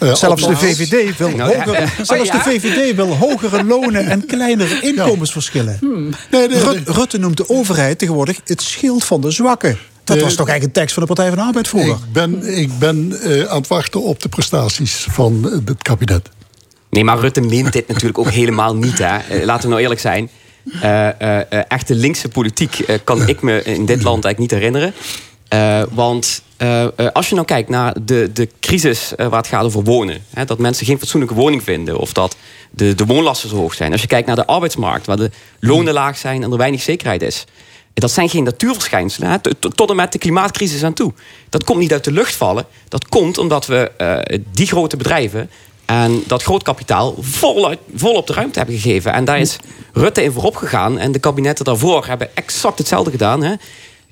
Zelfs 0.00 0.46
de 0.46 0.56
VVD 0.56 1.16
wil, 1.18 1.28
Nou, 1.30 1.50
ja. 1.52 1.64
zelfs 2.02 2.30
de 2.30 2.38
VVD 2.40 2.94
wil 2.96 3.16
hogere 3.16 3.64
lonen 3.64 4.06
en 4.06 4.26
kleinere 4.26 4.80
inkomensverschillen. 4.80 5.78
Nee, 5.80 6.00
nee, 6.30 6.48
nee. 6.48 6.58
Rut- 6.58 6.88
Rutte 6.88 7.18
noemt 7.18 7.36
de 7.36 7.48
overheid 7.48 7.98
tegenwoordig 7.98 8.40
het 8.44 8.62
schild 8.62 9.04
van 9.04 9.20
de 9.20 9.30
zwakken. 9.30 9.78
Dat 10.04 10.20
was 10.20 10.34
toch 10.34 10.48
eigenlijk 10.48 10.64
een 10.64 10.82
tekst 10.82 10.94
van 10.94 11.02
de 11.02 11.08
Partij 11.14 11.28
van 11.28 11.38
de 11.38 11.44
Arbeid 11.44 11.68
vroeger? 11.68 11.90
Ik 11.90 12.12
ben, 12.12 12.58
ik 12.58 12.78
ben 12.78 13.20
eh, 13.22 13.44
aan 13.44 13.56
het 13.58 13.66
wachten 13.68 14.02
op 14.02 14.20
de 14.22 14.28
prestaties 14.28 15.06
van 15.10 15.44
eh, 15.44 15.58
het 15.64 15.82
kabinet. 15.82 16.28
Nee, 16.90 17.04
maar 17.04 17.18
Rutte 17.18 17.40
meent 17.40 17.72
dit 17.72 17.88
natuurlijk 17.88 18.18
ook 18.18 18.30
helemaal 18.30 18.76
niet. 18.76 18.98
Hè. 18.98 19.16
Eh, 19.18 19.44
Laten 19.44 19.62
we 19.62 19.68
nou 19.68 19.80
eerlijk 19.82 20.00
zijn. 20.00 20.30
eh, 20.80 21.08
eh, 21.08 21.40
eh, 21.50 21.64
echte 21.68 21.94
linkse 21.94 22.28
politiek 22.28 22.84
kan 23.04 23.28
ik 23.28 23.42
me 23.42 23.62
in 23.62 23.86
dit 23.86 24.02
land 24.02 24.24
eigenlijk 24.24 24.38
niet 24.38 24.50
herinneren. 24.50 24.92
Eh, 25.48 25.82
want 25.90 26.42
eh, 26.58 26.82
eh, 26.84 26.90
als 27.12 27.28
je 27.28 27.34
nou 27.34 27.46
kijkt 27.46 27.68
naar 27.68 27.94
de, 28.02 28.30
de 28.32 28.48
crisis 28.60 29.14
eh, 29.14 29.26
waar 29.26 29.38
het 29.38 29.48
gaat 29.48 29.64
over 29.64 29.82
wonen, 29.82 30.24
hè, 30.34 30.44
dat 30.44 30.58
mensen 30.58 30.86
geen 30.86 30.98
fatsoenlijke 30.98 31.36
woning 31.36 31.62
vinden 31.62 31.98
of 31.98 32.12
dat 32.12 32.36
de, 32.70 32.94
de 32.94 33.06
woonlasten 33.06 33.48
zo 33.48 33.56
hoog 33.56 33.74
zijn. 33.74 33.92
Als 33.92 34.00
je 34.00 34.06
kijkt 34.06 34.26
naar 34.26 34.36
de 34.36 34.46
arbeidsmarkt, 34.46 35.06
waar 35.06 35.16
de 35.16 35.30
lonen 35.60 35.92
laag 35.92 36.18
zijn 36.18 36.42
en 36.42 36.50
er 36.50 36.56
weinig 36.56 36.82
zekerheid 36.82 37.22
is. 37.22 37.44
Dat 37.94 38.10
zijn 38.10 38.28
geen 38.28 38.44
natuurverschijnselen, 38.44 39.30
hè, 39.30 39.38
tot- 39.58 39.90
en 39.90 39.96
met 39.96 40.12
de 40.12 40.18
klimaatcrisis 40.18 40.82
aan 40.82 40.92
toe. 40.92 41.12
Dat 41.48 41.64
komt 41.64 41.78
niet 41.78 41.92
uit 41.92 42.04
de 42.04 42.12
lucht 42.12 42.34
vallen. 42.34 42.66
Dat 42.88 43.08
komt 43.08 43.38
omdat 43.38 43.66
we 43.66 43.90
die 44.52 44.66
grote 44.66 44.96
bedrijven 44.96 45.50
en 45.84 46.22
dat 46.26 46.42
groot 46.42 46.62
kapitaal 46.62 47.14
voluit, 47.20 47.78
volop 47.94 48.26
de 48.26 48.32
ruimte 48.32 48.58
hebben 48.58 48.78
gegeven. 48.78 49.12
En 49.12 49.24
daar 49.24 49.38
is 49.38 49.58
Rutte 49.92 50.22
in 50.22 50.32
voorop 50.32 50.56
gegaan. 50.56 50.98
En 50.98 51.12
de 51.12 51.18
kabinetten 51.18 51.64
daarvoor 51.64 52.06
hebben 52.06 52.36
exact 52.36 52.78
hetzelfde 52.78 53.10
gedaan. 53.10 53.42
Hè. 53.42 53.54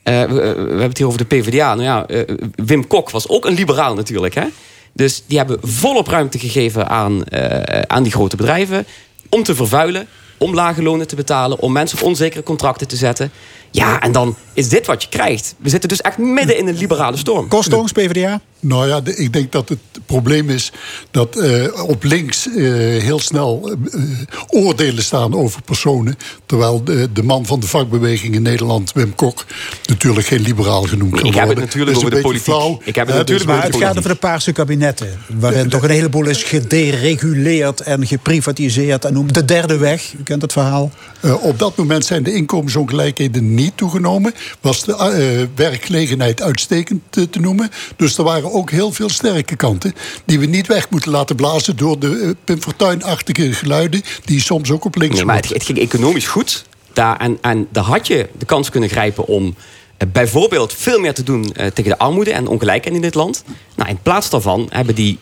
Eh, 0.07 0.20
we, 0.20 0.34
we 0.34 0.40
hebben 0.57 0.88
het 0.88 0.98
hier 0.98 1.07
over 1.07 1.18
de 1.18 1.36
PvdA. 1.36 1.74
Nou 1.74 1.82
ja, 1.82 2.07
eh, 2.07 2.34
Wim 2.54 2.86
Kok 2.86 3.11
was 3.11 3.28
ook 3.28 3.44
een 3.44 3.54
liberaal 3.54 3.94
natuurlijk. 3.94 4.34
Hè. 4.34 4.44
Dus 4.92 5.22
die 5.26 5.38
hebben 5.38 5.59
volop 5.62 6.07
ruimte 6.07 6.38
gegeven 6.38 6.88
aan, 6.88 7.24
eh, 7.24 7.80
aan 7.80 8.02
die 8.02 8.12
grote 8.12 8.36
bedrijven. 8.36 8.86
Om 9.28 9.42
te 9.42 9.54
vervuilen, 9.54 10.07
om 10.38 10.54
lage 10.54 10.82
lonen 10.82 11.07
te 11.07 11.16
betalen... 11.16 11.61
om 11.61 11.72
mensen 11.72 11.98
op 11.98 12.04
onzekere 12.04 12.42
contracten 12.42 12.88
te 12.88 12.96
zetten. 12.96 13.30
Ja, 13.70 14.00
en 14.00 14.12
dan 14.12 14.36
is 14.52 14.68
dit 14.68 14.86
wat 14.86 15.02
je 15.02 15.09
krijgt. 15.09 15.54
We 15.59 15.68
zitten 15.68 15.88
dus 15.88 16.00
echt 16.00 16.18
midden 16.18 16.59
in 16.59 16.66
een 16.66 16.78
liberale 16.78 17.16
storm. 17.16 17.48
Kostongs, 17.48 17.92
PvdA? 17.92 18.40
Nou 18.67 18.89
ja, 18.89 19.01
de- 19.01 19.17
ik 19.17 19.33
denk 19.33 19.53
dat 19.53 19.69
het 19.69 19.79
probleem 20.07 20.51
is 20.51 20.73
dat 21.11 21.37
eh, 21.37 21.83
op 21.89 22.03
links 22.05 22.47
eh, 22.49 22.55
heel 23.03 23.19
snel 23.19 23.77
eh, 23.93 24.01
oordelen 24.49 25.03
staan 25.03 25.35
over 25.35 25.62
personen. 25.62 26.17
Terwijl 26.47 26.85
de, 26.85 27.09
de 27.12 27.23
man 27.23 27.47
van 27.47 27.61
de 27.61 27.67
vakbeweging 27.67 28.35
in 28.35 28.43
Nederland, 28.43 28.93
Wim 28.93 29.14
Kok, 29.14 29.45
natuurlijk 29.87 30.27
geen 30.27 30.41
liberaal 30.41 30.83
genoemd 30.83 31.14
kan 31.14 31.25
Ik 31.25 31.35
heb 31.35 31.35
het 31.35 31.45
worden. 31.47 31.64
natuurlijk 31.64 31.97
is 31.97 32.03
over 32.05 32.14
de 32.17 32.21
politiek. 32.21 32.45
flauw. 32.45 32.81
Ik 32.85 32.95
heb 32.95 33.07
het 33.07 33.14
Hè, 33.14 33.21
natuurlijk 33.21 33.47
dus- 33.49 33.57
Maar 33.57 33.64
het 33.67 33.77
gaat 33.77 33.99
over 33.99 34.11
de 34.11 34.17
paarse 34.17 34.53
kabinetten. 34.53 35.09
Waarin 35.39 35.69
toch 35.69 35.83
een 35.83 35.91
heleboel 35.91 36.27
is 36.27 36.43
gedereguleerd 36.43 37.81
en 37.81 38.07
geprivatiseerd. 38.07 39.05
En 39.05 39.12
noem 39.12 39.33
de 39.33 39.45
derde 39.45 39.77
weg. 39.77 40.12
U 40.19 40.23
kent 40.23 40.43
het 40.43 40.53
verhaal. 40.53 40.91
Eh, 41.21 41.45
op 41.45 41.59
dat 41.59 41.77
moment 41.77 42.05
zijn 42.05 42.23
de 42.23 42.33
inkomensongelijkheden 42.35 43.55
niet 43.55 43.77
toegenomen. 43.77 44.35
Was 44.61 44.85
de 44.85 44.97
eh, 44.97 45.47
werkgelegenheid 45.55 46.43
uitstekend 46.43 47.03
te 47.12 47.29
noemen. 47.41 47.71
Dus 47.97 48.19
er 48.19 48.25
waren 48.25 48.51
ook 48.57 48.70
heel 48.70 48.92
veel 48.92 49.09
sterke 49.09 49.57
kanten. 49.57 49.94
die 50.24 50.38
we 50.38 50.46
niet 50.46 50.66
weg 50.66 50.90
moeten 50.90 51.11
laten 51.11 51.36
blazen 51.36 51.76
door 51.76 51.98
de 51.98 52.20
eh, 52.20 52.30
Pim 52.44 52.62
Fortuyn-achtige 52.62 53.52
geluiden. 53.52 54.02
die 54.24 54.40
soms 54.40 54.70
ook 54.70 54.84
op 54.84 54.96
links 54.96 55.16
Nee, 55.16 55.24
maar 55.24 55.36
het, 55.36 55.48
het 55.48 55.64
ging 55.64 55.78
economisch 55.78 56.26
goed. 56.26 56.64
Daar, 56.92 57.16
en, 57.16 57.38
en 57.40 57.66
daar 57.70 57.84
had 57.84 58.07
je 58.07 58.28
de 58.38 58.44
kans 58.44 58.70
kunnen 58.70 58.88
grijpen 58.88 59.26
om 59.26 59.54
eh, 59.96 60.09
bijvoorbeeld 60.12 60.72
veel 60.72 61.00
meer 61.00 61.14
te 61.14 61.22
doen 61.22 61.52
eh, 61.52 61.66
tegen 61.66 61.90
de 61.90 61.98
armoede 61.98 62.32
en 62.32 62.46
ongelijkheid 62.46 62.94
in 62.96 63.02
dit 63.02 63.14
land. 63.14 63.44
Nou, 63.76 63.90
in 63.90 63.98
plaats 64.02 64.30
daarvan 64.30 64.66
hebben 64.70 64.94
die 64.94 65.18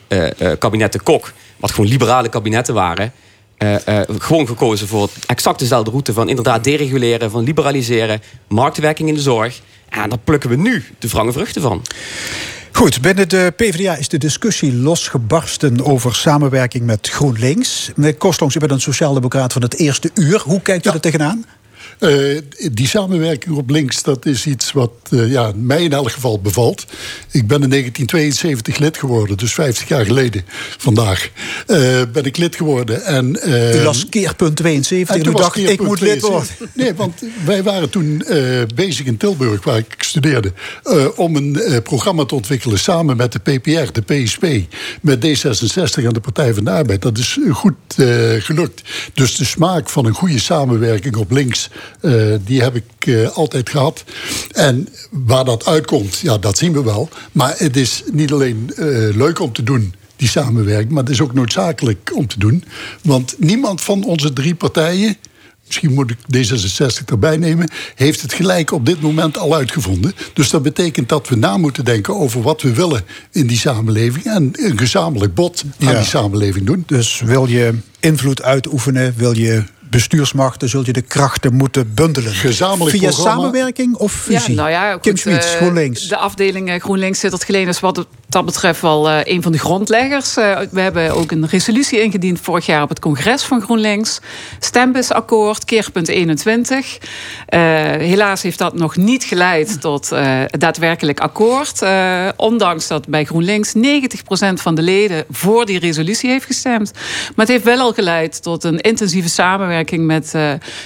kabinetten 0.58 1.02
Kok, 1.02 1.32
wat 1.56 1.70
gewoon 1.70 1.90
liberale 1.90 2.28
kabinetten 2.28 2.74
waren, 2.74 3.12
gewoon 4.18 4.46
gekozen 4.46 4.88
voor 4.88 5.08
exact 5.26 5.58
dezelfde 5.58 5.90
route 5.90 6.12
van 6.12 6.28
inderdaad 6.28 6.64
dereguleren, 6.64 7.30
van 7.30 7.44
liberaliseren, 7.44 8.22
marktwerking 8.48 9.08
in 9.08 9.14
de 9.14 9.20
zorg. 9.20 9.60
En 9.88 10.08
daar 10.08 10.18
plukken 10.18 10.50
we 10.50 10.56
nu 10.56 10.84
de 10.98 11.08
wrange 11.08 11.32
vruchten 11.32 11.62
van. 11.62 11.82
Goed, 12.74 13.00
binnen 13.00 13.28
de 13.28 13.52
PvdA 13.56 13.96
is 13.96 14.08
de 14.08 14.18
discussie 14.18 14.74
losgebarsten 14.74 15.84
over 15.84 16.14
samenwerking 16.14 16.84
met 16.84 17.08
GroenLinks. 17.08 17.90
Meneer 17.96 18.14
Kostongs, 18.14 18.54
u 18.54 18.58
bent 18.58 18.70
een 18.70 18.80
sociaaldemocraat 18.80 19.52
van 19.52 19.62
het 19.62 19.74
eerste 19.74 20.10
uur. 20.14 20.40
Hoe 20.44 20.60
kijkt 20.60 20.86
u 20.86 20.90
er 20.90 21.00
tegenaan? 21.00 21.44
Eh, 21.98 22.38
die 22.72 22.88
samenwerking 22.88 23.56
op 23.56 23.70
links, 23.70 24.02
dat 24.02 24.26
is 24.26 24.46
iets 24.46 24.72
wat 24.72 24.90
eh, 25.10 25.30
ja, 25.30 25.52
mij 25.56 25.82
in 25.82 25.92
elk 25.92 26.10
geval 26.10 26.40
bevalt. 26.40 26.86
Ik 27.30 27.46
ben 27.46 27.62
in 27.62 27.70
1972 27.70 28.78
lid 28.78 28.98
geworden, 28.98 29.36
dus 29.36 29.54
50 29.54 29.88
jaar 29.88 30.06
geleden 30.06 30.44
vandaag. 30.78 31.30
eh, 31.66 32.02
ben 32.12 32.24
ik 32.24 32.36
lid 32.36 32.56
geworden. 32.56 33.04
En, 33.04 33.38
U 33.74 33.82
las 33.82 34.08
keerpunt 34.08 34.56
72 34.56 35.16
en 35.16 35.22
toen 35.22 35.32
u 35.32 35.36
was 35.36 35.42
dacht, 35.42 35.56
ik 35.56 35.82
moet 35.82 36.00
lid 36.00 36.20
worden. 36.20 36.46
72. 36.46 36.68
Nee, 36.74 36.94
want 36.94 37.22
wij 37.44 37.62
waren 37.62 37.90
toen 37.90 38.24
bezig 38.74 39.06
in 39.06 39.16
Tilburg, 39.16 39.64
waar 39.64 39.78
ik 39.78 39.94
studeerde... 39.98 40.52
om 41.16 41.36
een 41.36 41.82
programma 41.82 42.24
te 42.24 42.34
ontwikkelen 42.34 42.78
samen 42.78 43.16
met 43.16 43.32
de 43.32 43.38
PPR, 43.38 43.92
de 43.92 44.02
PSP... 44.02 44.46
met 45.00 45.26
D66 45.26 46.04
en 46.04 46.12
de 46.12 46.20
Partij 46.20 46.54
van 46.54 46.64
de 46.64 46.70
Arbeid. 46.70 47.02
Dat 47.02 47.18
is 47.18 47.38
goed 47.50 47.74
gelukt. 48.38 48.82
Dus 49.14 49.36
de 49.36 49.44
smaak 49.44 49.88
van 49.88 50.06
een 50.06 50.14
goede 50.14 50.40
samenwerking 50.40 51.16
op 51.16 51.30
links... 51.30 51.70
eh, 52.00 52.12
die 52.44 52.62
heb 52.62 52.74
ik 52.74 52.84
eh, 52.98 53.28
altijd 53.30 53.68
gehad. 53.70 54.04
En 54.52 54.88
waar 55.10 55.44
dat 55.44 55.66
uitkomt, 55.66 56.16
ja, 56.18 56.38
dat 56.38 56.58
zien 56.58 56.72
we 56.72 56.82
wel. 56.82 57.08
Maar 57.32 57.54
het 57.56 57.76
is 57.76 58.02
niet 58.12 58.32
alleen 58.32 58.70
eh, 58.76 58.86
leuk 59.16 59.38
om 59.40 59.52
te 59.52 59.62
doen 59.62 59.94
die 60.16 60.28
samenwerking. 60.28 60.90
Maar 60.90 61.02
het 61.02 61.12
is 61.12 61.20
ook 61.20 61.34
noodzakelijk 61.34 62.10
om 62.14 62.26
te 62.26 62.38
doen. 62.38 62.64
Want 63.02 63.34
niemand 63.38 63.80
van 63.80 64.04
onze 64.04 64.32
drie 64.32 64.54
partijen. 64.54 65.16
Misschien 65.66 65.92
moet 65.94 66.10
ik 66.10 66.18
D66 66.36 67.04
erbij 67.06 67.36
nemen. 67.36 67.70
Heeft 67.94 68.22
het 68.22 68.32
gelijk 68.32 68.70
op 68.72 68.86
dit 68.86 69.00
moment 69.00 69.38
al 69.38 69.54
uitgevonden. 69.54 70.12
Dus 70.32 70.50
dat 70.50 70.62
betekent 70.62 71.08
dat 71.08 71.28
we 71.28 71.36
na 71.36 71.56
moeten 71.56 71.84
denken 71.84 72.16
over 72.16 72.42
wat 72.42 72.62
we 72.62 72.72
willen 72.72 73.02
in 73.32 73.46
die 73.46 73.58
samenleving. 73.58 74.24
En 74.24 74.50
een 74.52 74.78
gezamenlijk 74.78 75.34
bod 75.34 75.64
aan 75.80 75.92
Ja. 75.92 75.98
die 75.98 76.06
samenleving 76.06 76.66
doen. 76.66 76.82
Dus 76.86 77.20
wil 77.20 77.46
je 77.46 77.74
invloed 78.00 78.42
uitoefenen, 78.42 79.14
wil 79.16 79.36
je 79.36 79.64
bestuursmacht... 79.94 80.60
dan 80.60 80.68
zul 80.68 80.82
je 80.84 80.92
de 80.92 81.02
krachten 81.02 81.54
moeten 81.54 81.94
bundelen. 81.94 82.32
Gezamenlijk 82.32 82.96
Via 82.96 83.08
programma. 83.08 83.40
samenwerking 83.40 83.96
of 83.96 84.12
fusie? 84.12 84.54
Ja, 84.54 84.60
nou 84.60 84.70
ja, 84.70 84.92
goed, 84.92 85.00
Kim 85.00 85.16
Schmid, 85.16 85.44
eh, 85.44 85.50
GroenLinks. 85.50 86.08
De 86.08 86.16
afdeling 86.16 86.70
eh, 86.70 86.80
GroenLinks 86.80 87.18
Sittert 87.18 87.44
Geleen 87.44 87.68
is 87.68 87.80
wat 87.80 88.06
dat 88.34 88.44
betreft 88.44 88.80
wel 88.80 89.08
eh, 89.08 89.20
een 89.22 89.42
van 89.42 89.52
de 89.52 89.58
grondleggers. 89.58 90.36
Eh, 90.36 90.58
we 90.70 90.80
hebben 90.80 91.14
ook 91.14 91.30
een 91.30 91.46
resolutie 91.46 92.02
ingediend 92.02 92.40
vorig 92.40 92.66
jaar 92.66 92.82
op 92.82 92.88
het 92.88 92.98
congres 92.98 93.42
van 93.42 93.60
GroenLinks. 93.60 94.20
Stembusakkoord, 94.58 95.64
keerpunt 95.64 96.08
21. 96.08 96.98
Eh, 97.46 97.60
helaas 97.98 98.42
heeft 98.42 98.58
dat 98.58 98.74
nog 98.74 98.96
niet 98.96 99.24
geleid 99.24 99.80
tot 99.80 100.12
daadwerkelijk 100.50 101.20
akkoord. 101.20 101.82
Ondanks 102.36 102.86
dat 102.86 103.08
bij 103.08 103.24
GroenLinks 103.24 103.72
90% 103.74 104.60
van 104.60 104.74
de 104.74 104.82
leden 104.82 105.24
voor 105.30 105.66
die 105.66 105.78
resolutie 105.78 106.30
heeft 106.30 106.46
gestemd. 106.46 106.92
Maar 106.92 107.46
het 107.46 107.48
heeft 107.48 107.64
wel 107.64 107.78
al 107.78 107.92
geleid 107.92 108.42
tot 108.42 108.64
een 108.64 108.80
intensieve 108.80 109.28
samenwerking 109.28 110.06
met 110.06 110.34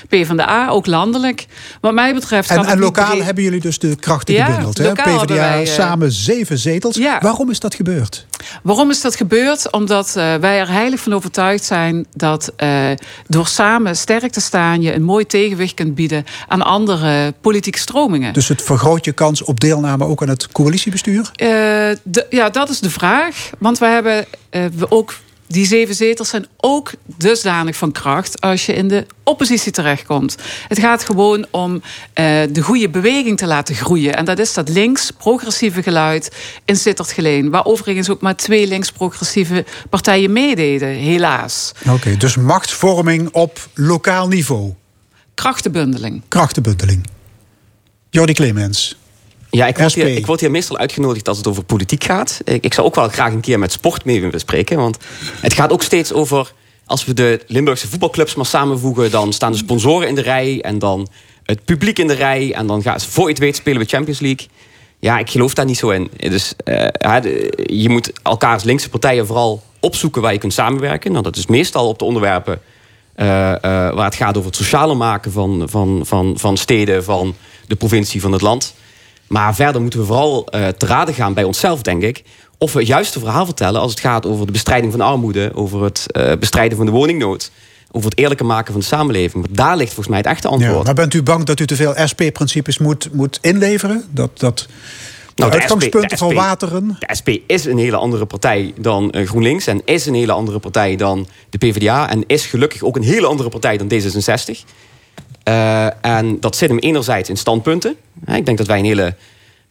PvdA, 0.08 0.68
ook 0.68 0.86
landelijk. 0.86 1.46
Wat 1.80 1.92
mij 1.92 2.14
betreft... 2.14 2.50
En, 2.50 2.64
en 2.64 2.78
lokaal 2.78 3.22
hebben 3.22 3.44
jullie 3.44 3.60
dus 3.60 3.78
de 3.78 3.96
krachten 3.96 4.34
Ja, 4.34 4.44
gebundeld. 4.44 4.78
Hè? 4.78 4.92
PvdA 4.92 5.34
wij, 5.34 5.66
samen 5.66 6.12
zeven 6.12 6.58
zetels. 6.58 6.96
Ja. 6.96 7.18
Waarom 7.20 7.37
is 7.46 7.60
dat 7.60 7.74
gebeurd? 7.74 8.26
Waarom 8.62 8.90
is 8.90 9.00
dat 9.00 9.16
gebeurd? 9.16 9.72
Omdat 9.72 10.16
eh, 10.16 10.34
wij 10.34 10.58
er 10.60 10.70
heilig 10.70 11.00
van 11.00 11.14
overtuigd 11.14 11.64
zijn 11.64 12.06
dat 12.14 12.52
eh, 12.56 12.90
door 13.26 13.46
samen 13.46 13.96
sterk 13.96 14.32
te 14.32 14.40
staan 14.40 14.82
je 14.82 14.94
een 14.94 15.02
mooi 15.02 15.26
tegenwicht 15.26 15.74
kunt 15.74 15.94
bieden 15.94 16.24
aan 16.48 16.62
andere 16.62 17.34
politieke 17.40 17.78
stromingen. 17.78 18.32
Dus 18.32 18.48
het 18.48 18.62
vergroot 18.62 19.04
je 19.04 19.12
kans 19.12 19.42
op 19.42 19.60
deelname 19.60 20.04
ook 20.04 20.22
aan 20.22 20.28
het 20.28 20.52
coalitiebestuur? 20.52 21.30
Eh, 21.34 21.48
de- 22.02 22.26
ja, 22.30 22.50
dat 22.50 22.68
is 22.68 22.80
de 22.80 22.90
vraag. 22.90 23.50
Want 23.58 23.78
we 23.78 23.86
hebben 23.86 24.26
we 24.50 24.90
ook. 24.90 25.14
Die 25.48 25.66
zeven 25.66 25.94
zetels 25.94 26.28
zijn 26.28 26.46
ook 26.56 26.92
dusdanig 27.04 27.76
van 27.76 27.92
kracht 27.92 28.40
als 28.40 28.66
je 28.66 28.72
in 28.74 28.88
de 28.88 29.06
oppositie 29.22 29.72
terechtkomt. 29.72 30.36
Het 30.68 30.78
gaat 30.78 31.04
gewoon 31.04 31.46
om 31.50 31.82
eh, 32.12 32.40
de 32.50 32.60
goede 32.60 32.88
beweging 32.88 33.38
te 33.38 33.46
laten 33.46 33.74
groeien. 33.74 34.16
En 34.16 34.24
dat 34.24 34.38
is 34.38 34.54
dat 34.54 34.68
links 34.68 35.10
progressieve 35.10 35.82
geluid 35.82 36.30
in 36.64 36.76
Sittard 36.76 37.12
Geleen. 37.12 37.50
Waar 37.50 37.64
overigens 37.64 38.10
ook 38.10 38.20
maar 38.20 38.36
twee 38.36 38.66
links 38.66 38.92
progressieve 38.92 39.64
partijen 39.90 40.32
meededen, 40.32 40.88
helaas. 40.88 41.72
Oké, 41.88 42.16
dus 42.16 42.36
machtsvorming 42.36 43.28
op 43.32 43.68
lokaal 43.74 44.28
niveau. 44.28 44.74
Krachtenbundeling. 45.34 46.22
Krachtenbundeling. 46.28 47.06
Jordi 48.10 48.32
Clemens. 48.32 48.96
Ja, 49.50 49.66
ik 49.66 49.78
word, 49.78 49.94
hier, 49.94 50.16
ik 50.16 50.26
word 50.26 50.40
hier 50.40 50.50
meestal 50.50 50.78
uitgenodigd 50.78 51.28
als 51.28 51.36
het 51.36 51.46
over 51.46 51.62
politiek 51.64 52.04
gaat. 52.04 52.40
Ik, 52.44 52.64
ik 52.64 52.74
zou 52.74 52.86
ook 52.86 52.94
wel 52.94 53.08
graag 53.08 53.32
een 53.32 53.40
keer 53.40 53.58
met 53.58 53.72
sport 53.72 54.04
mee 54.04 54.14
willen 54.14 54.30
bespreken. 54.30 54.76
Want 54.76 54.96
het 55.40 55.52
gaat 55.52 55.72
ook 55.72 55.82
steeds 55.82 56.12
over... 56.12 56.52
als 56.86 57.04
we 57.04 57.14
de 57.14 57.40
Limburgse 57.46 57.88
voetbalclubs 57.88 58.34
maar 58.34 58.46
samenvoegen... 58.46 59.10
dan 59.10 59.32
staan 59.32 59.52
de 59.52 59.58
sponsoren 59.58 60.08
in 60.08 60.14
de 60.14 60.22
rij 60.22 60.60
en 60.60 60.78
dan 60.78 61.08
het 61.44 61.64
publiek 61.64 61.98
in 61.98 62.06
de 62.06 62.14
rij... 62.14 62.54
en 62.54 62.66
dan 62.66 62.82
gaan, 62.82 63.00
voor 63.00 63.24
je 63.24 63.30
het 63.30 63.38
weet 63.38 63.56
spelen 63.56 63.80
we 63.80 63.88
Champions 63.88 64.20
League. 64.20 64.46
Ja, 64.98 65.18
ik 65.18 65.30
geloof 65.30 65.54
daar 65.54 65.64
niet 65.64 65.78
zo 65.78 65.90
in. 65.90 66.10
Dus 66.16 66.54
eh, 66.64 67.22
je 67.66 67.88
moet 67.88 68.12
elkaar 68.22 68.52
als 68.52 68.64
linkse 68.64 68.88
partijen 68.88 69.26
vooral 69.26 69.62
opzoeken... 69.80 70.22
waar 70.22 70.32
je 70.32 70.38
kunt 70.38 70.52
samenwerken. 70.52 71.10
Nou, 71.10 71.24
dat 71.24 71.36
is 71.36 71.46
meestal 71.46 71.88
op 71.88 71.98
de 71.98 72.04
onderwerpen... 72.04 72.60
eh, 73.14 73.52
eh, 73.54 73.60
waar 73.94 74.04
het 74.04 74.14
gaat 74.14 74.36
over 74.36 74.48
het 74.48 74.58
sociale 74.58 74.94
maken 74.94 75.32
van, 75.32 75.62
van, 75.70 76.00
van, 76.04 76.38
van 76.38 76.56
steden, 76.56 77.04
van 77.04 77.34
de 77.66 77.76
provincie, 77.76 78.20
van 78.20 78.32
het 78.32 78.42
land. 78.42 78.74
Maar 79.28 79.54
verder 79.54 79.80
moeten 79.80 80.00
we 80.00 80.06
vooral 80.06 80.46
eh, 80.46 80.68
te 80.68 80.86
raden 80.86 81.14
gaan 81.14 81.34
bij 81.34 81.44
onszelf, 81.44 81.82
denk 81.82 82.02
ik. 82.02 82.22
Of 82.58 82.72
we 82.72 82.78
het 82.78 82.88
juiste 82.88 83.18
verhaal 83.18 83.44
vertellen 83.44 83.80
als 83.80 83.90
het 83.90 84.00
gaat 84.00 84.26
over 84.26 84.46
de 84.46 84.52
bestrijding 84.52 84.92
van 84.92 85.00
armoede, 85.00 85.50
over 85.54 85.82
het 85.82 86.12
eh, 86.12 86.32
bestrijden 86.38 86.76
van 86.76 86.86
de 86.86 86.92
woningnood. 86.92 87.50
over 87.90 88.10
het 88.10 88.18
eerlijker 88.18 88.46
maken 88.46 88.72
van 88.72 88.80
de 88.80 88.86
samenleving. 88.86 89.44
Want 89.44 89.56
daar 89.56 89.76
ligt 89.76 89.92
volgens 89.92 90.08
mij 90.08 90.18
het 90.18 90.26
echte 90.26 90.48
antwoord. 90.48 90.76
Ja, 90.76 90.82
maar 90.82 90.94
bent 90.94 91.14
u 91.14 91.22
bang 91.22 91.44
dat 91.44 91.60
u 91.60 91.66
te 91.66 91.76
veel 91.76 91.94
SP-principes 92.04 92.78
moet, 92.78 93.08
moet 93.12 93.38
inleveren? 93.42 94.04
Dat, 94.10 94.38
dat 94.38 94.66
de 95.38 95.44
Nou, 95.44 95.50
de 95.50 95.58
uitgangspunten 95.58 96.18
SP 96.18 96.20
de 96.20 96.24
SP 96.24 96.32
verwateren? 96.32 96.96
De 96.98 97.14
SP 97.18 97.28
is 97.46 97.64
een 97.64 97.78
hele 97.78 97.96
andere 97.96 98.26
partij 98.26 98.72
dan 98.78 99.10
eh, 99.10 99.26
GroenLinks. 99.26 99.66
En 99.66 99.82
is 99.84 100.06
een 100.06 100.14
hele 100.14 100.32
andere 100.32 100.58
partij 100.58 100.96
dan 100.96 101.26
de 101.50 101.58
PvdA. 101.58 102.10
En 102.10 102.24
is 102.26 102.46
gelukkig 102.46 102.82
ook 102.82 102.96
een 102.96 103.02
hele 103.02 103.26
andere 103.26 103.48
partij 103.48 103.76
dan 103.76 103.92
D66. 103.92 104.64
Eh, 105.42 106.04
en 106.04 106.40
dat 106.40 106.56
zit 106.56 106.68
hem 106.68 106.78
enerzijds 106.78 107.28
in 107.28 107.36
standpunten. 107.36 107.96
Ik 108.26 108.46
denk 108.46 108.58
dat 108.58 108.66
wij 108.66 108.78
een 108.78 108.84
hele, 108.84 109.14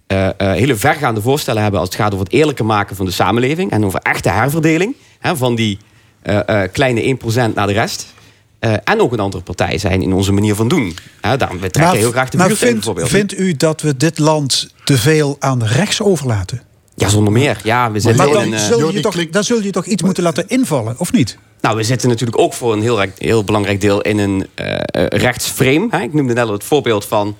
eh, 0.07 0.27
eh, 0.27 0.33
hele 0.37 0.75
vergaande 0.75 1.21
voorstellen 1.21 1.61
hebben... 1.61 1.79
als 1.79 1.89
het 1.89 1.97
gaat 1.97 2.13
over 2.13 2.25
het 2.25 2.33
eerlijker 2.33 2.65
maken 2.65 2.95
van 2.95 3.05
de 3.05 3.11
samenleving... 3.11 3.71
en 3.71 3.85
over 3.85 3.99
echte 3.99 4.29
herverdeling 4.29 4.95
hè, 5.19 5.35
van 5.35 5.55
die 5.55 5.77
eh, 6.21 6.63
eh, 6.63 6.71
kleine 6.71 7.17
1% 7.51 7.53
naar 7.53 7.67
de 7.67 7.73
rest... 7.73 8.15
Eh, 8.59 8.73
en 8.83 9.01
ook 9.01 9.11
een 9.13 9.19
andere 9.19 9.43
partij 9.43 9.77
zijn 9.77 10.01
in 10.01 10.13
onze 10.13 10.31
manier 10.31 10.55
van 10.55 10.67
doen. 10.67 10.97
Hè, 11.21 11.37
daarom 11.37 11.59
we 11.59 11.69
trekken 11.69 11.97
heel 11.97 12.11
graag 12.11 12.29
de 12.29 12.37
maar 12.37 12.47
vindt, 12.47 12.73
bijvoorbeeld. 12.73 13.09
vindt 13.09 13.39
u 13.39 13.53
dat 13.53 13.81
we 13.81 13.97
dit 13.97 14.19
land 14.19 14.69
te 14.83 14.97
veel 14.97 15.35
aan 15.39 15.63
rechts 15.63 16.01
overlaten? 16.01 16.61
Ja, 16.95 17.09
zonder 17.09 17.33
meer. 17.33 17.59
Ja, 17.63 17.91
we 17.91 17.99
zitten 17.99 18.25
Maar 18.25 18.33
dan, 18.33 18.43
in 18.43 18.53
een, 18.53 18.59
eh, 18.59 18.65
zul 18.65 18.91
je 18.91 18.99
toch, 18.99 19.29
dan 19.29 19.43
zul 19.43 19.61
je 19.61 19.71
toch 19.71 19.85
iets 19.85 20.03
moeten 20.03 20.23
laten 20.23 20.47
invallen, 20.47 20.95
of 20.97 21.11
niet? 21.11 21.37
Nou, 21.61 21.75
we 21.75 21.83
zitten 21.83 22.09
natuurlijk 22.09 22.39
ook 22.39 22.53
voor 22.53 22.73
een 22.73 22.81
heel, 22.81 23.05
heel 23.17 23.43
belangrijk 23.43 23.81
deel 23.81 24.01
in 24.01 24.17
een 24.17 24.47
rechtsframe. 25.09 25.87
Hè? 25.89 26.01
Ik 26.01 26.13
noemde 26.13 26.33
net 26.33 26.45
al 26.45 26.53
het 26.53 26.63
voorbeeld 26.63 27.05
van 27.05 27.37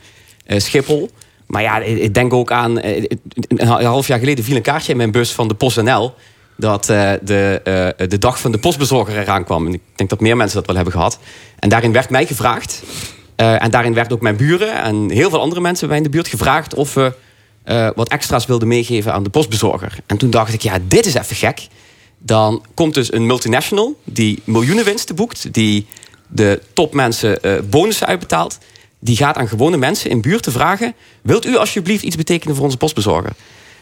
Schiphol. 0.47 1.09
Maar 1.47 1.61
ja, 1.61 1.79
ik 1.79 2.13
denk 2.13 2.33
ook 2.33 2.51
aan... 2.51 2.79
eh, 2.79 3.03
een 3.47 3.67
half 3.67 4.07
jaar 4.07 4.19
geleden 4.19 4.43
viel 4.43 4.55
een 4.55 4.61
kaartje 4.61 4.91
in 4.91 4.97
mijn 4.97 5.11
bus 5.11 5.31
van 5.31 5.47
de 5.47 5.53
PostNL... 5.53 6.13
dat 6.57 6.89
eh, 6.89 7.11
de, 7.21 7.61
eh, 7.97 8.07
de 8.07 8.17
dag 8.17 8.39
van 8.39 8.51
de 8.51 8.57
postbezorger 8.57 9.17
eraan 9.17 9.43
kwam. 9.43 9.65
En 9.65 9.73
ik 9.73 9.81
denk 9.95 10.09
dat 10.09 10.19
meer 10.19 10.37
mensen 10.37 10.57
dat 10.57 10.65
wel 10.65 10.75
hebben 10.75 10.93
gehad. 10.93 11.19
En 11.59 11.69
daarin 11.69 11.91
werd 11.91 12.09
mij 12.09 12.25
gevraagd... 12.25 12.83
eh, 13.35 13.63
en 13.63 13.71
daarin 13.71 13.93
werd 13.93 14.13
ook 14.13 14.21
mijn 14.21 14.35
buren 14.35 14.81
en 14.83 15.09
heel 15.11 15.29
veel 15.29 15.41
andere 15.41 15.61
mensen 15.61 15.87
bij 15.87 15.97
in 15.97 16.03
de 16.03 16.09
buurt 16.09 16.27
gevraagd... 16.27 16.73
of 16.73 16.93
we 16.93 17.13
eh, 17.63 17.89
wat 17.95 18.09
extra's 18.09 18.45
wilden 18.45 18.67
meegeven 18.67 19.13
aan 19.13 19.23
de 19.23 19.29
postbezorger. 19.29 19.95
En 20.05 20.17
toen 20.17 20.29
dacht 20.29 20.53
ik, 20.53 20.61
ja, 20.61 20.77
dit 20.87 21.05
is 21.05 21.13
even 21.13 21.35
gek. 21.35 21.67
Dan 22.17 22.65
komt 22.73 22.93
dus 22.93 23.13
een 23.13 23.25
multinational 23.25 23.99
die 24.03 24.41
miljoenen 24.43 24.85
winsten 24.85 25.15
boekt... 25.15 25.53
die 25.53 25.87
de 26.27 26.61
topmensen 26.73 27.41
eh 27.41 27.53
bonussen 27.69 28.07
uitbetaalt... 28.07 28.57
die 28.99 29.15
gaat 29.15 29.35
aan 29.35 29.47
gewone 29.47 29.77
mensen 29.77 30.09
in 30.09 30.21
buurten 30.21 30.51
vragen... 30.51 30.93
wilt 31.21 31.45
u 31.45 31.57
alsjeblieft 31.57 32.03
iets 32.03 32.15
betekenen 32.15 32.55
voor 32.55 32.65
onze 32.65 32.77
postbezorger? 32.77 33.31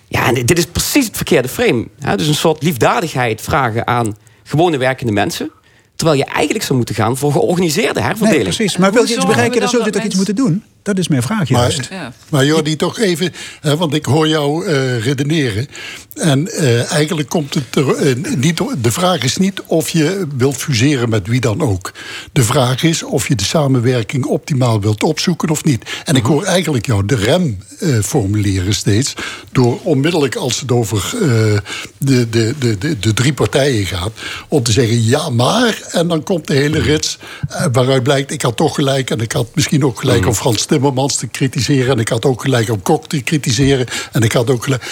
Ja, 0.07 0.27
en 0.27 0.45
dit 0.45 0.57
is 0.57 0.65
precies 0.65 1.05
het 1.05 1.15
verkeerde 1.15 1.47
frame. 1.47 1.87
Hè? 1.99 2.17
Dus 2.17 2.27
een 2.27 2.35
soort 2.35 2.63
liefdadigheid 2.63 3.41
vragen 3.41 3.87
aan 3.87 4.15
gewone 4.43 4.77
werkende 4.77 5.11
mensen... 5.11 5.51
terwijl 5.95 6.17
je 6.17 6.25
eigenlijk 6.25 6.65
zou 6.65 6.77
moeten 6.77 6.95
gaan 6.95 7.17
voor 7.17 7.31
georganiseerde 7.31 8.01
herverdeling. 8.01 8.43
Nee, 8.43 8.55
precies. 8.55 8.77
Maar 8.77 8.91
wil 8.91 9.05
je 9.05 9.15
iets 9.15 9.25
bereiken, 9.25 9.59
dan 9.59 9.69
zul 9.69 9.85
je 9.85 9.91
toch 9.91 10.03
iets 10.03 10.15
moeten 10.15 10.35
doen? 10.35 10.63
Dat 10.83 10.97
is 10.97 11.07
mijn 11.07 11.21
vraag 11.21 11.49
juist. 11.49 11.89
Maar, 11.89 12.13
maar 12.29 12.45
Jordi, 12.45 12.75
toch 12.75 12.99
even, 12.99 13.33
hè, 13.61 13.77
want 13.77 13.93
ik 13.93 14.05
hoor 14.05 14.27
jou 14.27 14.65
eh, 14.65 15.03
redeneren. 15.03 15.67
En 16.15 16.47
eh, 16.51 16.91
eigenlijk 16.91 17.29
komt 17.29 17.53
het 17.53 17.75
er 17.75 17.95
eh, 17.95 18.15
niet. 18.37 18.61
De 18.81 18.91
vraag 18.91 19.23
is 19.23 19.37
niet 19.37 19.61
of 19.65 19.89
je 19.89 20.27
wilt 20.37 20.57
fuseren 20.57 21.09
met 21.09 21.27
wie 21.27 21.41
dan 21.41 21.61
ook. 21.61 21.91
De 22.31 22.43
vraag 22.43 22.83
is 22.83 23.03
of 23.03 23.27
je 23.27 23.35
de 23.35 23.43
samenwerking 23.43 24.25
optimaal 24.25 24.81
wilt 24.81 25.03
opzoeken 25.03 25.49
of 25.49 25.63
niet. 25.63 25.83
En 26.03 26.15
ik 26.15 26.25
hoor 26.25 26.43
eigenlijk 26.43 26.85
jou 26.85 27.05
de 27.05 27.15
rem 27.15 27.57
eh, 27.79 27.99
formuleren 27.99 28.73
steeds. 28.73 29.13
Door 29.51 29.79
onmiddellijk 29.83 30.35
als 30.35 30.59
het 30.59 30.71
over 30.71 31.13
de, 31.97 32.29
de, 32.29 32.53
de, 32.59 32.77
de, 32.77 32.99
de 32.99 33.13
drie 33.13 33.33
partijen 33.33 33.85
gaat. 33.85 34.11
om 34.47 34.63
te 34.63 34.71
zeggen 34.71 35.03
ja, 35.03 35.29
maar. 35.29 35.81
En 35.91 36.07
dan 36.07 36.23
komt 36.23 36.47
de 36.47 36.53
hele 36.53 36.79
rits. 36.79 37.17
eh, 37.49 37.65
waaruit 37.71 38.03
blijkt, 38.03 38.31
ik 38.31 38.41
had 38.41 38.57
toch 38.57 38.75
gelijk. 38.75 39.09
En 39.09 39.19
ik 39.19 39.31
had 39.31 39.47
misschien 39.55 39.85
ook 39.85 39.99
gelijk 39.99 40.25
om 40.25 40.33
Frans 40.33 40.65
Timmermans 40.65 41.15
te 41.15 41.27
kritiseren. 41.27 41.91
En 41.91 41.99
ik 41.99 42.09
had 42.09 42.25
ook 42.25 42.41
gelijk 42.41 42.69
om 42.69 42.81
Kok 42.81 43.07
te 43.07 43.21
kritiseren. 43.21 43.87
En 44.11 44.21
ik 44.21 44.31
had 44.31 44.49
ook 44.49 44.63
gelijk. 44.63 44.83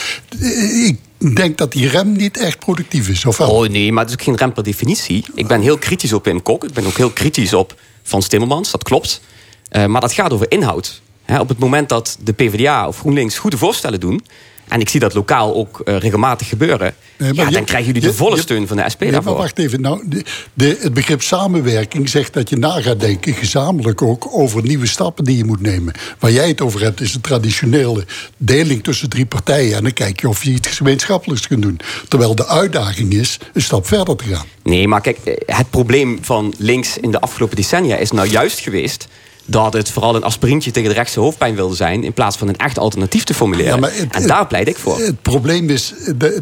Ik 0.87 0.97
denk 1.31 1.57
dat 1.57 1.71
die 1.71 1.87
rem 1.87 2.11
niet 2.11 2.37
echt 2.37 2.59
productief 2.59 3.09
is. 3.09 3.25
Of 3.25 3.37
wel? 3.37 3.49
Oh 3.49 3.67
nee, 3.67 3.91
maar 3.91 4.03
het 4.03 4.13
is 4.13 4.19
ook 4.19 4.25
geen 4.25 4.37
rem 4.37 4.53
per 4.53 4.63
definitie. 4.63 5.25
Ik 5.35 5.47
ben 5.47 5.61
heel 5.61 5.77
kritisch 5.77 6.13
op 6.13 6.25
Wim 6.25 6.41
Kok. 6.41 6.63
Ik 6.63 6.73
ben 6.73 6.85
ook 6.85 6.97
heel 6.97 7.09
kritisch 7.09 7.53
op 7.53 7.75
Frans 8.03 8.27
Timmermans, 8.27 8.71
dat 8.71 8.83
klopt. 8.83 9.21
Eh, 9.69 9.85
maar 9.85 10.01
dat 10.01 10.13
gaat 10.13 10.33
over 10.33 10.51
inhoud. 10.51 11.01
Op 11.39 11.49
het 11.49 11.59
moment 11.59 11.89
dat 11.89 12.17
de 12.23 12.33
PvdA 12.33 12.87
of 12.87 12.99
GroenLinks 12.99 13.37
goede 13.37 13.57
voorstellen 13.57 13.99
doen... 13.99 14.25
en 14.73 14.79
ik 14.79 14.89
zie 14.89 14.99
dat 14.99 15.13
lokaal 15.13 15.55
ook 15.55 15.79
eh, 15.79 15.97
regelmatig 15.97 16.47
gebeuren... 16.49 16.93
Nee, 17.17 17.33
ja, 17.33 17.45
je- 17.47 17.51
dan 17.53 17.63
krijgen 17.63 17.85
jullie 17.87 18.01
de 18.01 18.07
je- 18.07 18.13
volle 18.13 18.35
je- 18.35 18.41
steun 18.41 18.67
van 18.67 18.77
de 18.77 18.83
SP 18.93 18.99
Nee, 18.99 19.11
daarvoor. 19.11 19.31
maar 19.31 19.41
wacht 19.41 19.59
even. 19.59 19.81
Nou, 19.81 20.03
de, 20.05 20.23
de- 20.53 20.77
het 20.81 20.93
begrip 20.93 21.21
samenwerking 21.21 22.09
zegt 22.09 22.33
dat 22.33 22.49
je 22.49 22.57
na 22.57 22.81
gaat 22.81 22.99
denken, 22.99 23.33
gezamenlijk 23.33 24.01
ook, 24.01 24.27
over 24.31 24.61
nieuwe 24.63 24.85
stappen 24.87 25.23
die 25.23 25.37
je 25.37 25.45
moet 25.45 25.61
nemen. 25.61 25.93
Waar 26.19 26.31
jij 26.31 26.47
het 26.47 26.61
over 26.61 26.81
hebt, 26.81 27.01
is 27.01 27.13
een 27.13 27.21
traditionele 27.21 28.05
deling 28.37 28.83
tussen 28.83 29.09
drie 29.09 29.25
partijen. 29.25 29.75
En 29.77 29.83
dan 29.83 29.93
kijk 29.93 30.21
je 30.21 30.27
of 30.29 30.43
je 30.43 30.51
iets 30.51 30.67
gemeenschappelijks 30.67 31.47
kunt 31.47 31.61
doen. 31.61 31.79
Terwijl 32.07 32.35
de 32.35 32.47
uitdaging 32.47 33.13
is 33.13 33.37
een 33.53 33.61
stap 33.61 33.87
verder 33.87 34.15
te 34.15 34.23
gaan. 34.23 34.45
Nee, 34.63 34.87
maar 34.87 35.01
kijk, 35.01 35.17
eh, 35.17 35.55
het 35.57 35.69
probleem 35.69 36.17
van 36.21 36.53
links 36.57 36.97
in 36.97 37.11
de 37.11 37.19
afgelopen 37.19 37.55
decennia 37.55 37.95
is 37.97 38.11
nou 38.11 38.27
juist 38.27 38.59
geweest 38.59 39.07
dat 39.45 39.73
het 39.73 39.89
vooral 39.89 40.15
een 40.15 40.23
aspirintje 40.23 40.71
tegen 40.71 40.89
de 40.89 40.95
rechtse 40.95 41.19
hoofdpijn 41.19 41.55
wilde 41.55 41.75
zijn... 41.75 42.03
in 42.03 42.13
plaats 42.13 42.37
van 42.37 42.47
een 42.47 42.57
echt 42.57 42.79
alternatief 42.79 43.23
te 43.23 43.33
formuleren. 43.33 43.73
Ja, 43.73 43.79
maar 43.79 43.91
het- 43.93 44.13
en 44.15 44.27
daar 44.27 44.47
pleit 44.47 44.67
ik 44.67 44.77
voor. 44.77 44.99
Het 44.99 45.21
probleem 45.21 45.69
is 45.69 45.93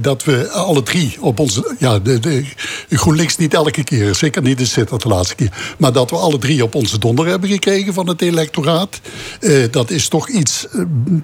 dat 0.01 0.23
we 0.23 0.49
alle 0.49 0.83
drie 0.83 1.17
op 1.19 1.39
onze. 1.39 1.75
Ja, 1.79 1.99
de, 1.99 2.19
de, 2.19 2.43
GroenLinks 2.89 3.37
niet 3.37 3.53
elke 3.53 3.83
keer, 3.83 4.15
zeker 4.15 4.41
niet 4.41 4.57
de 4.57 4.65
zit 4.65 4.89
de 4.89 5.07
laatste 5.07 5.35
keer. 5.35 5.75
Maar 5.77 5.93
dat 5.93 6.09
we 6.09 6.15
alle 6.15 6.37
drie 6.37 6.63
op 6.63 6.75
onze 6.75 6.99
donder 6.99 7.27
hebben 7.27 7.49
gekregen 7.49 7.93
van 7.93 8.07
het 8.07 8.21
electoraat. 8.21 8.99
eh, 9.39 9.53
dat 9.71 9.89
is 9.89 10.07
toch 10.07 10.29
iets 10.29 10.67
eh, 10.67 10.81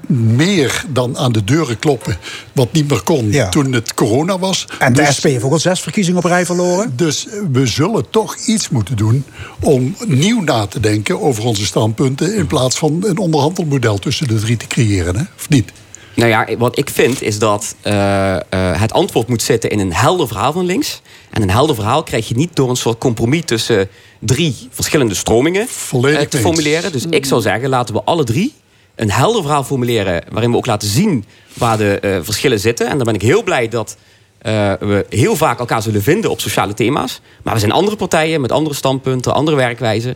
meer 0.08 0.84
dan 0.90 1.18
aan 1.18 1.32
de 1.32 1.44
deuren 1.44 1.80
kloppen. 1.80 2.18
Wat 2.54 2.72
niet 2.74 2.90
meer 2.90 3.02
kon 3.02 3.32
Ja. 3.32 3.50
toen 3.50 3.72
het 3.74 3.94
corona 3.94 4.40
was. 4.40 4.66
En 4.80 4.94
de 4.94 5.02
Dus- 5.02 5.16
SP 5.18 5.24
heeft 5.26 5.44
ook 5.44 5.52
al 5.52 5.60
zes 5.60 5.80
verkiezingen 5.80 6.20
op 6.20 6.26
rij 6.26 6.46
verloren. 6.46 6.94
dus 6.96 7.28
we 7.52 7.66
zullen 7.66 8.10
toch 8.10 8.36
iets 8.36 8.70
moeten 8.70 8.96
doen 8.98 9.24
om 9.62 9.96
nieuw 10.08 10.42
na 10.42 10.66
te 10.66 10.80
denken 10.80 11.22
over 11.22 11.46
onze 11.46 11.66
standpunten. 11.68 12.36
in 12.36 12.48
plaats 12.48 12.78
van 12.78 13.04
een 13.06 13.18
onderhandelmodel 13.18 13.98
tussen 13.98 14.28
de 14.28 14.40
drie 14.40 14.58
te 14.58 14.68
creëren, 14.68 15.16
hè? 15.16 15.24
of 15.36 15.50
niet? 15.50 15.72
Nou 16.18 16.30
ja, 16.30 16.48
wat 16.58 16.78
ik 16.78 16.90
vind 16.90 17.22
is 17.22 17.40
dat 17.40 17.76
eh, 17.82 18.36
eh, 18.36 18.42
het 18.82 18.94
antwoord 18.94 19.28
moet 19.28 19.42
zitten 19.42 19.70
in 19.70 19.80
een 19.80 19.94
helder 19.94 20.28
verhaal 20.28 20.52
van 20.52 20.66
links. 20.66 21.02
En 21.30 21.42
een 21.42 21.50
helder 21.50 21.76
verhaal 21.76 22.04
krijg 22.04 22.28
je 22.28 22.36
niet 22.36 22.56
door 22.56 22.70
een 22.70 22.76
soort 22.76 22.98
compromis 22.98 23.42
tussen 23.46 23.90
drie 24.20 24.56
verschillende 24.70 25.16
stromingen 25.16 25.62
eh, 25.62 26.20
te 26.20 26.38
formuleren. 26.38 26.92
Dus 26.92 27.06
ik 27.10 27.26
zou 27.26 27.42
zeggen, 27.42 27.70
laten 27.70 27.96
we 27.96 28.04
alle 28.04 28.24
drie 28.24 28.54
een 28.96 29.12
helder 29.12 29.42
verhaal 29.42 29.64
formuleren. 29.64 30.24
waarin 30.32 30.52
we 30.52 30.58
ook 30.58 30.66
laten 30.66 30.88
zien 30.88 31.26
waar 31.54 31.78
de 31.78 32.20
verschillen 32.24 32.60
zitten. 32.60 32.88
En 32.88 32.98
dan 32.98 33.06
ben 33.06 33.16
ik 33.16 33.22
heel 33.22 33.44
blij 33.44 33.68
dat 33.68 33.98
we 34.42 35.06
heel 35.10 35.36
vaak 35.36 35.60
elkaar 35.60 35.82
zullen 35.82 36.04
vinden 36.04 36.32
op 36.32 36.42
sociale 36.42 36.74
thema's. 36.74 37.22
Maar 37.44 37.54
we 37.54 37.60
zijn 37.60 37.72
andere 37.72 37.98
partijen 37.98 38.42
met 38.42 38.52
andere 38.52 38.76
standpunten, 38.76 39.34
andere 39.34 39.58
werkwijzen. 39.58 40.16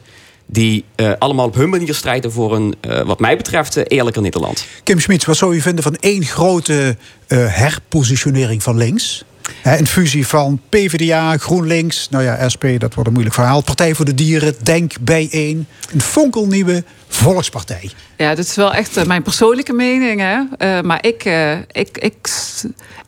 Die 0.52 0.86
eh, 0.96 1.12
allemaal 1.20 1.46
op 1.46 1.56
hun 1.56 1.70
manier 1.70 1.96
strijden 1.96 2.32
voor 2.32 2.56
een, 2.56 2.76
eh, 2.82 3.02
wat 3.02 3.20
mij 3.20 3.38
betreft, 3.38 3.78
eh, 3.78 3.84
eerlijker 3.88 4.22
Nederland. 4.22 4.66
Kim 4.84 5.00
Schmid, 5.00 5.26
wat 5.26 5.38
zou 5.38 5.56
u 5.56 5.62
vinden 5.62 5.84
van 5.84 5.96
één 5.96 6.26
grote 6.26 6.98
eh, 7.28 7.38
herpositionering 7.48 8.64
van 8.64 8.78
links? 8.78 9.24
Hè, 9.62 9.78
een 9.78 9.88
fusie 9.88 10.28
van 10.28 10.62
PvdA, 10.70 11.38
GroenLinks, 11.38 12.10
nou 12.10 12.24
ja, 12.24 12.50
SP, 12.54 12.66
dat 12.78 12.94
wordt 12.94 13.08
een 13.08 13.14
moeilijk 13.14 13.36
verhaal. 13.36 13.62
Partij 13.62 13.96
voor 13.96 14.06
de 14.06 14.14
Dieren, 14.14 14.56
Denk, 14.64 14.94
Bijeen. 15.02 15.68
Een 15.94 16.02
fonkelnieuwe 16.02 16.84
volkspartij. 17.08 17.92
Ja, 18.18 18.36
dit 18.36 18.46
is 18.46 18.56
wel 18.56 18.74
echt 18.74 19.06
mijn 19.06 19.24
persoonlijke 19.24 19.74
mening. 19.74 20.20
Hè? 20.20 20.42
Eh, 20.58 20.82
maar 20.82 21.06
ik, 21.06 21.26
eh, 21.26 21.58
ik, 21.58 21.98
ik, 21.98 22.30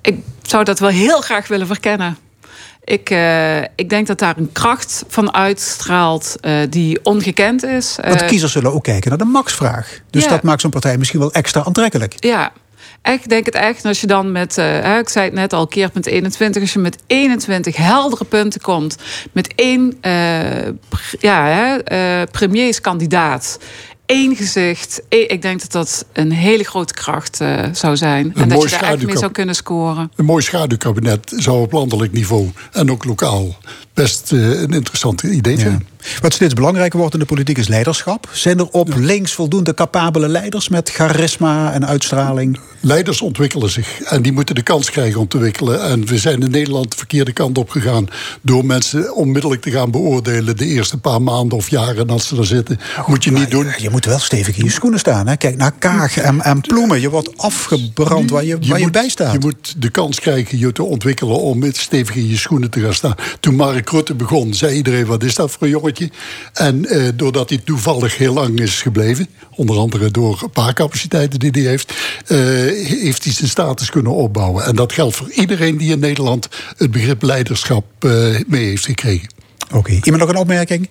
ik 0.01 0.15
zou 0.41 0.63
dat 0.63 0.79
wel 0.79 0.89
heel 0.89 1.21
graag 1.21 1.47
willen 1.47 1.67
verkennen. 1.67 2.17
Ik, 2.85 3.10
eh, 3.10 3.61
ik 3.61 3.89
denk 3.89 4.07
dat 4.07 4.19
daar 4.19 4.38
een 4.38 4.51
kracht 4.51 5.03
van 5.07 5.34
uitstraalt 5.34 6.35
eh, 6.41 6.53
die 6.69 6.99
ongekend 7.03 7.64
is. 7.64 7.97
Want 8.01 8.22
Eh, 8.22 8.27
kiezers 8.27 8.51
zullen 8.51 8.73
ook 8.73 8.84
kijken 8.84 9.10
naar 9.10 9.18
de 9.18 9.26
maxvraag. 9.26 9.99
Dus 10.10 10.23
ja. 10.23 10.30
dat 10.30 10.43
maakt 10.43 10.61
zo'n 10.61 10.69
partij 10.72 10.97
misschien 10.97 11.19
wel 11.19 11.31
extra 11.34 11.64
aantrekkelijk. 11.64 12.14
Ja, 12.19 12.51
ik 13.03 13.30
denk 13.30 13.45
het 13.45 13.55
echt. 13.55 13.84
En 13.84 13.89
Als 13.89 14.01
je 14.01 14.07
dan 14.07 14.31
met, 14.31 14.57
ik 14.99 15.10
zei 15.10 15.26
het 15.26 15.34
net 15.34 15.53
al, 15.53 15.68
keerpunt 15.68 16.05
21. 16.05 16.61
Als 16.61 16.73
je 16.73 16.80
met 16.80 16.97
21 17.07 17.76
heldere 17.76 18.26
punten 18.26 18.61
komt. 18.61 18.97
Met 19.31 19.53
één 19.55 19.99
pr- 20.89 21.15
ja, 21.19 21.77
premierskandidaat. 22.31 23.60
Één 24.05 24.35
gezicht. 24.35 25.01
Eh, 25.09 25.19
Ik 25.19 25.41
denk 25.41 25.61
dat 25.61 25.71
dat 25.71 26.05
een 26.13 26.31
hele 26.31 26.63
grote 26.63 26.93
kracht 26.93 27.41
eh, 27.41 27.63
zou 27.71 27.97
zijn. 27.97 28.34
en 28.35 28.49
dat 28.49 28.63
je 28.63 28.69
daar 28.69 28.84
echt 28.84 29.05
mee 29.05 29.17
zou 29.17 29.31
kunnen 29.31 29.55
scoren. 29.55 30.11
Een 30.15 30.25
mooi 30.25 30.43
schaduwkabinet 30.43 31.34
zou 31.35 31.61
op 31.61 31.71
landelijk 31.71 32.11
niveau 32.11 32.49
en 32.71 32.91
ook 32.91 33.03
lokaal 33.03 33.57
best 33.93 34.31
eh, 34.31 34.61
een 34.61 34.73
interessant 34.73 35.23
idee 35.23 35.59
zijn. 35.59 35.87
Wat 36.21 36.33
steeds 36.33 36.53
belangrijker 36.53 36.99
wordt 36.99 37.13
in 37.13 37.19
de 37.19 37.25
politiek 37.25 37.57
is 37.57 37.67
leiderschap. 37.67 38.29
Zijn 38.31 38.59
er 38.59 38.67
op 38.71 38.93
links 38.95 39.33
voldoende 39.33 39.73
capabele 39.73 40.27
leiders 40.27 40.69
met 40.69 40.89
charisma 40.89 41.73
en 41.73 41.87
uitstraling? 41.87 42.59
Leiders 42.79 43.21
ontwikkelen 43.21 43.69
zich 43.69 44.01
en 44.01 44.21
die 44.21 44.31
moeten 44.31 44.55
de 44.55 44.61
kans 44.61 44.91
krijgen 44.91 45.19
om 45.19 45.27
te 45.27 45.35
ontwikkelen. 45.35 45.83
En 45.83 46.05
we 46.05 46.17
zijn 46.17 46.41
in 46.41 46.51
Nederland 46.51 46.91
de 46.91 46.97
verkeerde 46.97 47.31
kant 47.31 47.57
op 47.57 47.69
gegaan 47.69 48.07
door 48.41 48.65
mensen 48.65 49.15
onmiddellijk 49.15 49.61
te 49.61 49.71
gaan 49.71 49.91
beoordelen 49.91 50.57
de 50.57 50.65
eerste 50.65 50.97
paar 50.97 51.21
maanden 51.21 51.57
of 51.57 51.69
jaren 51.69 52.07
dat 52.07 52.23
ze 52.23 52.37
er 52.37 52.45
zitten. 52.45 52.79
Moet 53.07 53.23
je 53.23 53.31
niet 53.31 53.51
doen. 53.51 53.67
Je 53.77 53.89
moet 53.89 54.05
wel 54.05 54.19
stevig 54.19 54.57
in 54.57 54.63
je 54.63 54.71
schoenen 54.71 54.99
staan. 54.99 55.27
Hè? 55.27 55.35
Kijk 55.35 55.57
naar 55.57 55.71
Kaag 55.71 56.17
en, 56.17 56.41
en 56.41 56.61
Ploemen. 56.61 57.01
Je 57.01 57.09
wordt 57.09 57.37
afgebrand 57.37 58.29
waar 58.29 58.45
je, 58.45 58.57
waar 58.59 58.77
je, 58.77 58.83
moet, 58.83 58.91
bij 58.91 59.09
staat. 59.09 59.33
Je 59.33 59.39
moet 59.39 59.75
de 59.77 59.89
kans 59.89 60.19
krijgen 60.19 60.59
je 60.59 60.71
te 60.71 60.83
ontwikkelen 60.83 61.39
om 61.39 61.63
stevig 61.71 62.15
in 62.15 62.27
je 62.27 62.37
schoenen 62.37 62.69
te 62.69 62.79
gaan 62.79 62.93
staan. 62.93 63.15
Toen 63.39 63.55
Mark 63.55 63.82
Rutte 63.89 64.15
begon, 64.15 64.53
zei 64.53 64.76
iedereen: 64.76 65.05
wat 65.05 65.23
is 65.23 65.35
dat 65.35 65.51
voor 65.51 65.61
een 65.61 65.69
jongetje? 65.69 66.10
En 66.53 66.85
eh, 66.85 67.07
doordat 67.15 67.49
hij 67.49 67.57
toevallig 67.57 68.18
heel 68.18 68.34
lang 68.34 68.60
is 68.60 68.81
gebleven, 68.81 69.27
onder 69.55 69.77
andere 69.77 70.11
door 70.11 70.39
een 70.43 70.49
paar 70.49 70.73
capaciteiten 70.73 71.39
die 71.39 71.51
hij 71.51 71.61
heeft, 71.61 71.93
eh, 72.26 72.38
heeft 73.01 73.23
hij 73.23 73.34
zijn 73.34 73.49
status 73.49 73.89
kunnen 73.89 74.11
opbouwen. 74.11 74.65
En 74.65 74.76
dat 74.76 74.93
geldt 74.93 75.15
voor 75.15 75.31
iedereen 75.31 75.77
die 75.77 75.91
in 75.91 75.99
Nederland 75.99 76.47
het 76.77 76.91
begrip 76.91 77.22
leiderschap 77.22 77.85
eh, 77.99 78.11
mee 78.47 78.65
heeft 78.65 78.85
gekregen. 78.85 79.30
Oké, 79.72 79.91
iemand 79.91 80.18
nog 80.18 80.30
een 80.30 80.35
opmerking? 80.35 80.89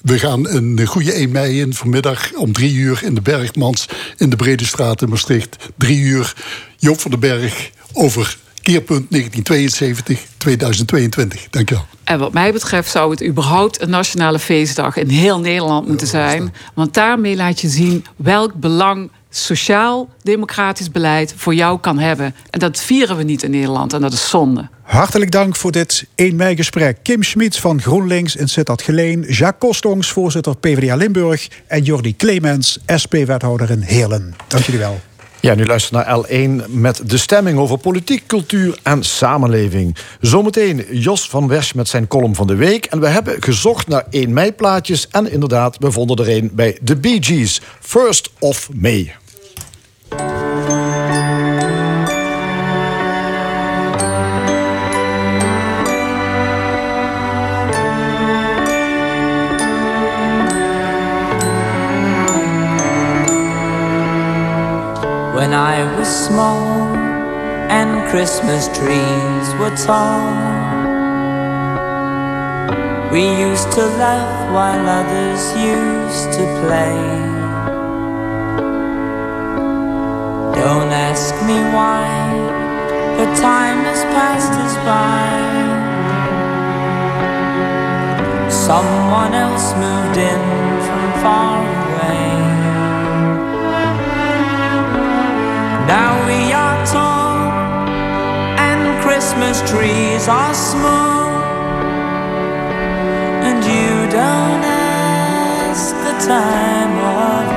We 0.00 0.18
gaan 0.18 0.48
een 0.48 0.86
goede 0.86 1.12
1 1.12 1.30
mei 1.30 1.60
in 1.60 1.74
vanmiddag 1.74 2.32
om 2.34 2.52
drie 2.52 2.74
uur 2.74 3.00
in 3.04 3.14
de 3.14 3.20
Bergmans 3.20 3.88
in 4.16 4.30
de 4.30 4.36
Brede 4.36 4.64
Straat 4.64 5.02
in 5.02 5.08
Maastricht. 5.08 5.56
Drie 5.76 6.00
uur 6.00 6.34
Joop 6.76 7.00
van 7.00 7.10
den 7.10 7.20
Berg 7.20 7.70
over 7.92 8.38
keerpunt 8.70 9.06
1972-2022. 9.06 9.10
Dank 11.50 11.68
je 11.68 11.74
wel. 11.74 11.84
En 12.04 12.18
wat 12.18 12.32
mij 12.32 12.52
betreft 12.52 12.90
zou 12.90 13.10
het 13.10 13.24
überhaupt 13.24 13.80
een 13.80 13.90
nationale 13.90 14.38
feestdag 14.38 14.96
in 14.96 15.08
heel 15.08 15.40
Nederland 15.40 15.88
moeten 15.88 16.06
zijn. 16.06 16.54
Want 16.74 16.94
daarmee 16.94 17.36
laat 17.36 17.60
je 17.60 17.68
zien 17.68 18.04
welk 18.16 18.54
belang 18.54 19.10
sociaal-democratisch 19.30 20.90
beleid 20.90 21.34
voor 21.36 21.54
jou 21.54 21.80
kan 21.80 21.98
hebben. 21.98 22.34
En 22.50 22.58
dat 22.58 22.80
vieren 22.80 23.16
we 23.16 23.22
niet 23.22 23.42
in 23.42 23.50
Nederland 23.50 23.92
en 23.92 24.00
dat 24.00 24.12
is 24.12 24.28
zonde. 24.28 24.68
Hartelijk 24.82 25.30
dank 25.30 25.56
voor 25.56 25.72
dit 25.72 26.06
1 26.14 26.36
mei 26.36 26.56
gesprek. 26.56 26.98
Kim 27.02 27.22
Schmitz 27.22 27.58
van 27.58 27.82
GroenLinks 27.82 28.36
in 28.36 28.48
Sittard 28.48 28.82
Geleen. 28.82 29.20
Jacques 29.20 29.58
Kostongs, 29.58 30.10
voorzitter 30.10 30.56
PvdA 30.56 30.96
Limburg. 30.96 31.48
En 31.66 31.82
Jordi 31.82 32.16
Clemens, 32.16 32.78
SP-wethouder 32.86 33.70
in 33.70 33.80
Heerlen. 33.80 34.34
Dank 34.48 34.64
jullie 34.64 34.80
wel. 34.80 35.00
Ja, 35.40 35.54
nu 35.54 35.66
luister 35.66 35.94
naar 35.94 36.24
L1 36.24 36.70
met 36.70 37.10
de 37.10 37.18
stemming 37.18 37.58
over 37.58 37.78
politiek, 37.78 38.26
cultuur 38.26 38.78
en 38.82 39.02
samenleving. 39.02 39.96
Zometeen 40.20 40.86
Jos 40.90 41.28
van 41.28 41.48
Wersch 41.48 41.74
met 41.74 41.88
zijn 41.88 42.08
column 42.08 42.34
van 42.34 42.46
de 42.46 42.54
week. 42.54 42.84
En 42.84 43.00
we 43.00 43.06
hebben 43.06 43.42
gezocht 43.42 43.88
naar 43.88 44.04
1 44.10 44.32
mei 44.32 44.52
plaatjes. 44.52 45.08
En 45.08 45.32
inderdaad, 45.32 45.76
we 45.78 45.90
vonden 45.90 46.16
er 46.16 46.36
een 46.36 46.50
bij 46.52 46.78
The 46.84 46.96
Bee 46.96 47.22
Gees. 47.22 47.60
First 47.80 48.30
of 48.38 48.68
May. 48.74 49.14
When 65.40 65.54
I 65.54 65.96
was 65.96 66.06
small 66.06 66.94
and 67.72 68.06
Christmas 68.10 68.68
trees 68.76 69.46
were 69.58 69.74
tall, 69.86 70.36
we 73.10 73.24
used 73.48 73.72
to 73.72 73.86
laugh 74.04 74.52
while 74.52 74.84
others 75.00 75.42
used 75.56 76.30
to 76.36 76.44
play. 76.60 77.00
Don't 80.60 80.92
ask 81.08 81.32
me 81.48 81.58
why, 81.72 82.04
but 83.16 83.34
time 83.40 83.80
has 83.88 84.04
passed 84.12 84.52
us 84.66 84.74
by. 84.90 85.24
Someone 88.50 89.32
else 89.32 89.72
moved 89.72 90.18
in 90.18 90.42
from 90.84 91.22
far 91.22 91.59
Now 95.90 96.24
we 96.24 96.52
are 96.52 96.86
tall 96.86 97.50
and 98.68 99.02
Christmas 99.02 99.58
trees 99.68 100.28
are 100.28 100.54
small, 100.54 101.26
and 103.48 103.58
you 103.64 104.06
don't 104.08 104.62
ask 104.62 105.90
the 106.06 106.14
time 106.32 106.94
of 107.26 107.49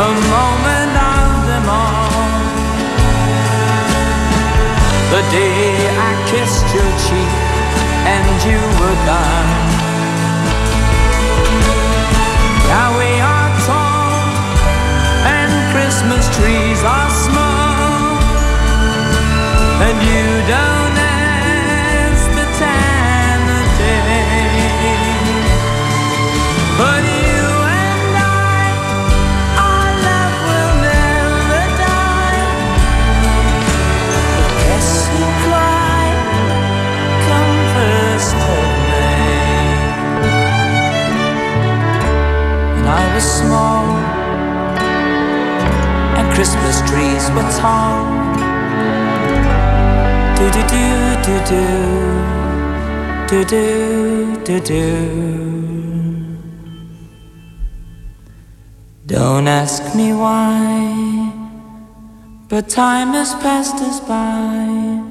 the 0.00 0.10
moment 0.34 0.92
of 1.14 1.46
them 1.46 1.66
all. 1.68 2.10
The 5.14 5.22
day 5.30 5.86
I 5.86 6.12
kissed 6.26 6.66
your 6.74 6.90
cheek 7.06 7.34
and 8.14 8.26
you 8.48 8.60
were 8.80 8.98
gone. 9.06 9.50
Now 12.66 12.88
we 12.98 13.10
are 13.32 13.50
tall 13.66 14.18
and 15.36 15.50
Christmas 15.72 16.24
trees 16.36 16.82
are 16.82 17.10
small, 17.10 18.18
and 19.86 19.96
you 20.02 20.24
don't 20.48 20.77
Was 43.18 43.38
small 43.40 43.84
and 46.18 46.32
Christmas 46.34 46.78
trees 46.88 47.28
were 47.34 47.50
tall. 47.58 48.06
Do 50.36 50.46
do 50.54 50.62
do 50.74 50.84
do 51.26 51.36
do 51.50 51.64
do 53.26 53.44
do 53.44 54.36
do 54.44 54.60
do. 54.60 54.86
Don't 59.06 59.48
ask 59.48 59.82
me 59.96 60.12
why, 60.12 61.32
but 62.48 62.68
time 62.68 63.14
has 63.18 63.34
passed 63.42 63.82
us 63.82 63.98
by. 63.98 65.02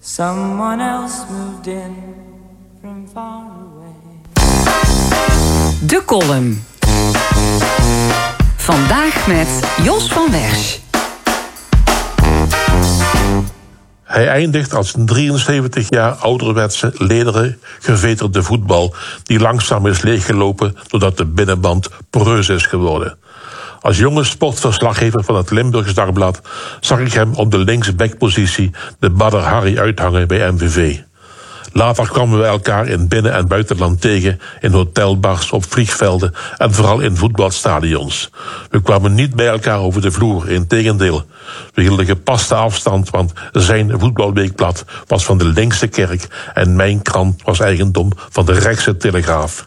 Someone 0.00 0.80
else 0.80 1.30
moved 1.30 1.68
in 1.68 2.07
De 5.88 6.02
column. 6.06 6.64
Vandaag 8.56 9.26
met 9.26 9.48
Jos 9.82 10.08
van 10.08 10.30
Wersch. 10.30 10.78
Hij 14.02 14.28
eindigt 14.28 14.74
als 14.74 14.94
een 14.94 15.06
73 15.06 15.86
jaar 15.88 16.12
ouderwetse, 16.12 16.92
lederen, 16.94 17.58
geveterde 17.78 18.42
voetbal... 18.42 18.94
die 19.22 19.40
langzaam 19.40 19.86
is 19.86 20.02
leeggelopen 20.02 20.76
doordat 20.88 21.16
de 21.16 21.26
binnenband 21.26 21.88
poreus 22.10 22.48
is 22.48 22.66
geworden. 22.66 23.18
Als 23.80 23.98
jonge 23.98 24.24
sportverslaggever 24.24 25.24
van 25.24 25.36
het 25.36 25.50
Limburgs 25.50 25.94
Dagblad... 25.94 26.40
zag 26.80 26.98
ik 26.98 27.12
hem 27.12 27.34
op 27.34 27.50
de 27.50 27.58
linksbackpositie 27.58 28.70
de 28.98 29.10
Badr 29.10 29.36
Harry 29.36 29.78
uithangen 29.78 30.28
bij 30.28 30.50
MVV. 30.50 30.98
Later 31.72 32.08
kwamen 32.08 32.38
we 32.38 32.44
elkaar 32.44 32.86
in 32.86 33.08
binnen- 33.08 33.32
en 33.32 33.48
buitenland 33.48 34.00
tegen, 34.00 34.40
in 34.60 34.72
hotelbars, 34.72 35.50
op 35.50 35.64
vliegvelden 35.68 36.34
en 36.56 36.74
vooral 36.74 37.00
in 37.00 37.16
voetbalstadions. 37.16 38.30
We 38.70 38.82
kwamen 38.82 39.14
niet 39.14 39.34
bij 39.34 39.48
elkaar 39.48 39.78
over 39.78 40.00
de 40.00 40.10
vloer, 40.10 40.50
integendeel. 40.50 41.24
We 41.74 41.82
hielden 41.82 42.06
gepaste 42.06 42.54
afstand, 42.54 43.10
want 43.10 43.32
zijn 43.52 44.00
voetbalweekblad 44.00 44.84
was 45.06 45.24
van 45.24 45.38
de 45.38 45.44
linkse 45.44 45.86
kerk 45.86 46.50
en 46.54 46.76
mijn 46.76 47.02
krant 47.02 47.42
was 47.42 47.60
eigendom 47.60 48.12
van 48.30 48.46
de 48.46 48.52
rechtse 48.52 48.96
telegraaf. 48.96 49.66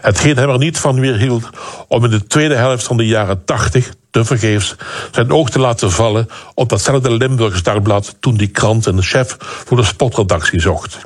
Hetgeen 0.00 0.36
hem 0.36 0.50
er 0.50 0.58
niet 0.58 0.78
van 0.78 1.00
weerhield 1.00 1.48
om 1.88 2.04
in 2.04 2.10
de 2.10 2.26
tweede 2.26 2.54
helft 2.54 2.84
van 2.84 2.96
de 2.96 3.06
jaren 3.06 3.44
tachtig 3.44 3.90
tevergeefs 4.10 4.74
zijn 5.10 5.32
oog 5.32 5.50
te 5.50 5.58
laten 5.58 5.90
vallen 5.90 6.28
op 6.54 6.68
datzelfde 6.68 7.10
Limburgs 7.10 7.62
Dagblad 7.62 8.16
toen 8.20 8.36
die 8.36 8.48
krant 8.48 8.86
een 8.86 9.02
chef 9.02 9.36
voor 9.38 9.76
de 9.76 9.84
spotredactie 9.84 10.60
zocht. 10.60 10.98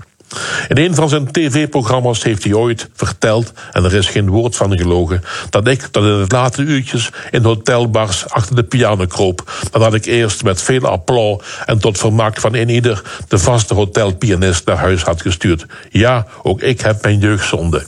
In 0.69 0.79
een 0.79 0.95
van 0.95 1.09
zijn 1.09 1.33
tv-programma's 1.33 2.23
heeft 2.23 2.45
hij 2.45 2.53
ooit 2.53 2.89
verteld, 2.95 3.53
en 3.73 3.85
er 3.85 3.95
is 3.95 4.09
geen 4.09 4.31
woord 4.31 4.57
van 4.57 4.77
gelogen, 4.77 5.25
dat 5.51 5.69
ik 5.69 5.83
tot 5.83 6.05
in 6.05 6.11
het 6.11 6.33
late 6.33 6.63
uurtjes 6.63 7.11
in 7.31 7.43
hotelbars 7.43 8.29
achter 8.29 8.57
de 8.57 8.63
piano 8.63 9.07
kroop. 9.07 9.53
Nadat 9.73 9.95
ik 9.95 10.05
eerst 10.05 10.43
met 10.45 10.63
veel 10.63 10.87
applaus 10.87 11.13
en 11.67 11.79
tot 11.79 11.99
vermaak 11.99 12.41
van 12.41 12.55
een 12.55 12.69
ieder 12.69 13.03
de 13.29 13.39
vaste 13.39 13.75
hotelpianist 13.75 14.67
naar 14.67 14.77
huis 14.77 15.03
had 15.03 15.23
gestuurd. 15.23 15.67
Ja, 15.91 16.27
ook 16.43 16.61
ik 16.61 16.81
heb 16.81 17.03
mijn 17.03 17.19
jeugdzonde. 17.19 17.85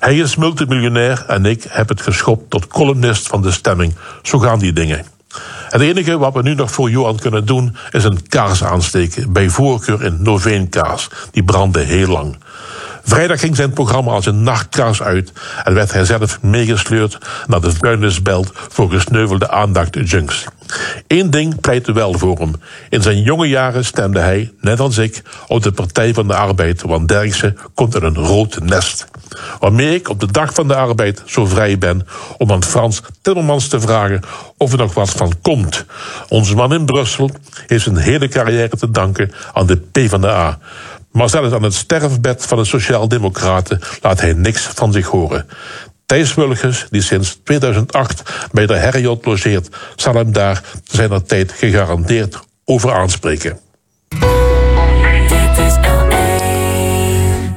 Hij 0.00 0.16
is 0.16 0.36
multimiljonair 0.36 1.24
en 1.26 1.44
ik 1.44 1.64
heb 1.68 1.88
het 1.88 2.00
geschopt 2.00 2.50
tot 2.50 2.66
columnist 2.66 3.26
van 3.26 3.42
de 3.42 3.50
stemming. 3.50 3.94
Zo 4.22 4.38
gaan 4.38 4.58
die 4.58 4.72
dingen. 4.72 5.15
Het 5.68 5.80
enige 5.80 6.18
wat 6.18 6.34
we 6.34 6.42
nu 6.42 6.54
nog 6.54 6.70
voor 6.70 6.90
Johan 6.90 7.18
kunnen 7.18 7.46
doen 7.46 7.76
is 7.90 8.04
een 8.04 8.28
kaars 8.28 8.64
aansteken. 8.64 9.32
Bij 9.32 9.48
voorkeur 9.48 10.04
in 10.04 10.16
Noveenkaars. 10.20 11.08
Die 11.30 11.44
brandde 11.44 11.80
heel 11.80 12.08
lang. 12.08 12.36
Vrijdag 13.02 13.40
ging 13.40 13.56
zijn 13.56 13.72
programma 13.72 14.10
als 14.10 14.26
een 14.26 14.42
nachtkaars 14.42 15.02
uit 15.02 15.32
en 15.64 15.74
werd 15.74 15.92
hij 15.92 16.04
zelf 16.04 16.42
meegesleurd 16.42 17.18
naar 17.46 17.60
de 17.60 17.72
vuilnisbelt 17.72 18.52
voor 18.68 18.90
gesneuvelde 18.90 19.50
aandacht-junks. 19.50 20.44
Eén 21.06 21.30
ding 21.30 21.60
pleitte 21.60 21.92
wel 21.92 22.12
voor 22.18 22.38
hem. 22.38 22.52
In 22.88 23.02
zijn 23.02 23.22
jonge 23.22 23.48
jaren 23.48 23.84
stemde 23.84 24.20
hij, 24.20 24.52
net 24.60 24.80
als 24.80 24.98
ik, 24.98 25.22
op 25.46 25.62
de 25.62 25.72
Partij 25.72 26.14
van 26.14 26.26
de 26.26 26.34
Arbeid, 26.34 26.82
want 26.82 27.08
Derksen 27.08 27.58
komt 27.74 27.94
uit 27.94 28.02
een 28.02 28.24
rood 28.24 28.58
nest. 28.62 29.06
Waarmee 29.60 29.94
ik 29.94 30.08
op 30.08 30.20
de 30.20 30.32
dag 30.32 30.54
van 30.54 30.68
de 30.68 30.74
arbeid 30.74 31.22
zo 31.24 31.46
vrij 31.46 31.78
ben 31.78 32.06
om 32.38 32.52
aan 32.52 32.64
Frans 32.64 33.02
Timmermans 33.22 33.68
te 33.68 33.80
vragen 33.80 34.20
of 34.56 34.72
er 34.72 34.78
nog 34.78 34.94
wat 34.94 35.10
van 35.10 35.32
komt. 35.42 35.84
Onze 36.28 36.54
man 36.54 36.72
in 36.72 36.84
Brussel 36.84 37.30
heeft 37.66 37.82
zijn 37.82 37.96
hele 37.96 38.28
carrière 38.28 38.76
te 38.76 38.90
danken 38.90 39.32
aan 39.52 39.66
de 39.66 39.76
PvdA. 39.76 40.58
Maar 41.16 41.30
zelfs 41.30 41.52
aan 41.52 41.62
het 41.62 41.74
sterfbed 41.74 42.46
van 42.46 42.58
de 42.58 42.64
Sociaaldemocraten 42.64 43.80
laat 44.02 44.20
hij 44.20 44.32
niks 44.32 44.62
van 44.62 44.92
zich 44.92 45.06
horen. 45.06 45.46
Thijs 46.06 46.34
Wulges, 46.34 46.86
die 46.90 47.02
sinds 47.02 47.40
2008 47.44 48.48
bij 48.52 48.66
de 48.66 48.74
Herriot 48.74 49.24
logeert, 49.24 49.76
zal 49.96 50.14
hem 50.14 50.32
daar 50.32 50.62
zijn 50.84 51.24
tijd 51.26 51.52
gegarandeerd 51.52 52.40
over 52.64 52.92
aanspreken. 52.92 53.58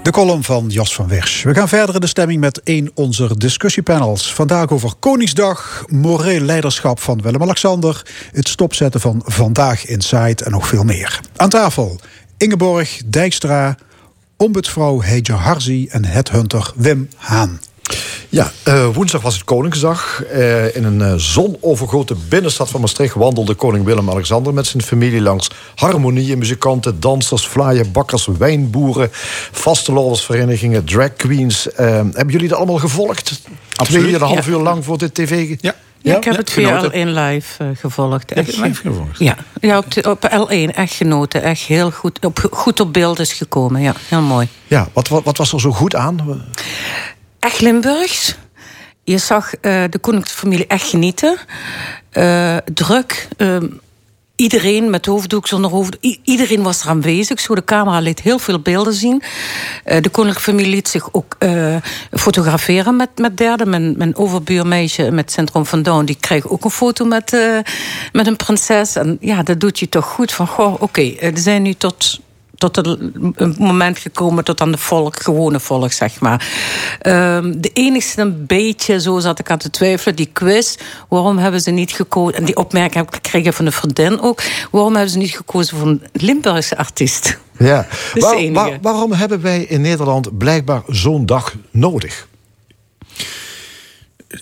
De 0.04 0.12
column 0.12 0.44
van 0.44 0.68
Jos 0.68 0.94
van 0.94 1.08
Wersch. 1.08 1.44
We 1.44 1.54
gaan 1.54 1.68
verder 1.68 1.96
in 1.96 2.02
de 2.02 2.08
stemming 2.08 2.40
met 2.40 2.62
een 2.64 2.92
onze 2.94 3.38
discussiepanels. 3.38 4.34
Vandaag 4.34 4.70
over 4.70 4.94
Koningsdag, 5.00 5.84
moreel 5.88 6.40
leiderschap 6.40 7.00
van 7.00 7.22
Willem-Alexander... 7.22 8.06
het 8.32 8.48
stopzetten 8.48 9.02
van 9.02 9.22
Vandaag 9.26 9.86
Inside 9.86 10.44
en 10.44 10.52
nog 10.52 10.68
veel 10.68 10.84
meer. 10.84 11.20
Aan 11.36 11.50
tafel 11.50 12.00
Ingeborg 12.38 13.02
Dijkstra, 13.06 13.78
ombudsvrouw 14.38 15.02
Heja 15.02 15.36
Harzi... 15.36 15.88
en 15.88 16.06
headhunter 16.06 16.72
Wim 16.76 17.10
Haan. 17.16 17.60
Ja, 18.30 18.52
eh, 18.64 18.88
woensdag 18.94 19.22
was 19.22 19.34
het 19.34 19.44
Koningsdag. 19.44 20.24
Eh, 20.24 20.76
in 20.76 20.84
een 20.84 21.00
uh, 21.00 21.14
zonovergoten 21.16 22.18
binnenstad 22.30 22.70
van 22.70 22.82
Maastricht 22.82 23.14
wandelde 23.16 23.54
koning 23.54 23.86
Willem-Alexander 23.86 24.54
met 24.54 24.68
zijn 24.68 24.84
familie 24.84 25.22
langs 25.22 25.50
harmonieën, 25.76 26.38
muzikanten, 26.38 27.00
dansers, 27.00 27.48
vlaaien, 27.48 27.92
bakkers, 27.92 28.28
wijnboeren, 28.38 29.10
vastelovensverenigingen, 29.52 30.86
drag 30.86 31.14
queens. 31.16 31.68
hebben 31.76 32.28
jullie 32.30 32.48
dat 32.48 32.58
allemaal 32.58 32.78
gevolgd? 32.78 33.42
Absoluut. 33.76 34.02
Tweeënhalf 34.04 34.46
Ja. 34.46 34.52
uur 34.52 34.60
lang 34.60 34.86
voor 34.86 34.98
de 34.98 35.12
tv? 35.12 35.56
Ja. 35.62 35.76
Ja, 36.02 36.18
ik 36.18 36.24
heb 36.24 36.38
het 36.38 36.50
via 36.52 36.78
genoten. 36.80 37.08
L1 37.08 37.10
live 37.14 37.64
eh, 37.64 37.68
gevolgd. 37.80 38.30
Heb 38.36 38.46
je 38.50 38.62
live 38.62 38.82
gevolgd? 38.82 39.20
Ja, 39.20 39.36
ja 39.62 39.78
op, 39.78 39.92
de- 39.92 40.10
op 40.10 40.48
L1 40.50 40.76
echt 40.76 40.94
genoten. 40.94 41.42
Echt 41.44 41.62
heel 41.62 41.92
goed 41.92 42.26
op, 42.26 42.48
goed 42.52 42.80
op 42.80 42.94
beeld 42.94 43.20
is 43.20 43.34
gekomen. 43.34 43.82
Ja, 43.82 43.94
heel 44.08 44.22
mooi. 44.22 44.48
Ja, 44.68 44.88
wat, 44.94 45.08
wat, 45.08 45.24
wat 45.24 45.38
was 45.38 45.54
er 45.54 45.60
zo 45.60 45.72
goed 45.72 45.96
aan? 45.96 46.44
Echt 47.40 47.62
Limburgs. 47.62 48.36
Je 49.04 49.18
zag 49.18 49.56
eh, 49.56 49.84
de 49.90 50.00
koninklijke 50.00 50.68
echt 50.68 50.90
genieten. 50.90 51.38
Eh, 52.10 52.58
druk. 52.74 53.28
ehm, 53.38 53.68
iedereen 54.36 54.90
met 54.90 55.06
hoofddoek, 55.06 55.48
zonder 55.48 55.72
hoofddoek. 55.72 56.18
Iedereen 56.24 56.64
was 56.64 56.82
er 56.82 56.90
aanwezig. 56.90 57.40
Zo, 57.40 57.56
de 57.56 57.64
camera 57.64 58.00
liet 58.00 58.22
heel 58.22 58.40
veel 58.40 58.60
beelden 58.60 58.94
zien. 58.94 59.24
Eh, 59.84 60.02
de 60.02 60.10
koninklijke 60.10 60.52
familie 60.52 60.72
liet 60.72 60.88
zich 60.88 61.14
ook 61.14 61.36
eh, 61.40 61.76
fotograferen 62.12 62.96
met, 62.96 63.10
met 63.16 63.38
derden. 63.38 63.70
Mijn, 63.70 63.98
mijn 63.98 64.16
overbuurmeisje 64.16 65.12
met 65.12 65.32
Centrum 65.32 65.66
van 65.66 65.84
Down... 65.84 66.06
die 66.06 66.18
kreeg 66.20 66.48
ook 66.48 66.64
een 66.64 66.72
foto 66.72 67.06
met, 67.06 67.34
eh, 67.34 67.58
met 68.12 68.28
een 68.28 68.36
prinses. 68.36 68.96
En 68.96 69.18
ja, 69.20 69.44
dat 69.44 69.60
doet 69.60 69.80
je 69.80 69.90
toch 69.90 70.06
goed. 70.06 70.32
Van, 70.32 70.48
goh, 70.48 70.82
oké, 70.82 71.02
eh, 71.02 71.34
we 71.34 71.40
zijn 71.40 71.62
nu 71.62 71.74
tot 71.74 72.20
tot 72.60 72.78
een 72.78 73.56
moment 73.58 73.98
gekomen 73.98 74.44
tot 74.44 74.62
aan 74.62 74.72
de 74.72 74.78
volk, 74.78 75.22
gewone 75.22 75.60
volk, 75.60 75.92
zeg 75.92 76.20
maar. 76.20 76.48
Ehm, 77.02 77.54
de 77.60 77.70
enigste 77.74 78.22
een 78.22 78.46
beetje, 78.46 79.02
zo 79.02 79.20
zat 79.20 79.40
ik 79.40 79.52
aan 79.52 79.58
te 79.58 79.70
twijfelen, 79.70 80.16
die 80.16 80.30
quiz. 80.34 80.76
Waarom 81.10 81.38
hebben 81.38 81.62
ze 81.62 81.72
niet 81.72 81.92
gekozen, 81.92 82.38
en 82.38 82.46
die 82.46 82.56
opmerking 82.58 82.94
heb 82.96 83.08
ik 83.08 83.14
gekregen 83.14 83.54
van 83.54 83.66
een 83.66 83.72
vriendin 83.72 84.22
ook. 84.22 84.42
Waarom 84.72 84.94
hebben 84.94 85.12
ze 85.12 85.18
niet 85.18 85.36
gekozen 85.36 85.78
voor 85.78 85.88
een 85.88 86.04
Limburgse 86.14 86.78
artiest? 86.78 87.38
Ja. 87.58 87.88
De 88.14 88.20
Waar- 88.20 88.34
enige. 88.36 88.54
waar- 88.54 88.78
waarom 88.82 89.12
hebben 89.12 89.42
wij 89.42 89.62
in 89.64 89.82
Nederland 89.82 90.38
blijkbaar 90.38 90.82
zo'n 90.88 91.26
dag 91.26 91.54
nodig? 91.72 92.28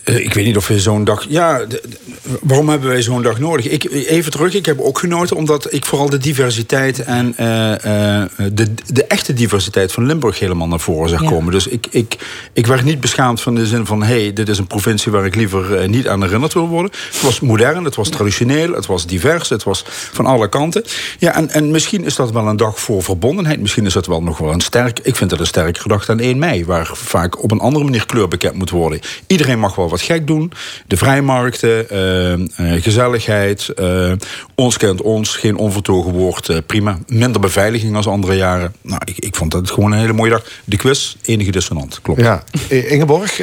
Eh, 0.04 0.16
ik 0.24 0.34
weet 0.34 0.44
niet 0.44 0.56
of 0.56 0.68
we 0.68 0.80
zo'n 0.80 1.04
dag. 1.04 1.24
Ja, 1.28 1.58
de- 1.58 1.66
de- 1.88 1.98
waarom 2.42 2.68
hebben 2.68 2.88
wij 2.88 3.02
zo'n 3.02 3.22
dag 3.22 3.38
nodig? 3.38 3.68
Ik, 3.68 3.84
even 3.92 4.30
terug, 4.32 4.54
ik 4.54 4.66
heb 4.66 4.80
ook 4.80 4.98
genoten 4.98 5.36
omdat 5.36 5.72
ik 5.72 5.84
vooral 5.84 6.08
de 6.10 6.18
diversiteit 6.18 7.02
en 7.04 7.34
eh, 7.36 8.20
eh, 8.22 8.28
de, 8.52 8.74
de 8.86 9.04
echte 9.04 9.32
diversiteit 9.32 9.92
van 9.92 10.06
Limburg 10.06 10.38
helemaal 10.38 10.68
naar 10.68 10.80
voren 10.80 11.08
zag 11.08 11.22
Ja. 11.22 11.28
komen. 11.28 11.52
Dus 11.52 11.66
ik, 11.66 11.86
ik, 11.90 12.16
ik 12.52 12.66
werd 12.66 12.84
niet 12.84 13.00
beschaamd 13.00 13.40
van 13.40 13.54
de 13.54 13.66
zin 13.66 13.86
van: 13.86 14.02
hé, 14.02 14.20
hey, 14.22 14.32
dit 14.32 14.48
is 14.48 14.58
een 14.58 14.66
provincie 14.66 15.12
waar 15.12 15.24
ik 15.26 15.34
liever 15.34 15.88
niet 15.88 16.08
aan 16.08 16.22
herinnerd 16.22 16.52
wil 16.52 16.68
worden. 16.68 16.90
Het 17.12 17.20
was 17.22 17.40
modern, 17.40 17.84
het 17.84 17.94
was 17.96 18.08
traditioneel, 18.08 18.72
het 18.72 18.86
was 18.86 19.06
divers, 19.06 19.48
het 19.48 19.62
was 19.62 19.84
van 20.12 20.26
alle 20.26 20.48
kanten. 20.48 20.84
Ja, 21.18 21.34
en, 21.34 21.50
en 21.50 21.70
misschien 21.70 22.04
is 22.04 22.14
dat 22.16 22.30
wel 22.32 22.46
een 22.46 22.56
dag 22.56 22.80
voor 22.80 23.02
verbondenheid. 23.02 23.60
Misschien 23.60 23.86
is 23.86 23.92
dat 23.92 24.06
wel 24.06 24.22
nog 24.22 24.38
wel 24.38 24.52
een 24.52 24.60
sterk. 24.60 24.98
Ik 25.02 25.16
vind 25.16 25.30
dat 25.30 25.40
een 25.40 25.46
sterke 25.46 25.80
gedachte 25.80 26.12
aan 26.12 26.20
1 26.20 26.38
mei, 26.38 26.64
waar 26.64 26.90
vaak 26.92 27.42
op 27.42 27.50
een 27.50 27.60
andere 27.60 27.84
manier 27.84 28.06
kleur 28.06 28.28
bekend 28.28 28.54
moet 28.54 28.70
worden. 28.70 29.00
Iedereen 29.26 29.58
mag 29.58 29.76
wat 29.86 30.00
gek 30.00 30.26
doen. 30.26 30.52
De 30.86 30.96
vrijmarkten, 30.96 31.90
eh, 31.90 32.32
eh, 32.32 32.82
gezelligheid, 32.82 33.68
eh, 33.68 34.12
ons 34.54 34.76
kent 34.76 35.02
ons, 35.02 35.36
geen 35.36 35.56
onvertogen 35.56 36.12
woord, 36.12 36.66
prima. 36.66 36.98
Minder 37.06 37.40
beveiliging 37.40 37.96
als 37.96 38.06
andere 38.06 38.36
jaren. 38.36 38.74
Nou, 38.82 39.00
ik, 39.04 39.18
ik 39.18 39.36
vond 39.36 39.50
dat 39.50 39.70
gewoon 39.70 39.92
een 39.92 39.98
hele 39.98 40.12
mooie 40.12 40.30
dag. 40.30 40.44
De 40.64 40.76
quiz, 40.76 41.16
enige 41.22 41.50
dissonant, 41.50 41.98
klopt. 42.02 42.20
Ja. 42.20 42.44
Ingeborg, 42.68 43.40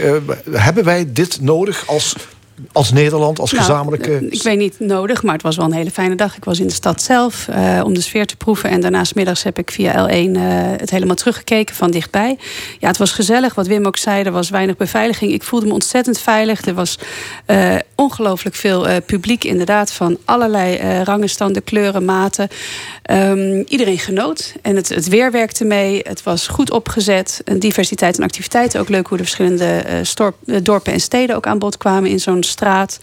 hebben 0.51 0.83
wij 0.83 1.05
dit 1.07 1.41
nodig 1.41 1.83
als, 1.87 2.15
als 2.71 2.91
Nederland, 2.91 3.39
als 3.39 3.51
Nou, 3.51 3.63
gezamenlijke... 3.63 4.15
eh, 4.17 4.21
ik 4.31 4.43
weet 4.43 4.57
niet 4.57 4.79
nodig, 4.79 5.23
maar 5.23 5.33
het 5.33 5.41
was 5.43 5.55
wel 5.55 5.65
een 5.65 5.71
hele 5.73 5.91
fijne 5.91 6.15
dag. 6.15 6.35
Ik 6.35 6.43
was 6.43 6.59
in 6.59 6.67
de 6.67 6.73
stad 6.73 7.01
zelf 7.01 7.47
eh, 7.47 7.81
om 7.83 7.93
de 7.93 8.01
sfeer 8.01 8.25
te 8.25 8.35
proeven. 8.35 8.69
En 8.69 8.81
daarnaast 8.81 9.15
middags 9.15 9.43
heb 9.43 9.57
ik 9.57 9.71
via 9.71 10.07
L1 10.07 10.11
eh, 10.11 10.41
het 10.77 10.89
helemaal 10.89 11.15
teruggekeken 11.15 11.75
van 11.75 11.91
dichtbij. 11.91 12.37
Ja, 12.79 12.87
het 12.87 12.97
was 12.97 13.11
gezellig. 13.11 13.55
Wat 13.55 13.67
Wim 13.67 13.85
ook 13.85 13.97
zei, 13.97 14.23
er 14.23 14.31
was 14.31 14.49
weinig 14.49 14.77
beveiliging. 14.77 15.31
Ik 15.31 15.43
voelde 15.43 15.65
me 15.65 15.73
ontzettend 15.73 16.19
veilig. 16.19 16.61
Er 16.65 16.73
was 16.73 16.99
eh, 17.45 17.75
ongelooflijk 17.95 18.55
veel 18.55 19.01
publiek, 19.05 19.43
inderdaad, 19.43 19.91
van 19.91 20.17
allerlei 20.25 21.03
rangen, 21.03 21.29
standen, 21.29 21.63
kleuren, 21.63 22.05
maten. 22.05 22.47
Ehm, 23.01 23.63
iedereen 23.67 23.99
genoot. 23.99 24.53
En 24.61 24.75
het, 24.75 24.89
het 24.89 25.07
weer 25.07 25.31
werkte 25.31 25.65
mee. 25.65 25.99
Het 26.03 26.23
was 26.23 26.47
goed 26.47 26.71
opgezet. 26.71 27.41
Een 27.45 27.59
diversiteit 27.59 28.17
en 28.17 28.23
activiteiten. 28.23 28.79
Ook 28.79 28.89
leuk 28.89 29.07
hoe 29.07 29.17
de 29.17 29.23
verschillende 29.23 29.83
storp- 30.01 30.37
dorpen 30.63 30.93
en 30.93 30.99
steden 30.99 31.35
ook 31.35 31.47
aan 31.47 31.59
bod 31.59 31.77
kwamen 31.77 32.09
in 32.09 32.19
zo'n 32.19 32.43
straat. 32.45 32.99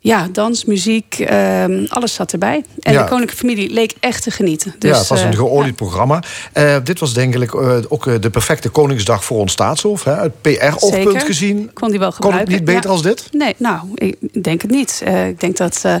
Ja, 0.00 0.28
dans, 0.32 0.64
muziek, 0.64 1.18
ehm, 1.18 1.84
alles 1.88 2.14
zat 2.14 2.32
erbij. 2.32 2.64
En 2.80 2.92
Ja. 2.92 3.02
de 3.02 3.08
koninklijke 3.08 3.46
familie 3.46 3.70
leek 3.72 3.94
echt 4.00 4.22
te 4.22 4.30
genieten. 4.30 4.74
Dus, 4.78 4.90
ja, 4.90 4.98
het 4.98 5.08
was 5.08 5.20
een 5.20 5.30
eh, 5.30 5.36
geolied 5.38 5.76
programma. 5.76 6.22
Eh, 6.52 6.76
dit 6.84 7.00
was 7.00 7.12
denk 7.12 7.34
ik 7.34 7.54
eh, 7.54 7.76
ook 7.88 8.22
de 8.22 8.30
perfecte 8.30 8.68
Koningsdag 8.68 9.24
voor 9.24 9.38
ons 9.38 9.52
staatshof. 9.52 10.04
Hè? 10.04 10.14
Het 10.14 10.40
PR-oogpunt 10.42 11.22
gezien. 11.22 11.70
kon 11.74 11.90
die 11.90 11.98
wel 11.98 12.08
Kon 12.08 12.16
het 12.16 12.24
gebruiken. 12.24 12.52
niet 12.54 12.64
beter 12.64 12.82
Ja. 12.84 12.90
als 12.90 13.02
dit? 13.02 13.28
Nee, 13.32 13.54
nou, 13.58 13.80
ik 13.94 14.16
denk 14.42 14.62
het 14.62 14.70
niet. 14.70 15.00
Eh, 15.04 15.28
ik 15.28 15.40
denk 15.40 15.56
dat. 15.56 15.80
eh, 15.82 15.94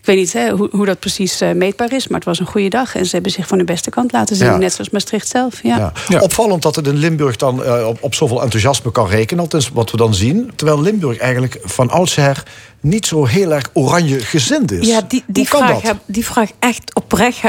ik 0.00 0.10
weet 0.10 0.18
niet 0.18 0.32
hè, 0.32 0.50
hoe, 0.50 0.68
hoe 0.70 0.86
dat 0.86 0.98
precies 0.98 1.40
meetbaar 1.54 1.92
is, 1.92 2.08
maar 2.08 2.16
het 2.18 2.28
was 2.28 2.38
een 2.40 2.46
goede 2.46 2.68
dag. 2.68 2.94
En 2.96 3.04
ze 3.06 3.14
hebben 3.14 3.32
zich 3.32 3.46
van 3.46 3.58
de 3.58 3.64
beste 3.64 3.90
kant 3.90 4.12
laten 4.12 4.36
zien. 4.36 4.46
Ja. 4.46 4.56
Net 4.56 4.72
zoals 4.72 4.90
Maastricht 4.90 5.28
zelf. 5.28 5.62
Ja. 5.62 5.92
Ja. 6.08 6.20
Opvallend 6.20 6.62
dat 6.62 6.76
het 6.76 6.86
in 6.86 6.96
Limburg 6.96 7.36
dan 7.36 7.64
eh, 7.64 7.86
op, 7.86 7.98
op 8.00 8.14
zoveel 8.14 8.42
enthousiasme 8.42 8.92
kan 8.92 9.06
rekenen. 9.08 9.48
Dat 9.48 9.60
is 9.60 9.68
wat 9.68 9.90
we 9.90 9.96
dan 9.96 10.14
zien. 10.14 10.50
Terwijl 10.56 10.80
Limburg 10.80 11.18
eigenlijk 11.18 11.58
van 11.64 11.90
oudsher 11.90 12.42
niet 12.84 13.06
zo 13.06 13.24
heel 13.24 13.52
erg 13.52 13.70
oranje 13.72 14.20
gezind 14.20 14.72
is. 14.72 14.86
Ja, 14.86 15.00
die, 15.08 15.24
die, 15.26 15.48
vraag, 15.48 15.72
dat? 15.72 15.82
heb- 15.82 16.02
die 16.06 16.26
vraag 16.26 16.50
echt 16.58 16.94
oprecht. 16.94 17.40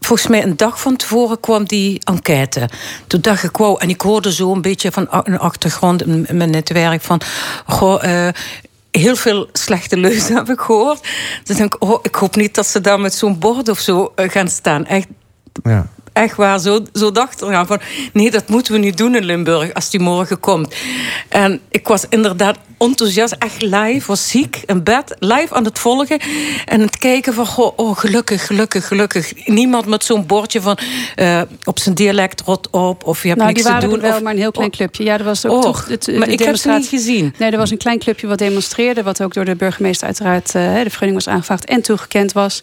Volgens 0.00 0.28
mij 0.28 0.42
een 0.42 0.56
dag 0.56 0.80
van 0.80 0.96
tevoren 0.96 1.40
kwam 1.40 1.64
die 1.64 2.00
enquête. 2.04 2.68
Toen 3.06 3.20
dacht 3.20 3.42
ik, 3.42 3.56
wow, 3.56 3.76
en 3.80 3.88
ik 3.88 4.00
hoorde 4.00 4.32
zo 4.32 4.52
een 4.52 4.62
beetje 4.62 4.92
van 4.92 5.06
een 5.10 5.38
achtergrond 5.38 6.02
in 6.06 6.26
mijn 6.36 6.50
netwerk 6.50 7.02
van, 7.02 7.20
goh, 7.66 8.04
eh, 8.26 8.32
heel 8.90 9.16
veel 9.16 9.48
slechte 9.52 9.96
leuzen 9.96 10.36
heb 10.44 10.48
ik 10.50 10.60
gehoord. 10.60 11.00
Dus 11.44 11.56
denk 11.56 11.74
ik, 11.74 11.82
oh, 11.82 11.98
ik 12.02 12.14
hoop 12.14 12.36
niet 12.36 12.54
dat 12.54 12.66
ze 12.66 12.80
daar 12.80 13.00
met 13.00 13.14
zo'n 13.14 13.38
bord 13.38 13.68
of 13.68 13.78
zo 13.78 14.12
eh, 14.14 14.30
gaan 14.30 14.48
staan. 14.48 14.86
Echt, 14.86 15.06
Ja. 15.62 15.86
Echt 16.18 16.36
waar, 16.36 16.58
zo, 16.58 16.80
zo 16.92 17.10
dacht 17.12 17.42
ik 17.42 17.66
van... 17.66 17.80
nee, 18.12 18.30
dat 18.30 18.48
moeten 18.48 18.72
we 18.72 18.78
niet 18.78 18.96
doen 18.96 19.14
in 19.14 19.24
Limburg 19.24 19.74
als 19.74 19.90
die 19.90 20.00
morgen 20.00 20.40
komt. 20.40 20.74
En 21.28 21.60
ik 21.70 21.88
was 21.88 22.04
inderdaad 22.08 22.56
enthousiast, 22.78 23.34
echt 23.38 23.62
live, 23.62 24.06
was 24.06 24.28
ziek 24.28 24.62
in 24.66 24.82
bed, 24.82 25.16
live 25.18 25.54
aan 25.54 25.64
het 25.64 25.78
volgen. 25.78 26.18
En 26.64 26.80
het 26.80 26.98
kijken 26.98 27.34
van, 27.34 27.46
goh, 27.46 27.72
oh, 27.76 27.96
gelukkig, 27.98 28.46
gelukkig, 28.46 28.86
gelukkig. 28.86 29.46
Niemand 29.46 29.86
met 29.86 30.04
zo'n 30.04 30.26
bordje 30.26 30.60
van 30.60 30.78
eh, 31.14 31.40
op 31.64 31.78
zijn 31.78 31.94
dialect 31.94 32.40
rot 32.40 32.70
op, 32.70 33.04
of 33.04 33.22
je 33.22 33.28
hebt 33.28 33.40
Nou, 33.40 33.52
niks 33.52 33.62
die 33.62 33.72
te 33.72 33.78
waren 33.78 33.88
doen. 33.94 33.98
er 34.02 34.08
wel, 34.08 34.16
of- 34.16 34.22
maar 34.22 34.32
een 34.32 34.38
heel 34.38 34.50
klein 34.50 34.70
clubje. 34.70 35.04
Ja, 35.04 35.18
er 35.18 35.24
was 35.24 35.46
ook 35.46 35.52
Och, 35.56 35.62
toch... 35.62 35.88
Het, 35.88 36.04
de 36.04 36.12
maar 36.12 36.28
ik 36.28 36.38
heb 36.38 36.56
ze 36.56 36.70
niet 36.70 36.86
gezien. 36.88 37.34
Nee, 37.38 37.50
er 37.50 37.58
was 37.58 37.70
een 37.70 37.78
klein 37.78 37.98
clubje 37.98 38.26
wat 38.26 38.38
demonstreerde... 38.38 39.02
wat 39.02 39.22
ook 39.22 39.34
door 39.34 39.44
de 39.44 39.56
burgemeester 39.56 40.06
uiteraard 40.06 40.54
eh, 40.54 40.74
de 40.74 40.90
vergunning 40.90 41.24
was 41.24 41.28
aangevraagd... 41.34 41.64
en 41.64 41.82
toegekend 41.82 42.32
was. 42.32 42.60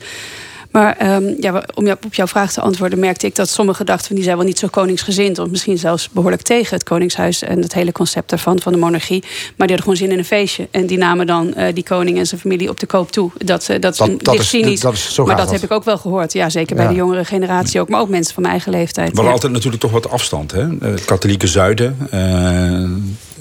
Maar 0.76 0.96
ehm, 0.98 1.34
ja, 1.40 1.64
om 1.74 1.86
jou- 1.86 1.98
op 2.06 2.14
jouw 2.14 2.28
vraag 2.28 2.52
te 2.54 2.62
antwoorden... 2.62 3.00
merkte 3.00 3.26
ik 3.26 3.36
dat 3.36 3.50
sommigen 3.50 3.86
dachten... 3.86 4.06
van 4.08 4.16
die 4.16 4.26
zijn 4.26 4.38
wel 4.38 4.46
niet 4.46 4.60
zo 4.60 4.68
koningsgezind... 4.68 5.40
of 5.40 5.50
misschien 5.50 5.78
zelfs 5.78 6.10
behoorlijk 6.10 6.42
tegen 6.42 6.74
het 6.76 6.84
koningshuis... 6.84 7.42
en 7.42 7.62
het 7.62 7.74
hele 7.74 7.92
concept 7.92 8.30
daarvan, 8.30 8.60
van 8.60 8.72
de 8.72 8.78
monarchie. 8.78 9.20
Maar 9.22 9.68
die 9.68 9.76
hadden 9.76 9.80
gewoon 9.82 9.96
zin 9.98 10.12
in 10.12 10.18
een 10.18 10.26
feestje. 10.26 10.68
En 10.72 10.86
die 10.86 10.98
namen 10.98 11.28
dan 11.28 11.54
eh, 11.54 11.74
die 11.74 11.84
koning 11.84 12.18
en 12.18 12.26
zijn 12.28 12.42
familie 12.42 12.70
op 12.70 12.80
de 12.80 12.86
koop 12.86 13.12
toe. 13.12 13.32
Dat, 13.38 13.70
eh, 13.70 13.80
dat 13.82 13.92
is 13.94 13.98
Dat- 14.22 14.40
is- 14.40 14.50
cynisch. 14.50 14.80
dat 14.80 14.94
is- 14.94 15.14
zo 15.14 15.26
maar 15.26 15.36
dat 15.38 15.52
heb 15.52 15.64
ik 15.64 15.72
ook 15.72 15.84
wel 15.84 15.98
gehoord. 15.98 16.34
Ja, 16.34 16.50
zeker 16.50 16.76
bij 16.76 16.86
Ja. 16.86 16.92
de 16.92 16.98
jongere 16.98 17.26
generatie 17.26 17.80
ook. 17.82 17.90
Maar 17.90 18.00
ook 18.02 18.10
mensen 18.10 18.34
van 18.34 18.44
mijn 18.44 18.54
eigen 18.56 18.72
leeftijd. 18.72 19.18
Ja. 19.18 19.24
altijd 19.24 19.54
natuurlijk 19.54 19.82
toch 19.82 19.92
wat 19.92 20.10
afstand. 20.10 20.52
Hè? 20.52 20.62
Eh, 20.62 20.70
Het 20.80 21.06
katholieke 21.06 21.48
zuiden. 21.48 21.98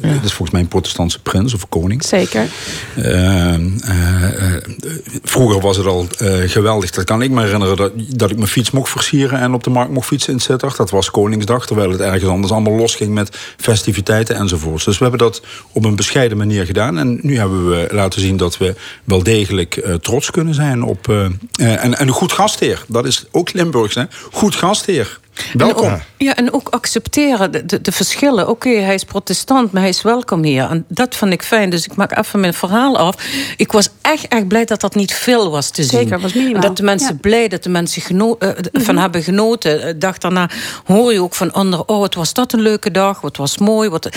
Eh, 0.08 0.14
Dat 0.14 0.24
is 0.24 0.32
volgens 0.32 0.50
mij 0.50 0.60
een 0.60 0.68
protestantse 0.68 1.22
prins 1.22 1.54
of 1.54 1.68
koning. 1.68 2.04
Zeker. 2.04 2.46
Eh, 2.94 3.54
eh, 3.54 4.56
eh, 4.56 4.62
vroeger 5.22 5.60
was 5.60 5.76
het 5.76 5.86
al 5.86 6.06
eh, 6.18 6.36
geweldig. 6.46 6.90
Dat 6.90 7.04
kan 7.04 7.22
ik 7.22 7.30
me 7.30 7.42
herinneren 7.42 7.76
dat, 7.76 7.92
dat 8.08 8.30
ik 8.30 8.36
mijn 8.36 8.48
fiets 8.48 8.70
mocht 8.70 8.90
versieren 8.90 9.40
en 9.40 9.54
op 9.54 9.64
de 9.64 9.70
markt 9.70 9.92
mocht 9.92 10.06
fietsen 10.06 10.32
in 10.32 10.40
Sittard. 10.40 10.76
Dat 10.76 10.90
was 10.90 11.10
Koningsdag, 11.10 11.66
terwijl 11.66 11.90
het 11.90 12.00
ergens 12.00 12.30
anders 12.30 12.52
allemaal 12.52 12.76
losging 12.76 13.14
met 13.14 13.36
festiviteiten 13.56 14.36
enzovoorts. 14.36 14.84
Dus 14.84 14.98
we 14.98 15.02
hebben 15.02 15.20
dat 15.20 15.42
op 15.72 15.84
een 15.84 15.96
bescheiden 15.96 16.36
manier 16.38 16.66
gedaan. 16.66 16.98
En 16.98 17.18
nu 17.22 17.38
hebben 17.38 17.68
we 17.68 17.88
laten 17.90 18.20
zien 18.20 18.36
dat 18.36 18.58
we 18.58 18.74
wel 19.04 19.22
degelijk 19.22 19.98
trots 20.00 20.30
kunnen 20.30 20.54
zijn 20.54 20.82
op. 20.82 21.08
en, 21.08 21.38
en 21.58 22.00
een 22.00 22.08
goed 22.08 22.32
gastheer. 22.32 22.84
Dat 22.88 23.06
is 23.06 23.24
ook 23.30 23.52
Limburgs, 23.52 23.94
hè? 23.94 24.04
Goed 24.32 24.54
gastheer. 24.54 25.18
Welkom. 25.52 25.84
En 25.84 25.92
ook, 25.92 26.00
ja, 26.16 26.36
en 26.36 26.52
ook 26.52 26.68
accepteren 26.68 27.52
de, 27.52 27.66
de, 27.66 27.80
de 27.80 27.92
verschillen. 27.92 28.48
Oké, 28.48 28.68
hij 28.68 28.94
is 28.94 29.04
protestant, 29.04 29.72
maar 29.72 29.80
hij 29.82 29.90
is 29.90 30.02
welkom 30.02 30.42
hier. 30.42 30.70
En 30.70 30.84
dat 30.88 31.14
vond 31.14 31.32
ik 31.32 31.42
fijn. 31.42 31.70
Dus 31.70 31.84
ik 31.84 31.94
maak 31.96 32.18
even 32.18 32.40
mijn 32.40 32.54
verhaal 32.54 32.98
af. 32.98 33.14
Ik 33.56 33.72
was 33.72 33.88
echt, 34.02 34.28
echt 34.28 34.48
blij 34.48 34.64
dat 34.64 34.80
dat 34.80 34.94
niet 34.94 35.14
veel 35.14 35.50
was 35.50 35.70
te 35.70 35.82
zien. 35.82 35.98
Zeker, 36.00 36.20
was 36.20 36.32
minimaal. 36.32 36.54
En 36.62 36.68
dat 36.68 36.76
de 36.76 36.82
mensen 36.82 37.12
Ja. 37.12 37.18
blij, 37.20 37.48
dat 37.48 37.62
de 37.62 37.68
mensen 37.68 38.02
geno- 38.02 38.36
eh, 38.38 38.48
Mhm. 38.72 38.84
van 38.84 38.96
hebben 38.96 39.22
genoten. 39.22 39.80
De 39.80 39.98
dag 39.98 40.18
daarna 40.18 40.50
hoor 40.84 41.12
je 41.12 41.22
ook 41.22 41.34
van 41.34 41.52
anderen... 41.52 41.88
oh, 41.88 41.98
wat 41.98 42.14
was 42.14 42.32
dat 42.32 42.52
een 42.52 42.60
leuke 42.60 42.90
dag, 42.90 43.20
wat 43.20 43.36
was 43.36 43.58
mooi. 43.58 43.88
Wat... 43.88 44.08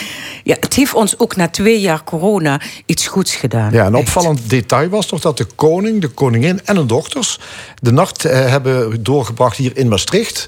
Ja, 0.43 0.55
het 0.59 0.73
heeft 0.73 0.93
ons 0.93 1.19
ook 1.19 1.35
na 1.35 1.47
twee 1.49 1.79
jaar 1.79 2.03
corona 2.03 2.61
iets 2.85 3.07
goeds 3.07 3.35
gedaan. 3.35 3.71
Ja, 3.71 3.85
een 3.85 3.93
Echt. 3.95 4.01
opvallend 4.01 4.49
detail 4.49 4.89
was 4.89 5.05
toch 5.05 5.19
dat 5.21 5.37
de 5.37 5.45
koning, 5.55 6.01
de 6.01 6.07
koningin 6.07 6.61
en 6.65 6.75
hun 6.75 6.87
dochters 6.87 7.39
de 7.81 7.91
nacht 7.91 8.25
eh, 8.25 8.49
hebben 8.49 9.03
doorgebracht 9.03 9.57
hier 9.57 9.77
in 9.77 9.87
Maastricht. 9.87 10.47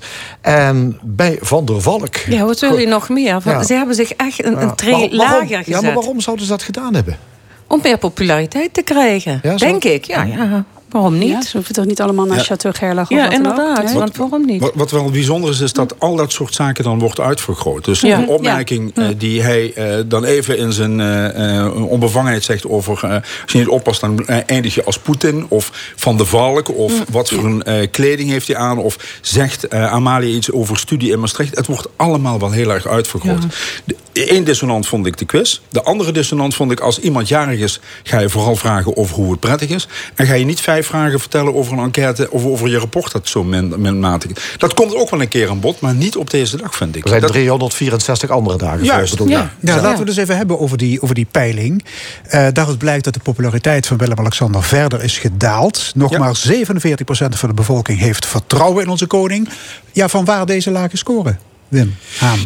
En 0.59 0.99
bij 1.03 1.37
Van 1.41 1.65
der 1.65 1.81
Valk. 1.81 2.15
Ja, 2.15 2.45
wat 2.45 2.59
wil 2.59 2.77
je 2.77 2.87
nog 2.87 3.09
meer? 3.09 3.41
Ja. 3.45 3.63
Ze 3.63 3.73
hebben 3.73 3.95
zich 3.95 4.11
echt 4.13 4.45
een, 4.45 4.61
een 4.61 4.75
tree 4.75 4.91
Waarom- 4.91 5.13
lager 5.15 5.47
gezet. 5.57 5.65
Ja, 5.65 5.81
maar 5.81 5.93
waarom 5.93 6.19
zouden 6.21 6.45
ze 6.45 6.51
dat 6.51 6.63
gedaan 6.63 6.93
hebben? 6.93 7.17
Om 7.67 7.79
meer 7.83 7.97
populariteit 7.97 8.73
te 8.73 8.81
krijgen, 8.81 9.39
Ja, 9.43 9.55
denk 9.55 9.83
ik. 9.83 10.05
Ja, 10.05 10.23
ja. 10.23 10.65
Waarom 10.89 11.17
niet? 11.17 11.29
Ja, 11.29 11.41
ze 11.41 11.49
hoeven 11.57 11.73
toch 11.73 11.85
niet 11.85 12.01
allemaal 12.01 12.25
naar 12.25 12.37
Ja. 12.37 12.43
Chateau 12.43 12.75
Gerlach 12.75 13.03
of 13.11 13.17
Ja, 13.17 13.29
inderdaad. 13.31 13.93
Want 13.93 14.17
waarom 14.17 14.45
niet? 14.45 14.61
Wat, 14.61 14.71
wat 14.75 14.91
wel 14.91 15.09
bijzonder 15.11 15.49
is, 15.49 15.59
is 15.59 15.73
dat 15.73 15.95
al 15.99 16.15
dat 16.15 16.31
soort 16.31 16.53
zaken 16.53 16.83
dan 16.83 16.99
wordt 16.99 17.19
uitvergroot. 17.19 17.85
Dus 17.85 17.99
Ja. 18.01 18.17
een 18.17 18.27
opmerking 18.27 18.95
eh, 18.95 19.05
die 19.17 19.41
hij 19.41 19.73
eh, 19.73 19.95
dan 20.05 20.23
even 20.23 20.57
in 20.57 20.73
zijn 20.73 20.99
eh, 20.99 21.89
onbevangenheid 21.89 22.43
zegt 22.43 22.67
over... 22.67 22.99
eh, 23.03 23.11
als 23.43 23.51
je 23.51 23.57
niet 23.57 23.67
oppast, 23.67 24.01
dan 24.01 24.27
eindig 24.27 24.75
je 24.75 24.83
als 24.83 24.99
Poetin 24.99 25.45
of 25.47 25.93
Van 25.95 26.17
de 26.17 26.25
Valk... 26.25 26.77
of 26.77 26.93
wat 27.11 27.29
voor 27.29 27.43
een 27.45 27.63
eh, 27.63 27.87
kleding 27.91 28.29
heeft 28.29 28.47
hij 28.47 28.55
aan... 28.57 28.77
of 28.77 29.17
zegt 29.21 29.67
eh, 29.67 29.91
Amalia 29.91 30.29
iets 30.35 30.51
over 30.51 30.77
studie 30.77 31.11
in 31.11 31.19
Maastricht. 31.19 31.55
Het 31.55 31.67
wordt 31.67 31.87
allemaal 31.95 32.39
wel 32.39 32.51
heel 32.51 32.69
erg 32.71 32.87
uitvergroot. 32.87 33.41
De- 33.85 33.95
Eén 34.13 34.43
dissonant 34.43 34.87
vond 34.87 35.05
ik 35.05 35.17
de 35.17 35.25
quiz. 35.25 35.59
De 35.69 35.83
andere 35.83 36.11
dissonant 36.11 36.55
vond 36.55 36.71
ik 36.71 36.79
als 36.79 36.99
iemand 36.99 37.27
jarig 37.27 37.59
is... 37.59 37.79
ga 38.03 38.19
je 38.19 38.29
vooral 38.29 38.55
vragen 38.55 38.97
over 38.97 39.15
hoe 39.15 39.31
het 39.31 39.39
prettig 39.39 39.69
is. 39.69 39.87
En 40.15 40.25
ga 40.25 40.33
je 40.33 40.45
niet 40.45 40.59
vijf 40.61 40.78
vragen 40.83 41.19
vertellen 41.19 41.55
over 41.55 41.73
een 41.73 41.83
enquête... 41.83 42.31
of 42.31 42.45
over 42.45 42.69
je 42.69 42.77
rapport 42.77 43.11
dat 43.11 43.27
zo 43.27 43.43
min, 43.43 43.73
minmatig 43.77 44.31
is. 44.31 44.55
Dat 44.57 44.73
komt 44.73 44.95
ook 44.95 45.09
wel 45.09 45.21
een 45.21 45.27
keer 45.27 45.49
aan 45.49 45.59
bod, 45.59 45.79
maar 45.79 45.93
niet 45.93 46.15
op 46.15 46.29
deze 46.29 46.57
dag, 46.57 46.75
vind 46.75 46.95
ik. 46.95 47.03
Er 47.03 47.09
zijn 47.09 47.21
Dat- 47.21 47.31
364 47.31 48.29
andere 48.29 48.57
dagen. 48.57 48.83
Juist, 48.83 49.17
ja. 49.25 49.51
Ja, 49.59 49.81
laten 49.81 49.99
we 49.99 50.05
dus 50.05 50.17
even 50.17 50.37
hebben 50.37 50.59
over 50.59 50.77
die, 50.77 51.01
over 51.01 51.15
die 51.15 51.27
peiling. 51.31 51.85
Eh 52.23 52.47
daaruit 52.53 52.77
blijkt 52.77 53.03
dat 53.03 53.13
de 53.13 53.19
populariteit 53.19 53.87
van 53.87 53.97
Willem-Alexander 53.97 54.63
verder 54.63 55.03
is 55.03 55.17
gedaald. 55.17 55.91
Nog 55.95 56.11
Ja. 56.11 56.19
maar 56.19 56.35
47% 56.35 57.35
van 57.39 57.49
de 57.49 57.55
bevolking 57.55 57.99
heeft 57.99 58.25
vertrouwen 58.25 58.83
in 58.83 58.89
onze 58.89 59.05
koning. 59.07 59.49
Ja, 59.91 60.07
van 60.07 60.25
waar 60.25 60.45
deze 60.45 60.71
lage 60.71 60.97
score? 60.97 61.35
Wim. 61.69 61.95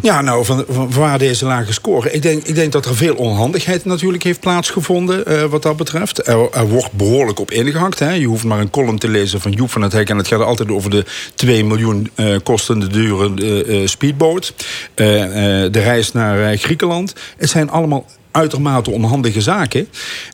Ja, 0.01 0.21
nou, 0.21 0.45
van, 0.45 0.65
van 0.69 0.91
waar 0.91 1.17
deze 1.17 1.45
lage 1.45 1.73
score? 1.73 2.11
Ik 2.11 2.21
denk, 2.21 2.43
ik 2.43 2.55
denk 2.55 2.71
dat 2.71 2.85
er 2.85 2.95
veel 2.95 3.15
onhandigheid 3.15 3.85
natuurlijk 3.85 4.23
heeft 4.23 4.39
plaatsgevonden 4.39 5.25
eh, 5.25 5.43
wat 5.43 5.61
dat 5.61 5.77
betreft. 5.77 6.27
Er, 6.27 6.67
wordt 6.67 6.91
behoorlijk 6.91 7.39
op 7.39 7.51
ingehakt. 7.51 7.99
Hè. 7.99 8.11
Je 8.11 8.25
hoeft 8.25 8.43
maar 8.43 8.59
een 8.59 8.69
column 8.69 8.97
te 8.97 9.09
lezen 9.09 9.41
van 9.41 9.51
Joep 9.51 9.71
van 9.71 9.81
het 9.81 9.91
Hek... 9.91 10.09
en 10.09 10.17
het 10.17 10.27
gaat 10.27 10.41
altijd 10.41 10.71
over 10.71 10.89
de 10.89 11.05
2 11.35 11.65
miljoen 11.65 12.09
eh, 12.15 12.35
kostende 12.43 12.87
dure 12.87 13.33
eh, 13.35 13.81
eh, 13.81 13.87
speedboot. 13.87 14.53
De 14.95 15.69
reis 15.71 16.11
naar 16.11 16.57
Griekenland. 16.57 17.13
Het 17.37 17.49
zijn 17.49 17.69
allemaal 17.69 18.05
uitermate 18.33 18.91
onhandige 18.91 19.41
zaken. 19.41 19.87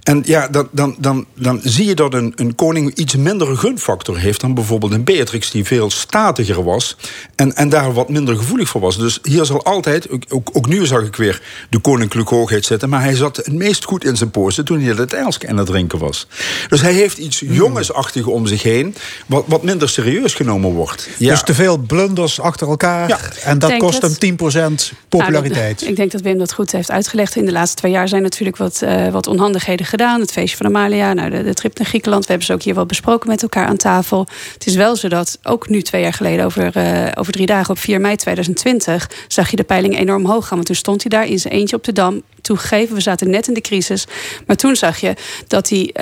En 0.04 0.24
ja, 0.26 0.48
dan, 0.48 0.68
dan, 0.72 0.96
dan, 1.00 1.26
dan 1.36 1.60
zie 1.64 1.86
je 1.86 1.96
dat 1.96 2.14
een, 2.14 2.34
een 2.36 2.56
koning 2.56 2.96
iets 2.96 3.16
mindere 3.16 3.56
gunfactor 3.56 4.18
heeft... 4.18 4.42
dan 4.42 4.54
bijvoorbeeld 4.54 4.92
een 4.92 5.04
Beatrix 5.04 5.52
die 5.52 5.66
veel 5.66 5.90
statiger 5.90 6.64
was... 6.64 6.96
en, 7.36 7.56
en 7.56 7.70
daar 7.70 7.94
wat 7.94 8.10
minder 8.10 8.36
gevoelig 8.36 8.70
voor 8.70 8.82
was. 8.82 8.98
Dus 8.98 9.20
hier 9.24 9.46
zal 9.46 9.64
altijd, 9.64 10.10
ook, 10.10 10.24
ook, 10.30 10.50
ook 10.54 10.68
nu 10.68 10.86
zag 10.86 11.04
ik 11.04 11.16
weer 11.16 11.42
de 11.70 11.80
koninklijke 11.80 12.36
hoogheid 12.36 12.66
zitten... 12.66 12.90
maar 12.90 13.02
hij 13.02 13.16
zat 13.16 13.36
het 13.36 13.54
meest 13.54 13.84
goed 13.84 14.06
in 14.06 14.18
zijn 14.18 14.32
posten 14.32 14.66
toen 14.66 14.82
hij 14.82 14.96
het 14.96 15.14
ijls 15.14 15.46
aan 15.46 15.58
het 15.58 15.68
drinken 15.68 16.00
was. 16.00 16.28
Dus 16.70 16.82
hij 16.82 16.94
heeft 16.94 17.18
iets 17.18 17.40
jongensachtig 17.40 18.26
om 18.26 18.48
zich 18.48 18.64
heen... 18.64 18.96
wat, 19.26 19.44
wat 19.48 19.64
minder 19.64 19.90
serieus 19.90 20.34
genomen 20.34 20.72
wordt. 20.72 21.10
Ja. 21.18 21.30
Dus 21.30 21.44
te 21.44 21.54
veel 21.54 21.78
blunders 21.78 22.40
achter 22.40 22.68
elkaar. 22.68 23.08
Ja. 23.08 23.20
En 23.44 23.60
dat 23.60 23.78
kost 23.78 24.02
het. 24.02 24.22
hem 24.22 24.38
10% 24.72 24.98
populariteit. 25.10 25.80
Nou, 25.80 25.92
ik 25.92 25.98
denk 25.98 26.12
dat 26.12 26.22
Wim 26.22 26.38
dat 26.38 26.54
goed 26.54 26.72
heeft 26.72 26.92
uitgelegd. 26.92 27.36
In 27.36 27.46
de 27.46 27.52
laatste 27.52 27.76
twee 27.76 27.89
jaar 27.92 28.08
zijn 28.08 28.22
natuurlijk 28.22 28.58
wat, 28.58 28.82
eh, 28.82 29.08
wat 29.08 29.28
onhandigheden 29.28 29.86
gedaan. 29.86 30.20
Het 30.20 30.32
feestje 30.32 30.58
van 30.58 30.66
Amalia, 30.66 31.14
nou, 31.14 31.30
de, 31.30 31.44
de 31.44 31.54
trip 31.54 31.78
naar 31.78 31.88
Griekenland. 31.88 32.22
We 32.22 32.30
hebben 32.30 32.48
ze 32.48 32.54
ook 32.54 32.62
hier 32.62 32.76
wel 32.76 32.86
besproken 32.86 33.30
met 33.30 33.42
elkaar 33.42 33.66
aan 33.68 33.78
tafel. 33.78 34.28
Het 34.54 34.66
is 34.66 34.76
wel 34.76 34.96
zo 34.96 35.08
dat 35.08 35.40
ook 35.44 35.70
nu 35.70 35.82
twee 35.82 36.02
jaar 36.02 36.14
geleden, 36.14 36.46
over, 36.46 36.76
eh, 36.76 37.12
over 37.16 37.34
drie 37.34 37.46
dagen 37.46 37.70
op 37.70 37.80
4 37.80 38.02
mei 38.02 38.16
2020, 38.16 39.10
zag 39.28 39.50
je 39.50 39.56
de 39.56 39.64
peiling 39.64 39.98
enorm 39.98 40.26
hoog 40.26 40.48
gaan. 40.48 40.56
Want 40.56 40.66
toen 40.66 40.76
stond 40.76 41.02
hij 41.02 41.10
daar 41.10 41.28
in 41.28 41.40
zijn 41.40 41.54
eentje 41.54 41.76
op 41.76 41.84
de 41.84 41.94
dam. 41.94 42.22
Toegegeven, 42.42 42.96
we 42.96 43.02
zaten 43.02 43.30
net 43.30 43.48
in 43.48 43.54
de 43.54 43.62
crisis. 43.62 44.08
Maar 44.46 44.56
toen 44.56 44.76
zag 44.76 44.98
je 44.98 45.14
dat 45.48 45.70
hij. 45.70 45.94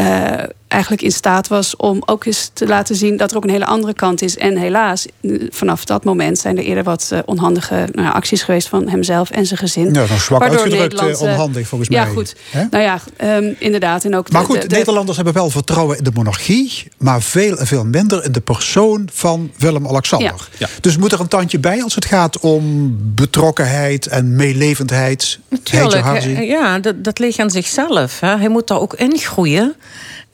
Eigenlijk 0.68 1.02
in 1.02 1.11
staat 1.11 1.48
was 1.48 1.76
om 1.76 2.02
ook 2.06 2.26
eens 2.26 2.49
te 2.53 2.68
laten 2.68 2.95
zien 2.95 3.18
dat 3.18 3.31
er 3.31 3.38
ook 3.38 3.44
een 3.44 3.49
hele 3.49 3.65
andere 3.65 3.94
kant 3.94 4.22
is. 4.22 4.38
En 4.38 4.57
helaas, 4.57 5.06
eh, 5.22 5.31
vanaf 5.49 5.85
dat 5.85 6.03
moment 6.03 6.38
zijn 6.38 6.57
er 6.57 6.64
eerder 6.64 6.84
wat 6.84 7.10
eh, 7.11 7.19
onhandige 7.26 7.76
nou, 7.91 8.07
ja, 8.07 8.10
acties 8.14 8.44
geweest 8.44 8.68
van 8.68 8.88
hemzelf 8.89 9.30
en 9.30 9.45
zijn 9.45 9.60
gezin. 9.60 9.94
Ja, 9.94 10.06
zwak 10.06 10.39
Waardoor 10.39 10.60
uitgedrukt, 10.60 10.81
Nederland, 10.94 11.19
eh, 11.22 11.27
eh, 11.27 11.31
onhandig 11.34 11.68
volgens 11.68 11.89
Ja, 11.89 12.03
mij. 12.03 12.14
goed. 12.14 12.35
Hè? 12.49 12.64
Nou 12.72 12.84
ja, 12.84 12.99
ehm, 13.18 13.53
inderdaad. 13.60 14.06
En 14.06 14.15
ook 14.15 14.31
Maar 14.31 14.41
de- 14.41 14.48
goed, 14.48 14.61
de- 14.61 14.68
de- 14.68 14.76
Nederlanders 14.76 15.15
hebben 15.15 15.34
wel 15.34 15.49
vertrouwen 15.49 15.98
in 15.98 16.03
de 16.03 16.11
monarchie, 16.14 16.88
maar 16.98 17.22
veel 17.22 17.57
en 17.57 17.68
veel 17.68 17.85
minder 17.85 18.23
in 18.26 18.31
de 18.31 18.41
persoon 18.41 19.10
van 19.14 19.52
Willem-Alexander. 19.57 20.49
Dus 20.81 20.98
moet 20.98 21.11
er 21.11 21.19
een 21.19 21.27
tandje 21.27 21.60
bij 21.60 21.84
als 21.84 21.95
het 21.95 22.06
gaat 22.06 22.39
om 22.39 22.95
betrokkenheid 23.15 24.07
en 24.07 24.35
meelevendheid? 24.35 25.39
Natuurlijk, 25.49 26.39
ja, 26.39 26.80
dat, 26.80 27.03
dat 27.03 27.19
ligt 27.19 27.39
aan 27.39 27.49
zichzelf. 27.49 28.19
Hè. 28.19 28.38
Hij 28.38 28.49
moet 28.49 28.68
daar 28.68 28.80
ook 28.80 28.94
in 28.94 29.18
groeien. 29.18 29.76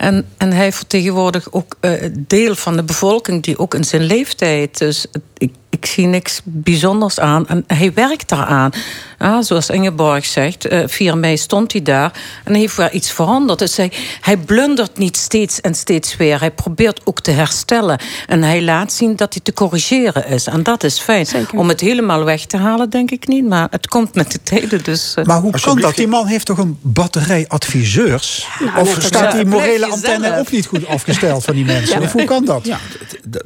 En, 0.03 0.27
en 0.37 0.51
hij 0.51 0.71
vertegenwoordigt 0.71 1.53
ook 1.53 1.75
eh, 1.79 1.91
deel 2.19 2.55
van 2.55 2.75
de 2.75 2.83
bevolking 2.83 3.43
die 3.43 3.57
ook 3.57 3.73
in 3.73 3.83
zijn 3.83 4.03
leeftijd. 4.03 4.77
Dus 4.77 5.05
ik, 5.37 5.53
ik 5.73 5.85
zie 5.85 6.05
niks 6.05 6.41
bijzonders 6.43 7.19
aan. 7.19 7.47
En 7.47 7.63
hij 7.67 7.93
werkt 7.93 8.29
daaraan. 8.29 8.71
Ja, 9.19 9.41
zoals 9.41 9.69
Ingeborg 9.69 10.25
zegt, 10.25 10.65
eh 10.65 10.87
4 10.87 11.17
mei 11.17 11.37
stond 11.37 11.71
hij 11.71 11.81
daar 11.81 12.11
en 12.43 12.51
hij 12.51 12.61
heeft 12.61 12.75
wel 12.75 12.89
iets 12.91 13.11
veranderd. 13.11 13.59
Dus 13.59 13.77
hij, 13.77 13.91
hij 14.21 14.37
blundert 14.37 14.97
niet 14.97 15.17
steeds 15.17 15.61
en 15.61 15.75
steeds 15.75 16.17
weer. 16.17 16.39
Hij 16.39 16.51
probeert 16.51 17.01
ook 17.03 17.19
te 17.19 17.31
herstellen. 17.31 17.99
En 18.27 18.43
hij 18.43 18.61
laat 18.61 18.93
zien 18.93 19.15
dat 19.15 19.33
hij 19.33 19.41
te 19.43 19.53
corrigeren 19.53 20.27
is. 20.27 20.47
En 20.47 20.63
dat 20.63 20.83
is 20.83 20.99
fijn. 20.99 21.27
Om 21.55 21.67
het 21.67 21.79
helemaal 21.79 22.23
weg 22.23 22.45
te 22.45 22.57
halen, 22.57 22.89
denk 22.89 23.11
ik 23.11 23.27
niet. 23.27 23.47
Maar 23.47 23.67
het 23.71 23.87
komt 23.87 24.15
met 24.15 24.31
de 24.31 24.39
tijden. 24.43 24.83
Dus, 24.83 25.13
eh. 25.15 25.25
Maar 25.25 25.39
hoe 25.39 25.59
kan 25.59 25.79
dat? 25.79 25.95
Die 25.95 26.07
man 26.07 26.27
heeft 26.27 26.45
toch 26.45 26.57
een 26.57 26.77
batterij 26.81 27.45
adviseurs? 27.47 28.47
Of 28.77 28.97
staat 28.99 29.31
die 29.31 29.45
morele 29.45 29.85
antenne 29.85 30.39
ook 30.39 30.51
niet 30.51 30.65
goed 30.65 30.87
afgesteld 30.87 31.43
van 31.43 31.55
die 31.55 31.65
mensen? 31.65 31.99
Ja. 31.99 32.05
Of 32.05 32.11
hoe 32.11 32.23
kan 32.23 32.45
dat? 32.45 32.65
Ja, 32.65 32.79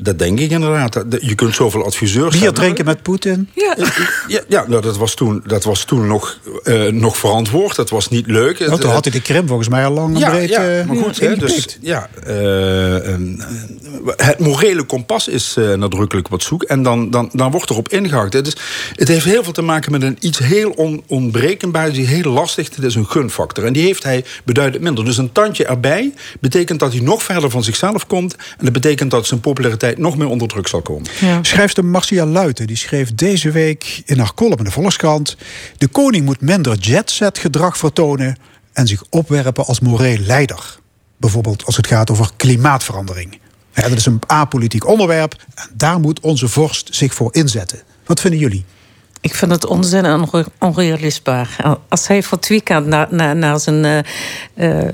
dat, 0.01 0.19
denk 0.19 0.39
ik 0.39 0.51
inderdaad. 0.51 1.03
Je 1.21 1.35
kunt 1.35 1.55
zoveel 1.55 1.85
adviseurs 1.85 2.15
Bier 2.23 2.33
hebben. 2.33 2.53
drinken 2.53 2.85
met 2.85 3.01
Poetin? 3.01 3.49
Ja, 3.53 3.75
ja, 4.27 4.41
ja 4.47 4.65
nou, 4.67 4.81
dat 4.81 4.97
was 4.97 5.13
toen, 5.13 5.43
dat 5.45 5.63
was 5.63 5.83
toen 5.83 6.07
nog, 6.07 6.39
eh, 6.63 6.85
nog 6.85 7.17
verantwoord. 7.17 7.75
Dat 7.75 7.89
was 7.89 8.09
niet 8.09 8.27
leuk. 8.27 8.59
Nou, 8.59 8.79
toen 8.79 8.91
had 8.91 9.03
hij 9.03 9.13
de 9.13 9.21
Krim 9.21 9.47
volgens 9.47 9.69
mij 9.69 9.85
al 9.85 9.91
lang 9.91 10.17
ja, 10.17 10.29
breed 10.29 10.49
ja, 10.49 10.69
eh, 10.69 10.85
maar 10.85 10.95
goed, 10.95 11.19
hè, 11.19 11.35
dus, 11.35 11.77
ja, 11.81 12.09
eh, 12.23 13.15
het 14.15 14.39
morele 14.39 14.83
kompas 14.83 15.27
is 15.27 15.55
nadrukkelijk 15.75 16.27
wat 16.27 16.43
zoek. 16.43 16.63
En 16.63 16.83
dan, 16.83 17.09
dan, 17.09 17.29
dan 17.33 17.51
wordt 17.51 17.69
erop 17.69 17.89
ingehakt. 17.89 18.33
Het, 18.33 18.47
is, 18.47 18.57
het 18.95 19.07
heeft 19.07 19.25
heel 19.25 19.43
veel 19.43 19.53
te 19.53 19.61
maken 19.61 19.91
met 19.91 20.01
een 20.01 20.17
iets 20.19 20.37
heel 20.37 20.69
on, 20.69 21.03
onbrekenbaars, 21.07 21.93
die 21.93 22.07
heel 22.07 22.31
lastig. 22.31 22.75
Het 22.75 22.83
is 22.83 22.95
een 22.95 23.07
gunfactor. 23.07 23.65
En 23.65 23.73
die 23.73 23.83
heeft 23.83 24.03
hij 24.03 24.25
beduidend 24.43 24.83
minder. 24.83 25.05
Dus 25.05 25.17
een 25.17 25.31
tandje 25.31 25.65
erbij 25.65 26.13
betekent 26.39 26.79
dat 26.79 26.91
hij 26.91 27.01
nog 27.01 27.23
verder 27.23 27.49
van 27.49 27.63
zichzelf 27.63 28.07
komt. 28.07 28.35
En 28.35 28.63
dat 28.63 28.73
betekent 28.73 29.11
dat 29.11 29.27
zijn 29.27 29.39
populariteit 29.39 29.97
nog 29.97 30.17
meer 30.17 30.27
onder 30.27 30.47
druk 30.47 30.67
zal 30.67 30.81
komen. 30.81 31.05
Schrijfster 31.41 31.85
Marcia 32.07 32.31
Luiten 32.31 32.67
die 32.67 32.75
schreef 32.75 33.15
deze 33.15 33.51
week 33.51 34.01
in 34.05 34.19
haar 34.19 34.33
column 34.33 34.57
in 34.57 34.63
de 34.63 34.71
Volkskrant... 34.71 35.37
de 35.77 35.87
koning 35.87 36.25
moet 36.25 36.41
minder 36.41 36.77
jetset 36.77 37.37
gedrag 37.37 37.77
vertonen... 37.77 38.37
en 38.73 38.87
zich 38.87 39.03
opwerpen 39.09 39.65
als 39.65 39.79
moreel 39.79 40.17
leider. 40.17 40.79
Bijvoorbeeld 41.17 41.65
als 41.65 41.75
het 41.75 41.87
gaat 41.87 42.11
over 42.11 42.29
klimaatverandering. 42.35 43.39
Dat 43.73 43.91
is 43.91 44.05
een 44.05 44.19
apolitiek 44.27 44.87
onderwerp 44.87 45.45
en 45.55 45.69
daar 45.73 45.99
moet 45.99 46.19
onze 46.19 46.47
vorst 46.47 46.95
zich 46.95 47.13
voor 47.13 47.33
inzetten. 47.33 47.81
Wat 48.05 48.19
vinden 48.19 48.39
jullie? 48.39 48.65
Ik 49.21 49.35
vind 49.35 49.51
het 49.51 49.65
onzin 49.65 50.05
en 50.05 50.21
onre- 50.21 50.45
onrealistisch. 50.59 51.47
Als 51.89 52.07
hij 52.07 52.23
voor 52.23 52.37
het 52.37 52.47
weekend 52.47 52.85
naar, 52.85 53.07
naar, 53.09 53.35
naar 53.35 53.59
zijn 53.59 53.85
eh, 53.85 53.99
eh, 54.83 54.93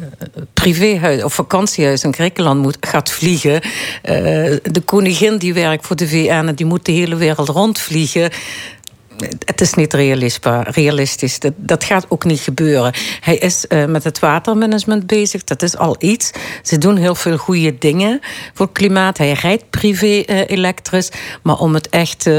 privéhuis 0.54 1.24
of 1.24 1.34
vakantiehuis 1.34 2.04
in 2.04 2.14
Griekenland 2.14 2.62
moet, 2.62 2.78
gaat 2.80 3.12
vliegen. 3.12 3.62
eh, 4.02 4.14
de 4.64 4.82
koningin 4.86 5.38
die 5.38 5.54
werkt 5.54 5.86
voor 5.88 5.96
de 5.96 6.08
VN 6.08 6.54
die 6.54 6.66
moet 6.66 6.86
de 6.86 6.92
hele 6.92 7.16
wereld 7.16 7.50
rondvliegen. 7.50 8.30
Het 9.46 9.62
is 9.62 9.74
niet 9.74 9.94
realistisch. 10.74 11.40
Dat, 11.40 11.54
dat 11.56 11.84
gaat 11.84 12.06
ook 12.10 12.24
niet 12.24 12.40
gebeuren. 12.40 12.94
Hij 13.20 13.38
is 13.38 13.66
met 13.88 14.04
het 14.04 14.20
watermanagement 14.20 15.08
bezig. 15.08 15.44
Dat 15.44 15.62
is 15.62 15.78
al 15.78 15.96
iets. 16.00 16.32
Ze 16.64 16.78
doen 16.78 16.96
heel 16.98 17.16
veel 17.16 17.38
goede 17.38 17.78
dingen 17.78 18.20
voor 18.54 18.66
het 18.66 18.76
klimaat. 18.76 19.18
Hij 19.18 19.32
rijdt 19.32 19.70
privé 19.70 20.24
elektrisch. 20.48 21.10
Maar 21.44 21.58
om 21.58 21.74
het 21.74 21.90
echt. 21.90 22.30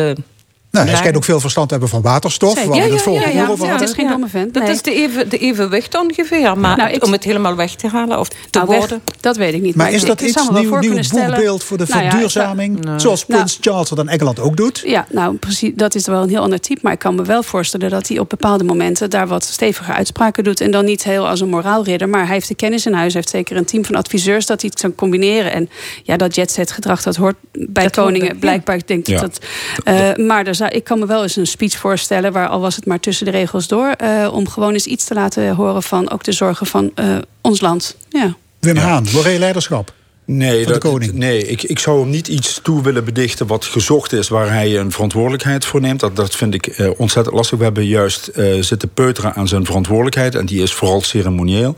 Nou, 0.74 0.86
hij 0.86 0.94
Ja. 0.94 1.00
schijnt 1.00 1.16
ook 1.16 1.24
veel 1.24 1.40
verstand 1.40 1.66
te 1.68 1.72
hebben 1.74 1.92
van 1.92 2.02
waterstof. 2.02 2.64
We 2.64 2.76
het 2.76 3.02
vorige 3.02 3.30
keer 3.30 3.50
over 3.50 3.68
hadden. 3.68 3.88
is 3.88 3.94
geen 3.94 4.08
domme 4.08 4.28
vent. 4.28 4.54
Dat 4.54 4.62
nee. 4.62 4.72
is 4.72 4.82
de, 4.82 4.94
even, 4.94 5.28
de 5.28 5.38
evenwicht 5.38 5.96
ongeveer. 5.98 6.58
Maar 6.58 6.76
Nou, 6.76 6.90
ik- 6.90 7.04
om 7.04 7.12
het 7.12 7.24
helemaal 7.24 7.56
weg 7.56 7.74
te 7.74 7.88
halen 7.88 8.18
of 8.18 8.28
te 8.28 8.34
Nou, 8.50 8.66
weg, 8.68 8.78
worden. 8.78 9.00
dat 9.20 9.36
weet 9.36 9.54
ik 9.54 9.62
niet. 9.62 9.74
Maar 9.74 9.88
ik- 9.88 9.94
is 9.94 10.04
dat 10.04 10.20
ik 10.20 10.26
iets 10.28 10.48
nieuw, 10.50 10.68
voor 10.68 10.78
nieuw 10.80 10.94
boegbeeld 11.10 11.64
voor 11.64 11.76
de 11.78 11.84
Nou 11.88 11.98
ja, 11.98 12.04
ik 12.04 12.10
verduurzaming? 12.10 12.84
Nee. 12.84 12.98
Zoals 12.98 13.26
Nou. 13.26 13.40
Prins 13.40 13.58
Charles 13.60 13.88
dat 13.88 13.98
in 13.98 14.08
Engeland 14.08 14.40
ook 14.40 14.56
doet? 14.56 14.82
Ja, 14.86 15.06
nou 15.10 15.36
precies, 15.36 15.72
dat 15.74 15.94
is 15.94 16.06
wel 16.06 16.22
een 16.22 16.28
heel 16.28 16.40
ander 16.42 16.60
type. 16.60 16.80
Maar 16.82 16.92
ik 16.92 16.98
kan 16.98 17.14
me 17.14 17.22
wel 17.22 17.42
voorstellen 17.42 17.90
dat 17.90 18.08
hij 18.08 18.18
op 18.18 18.28
bepaalde 18.28 18.64
momenten 18.64 19.10
daar 19.10 19.26
wat 19.26 19.44
steviger 19.44 19.94
uitspraken 19.94 20.44
doet. 20.44 20.60
En 20.60 20.70
dan 20.70 20.84
niet 20.84 21.04
heel 21.04 21.28
als 21.28 21.40
een 21.40 21.48
moraalridder. 21.48 22.08
Maar 22.08 22.24
hij 22.24 22.34
heeft 22.34 22.48
de 22.48 22.54
kennis 22.54 22.86
in 22.86 22.92
huis. 22.92 23.12
Hij 23.12 23.22
heeft 23.22 23.34
zeker 23.34 23.56
een 23.56 23.64
team 23.64 23.84
van 23.84 23.94
adviseurs 23.94 24.46
dat 24.46 24.60
hij 24.60 24.70
het 24.72 24.80
kan 24.82 24.94
combineren. 24.94 25.52
En 25.52 25.68
ja, 26.02 26.16
dat 26.16 26.34
jetset 26.34 26.70
gedrag, 26.70 27.02
dat 27.02 27.16
hoort 27.16 27.36
bij 27.52 27.84
Dat 27.84 27.96
hoort 27.96 28.06
koningen. 28.06 28.38
Blijkbaar, 28.38 28.76
ik 28.76 28.86
denk 28.88 29.06
Ja. 29.06 29.20
dat. 29.20 29.38
eh, 29.84 30.14
maar 30.16 30.46
er 30.46 30.54
zou, 30.64 30.76
ik 30.76 30.84
kan 30.84 30.98
me 30.98 31.06
wel 31.06 31.22
eens 31.22 31.36
een 31.36 31.46
speech 31.46 31.76
voorstellen. 31.76 32.32
Waar 32.32 32.48
al 32.48 32.60
was 32.60 32.76
het 32.76 32.86
maar 32.86 33.00
tussen 33.00 33.24
de 33.24 33.30
regels 33.30 33.66
door. 33.68 33.88
eh, 33.88 34.28
om 34.32 34.48
gewoon 34.48 34.72
eens 34.72 34.86
iets 34.86 35.04
te 35.04 35.14
laten 35.14 35.54
horen 35.54 35.82
van 35.82 36.10
ook 36.10 36.24
de 36.24 36.32
zorgen 36.32 36.66
van 36.66 36.90
eh, 36.94 37.16
ons 37.40 37.60
land. 37.60 37.96
Ja. 38.08 38.34
Wim 38.60 38.76
Haan, 38.76 39.06
moreel 39.12 39.38
leiderschap. 39.38 39.92
Nee, 40.26 40.62
Van 40.64 40.72
de 40.72 40.78
dat, 40.78 40.90
koning. 40.92 41.12
nee 41.12 41.46
ik, 41.46 41.62
ik 41.62 41.78
zou 41.78 42.00
hem 42.00 42.10
niet 42.10 42.28
iets 42.28 42.60
toe 42.62 42.82
willen 42.82 43.04
bedichten 43.04 43.46
wat 43.46 43.64
gezocht 43.64 44.12
is, 44.12 44.28
waar 44.28 44.52
hij 44.52 44.78
een 44.78 44.92
verantwoordelijkheid 44.92 45.64
voor 45.64 45.80
neemt. 45.80 46.00
Dat, 46.00 46.16
dat 46.16 46.34
vind 46.36 46.54
ik 46.54 46.66
eh, 46.66 46.90
ontzettend 46.96 47.36
lastig. 47.36 47.58
We 47.58 47.64
hebben 47.64 47.86
juist 47.86 48.26
eh, 48.26 48.62
zitten 48.62 48.88
peuteren 48.94 49.34
aan 49.34 49.48
zijn 49.48 49.64
verantwoordelijkheid 49.64 50.34
en 50.34 50.46
die 50.46 50.62
is 50.62 50.72
vooral 50.72 51.00
ceremonieel. 51.02 51.76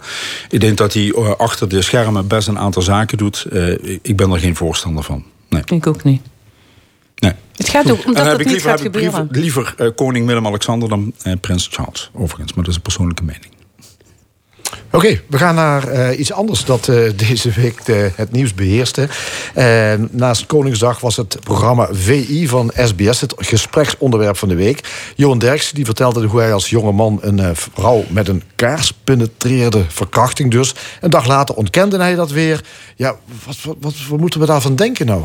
Ik 0.49 0.61
denk 0.61 0.77
dat 0.77 0.93
hij 0.95 1.13
eh, 1.17 1.31
achter 1.37 1.69
de 1.69 1.83
schermen 1.83 2.27
best 2.27 2.49
een 2.49 2.59
aantal 2.59 2.83
zaken 2.83 3.19
doet. 3.19 3.47
Eh, 3.53 3.73
ik- 3.73 3.99
ik 4.03 4.17
ben 4.17 4.31
er 4.31 4.39
geen 4.39 4.57
voorstander 4.57 5.03
van. 5.05 5.25
Nee. 5.49 5.63
Ik 5.67 5.87
ook 5.87 6.05
niet. 6.05 6.23
Nee. 7.17 7.33
Het 7.57 7.69
gaat 7.69 7.91
ook 7.91 8.05
omdat 8.07 8.27
ik 8.33 8.39
niet 8.39 8.47
liever, 8.49 8.71
gaat 8.71 8.79
heb 8.79 8.89
ik 8.95 9.01
liever, 9.01 9.19
gebeuren. 9.19 9.43
liever 9.43 9.75
eh, 9.77 9.89
koning 9.95 10.27
Willem-Alexander 10.27 10.89
dan 10.89 11.13
eh, 11.23 11.33
prins 11.41 11.69
Charles, 11.73 12.11
overigens. 12.15 12.53
Maar 12.53 12.61
dat 12.65 12.71
is 12.71 12.77
een 12.77 12.83
persoonlijke 12.83 13.25
mening. 13.25 13.55
Oké, 14.93 15.21
we 15.29 15.39
gaan 15.39 15.55
naar 15.55 15.89
eh, 15.89 16.19
iets 16.19 16.33
anders 16.33 16.65
dat 16.65 16.89
eh, 16.89 16.97
deze 17.29 17.51
week 17.51 17.85
de- 17.85 18.11
het 18.15 18.33
nieuws 18.33 18.55
beheerste. 18.55 19.09
Eh, 19.55 19.93
naast 20.11 20.47
Koningsdag 20.47 21.01
was 21.01 21.17
het 21.17 21.37
programma 21.41 21.89
VI 21.93 22.49
van 22.49 22.73
SBS 22.77 23.21
het 23.21 23.35
gespreksonderwerp 23.37 24.37
van 24.37 24.49
de 24.49 24.55
week. 24.55 24.81
Johan 25.17 25.39
Derks 25.39 25.71
die 25.73 25.85
vertelde 25.85 26.27
hoe 26.27 26.41
hij 26.41 26.53
als 26.53 26.71
jonge 26.71 26.93
man 26.93 27.19
een 27.23 27.39
eh, 27.39 27.51
vrouw 27.53 28.05
met 28.09 28.29
een 28.29 28.43
kaars 28.57 28.93
penetreerde, 29.05 29.85
verkrachting 29.89 30.51
dus. 30.51 30.75
Een 31.01 31.11
dag 31.11 31.27
later 31.27 31.55
ontkende 31.55 31.97
hij 31.99 32.15
dat 32.15 32.31
weer. 32.31 32.65
Ja, 32.97 33.17
wat, 33.47 33.57
wat, 33.63 33.77
wat, 33.81 33.95
wat 34.09 34.21
moeten 34.21 34.41
we 34.41 34.47
daarvan 34.47 34.77
denken 34.77 35.07
nou? 35.07 35.25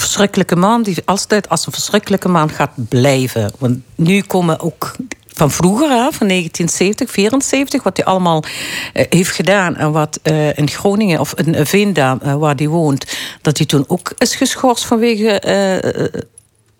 Verschrikkelijke 0.00 0.56
man 0.56 0.82
die 0.82 0.96
altijd 1.04 1.48
als 1.48 1.66
een 1.66 1.72
verschrikkelijke 1.72 2.28
man 2.28 2.50
gaat 2.50 2.70
blijven. 2.88 3.52
Want 3.58 3.78
nu 3.94 4.22
komen 4.22 4.60
ook 4.60 4.94
van 5.40 5.50
vroeger, 5.50 5.88
van 5.88 6.28
1970, 6.28 7.10
74, 7.10 7.82
wat 7.82 7.96
hij 7.96 8.06
allemaal 8.06 8.44
eh, 8.92 9.06
heeft 9.08 9.30
gedaan 9.30 9.76
en 9.76 9.92
wat 9.92 10.18
eh, 10.22 10.58
in 10.58 10.68
Groningen 10.68 11.20
of 11.20 11.34
in 11.34 11.66
Veendam, 11.66 12.18
eh, 12.22 12.34
waar 12.34 12.54
hij 12.54 12.68
woont, 12.68 13.16
dat 13.42 13.56
hij 13.56 13.66
toen 13.66 13.84
ook 13.88 14.12
is 14.18 14.34
geschorst 14.34 14.84
vanwege. 14.84 15.38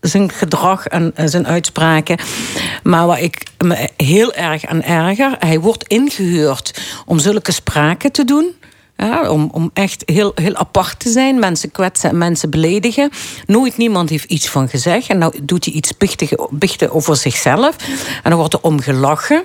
zijn 0.01 0.33
gedrag 0.33 0.87
en 0.87 1.13
zijn 1.25 1.47
uitspraken. 1.47 2.19
Maar 2.83 3.07
waar 3.07 3.21
ik 3.21 3.43
me 3.59 3.89
heel 3.97 4.35
erg 4.35 4.67
aan 4.67 4.83
erger, 4.83 5.37
hij 5.39 5.61
wordt 5.61 5.85
ingehuurd 5.89 6.81
om 7.07 7.19
zulke 7.19 7.53
spraken 7.53 8.13
te 8.13 8.25
doen. 8.25 8.55
Ja, 9.01 9.31
om, 9.31 9.49
om 9.53 9.71
echt 9.75 10.03
heel, 10.07 10.33
heel 10.35 10.55
apart 10.55 10.99
te 10.99 11.11
zijn, 11.11 11.39
mensen 11.39 11.71
kwetsen 11.71 12.11
en 12.11 12.19
mensen 12.19 12.51
beledigen. 12.51 13.11
Nooit 13.47 13.77
niemand 13.77 14.11
heeft 14.11 14.25
iets 14.25 14.49
van 14.49 14.69
gezegd. 14.69 15.09
En 15.09 15.19
nou 15.19 15.35
doet 15.43 15.65
hij 15.65 15.75
iets 15.75 15.93
bichten 16.51 16.93
over 16.93 17.17
zichzelf. 17.17 17.77
En 18.23 18.31
dan 18.31 18.39
wordt 18.39 18.55
er 18.55 18.61
om 18.61 18.81
gelachen. 18.81 19.43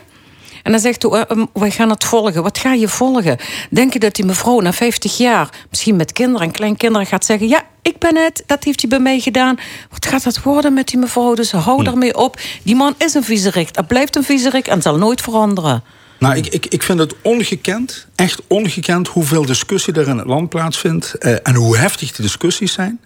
En 0.63 0.71
dan 0.71 0.79
zegt 0.79 1.03
hij, 1.03 1.11
eh, 1.11 1.21
eh, 1.37 1.43
we 1.53 1.71
gaan 1.71 1.89
het 1.89 2.03
volgen. 2.03 2.43
Wat 2.43 2.57
ga 2.57 2.73
je 2.73 2.87
volgen? 2.87 3.37
Denk 3.69 3.93
je 3.93 3.99
dat 3.99 4.15
die 4.15 4.25
mevrouw 4.25 4.59
na 4.59 4.73
50 4.73 5.17
jaar, 5.17 5.49
misschien 5.69 5.95
met 5.95 6.11
kinderen 6.11 6.47
en 6.47 6.53
kleinkinderen, 6.53 7.07
gaat 7.07 7.25
zeggen: 7.25 7.47
Ja, 7.47 7.63
ik 7.81 7.99
ben 7.99 8.15
het, 8.15 8.43
dat 8.45 8.63
heeft 8.63 8.81
hij 8.81 8.89
bij 8.89 8.99
mij 8.99 9.19
gedaan. 9.19 9.55
Wat 9.89 10.05
gaat 10.05 10.23
dat 10.23 10.43
worden 10.43 10.73
met 10.73 10.87
die 10.87 10.99
mevrouw? 10.99 11.33
Dus 11.33 11.51
hou 11.51 11.83
daarmee 11.83 12.17
op. 12.17 12.39
Die 12.63 12.75
man 12.75 12.95
is 12.97 13.13
een 13.13 13.23
viezerik. 13.23 13.73
Dat 13.73 13.87
blijft 13.87 14.15
een 14.15 14.23
viezerik 14.23 14.67
en 14.67 14.81
zal 14.81 14.97
nooit 14.97 15.21
veranderen. 15.21 15.83
Nou, 16.19 16.35
ik, 16.35 16.47
ik, 16.47 16.65
ik 16.65 16.83
vind 16.83 16.99
het 16.99 17.13
ongekend 17.21 18.07
echt 18.15 18.41
ongekend 18.47 19.07
hoeveel 19.07 19.45
discussie 19.45 19.93
er 19.93 20.07
in 20.07 20.17
het 20.17 20.27
land 20.27 20.49
plaatsvindt. 20.49 21.13
eh, 21.13 21.35
en 21.43 21.55
hoe 21.55 21.77
heftig 21.77 22.11
die 22.11 22.25
discussies 22.25 22.73
zijn. 22.73 22.99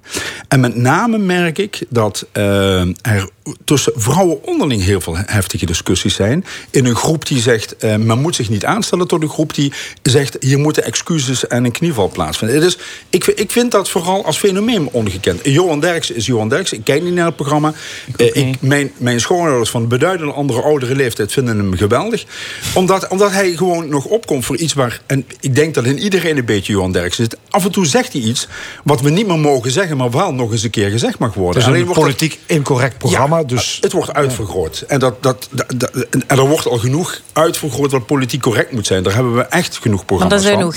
En 0.48 0.60
met 0.60 0.76
name 0.76 1.18
merk 1.18 1.58
ik 1.58 1.86
dat 1.90 2.26
eh, 2.32 2.82
er 2.82 3.30
tussen 3.66 3.94
vrouwen 3.96 4.44
onderling 4.46 4.84
heel 4.84 5.02
veel 5.02 5.18
heftige 5.18 5.66
discussies 5.66 6.16
zijn. 6.16 6.46
In 6.70 6.86
een 6.86 6.96
groep 6.96 7.26
die 7.28 7.42
zegt, 7.42 7.78
eh, 7.78 7.96
men 7.96 8.20
moet 8.22 8.36
zich 8.36 8.50
niet 8.50 8.66
aanstellen... 8.66 9.08
tot 9.08 9.22
een 9.22 9.30
groep 9.30 9.54
die 9.54 9.74
zegt, 10.02 10.38
hier 10.40 10.60
moeten 10.60 10.84
excuses 10.84 11.48
en 11.48 11.66
een 11.66 11.72
knieval 11.72 12.10
plaatsvinden. 12.10 12.60
Dus 12.62 12.78
ik, 13.10 13.24
vind- 13.24 13.40
ik 13.40 13.52
vind 13.52 13.72
dat 13.72 13.90
vooral 13.90 14.26
als 14.26 14.38
fenomeen 14.38 14.90
ongekend. 14.92 15.40
Johan 15.44 15.80
Derks 15.80 16.12
is 16.12 16.26
Johan 16.26 16.50
Derks. 16.50 16.74
Ik 16.74 16.84
kijk 16.84 17.04
niet 17.04 17.14
naar 17.14 17.26
het 17.26 17.36
programma. 17.36 17.74
Ik, 18.16 18.62
mijn, 18.62 18.92
mijn 18.98 19.20
schoonouders 19.20 19.70
van 19.70 19.88
beduidend 19.88 20.34
andere 20.34 20.62
oudere 20.62 20.96
leeftijd 20.96 21.32
vinden 21.32 21.58
hem 21.58 21.74
geweldig. 21.78 22.26
Omdat, 22.74 22.99
omdat 23.08 23.32
hij 23.32 23.52
gewoon 23.56 23.90
nog 23.90 24.06
opkomt 24.06 24.46
voor 24.46 24.58
iets 24.58 24.74
waar... 24.74 25.02
en 25.06 25.26
ik 25.40 25.56
denk 25.56 25.74
dat 25.74 25.86
in 25.86 26.00
iedereen 26.00 26.38
een 26.38 26.46
beetje 26.46 26.74
Johan 26.74 26.92
Derks 26.92 27.16
zit. 27.16 27.38
Af 27.50 27.66
en 27.66 27.72
toe 27.72 27.86
zegt 27.86 28.14
hij 28.14 28.22
iets 28.22 28.48
wat 28.84 29.02
we 29.02 29.10
niet 29.10 29.28
meer 29.28 29.40
mogen 29.40 29.72
zeggen... 29.72 29.98
maar 29.98 30.12
wel 30.12 30.34
nog 30.34 30.52
eens 30.52 30.64
een 30.64 30.70
keer 30.70 30.90
gezegd 30.90 31.20
mag 31.20 31.34
worden. 31.34 31.54
Het 31.54 31.58
is 31.62 31.68
een 31.68 31.72
Alleen 31.74 31.86
wordt 31.86 32.00
dat- 32.02 32.18
politiek 32.18 32.40
incorrect 32.46 32.98
programma. 32.98 33.44
dus 33.44 33.78
het 33.82 33.92
wordt 33.92 34.14
uitvergroot. 34.14 34.84
En, 34.88 35.00
dat, 35.00 35.24
dat, 35.24 35.48
dat, 35.52 35.74
dat- 35.76 35.92
en 36.10 36.24
er 36.28 36.48
wordt 36.48 36.66
al 36.68 36.78
genoeg 36.78 37.22
uitvergroot 37.34 37.92
wat 37.92 38.06
politiek 38.06 38.42
correct 38.42 38.72
moet 38.72 38.88
zijn. 38.88 39.04
Daar 39.04 39.14
hebben 39.14 39.36
we 39.36 39.42
echt 39.42 39.78
genoeg 39.78 40.06
programma's 40.06 40.42
van. 40.44 40.72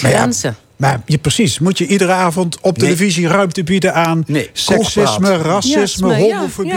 Maar 0.76 1.02
je, 1.06 1.18
precies, 1.18 1.58
moet 1.58 1.78
je 1.78 1.86
iedere 1.86 2.12
avond 2.12 2.58
op 2.60 2.76
Nee. 2.76 2.86
televisie 2.86 3.26
ruimte 3.28 3.64
bieden 3.64 3.94
aan 3.94 4.24
seksisme, 4.52 5.36
racisme, 5.36 6.08
Ja, 6.08 6.16
ja, 6.16 6.36
homofobie, 6.36 6.72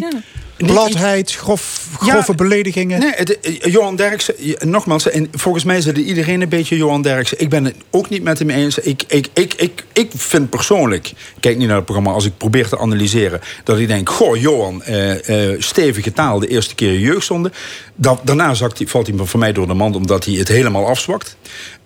ja, 0.00 0.08
ja. 0.12 0.18
Bladheid, 0.66 1.34
grof, 1.34 1.86
grove 1.98 2.34
beledigingen? 2.34 2.98
Nee, 3.00 3.12
het- 3.14 3.40
eh, 3.40 3.72
Johan 3.72 3.96
Derksen, 3.96 4.34
nogmaals, 4.58 5.10
en 5.10 5.28
volgens 5.32 5.64
mij 5.64 5.80
zit 5.80 5.96
iedereen 5.98 6.40
een 6.40 6.48
beetje 6.48 6.76
Johan 6.76 7.02
Derksen. 7.02 7.40
Ik 7.40 7.48
ben 7.48 7.64
het 7.64 7.74
ook 7.90 8.08
niet 8.08 8.22
met 8.22 8.38
hem 8.38 8.50
eens. 8.50 8.78
Ik, 8.78 9.02
ik, 9.06 9.26
ik, 9.32 9.54
ik, 9.54 9.84
ik 9.92 10.10
vind 10.16 10.50
persoonlijk, 10.50 11.06
ik 11.08 11.14
kijk 11.40 11.56
niet 11.56 11.66
naar 11.66 11.76
het 11.76 11.84
programma 11.84 12.12
als 12.12 12.24
ik 12.24 12.36
probeer 12.36 12.68
te 12.68 12.78
analyseren, 12.78 13.40
dat 13.64 13.78
ik 13.78 13.86
denk, 13.88 14.08
goh, 14.08 14.36
Johan, 14.40 14.82
eh, 14.82 15.50
eh, 15.52 15.60
stevige 15.60 16.12
taal, 16.12 16.38
de 16.38 16.48
eerste 16.48 16.74
keer 16.74 16.98
jeugdzonde. 16.98 17.50
Dat, 17.94 18.20
daarna 18.24 18.54
zakt 18.54 18.78
hij, 18.78 18.86
valt 18.86 19.06
hij 19.06 19.16
voor 19.26 19.38
mij 19.40 19.52
door 19.52 19.66
de 19.66 19.74
mand 19.74 19.96
omdat 19.96 20.24
hij 20.24 20.34
het 20.34 20.48
helemaal 20.48 20.86
afzwakt. 20.88 21.36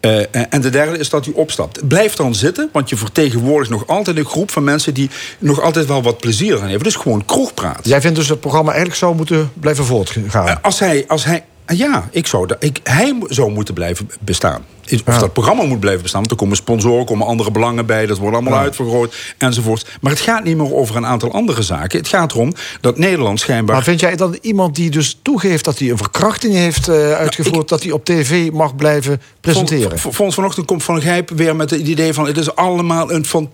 Eh, 0.02 0.44
en 0.50 0.60
de 0.60 0.70
derde 0.70 0.98
is 0.98 1.08
dat 1.08 1.24
hij 1.24 1.34
opstapt. 1.34 1.88
Blijf 1.88 2.14
dan 2.14 2.34
zitten, 2.34 2.68
want 2.72 2.88
je 2.88 2.96
vertegenwoordigt 2.96 3.70
nog 3.70 3.86
altijd 3.86 4.16
een 4.16 4.24
groep 4.24 4.50
van 4.50 4.64
mensen 4.64 4.94
die 4.94 5.10
nog 5.38 5.60
altijd 5.60 5.86
wel 5.86 6.02
wat 6.02 6.18
plezier 6.18 6.54
aan 6.54 6.68
hebben. 6.68 6.82
Dus 6.82 6.94
gewoon 6.94 7.24
kroegpraat. 7.24 7.86
Jij 7.88 8.00
vindt 8.00 8.16
dus 8.16 8.26
dat 8.26 8.34
het 8.36 8.44
programma 8.44 8.70
eigenlijk 8.70 9.00
zou 9.00 9.14
moeten 9.14 9.50
blijven 9.60 9.84
voortgaan? 9.84 10.62
Als 10.62 10.78
hij, 10.78 11.04
als 11.08 11.24
hij, 11.24 11.44
ja, 11.66 12.08
ik 12.10 12.26
zou, 12.26 12.46
dat- 12.46 12.64
ik, 12.64 12.80
hij 12.82 13.14
zou 13.28 13.50
moeten 13.52 13.74
blijven 13.74 14.10
bestaan. 14.20 14.64
Of 15.06 15.18
dat 15.18 15.32
programma 15.32 15.62
moet 15.62 15.80
blijven 15.80 16.02
bestaan. 16.02 16.20
Want 16.20 16.32
er 16.32 16.38
komen 16.38 16.56
sponsoren, 16.56 17.04
komen 17.04 17.26
andere 17.26 17.50
belangen 17.50 17.86
bij. 17.86 18.06
Dat 18.06 18.18
wordt 18.18 18.34
allemaal 18.36 18.52
Ja. 18.54 18.60
uitvergroot 18.60 19.14
enzovoort. 19.38 19.88
Maar 20.00 20.12
het 20.12 20.20
gaat 20.20 20.44
niet 20.44 20.56
meer 20.56 20.74
over 20.74 20.96
een 20.96 21.06
aantal 21.06 21.32
andere 21.32 21.62
zaken. 21.62 21.98
Het 21.98 22.08
gaat 22.08 22.32
erom 22.32 22.52
dat 22.80 22.98
Nederland 22.98 23.40
schijnbaar... 23.40 23.74
Maar 23.74 23.84
vind 23.84 24.00
jij 24.00 24.16
dan 24.16 24.38
iemand 24.40 24.74
die 24.74 24.90
dus 24.90 25.18
toegeeft 25.22 25.64
dat 25.64 25.78
hij 25.78 25.90
een 25.90 25.96
verkrachting 25.96 26.54
heeft 26.54 26.88
eh, 26.88 27.12
uitgevoerd... 27.12 27.68
dat 27.68 27.82
hij 27.82 27.92
op 27.92 28.04
tv 28.04 28.50
mag 28.52 28.76
blijven 28.76 29.20
presenteren? 29.40 29.98
Fons 29.98 30.34
vanochtend 30.34 30.66
komt 30.66 30.82
Van 30.82 31.00
Gijp 31.02 31.30
weer 31.30 31.56
met 31.56 31.70
het 31.70 31.80
idee 31.80 32.12
van... 32.12 32.26
het 32.26 32.36
is 32.36 32.54
allemaal 32.54 33.12
een 33.12 33.24
fan- 33.26 33.50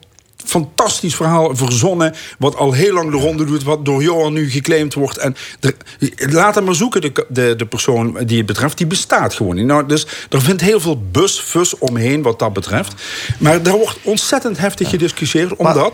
fantastisch 0.49 1.15
verhaal 1.15 1.57
verzonnen... 1.57 2.15
wat 2.39 2.57
al 2.57 2.73
heel 2.73 2.93
lang 2.93 3.11
de 3.11 3.16
ronde 3.16 3.45
doet, 3.45 3.62
wat 3.62 3.85
door 3.85 4.03
Johan 4.03 4.33
nu 4.33 4.51
geclaimd 4.51 4.95
wordt. 4.95 5.19
En 5.19 5.37
er- 5.61 5.75
laat 6.16 6.55
hem 6.55 6.65
maar 6.65 6.75
zoeken, 6.75 7.01
de, 7.01 7.27
de, 7.29 7.55
de 7.57 7.66
persoon 7.66 8.19
die 8.25 8.37
het 8.37 8.47
betreft. 8.47 8.79
Die 8.79 8.87
bestaat 8.87 9.35
gewoon 9.35 9.55
niet. 9.57 9.66
Nou, 9.66 9.87
dus 9.87 10.07
er 10.31 10.43
vindt 10.43 10.61
heel 10.61 10.81
veel 10.81 11.03
bus, 11.11 11.41
fus 11.41 11.79
omheen 11.79 12.23
wat 12.23 12.39
dat 12.39 12.53
betreft. 12.53 12.95
Maar 13.39 13.62
daar 13.62 13.77
wordt 13.77 13.99
ontzettend 14.03 14.59
heftig 14.59 14.89
gediscussieerd, 14.89 15.57
omdat... 15.57 15.75
Maar 15.75 15.85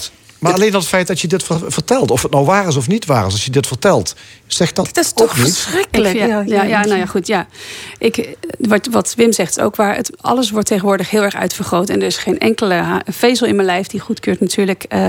alleen 0.52 0.70
dat 0.72 0.86
feit 0.86 1.06
dat 1.06 1.20
je 1.20 1.28
dit 1.28 1.42
ver- 1.42 1.72
vertelt, 1.72 2.10
of 2.10 2.22
het 2.22 2.30
nou 2.30 2.44
waar 2.44 2.66
is 2.66 2.76
of 2.76 2.88
niet 2.88 3.06
waar 3.06 3.26
is, 3.26 3.32
als 3.32 3.44
je 3.44 3.50
dit 3.50 3.66
vertelt, 3.66 4.14
zegt 4.46 4.76
dat, 4.76 4.86
Dat 4.92 5.04
is 5.04 5.12
toch 5.12 5.36
niet? 5.36 5.56
verschrikkelijk. 5.56 6.16
Ja, 6.16 6.42
ja, 6.46 6.62
ja, 6.62 6.84
nou 6.84 6.98
ja, 6.98 7.06
goed. 7.06 7.26
Ja. 7.26 7.46
Ik, 7.98 8.36
wat, 8.58 8.86
wat 8.90 9.14
Wim 9.14 9.32
zegt 9.32 9.56
is 9.56 9.62
ook 9.62 9.76
waar. 9.76 9.96
Het, 9.96 10.10
alles 10.20 10.50
wordt 10.50 10.68
tegenwoordig 10.68 11.10
heel 11.10 11.22
erg 11.22 11.34
uitvergroot. 11.34 11.88
En 11.88 12.00
er 12.00 12.06
is 12.06 12.16
geen 12.16 12.38
enkele 12.38 13.02
vezel 13.10 13.46
in 13.46 13.54
mijn 13.54 13.66
lijf 13.66 13.86
die 13.86 14.00
goedkeurt 14.00 14.40
natuurlijk 14.40 14.84
eh, 14.84 15.00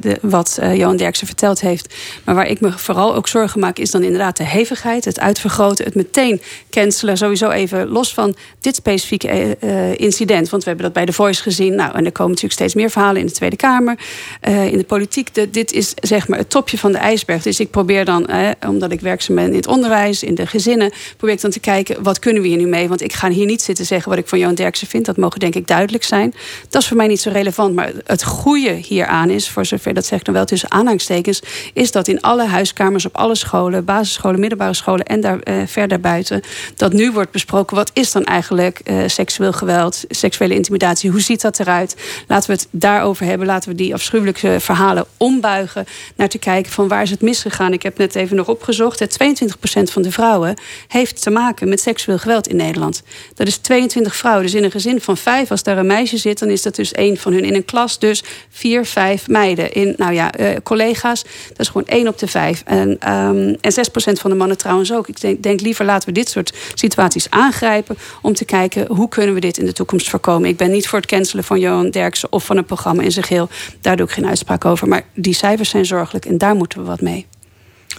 de, 0.00 0.18
wat 0.22 0.58
eh, 0.60 0.76
Johan 0.76 0.96
Derksen 0.96 1.26
verteld 1.26 1.60
heeft. 1.60 1.94
Maar 2.24 2.34
waar 2.34 2.46
ik 2.46 2.60
me 2.60 2.72
vooral 2.72 3.14
ook 3.14 3.28
zorgen 3.28 3.60
maak, 3.60 3.78
is 3.78 3.90
dan 3.90 4.02
inderdaad 4.02 4.36
de 4.36 4.44
hevigheid, 4.44 5.04
het 5.04 5.20
uitvergroten, 5.20 5.84
het 5.84 5.94
meteen 5.94 6.42
cancelen. 6.70 7.16
Sowieso 7.16 7.50
even 7.50 7.88
los 7.88 8.14
van 8.14 8.36
dit 8.60 8.74
specifieke 8.76 9.28
eh, 9.28 9.90
eh, 9.90 9.98
incident. 9.98 10.48
Want 10.48 10.62
we 10.62 10.68
hebben 10.68 10.86
dat 10.86 10.94
bij 10.94 11.06
The 11.06 11.12
Voice 11.12 11.42
gezien. 11.42 11.74
Nou, 11.74 11.94
en 11.94 12.04
er 12.04 12.12
komen 12.12 12.32
natuurlijk 12.32 12.60
steeds 12.60 12.74
meer 12.74 12.90
verhalen 12.90 13.20
in 13.20 13.26
de 13.26 13.32
Tweede 13.32 13.56
Kamer, 13.56 13.98
eh, 14.40 14.66
in 14.66 14.78
de 14.78 14.83
politiek. 14.84 15.52
Dit 15.52 15.72
is 15.72 15.92
zeg 16.00 16.28
maar 16.28 16.38
het 16.38 16.50
topje 16.50 16.78
van 16.78 16.92
de 16.92 16.98
ijsberg. 16.98 17.42
Dus 17.42 17.60
ik 17.60 17.70
probeer 17.70 18.04
dan, 18.04 18.28
omdat 18.66 18.92
ik 18.92 19.00
werkzaam 19.00 19.36
ben 19.36 19.44
in 19.44 19.54
het 19.54 19.66
onderwijs, 19.66 20.22
in 20.22 20.34
de 20.34 20.46
gezinnen, 20.46 20.92
probeer 21.16 21.34
ik 21.34 21.40
dan 21.40 21.50
te 21.50 21.60
kijken 21.60 22.02
wat 22.02 22.18
kunnen 22.18 22.42
we 22.42 22.48
hier 22.48 22.56
nu 22.56 22.66
mee. 22.66 22.88
Want 22.88 23.02
ik 23.02 23.12
ga 23.12 23.30
hier 23.30 23.46
niet 23.46 23.62
zitten 23.62 23.86
zeggen 23.86 24.10
wat 24.10 24.18
ik 24.18 24.28
van 24.28 24.38
Johan 24.38 24.54
Derksen 24.54 24.86
vind. 24.86 25.04
Dat 25.04 25.16
mogen 25.16 25.40
denk 25.40 25.54
ik 25.54 25.66
duidelijk 25.66 26.04
zijn. 26.04 26.34
Dat 26.68 26.82
is 26.82 26.88
voor 26.88 26.96
mij 26.96 27.06
niet 27.06 27.20
zo 27.20 27.30
relevant. 27.30 27.74
Maar 27.74 27.92
het 28.04 28.24
goede 28.24 28.70
hieraan 28.70 29.30
is, 29.30 29.48
voor 29.48 29.64
zover 29.64 29.94
dat 29.94 30.06
zeg 30.06 30.18
ik 30.18 30.24
dan 30.24 30.34
wel 30.34 30.44
tussen 30.44 30.70
aanhalingstekens, 30.70 31.42
is 31.72 31.92
dat 31.92 32.08
in 32.08 32.20
alle 32.20 32.46
huiskamers 32.46 33.06
op 33.06 33.16
alle 33.16 33.34
scholen, 33.34 33.84
basisscholen, 33.84 34.40
middelbare 34.40 34.74
scholen 34.74 35.04
en 35.04 35.20
daar 35.20 35.38
eh, 35.38 35.54
verder 35.66 36.00
buiten, 36.00 36.42
dat 36.76 36.92
nu 36.92 37.12
wordt 37.12 37.30
besproken 37.30 37.76
wat 37.76 37.90
is 37.94 38.12
dan 38.12 38.24
eigenlijk 38.24 38.78
eh, 38.78 38.96
seksueel 39.06 39.52
geweld, 39.52 40.04
seksuele 40.08 40.54
intimidatie, 40.54 41.10
hoe 41.10 41.20
ziet 41.20 41.40
dat 41.40 41.60
eruit? 41.60 41.96
Laten 42.28 42.50
we 42.50 42.56
het 42.56 42.68
daarover 42.70 43.26
hebben. 43.26 43.46
Laten 43.46 43.70
we 43.70 43.74
die 43.74 43.94
afschuwelijke 43.94 44.56
verhalen 44.60 44.73
ombuigen 45.16 45.86
naar 46.16 46.28
te 46.28 46.38
kijken 46.38 46.72
van 46.72 46.88
waar 46.88 47.02
is 47.02 47.10
het 47.10 47.22
misgegaan. 47.22 47.72
Ik 47.72 47.82
heb 47.82 47.98
net 47.98 48.14
even 48.14 48.36
nog 48.36 48.48
opgezocht. 48.48 48.98
Het 48.98 49.18
22% 49.22 49.92
van 49.92 50.02
de 50.02 50.12
vrouwen 50.12 50.54
heeft 50.88 51.22
te 51.22 51.30
maken 51.30 51.68
met 51.68 51.80
seksueel 51.80 52.18
geweld 52.18 52.48
in 52.48 52.56
Nederland. 52.56 53.02
Dat 53.34 53.46
is 53.46 53.56
22 53.56 54.16
vrouwen. 54.16 54.42
Dus 54.42 54.54
in 54.54 54.64
een 54.64 54.70
gezin 54.70 55.00
van 55.00 55.16
vijf, 55.16 55.50
als 55.50 55.62
daar 55.62 55.78
een 55.78 55.86
meisje 55.86 56.16
zit, 56.16 56.38
dan 56.38 56.48
is 56.48 56.62
dat 56.62 56.74
dus 56.74 56.92
één 56.92 57.16
van 57.16 57.32
hun 57.32 57.44
in 57.44 57.54
een 57.54 57.64
klas. 57.64 57.98
Dus 57.98 58.22
vier, 58.50 58.84
vijf 58.84 59.28
meiden. 59.28 59.72
In, 59.72 59.94
nou 59.96 60.12
ja, 60.12 60.32
eh, 60.32 60.56
collega's, 60.62 61.22
dat 61.48 61.60
is 61.60 61.66
gewoon 61.68 61.86
één 61.86 62.08
op 62.08 62.18
de 62.18 62.26
vijf. 62.26 62.62
En, 62.66 62.96
ehm 63.00 63.54
en 63.60 63.72
6% 63.72 64.20
van 64.20 64.30
de 64.30 64.36
mannen 64.36 64.58
trouwens 64.58 64.92
ook. 64.92 65.08
Ik 65.08 65.20
denk, 65.20 65.42
denk 65.42 65.60
liever 65.60 65.84
laten 65.84 66.08
we 66.08 66.14
dit 66.14 66.28
soort 66.28 66.54
situaties 66.74 67.30
aangrijpen 67.30 67.96
om 68.22 68.34
te 68.34 68.44
kijken 68.44 68.86
hoe 68.86 69.08
kunnen 69.08 69.34
we 69.34 69.40
dit 69.40 69.58
in 69.58 69.66
de 69.66 69.72
toekomst 69.72 70.10
voorkomen. 70.10 70.48
Ik 70.48 70.56
ben 70.56 70.70
niet 70.70 70.88
voor 70.88 70.98
het 70.98 71.08
cancelen 71.08 71.44
van 71.44 71.60
Johan 71.60 71.90
Derksen 71.90 72.32
of 72.32 72.44
van 72.44 72.56
een 72.56 72.64
programma 72.64 73.02
in 73.02 73.12
zijn 73.12 73.24
geheel. 73.24 73.48
Daar 73.80 73.96
doe 73.96 74.06
ik 74.06 74.12
geen 74.12 74.26
uitspraak 74.26 74.63
over. 74.64 74.88
Maar 74.88 75.02
die 75.14 75.34
cijfers 75.34 75.68
zijn 75.70 75.86
zorgelijk 75.86 76.24
en 76.24 76.38
daar 76.38 76.54
moeten 76.54 76.78
we 76.78 76.84
wat 76.84 77.00
mee. 77.00 77.26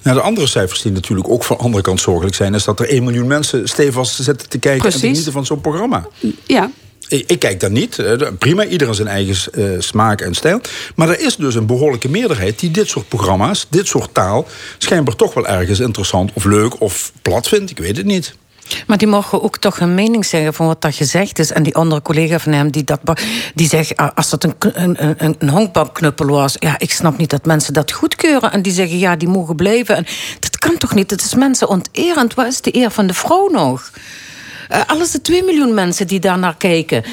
Nou, 0.03 0.17
de 0.17 0.23
andere 0.23 0.47
cijfers 0.47 0.81
die 0.81 0.91
natuurlijk 0.91 1.29
ook 1.29 1.43
van 1.43 1.57
de 1.57 1.63
andere 1.63 1.83
kant 1.83 2.01
zorgelijk 2.01 2.35
zijn... 2.35 2.53
is 2.53 2.63
dat 2.63 2.79
er 2.79 2.89
1 2.89 3.03
miljoen 3.03 3.27
mensen 3.27 3.67
stevast 3.67 4.23
zitten 4.23 4.49
te 4.49 4.57
kijken... 4.59 4.81
Precies. 4.81 4.95
en 4.95 5.01
te 5.01 5.07
genieten 5.11 5.31
van 5.33 5.45
zo'n 5.45 5.61
programma. 5.61 6.07
Ja, 6.45 6.71
Ik, 7.07 7.39
kijk 7.39 7.59
daar 7.59 7.71
niet. 7.71 7.99
eh, 7.99 8.27
Prima, 8.39 8.65
ieder 8.65 8.95
zijn 8.95 9.07
eigen 9.07 9.53
eh, 9.53 9.79
smaak 9.79 10.21
en 10.21 10.33
stijl. 10.33 10.61
Maar 10.95 11.09
er 11.09 11.19
is 11.19 11.35
dus 11.35 11.55
een 11.55 11.65
behoorlijke 11.65 12.09
meerderheid... 12.09 12.59
die 12.59 12.71
dit 12.71 12.87
soort 12.87 13.07
programma's, 13.07 13.67
dit 13.69 13.87
soort 13.87 14.13
taal... 14.13 14.47
schijnbaar 14.77 15.15
toch 15.15 15.33
wel 15.33 15.47
ergens 15.47 15.79
interessant 15.79 16.31
of 16.33 16.43
leuk 16.43 16.81
of 16.81 17.11
plat 17.21 17.47
vindt. 17.47 17.71
Ik 17.71 17.77
weet 17.77 17.97
het 17.97 18.05
niet. 18.05 18.35
Maar 18.87 18.97
die 18.97 19.07
mogen 19.07 19.43
ook 19.43 19.57
toch 19.57 19.79
een 19.79 19.95
mening 19.95 20.25
zeggen 20.25 20.53
van 20.53 20.67
wat 20.67 20.81
dat 20.81 20.95
gezegd 20.95 21.39
is. 21.39 21.51
En 21.51 21.63
die 21.63 21.75
andere 21.75 22.01
collega 22.01 22.39
van 22.39 22.51
hem, 22.51 22.71
die, 22.71 22.83
dat, 22.83 22.99
die 23.53 23.67
zegt... 23.67 23.95
ah, 23.95 24.09
als 24.15 24.29
dat 24.29 24.43
een, 24.43 24.55
een, 24.59 25.25
een, 25.25 25.35
een 25.39 25.71
was... 26.15 26.55
ja, 26.59 26.79
ik 26.79 26.91
snap 26.91 27.17
niet 27.17 27.29
dat 27.29 27.45
mensen 27.45 27.73
dat 27.73 27.91
goedkeuren. 27.91 28.51
En 28.51 28.61
die 28.61 28.73
zeggen, 28.73 28.97
ja, 28.97 29.15
die 29.15 29.27
mogen 29.27 29.55
blijven. 29.55 29.95
En 29.95 30.05
dat 30.39 30.57
kan 30.57 30.77
toch 30.77 30.93
niet? 30.95 31.11
Het 31.11 31.21
is 31.21 31.35
mensen 31.35 31.67
onterend. 31.69 32.33
Waar 32.33 32.47
is 32.47 32.61
de 32.61 32.75
eer 32.75 32.91
van 32.91 33.07
de 33.07 33.13
vrouw 33.13 33.47
nog? 33.47 33.91
Eh, 34.69 34.81
alles 34.87 35.11
de 35.11 35.21
2 35.21 35.43
miljoen 35.43 35.73
mensen 35.73 36.07
die 36.07 36.19
daar 36.19 36.39
naar 36.39 36.55
kijken. 36.57 37.03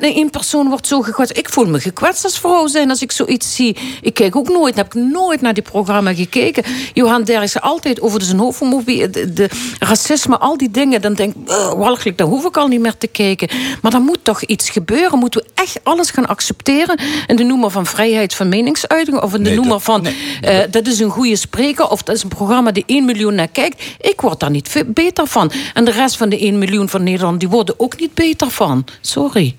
Eén 0.00 0.30
persoon 0.30 0.68
wordt 0.68 0.86
zo 0.86 1.00
gekwetst. 1.02 1.36
Ik 1.38 1.48
voel 1.48 1.66
me 1.66 1.80
gekwetst 1.80 2.24
als 2.24 2.38
vrouw 2.38 2.66
zijn 2.66 2.90
als 2.90 3.02
ik 3.02 3.12
zoiets 3.12 3.54
zie. 3.54 3.76
Ik 4.02 4.14
kijk 4.14 4.36
ook 4.36 4.48
nooit, 4.48 4.76
heb 4.76 4.86
ik 4.86 4.94
nooit 4.94 5.40
naar 5.40 5.54
die 5.54 5.62
programma 5.62 6.14
gekeken. 6.14 6.64
Johan 6.94 7.22
Derksen 7.24 7.60
altijd 7.60 8.00
over 8.00 8.22
zijn 8.22 8.38
homofobie, 8.38 9.10
de, 9.10 9.32
de 9.32 9.48
racisme, 9.78 10.38
al 10.38 10.56
die 10.56 10.70
dingen. 10.70 11.00
Dan 11.02 11.14
denk 11.14 11.34
ik, 11.34 11.50
uh, 11.50 11.72
walgelijk, 11.72 12.18
daar 12.18 12.26
hoef 12.26 12.44
ik 12.44 12.56
al 12.56 12.66
niet 12.68 12.80
meer 12.80 12.96
te 12.98 13.06
kijken. 13.06 13.48
Maar 13.82 13.90
dan 13.90 14.02
moet 14.02 14.18
toch 14.24 14.42
iets 14.42 14.70
gebeuren. 14.70 15.18
Moeten 15.18 15.40
we 15.42 15.62
echt 15.62 15.78
alles 15.82 16.10
gaan 16.10 16.26
accepteren? 16.26 16.98
In 17.26 17.36
de 17.36 17.44
noemer 17.44 17.70
van 17.70 17.86
vrijheid 17.86 18.34
van 18.34 18.48
meningsuiting? 18.48 19.20
Of 19.22 19.34
in 19.34 19.42
de 19.42 19.48
Nee, 19.48 19.54
noemer 19.54 19.72
dat- 19.72 19.82
van, 19.82 20.06
eh, 20.40 20.58
dat 20.70 20.86
is 20.86 20.98
een 21.00 21.10
goede 21.10 21.36
spreker? 21.36 21.88
Of 21.88 22.02
dat 22.02 22.16
is 22.16 22.22
een 22.22 22.28
programma 22.28 22.70
die 22.70 22.84
1 22.86 23.04
miljoen 23.04 23.34
naar 23.34 23.48
kijkt? 23.48 23.82
Ik 24.00 24.20
word 24.20 24.40
daar 24.40 24.50
niet 24.50 24.82
beter 24.86 25.26
van. 25.26 25.50
En 25.74 25.84
de 25.84 25.90
rest 25.90 26.16
van 26.16 26.28
de 26.28 26.44
1 26.46 26.57
miljoen 26.58 26.88
van 26.88 27.02
Nederland, 27.02 27.40
die 27.40 27.48
worden 27.48 27.74
ook 27.80 28.00
niet 28.00 28.14
beter 28.14 28.50
van. 28.50 28.84
Sorry. 29.00 29.56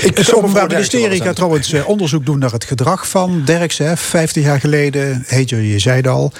Het 0.00 0.18
zou 0.18 0.36
me 0.36 0.42
Openbaar 0.42 0.66
Ministerie 0.68 1.22
gaat 1.22 1.34
trouwens 1.34 1.72
eh, 1.72 1.88
onderzoek 1.88 2.26
doen 2.26 2.38
naar 2.38 2.52
het 2.52 2.64
gedrag 2.64 3.08
van 3.08 3.42
Derksen. 3.44 3.86
hè. 3.86 3.96
50 3.96 4.44
jaar 4.44 4.60
geleden, 4.60 5.22
heet 5.26 5.48
je, 5.48 5.68
je 5.68 5.78
zei 5.78 5.96
het 5.96 6.06
al. 6.06 6.32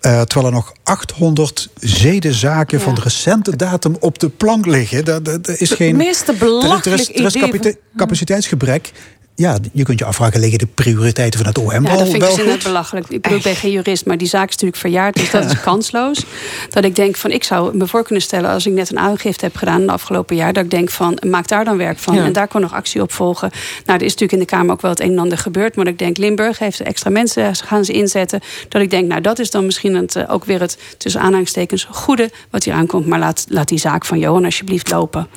eh, 0.00 0.20
terwijl 0.20 0.46
er 0.46 0.58
nog 0.58 0.72
800 0.82 1.68
zedenzaken 1.80 2.80
van 2.80 2.98
recente 3.02 3.56
datum 3.56 3.96
op 4.00 4.18
de 4.18 4.28
plank 4.28 4.66
liggen. 4.66 5.04
Dat, 5.04 5.24
dat, 5.24 5.44
dat 5.46 5.60
is 5.60 5.68
Het 5.68 5.78
geen. 5.78 5.96
meeste 5.96 6.32
is, 6.32 6.38
er 6.38 6.46
is, 6.48 6.48
belachelijk 6.48 6.86
er 6.86 7.66
is 7.66 7.74
capaciteitsgebrek. 7.96 8.92
Ja, 9.36 9.58
je 9.72 9.82
kunt 9.82 9.98
je 9.98 10.04
afvragen, 10.04 10.40
liggen 10.40 10.58
de 10.58 10.66
prioriteiten 10.66 11.38
van 11.38 11.48
het 11.48 11.58
OM 11.58 11.70
Ja, 11.70 11.80
wel, 11.80 11.98
dat 11.98 12.08
vind 12.08 12.22
ik 12.22 12.36
dus 12.36 12.46
net 12.46 12.62
belachelijk. 12.62 13.08
Ik 13.08 13.22
bedoel, 13.22 13.38
ik 13.38 13.44
ben 13.44 13.56
geen 13.56 13.70
jurist, 13.70 14.06
maar 14.06 14.18
die 14.18 14.28
zaak 14.28 14.48
is 14.48 14.52
natuurlijk 14.52 14.80
verjaard. 14.80 15.16
Dus 15.16 15.30
dat 15.30 15.44
is 15.44 15.60
kansloos. 15.60 16.24
Dat 16.70 16.84
ik 16.84 16.96
denk 16.96 17.16
van, 17.16 17.30
ik 17.30 17.44
zou 17.44 17.76
me 17.76 17.86
voor 17.86 18.04
kunnen 18.04 18.22
stellen... 18.22 18.50
als 18.50 18.66
ik 18.66 18.72
net 18.72 18.90
een 18.90 18.98
aangifte 18.98 19.44
heb 19.44 19.56
gedaan 19.56 19.74
in 19.74 19.82
het 19.82 19.90
afgelopen 19.90 20.36
jaar... 20.36 20.52
dat 20.52 20.64
ik 20.64 20.70
denk 20.70 20.90
van, 20.90 21.18
maak 21.26 21.48
daar 21.48 21.64
dan 21.64 21.76
werk 21.76 21.98
van. 21.98 22.14
Ja. 22.14 22.24
En 22.24 22.32
daar 22.32 22.48
kan 22.48 22.60
nog 22.60 22.72
actie 22.72 23.02
op 23.02 23.12
volgen. 23.12 23.50
Nou, 23.84 23.98
er 23.98 24.04
is 24.04 24.12
natuurlijk 24.12 24.32
in 24.32 24.38
de 24.38 24.44
Kamer 24.44 24.72
ook 24.72 24.80
wel 24.80 24.90
het 24.90 25.00
een 25.00 25.10
en 25.10 25.18
ander 25.18 25.38
gebeurd. 25.38 25.76
Maar 25.76 25.86
ik 25.86 25.98
denk, 25.98 26.16
Limburg 26.16 26.58
heeft 26.58 26.80
extra 26.80 27.10
mensen 27.10 27.56
gaan 27.56 27.84
ze 27.84 27.92
inzetten. 27.92 28.40
Dat 28.68 28.82
ik 28.82 28.90
denk, 28.90 29.08
nou, 29.08 29.20
dat 29.20 29.38
is 29.38 29.50
dan 29.50 29.64
misschien 29.64 29.94
het, 29.94 30.16
eh, 30.16 30.32
ook 30.32 30.44
weer 30.44 30.60
het... 30.60 30.78
tussen 30.98 31.20
aanhalingstekens 31.20 31.86
goede 31.90 32.30
wat 32.50 32.64
hier 32.64 32.74
aankomt. 32.74 33.06
Maar 33.06 33.18
laat, 33.18 33.44
laat 33.48 33.68
die 33.68 33.78
zaak 33.78 34.04
van 34.04 34.18
Johan 34.18 34.44
alsjeblieft 34.44 34.90
lopen. 34.90 35.28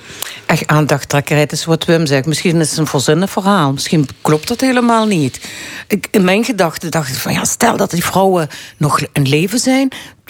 Echt 0.45 0.67
aandachttrekkerij, 0.67 1.41
het 1.41 1.51
is 1.51 1.65
wat 1.65 1.85
Wim 1.85 2.05
zegt. 2.05 2.25
Misschien 2.25 2.59
is 2.59 2.69
het 2.69 2.79
een 2.79 2.87
verzinnen 2.87 3.27
verhaal. 3.27 3.71
Misschien 3.89 4.18
klopt 4.22 4.47
dat 4.47 4.61
helemaal 4.61 5.05
niet. 5.05 5.39
Ik, 5.88 6.07
in 6.11 6.23
mijn 6.23 6.43
gedachten 6.43 6.91
dacht 6.91 7.09
ik 7.09 7.15
van 7.15 7.34
ja, 7.34 7.45
stel 7.45 7.77
dat 7.77 7.91
die 7.91 8.03
vrouwen 8.03 8.47
nog 8.77 8.99
in 9.14 9.27
leven 9.27 9.59
zijn. 9.59 9.89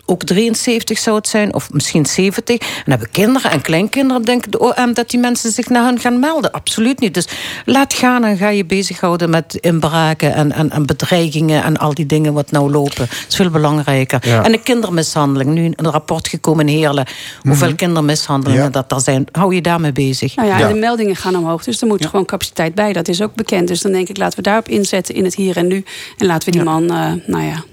Ook 0.09 0.23
73 0.23 0.97
zou 0.97 1.15
het 1.15 1.27
zijn, 1.27 1.53
of 1.53 1.71
misschien 1.71 2.05
70. 2.05 2.57
En 2.57 2.89
hebben 2.91 3.09
kinderen 3.11 3.51
en 3.51 3.61
kleinkinderen, 3.61 4.21
denken 4.23 4.51
de 4.51 4.59
OM 4.59 4.93
dat 4.93 5.09
die 5.09 5.19
mensen 5.19 5.51
zich 5.51 5.69
naar 5.69 5.83
hen 5.83 5.99
gaan 5.99 6.19
melden. 6.19 6.51
Absoluut 6.51 6.99
niet. 6.99 7.13
Dus 7.13 7.27
laat 7.65 7.93
gaan 7.93 8.23
en 8.23 8.37
ga 8.37 8.49
je 8.49 8.65
bezighouden 8.65 9.29
met 9.29 9.55
inbraken 9.55 10.33
en, 10.33 10.51
en, 10.51 10.71
en 10.71 10.85
bedreigingen 10.85 11.63
en 11.63 11.77
al 11.77 11.93
die 11.93 12.05
dingen 12.05 12.33
wat 12.33 12.51
nou 12.51 12.71
lopen. 12.71 12.95
Dat 13.09 13.25
is 13.29 13.35
veel 13.35 13.49
belangrijker. 13.49 14.19
Ja. 14.27 14.43
En 14.43 14.51
de 14.51 14.61
kindermishandeling. 14.61 15.49
Nu 15.53 15.71
een 15.75 15.91
rapport 15.91 16.27
gekomen 16.27 16.67
in 16.67 16.75
Heerlen. 16.77 17.05
Hoeveel 17.41 17.75
kindermishandelingen 17.75 18.63
Ja. 18.63 18.69
dat 18.69 18.91
er 18.91 19.01
zijn. 19.01 19.25
Hou 19.31 19.55
je 19.55 19.61
daarmee 19.61 19.91
bezig. 19.91 20.35
Nou 20.35 20.47
ja, 20.47 20.57
Ja. 20.57 20.67
en 20.67 20.73
de 20.73 20.79
meldingen 20.79 21.15
gaan 21.15 21.35
omhoog. 21.35 21.63
Dus 21.63 21.81
er 21.81 21.87
moet 21.87 22.05
gewoon 22.05 22.25
capaciteit 22.25 22.75
bij. 22.75 22.93
Dat 22.93 23.07
is 23.07 23.21
ook 23.21 23.35
bekend. 23.35 23.67
Dus 23.67 23.81
dan 23.81 23.91
denk 23.91 24.09
ik, 24.09 24.17
laten 24.17 24.37
we 24.37 24.43
daarop 24.43 24.67
inzetten 24.69 25.15
in 25.15 25.23
het 25.23 25.35
hier 25.35 25.57
en 25.57 25.67
nu. 25.67 25.83
En 26.17 26.25
laten 26.25 26.45
we 26.51 26.51
die 26.57 26.63
man, 26.65 26.89
eh, 26.89 27.11
nou 27.25 27.43
ja... 27.43 27.63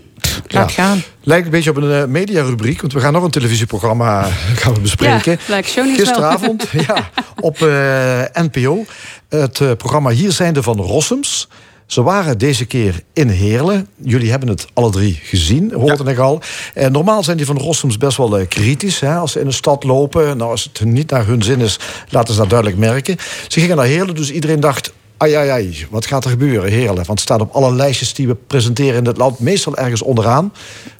Laat 0.47 0.73
gaan. 0.73 1.03
Lijkt 1.23 1.45
een 1.45 1.51
beetje 1.51 1.71
op 1.71 1.77
een 1.77 1.93
eh, 1.93 2.05
mediarubriek, 2.05 2.81
want 2.81 2.93
we 2.93 3.01
gaan 3.01 3.13
nog 3.13 3.25
een 3.25 3.31
televisieprogramma 3.31 4.23
gaan 4.61 4.75
we 4.75 4.81
bespreken. 4.81 5.39
Ja. 5.49 5.63
Gisteravond 5.63 6.69
ja, 6.87 7.11
op 7.41 7.63
eh, 7.63 8.23
NPO. 8.33 8.85
Het 9.29 9.61
eh, 9.61 9.73
programma 9.73 10.11
Hier 10.11 10.33
zijn 10.33 10.55
de 10.55 10.63
van 10.63 10.77
Rossums. 10.77 11.49
Ze 11.87 12.03
waren 12.03 12.39
deze 12.39 12.65
keer 12.65 13.03
in 13.13 13.29
Heerlen. 13.29 13.89
Jullie 13.97 14.31
hebben 14.31 14.49
het 14.49 14.67
alle 14.73 14.91
drie 14.91 15.21
gezien, 15.23 15.73
hoorden 15.73 16.07
ik 16.07 16.19
al. 16.19 16.41
Eh, 16.75 16.89
normaal 16.89 17.23
zijn 17.23 17.37
die 17.37 17.47
van 17.47 17.59
Rossums 17.59 17.99
best 17.99 18.17
wel 18.17 18.47
kritisch. 18.49 19.01
Hè, 19.01 19.15
als 19.15 19.33
ze 19.33 19.41
in 19.41 19.47
een 19.47 19.53
stad 19.53 19.85
lopen. 19.85 20.37
Nou, 20.37 20.51
als 20.51 20.71
het 20.73 20.85
niet 20.85 21.11
naar 21.11 21.27
hun 21.27 21.43
zin 21.43 21.61
is, 21.61 21.79
laten 22.09 22.35
ze 22.35 22.41
dat 22.41 22.51
duidelijk 22.51 22.81
merken. 22.81 23.17
Ze 23.49 23.61
gingen 23.61 23.77
naar 23.77 23.87
Heerlen, 23.87 24.15
dus 24.15 24.31
iedereen 24.31 24.61
dacht... 24.61 24.93
Ai, 25.25 25.35
ai, 25.35 25.49
ai, 25.49 25.87
wat 25.91 26.07
gaat 26.07 26.25
er 26.25 26.31
gebeuren, 26.31 26.71
Heerlen? 26.71 26.95
Want 26.95 27.09
het 27.09 27.21
staat 27.21 27.41
op 27.41 27.53
alle 27.53 27.75
lijstjes 27.75 28.15
die 28.15 28.27
we 28.27 28.35
presenteren 28.35 28.95
in 28.95 29.07
het 29.07 29.17
land... 29.17 29.39
meestal 29.39 29.77
ergens 29.77 30.03
onderaan. 30.03 30.53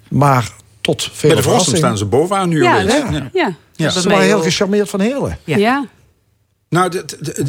Maar 0.09 0.49
tot 0.81 1.09
veel 1.13 1.29
Bij 1.29 1.37
de 1.37 1.43
Verrassing 1.43 1.77
staan 1.77 1.97
ze 1.97 2.05
bovenaan 2.05 2.49
nu. 2.49 2.63
Ja, 2.63 2.79
ja. 2.79 2.95
Ja. 3.11 3.29
ja. 3.33 3.55
Ja. 3.75 3.89
Ze 3.89 4.09
waren 4.09 4.25
heel 4.25 4.41
gecharmeerd 4.41 4.89
van 4.89 4.99
Heerlen. 4.99 5.37
Ja. 5.43 5.87
Nou, 6.75 6.91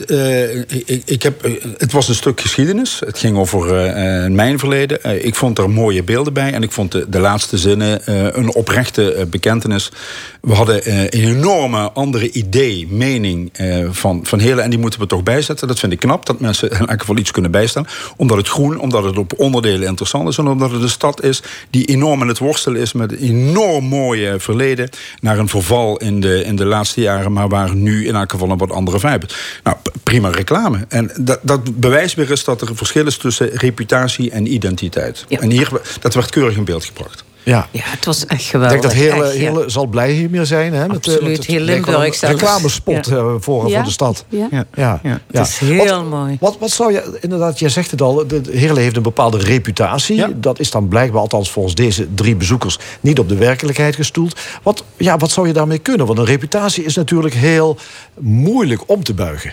eh, 0.07 0.59
ik, 0.59 1.03
ik 1.05 1.23
heb, 1.23 1.45
eh, 1.45 1.53
het 1.77 1.93
was 1.93 2.09
een 2.09 2.15
stuk 2.15 2.41
geschiedenis. 2.41 3.01
Het 3.07 3.19
ging 3.19 3.37
over 3.37 3.87
eh, 3.87 4.31
mijn 4.31 4.59
verleden. 4.59 5.25
Ik 5.25 5.35
vond 5.35 5.59
er 5.59 5.71
mooie 5.71 6.03
beelden 6.03 6.33
bij. 6.33 6.53
En 6.53 6.63
ik 6.63 6.73
vond 6.73 6.93
de, 6.93 7.19
laatste 7.19 7.59
zinnen 7.59 8.01
een 8.39 8.55
oprechte 8.55 9.27
bekentenis. 9.31 9.93
We 10.41 10.55
hadden 10.55 10.99
een 10.99 11.09
enorme 11.09 11.93
andere 11.93 12.31
idee, 12.31 12.87
mening 12.91 13.53
van, 13.91 14.21
van 14.23 14.39
hele. 14.39 14.61
En 14.61 14.71
die 14.71 14.79
moeten 14.79 15.01
we 15.01 15.07
toch 15.07 15.23
bijzetten. 15.23 15.69
Dat 15.69 15.79
vind 15.79 15.93
ik 15.93 15.99
knap, 15.99 16.27
dat 16.27 16.41
mensen 16.41 16.71
in 16.71 16.87
elk 16.87 17.01
geval 17.01 17.17
iets 17.17 17.31
kunnen 17.31 17.51
bijstellen. 17.51 17.89
Omdat 18.17 18.37
het 18.37 18.49
groen, 18.49 18.79
omdat 18.79 19.05
het 19.05 19.19
op 19.19 19.33
onderdelen 19.37 19.89
interessant 19.89 20.29
is. 20.29 20.39
En 20.39 20.47
omdat 20.47 20.71
het 20.71 20.83
een 20.83 20.89
stad 20.89 21.23
is 21.23 21.43
die 21.71 21.85
enorm 21.85 22.23
in 22.23 22.29
het 22.29 22.39
worstelen 22.39 22.81
is... 22.81 22.93
met 22.93 23.13
een 23.13 23.19
enorm 23.19 23.85
mooie 23.85 24.35
verleden. 24.39 24.89
Naar 25.21 25.39
een 25.39 25.49
verval 25.49 25.97
in 25.97 26.21
de, 26.21 26.45
in 26.45 26.57
de 26.57 26.65
laatste 26.65 27.01
jaren. 27.01 27.33
Maar 27.33 27.49
waar 27.49 27.75
nu 27.75 28.07
in 28.07 28.15
elk 28.15 28.31
geval 28.31 28.51
een 28.51 28.59
wat 28.59 28.71
andere 28.71 28.99
vibe 28.99 29.16
Nou, 29.63 29.77
prima 30.03 30.31
reclame. 30.31 30.85
En 30.89 31.11
dat, 31.21 31.39
dat 31.43 31.81
bewijst 31.81 32.15
weer 32.15 32.31
eens 32.31 32.45
dat 32.45 32.61
er 32.61 32.69
een 32.69 32.77
verschil 32.77 33.07
is 33.07 33.17
tussen 33.17 33.49
reputatie 33.49 34.31
en 34.31 34.53
identiteit. 34.53 35.25
En 35.29 35.51
hier, 35.51 35.69
dat 36.01 36.15
werd 36.15 36.31
keurig 36.31 36.57
in 36.57 36.65
beeld 36.65 36.85
gebracht. 36.85 37.25
Ja. 37.47 37.69
Ja, 37.71 37.81
het 37.85 38.05
was 38.05 38.27
echt 38.27 38.41
Ik 38.41 38.47
geweldig. 38.47 38.71
denk 38.81 38.83
dat 38.83 38.93
Heerlen, 39.03 39.25
echt, 39.27 39.35
ja. 39.35 39.39
Heerlen 39.41 39.71
zal 39.71 39.87
blij 39.87 40.13
hiermee 40.13 40.45
zijn. 40.45 40.73
Hè, 40.75 40.81
met, 40.81 40.91
eh, 40.91 40.97
Absoluut, 40.97 41.21
want 41.23 41.37
het 41.37 41.47
heel 41.47 41.61
Limburg 41.61 42.23
Een 42.23 42.29
reclamespot 42.29 43.07
Ja. 43.07 43.17
eh, 43.17 43.35
voor, 43.39 43.69
Ja. 43.69 43.75
voor 43.77 43.85
de 43.85 43.91
stad. 43.91 44.25
Ja. 44.29 44.49
Ja. 44.51 45.01
Ja. 45.03 45.21
Het 45.33 45.47
is 45.49 45.59
heel 45.59 45.85
wat, 45.87 46.05
mooi. 46.09 46.37
Wat, 46.41 46.57
wat 46.61 46.71
zou 46.71 46.93
je, 46.93 47.19
inderdaad, 47.21 47.59
jij 47.59 47.69
zegt 47.69 47.91
het 47.91 48.03
al, 48.03 48.27
de 48.27 48.41
Heerlen 48.51 48.83
heeft 48.83 48.97
een 48.97 49.03
bepaalde 49.03 49.39
reputatie. 49.39 50.41
Dat 50.41 50.59
is 50.61 50.71
dan 50.71 50.89
blijkbaar, 50.89 51.21
althans 51.21 51.51
volgens 51.51 51.75
deze 51.75 52.15
drie 52.15 52.37
bezoekers, 52.37 52.79
niet 53.01 53.19
op 53.19 53.29
de 53.29 53.37
werkelijkheid 53.37 53.95
gestoeld. 53.95 54.41
Wat, 54.63 54.85
ja, 54.97 55.17
wat 55.17 55.31
zou 55.31 55.47
je 55.47 55.53
daarmee 55.53 55.79
kunnen? 55.79 56.07
Want 56.07 56.19
een 56.19 56.25
reputatie 56.25 56.85
is 56.85 56.95
natuurlijk 56.97 57.35
heel 57.35 57.77
moeilijk 58.21 58.83
om 58.87 59.05
te 59.05 59.15
buigen. 59.15 59.53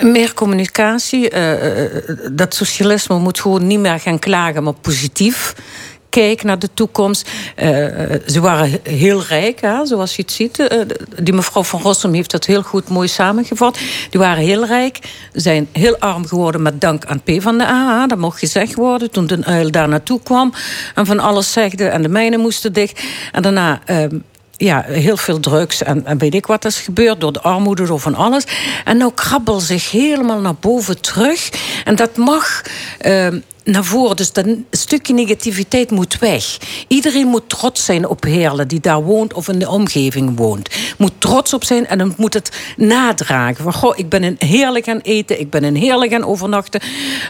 Meer 0.00 0.34
communicatie. 0.34 1.28
eh, 1.30 2.02
dat 2.32 2.54
socialisme 2.54 3.18
moet 3.18 3.40
gewoon 3.40 3.66
niet 3.66 3.78
meer 3.80 4.00
gaan 4.00 4.18
klagen, 4.18 4.62
maar 4.62 4.72
positief. 4.72 5.54
Kijk 6.10 6.42
naar 6.42 6.58
de 6.58 6.68
toekomst. 6.74 7.30
Eh, 7.56 7.68
ze 8.26 8.40
waren 8.40 8.80
heel 8.82 9.22
rijk, 9.22 9.60
hè, 9.60 9.86
zoals 9.86 10.16
je 10.16 10.22
het 10.22 10.32
ziet. 10.32 10.58
Eh, 10.58 10.78
die 11.22 11.34
mevrouw 11.34 11.64
van 11.64 11.80
Rossum 11.80 12.12
heeft 12.12 12.30
dat 12.30 12.44
heel 12.44 12.62
goed 12.62 12.88
mooi 12.88 13.08
samengevat. 13.08 13.78
Die 14.10 14.20
waren 14.20 14.44
heel 14.44 14.66
rijk, 14.66 14.98
zijn 15.32 15.68
heel 15.72 15.96
arm 15.98 16.26
geworden 16.26 16.62
met 16.62 16.80
dank 16.80 17.04
aan 17.04 17.22
PvdA. 17.22 18.06
Dat 18.06 18.18
mocht 18.18 18.38
gezegd 18.38 18.74
worden 18.74 19.10
toen 19.10 19.26
de 19.26 19.44
uil 19.44 19.70
daar 19.70 19.88
naartoe 19.88 20.20
kwam. 20.22 20.52
En 20.94 21.06
van 21.06 21.18
alles 21.18 21.52
zegde 21.52 21.84
en 21.88 22.02
de 22.02 22.08
mijnen 22.08 22.40
moesten 22.40 22.72
dicht. 22.72 23.02
En 23.32 23.42
daarna... 23.42 23.80
ehm, 23.84 24.18
ja, 24.60 24.82
heel 24.86 25.16
veel 25.16 25.40
drugs 25.40 25.82
en, 25.82 26.06
en 26.06 26.18
weet 26.18 26.34
ik 26.34 26.46
wat 26.46 26.64
is 26.64 26.78
gebeurd 26.78 27.20
door 27.20 27.32
de 27.32 27.40
armoede, 27.40 27.86
door 27.86 28.00
van 28.00 28.14
alles. 28.14 28.44
En 28.84 28.96
nou 28.96 29.12
krabbel 29.14 29.60
zich 29.60 29.90
helemaal 29.90 30.40
naar 30.40 30.54
boven 30.54 31.00
terug. 31.00 31.50
En 31.84 31.96
dat 31.96 32.16
mag 32.16 32.62
ehm, 32.98 33.40
naar 33.64 33.84
voren. 33.84 34.16
Dus 34.16 34.32
dat 34.32 34.46
stukje 34.70 35.14
negativiteit 35.14 35.90
moet 35.90 36.18
weg. 36.18 36.58
Iedereen 36.88 37.26
moet 37.26 37.48
trots 37.48 37.84
zijn 37.84 38.08
op 38.08 38.24
Heerlen 38.24 38.68
die 38.68 38.80
daar 38.80 39.02
woont 39.02 39.34
of 39.34 39.48
in 39.48 39.58
de 39.58 39.68
omgeving 39.68 40.36
woont. 40.36 40.68
Moet 40.98 41.12
trots 41.18 41.54
op 41.54 41.64
zijn 41.64 41.86
en 41.86 41.98
dan 41.98 42.14
moet 42.16 42.34
het 42.34 42.50
nadragen. 42.76 43.64
Van, 43.64 43.72
goh, 43.72 43.98
ik 43.98 44.08
ben 44.08 44.24
in 44.24 44.36
Heerlijk 44.38 44.84
gaan 44.84 44.98
eten, 44.98 45.40
ik 45.40 45.50
ben 45.50 45.64
in 45.64 45.74
Heerlijk 45.74 46.12
gaan 46.12 46.24
overnachten. 46.24 46.80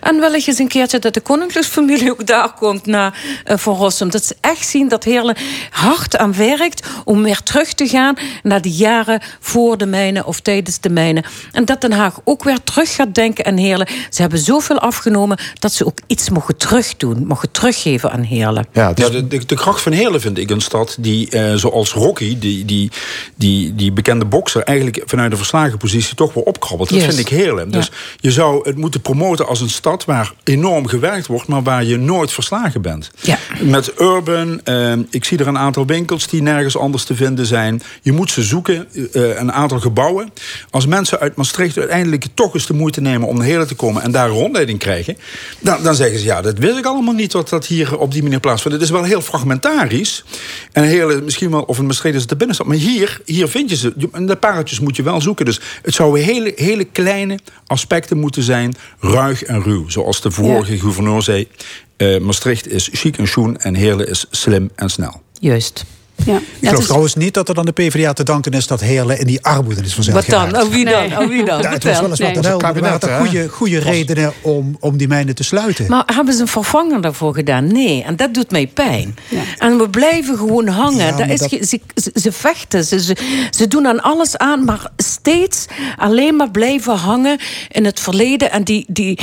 En 0.01 0.20
wel 0.20 0.35
eens 0.35 0.59
een 0.59 0.69
keertje 0.69 0.98
dat 0.98 1.15
de 1.15 1.20
koninklijksfamilie 1.20 2.11
ook 2.11 2.27
daar 2.27 2.52
komt 2.52 2.86
naar 2.86 3.19
Van 3.44 3.77
Rossum. 3.77 4.11
Dat 4.11 4.24
ze 4.24 4.36
echt 4.40 4.69
zien 4.69 4.89
dat 4.89 5.05
Heerlen 5.05 5.36
hard 5.70 6.16
aan 6.16 6.35
werkt 6.35 6.86
om 7.05 7.23
weer 7.23 7.43
terug 7.43 7.73
te 7.73 7.89
gaan 7.89 8.15
naar 8.43 8.62
de 8.62 8.70
jaren 8.70 9.23
voor 9.40 9.78
de 9.78 9.86
mijnen 9.86 10.27
of 10.27 10.40
tijdens 10.40 10.81
de 10.81 10.90
mijnen. 10.90 11.24
En 11.52 11.65
dat 11.65 11.81
Den 11.81 11.93
Haag 11.93 12.20
ook 12.24 12.44
weer 12.44 12.62
terug 12.62 12.94
gaat 12.94 13.15
denken 13.15 13.44
aan 13.47 13.57
Heerlen. 13.57 13.89
Ze 14.11 14.20
hebben 14.20 14.39
zoveel 14.39 14.78
afgenomen 14.78 15.39
dat 15.59 15.73
ze 15.73 15.86
ook 15.86 15.98
iets 16.07 16.19
mogen 16.28 16.56
terugdoen, 16.56 17.26
mogen 17.26 17.51
teruggeven 17.51 18.10
aan 18.12 18.22
Heerlen. 18.22 18.66
Ja, 18.72 18.92
de, 18.92 19.26
de, 19.26 19.47
de 19.47 19.55
kracht 19.55 19.80
van 19.82 19.92
Heerlen 19.92 20.20
vind 20.20 20.38
ik 20.38 20.51
een 20.51 20.60
stad 20.60 20.97
die, 21.01 21.30
eh, 21.30 21.55
zoals 21.55 21.92
Rocky, 21.92 22.38
die, 22.38 22.64
die, 22.64 22.90
die, 23.34 23.74
die 23.74 23.92
bekende 23.92 24.24
bokser, 24.24 24.62
eigenlijk 24.62 25.02
vanuit 25.05 25.30
een 25.30 25.36
verslagen 25.36 25.78
positie 25.78 26.14
toch 26.14 26.32
wel 26.34 26.42
opkrabbelt. 26.42 26.88
Dat 26.88 26.98
Yes. 26.98 27.06
vind 27.06 27.18
ik 27.18 27.28
Heerlen. 27.28 27.70
Dus 27.70 27.90
je 28.20 28.30
zou 28.30 28.68
het 28.68 28.76
moeten 28.76 29.01
promoten 29.01 29.47
als 29.47 29.60
een 29.60 29.70
stad 29.70 30.05
waar 30.05 30.32
enorm 30.44 30.86
gewerkt 30.86 31.26
wordt, 31.26 31.47
maar 31.48 31.62
waar 31.62 31.84
je 31.84 31.97
nooit 31.97 32.32
verslagen 32.32 32.82
bent. 32.82 33.10
Ja. 33.20 33.38
Met 33.60 33.92
Urban, 34.01 34.60
eh, 34.64 34.92
ik 35.10 35.24
zie 35.24 35.38
er 35.38 35.47
een 35.47 35.59
aantal 35.59 35.86
winkels 35.86 36.26
die 36.28 36.42
nergens 36.42 36.76
anders 36.76 37.05
te 37.05 37.14
vinden 37.14 37.47
zijn. 37.47 37.82
Je 38.02 38.12
moet 38.12 38.30
ze 38.30 38.42
zoeken, 38.42 38.86
eh, 39.12 39.38
een 39.38 39.52
aantal 39.52 39.80
gebouwen. 39.80 40.32
Als 40.70 40.86
mensen 40.86 41.20
uit 41.20 41.36
Maastricht 41.36 41.78
uiteindelijk 41.78 42.26
toch 42.34 42.55
eens 42.55 42.66
de 42.66 42.74
moeite 42.74 43.01
nemen 43.01 43.28
om 43.28 43.36
naar 43.36 43.47
Heerlen 43.47 43.66
te 43.66 43.74
komen 43.74 44.02
en 44.02 44.10
daar 44.10 44.28
rondleiding 44.28 44.78
krijgen, 44.78 45.16
dan, 45.60 45.82
dan 45.82 45.94
zeggen 46.10 46.28
ze 46.28 46.34
ja, 46.34 46.42
dat 46.42 46.58
wist 46.58 46.78
ik 46.78 46.84
allemaal 46.84 47.14
niet 47.14 47.32
dat 47.32 47.48
dat 47.48 47.66
hier 47.66 47.98
op 47.98 48.12
die 48.12 48.22
manier 48.22 48.40
plaatsvindt. 48.40 48.76
Het 48.78 48.86
is 48.86 48.92
wel 48.92 49.02
heel 49.04 49.20
fragmentarisch. 49.20 50.24
En 50.72 50.84
Heerlen, 50.84 51.24
misschien 51.24 51.50
wel, 51.50 51.62
of 51.62 51.80
Maastricht 51.82 52.14
is 52.14 52.20
het 52.20 52.30
de 52.30 52.36
binnenstad. 52.36 52.66
Maar 52.66 52.76
hier, 52.76 53.20
hier 53.24 53.48
vind 53.48 53.70
je 53.70 53.76
ze. 53.76 53.92
En 54.12 54.26
de 54.26 54.36
pareltjes 54.36 54.80
moet 54.80 54.96
je 54.96 55.02
wel 55.02 55.20
zoeken. 55.20 55.44
Dus 55.44 55.60
het 55.82 55.94
zouden 55.94 56.22
hele, 56.24 56.52
hele 56.56 56.84
kleine 56.84 57.38
aspecten 57.66 58.18
moeten 58.18 58.42
zijn. 58.42 58.74
Ruig 59.00 59.42
en 59.42 59.62
ruw. 59.62 59.88
Zoals 59.88 60.20
de 60.20 60.30
vorige 60.30 60.78
gouverneur 60.78 61.22
zei. 61.22 61.48
eh, 61.96 62.18
Maastricht 62.18 62.68
is 62.68 62.88
chic 62.92 63.18
en 63.18 63.28
schoen 63.28 63.56
en 63.58 63.74
Heerlen 63.74 64.08
is 64.08 64.26
slim 64.30 64.70
en 64.74 64.88
snel. 64.90 65.22
Juist. 65.38 65.84
Ja. 66.26 66.36
Ik 66.60 66.68
geloof 66.68 66.84
trouwens 66.84 67.14
niet 67.14 67.34
dat 67.34 67.48
er 67.48 67.55
dan 67.55 67.64
de 67.64 67.72
PvdA 67.72 68.12
te 68.12 68.22
danken 68.24 68.52
is 68.52 68.66
dat 68.66 68.80
Heerlen 68.80 69.18
in 69.18 69.26
die 69.26 69.44
armoede 69.44 69.80
is 69.82 69.94
verzeild 69.94 70.26
Wat 70.26 70.51
dan? 70.52 70.62
Oh, 70.62 70.68
wie 70.68 70.84
dan? 70.84 71.09
Nee. 71.09 71.18
Oh, 71.18 71.26
wie 71.28 71.44
dan? 71.44 71.62
Ja, 71.62 71.70
het 71.70 71.84
was 71.84 72.01
wel 72.01 72.10
eens 72.10 72.20
wat 72.20 72.56
kabinet, 72.56 73.02
er 73.02 73.10
hè? 73.10 73.18
goede, 73.18 73.48
goede 73.48 73.78
redenen 73.78 74.32
om, 74.40 74.76
om 74.80 74.97
die 74.97 75.09
mijnen 75.09 75.34
te 75.34 75.44
sluiten. 75.44 75.84
Maar 75.88 76.02
hebben 76.14 76.34
ze 76.34 76.40
een 76.40 76.48
vervanger 76.48 77.01
daarvoor 77.01 77.34
gedaan? 77.34 77.72
Nee, 77.72 78.02
en 78.02 78.16
dat 78.16 78.34
doet 78.34 78.51
mij 78.51 78.66
pijn. 78.66 79.16
En 79.59 79.78
we 79.78 79.88
blijven 79.90 80.36
gewoon 80.36 80.68
hangen. 80.68 81.06
Ja, 81.06 81.16
maar 81.16 81.30
is 81.30 81.38
dat- 81.38 81.48
ge- 81.48 81.66
ze, 81.66 81.80
ze, 81.94 82.10
ze 82.20 82.32
vechten, 82.32 82.84
ze, 82.84 83.01
ze, 83.02 83.16
ze 83.51 83.68
doen 83.68 83.86
aan 83.86 84.01
alles 84.02 84.36
aan, 84.36 84.64
maar 84.64 84.90
steeds 84.97 85.66
alleen 85.97 86.36
maar 86.36 86.51
blijven 86.51 86.94
hangen 86.97 87.38
in 87.68 87.84
het 87.84 88.01
verleden. 88.01 88.51
En 88.51 88.64
die. 88.64 88.84
die 88.88 89.18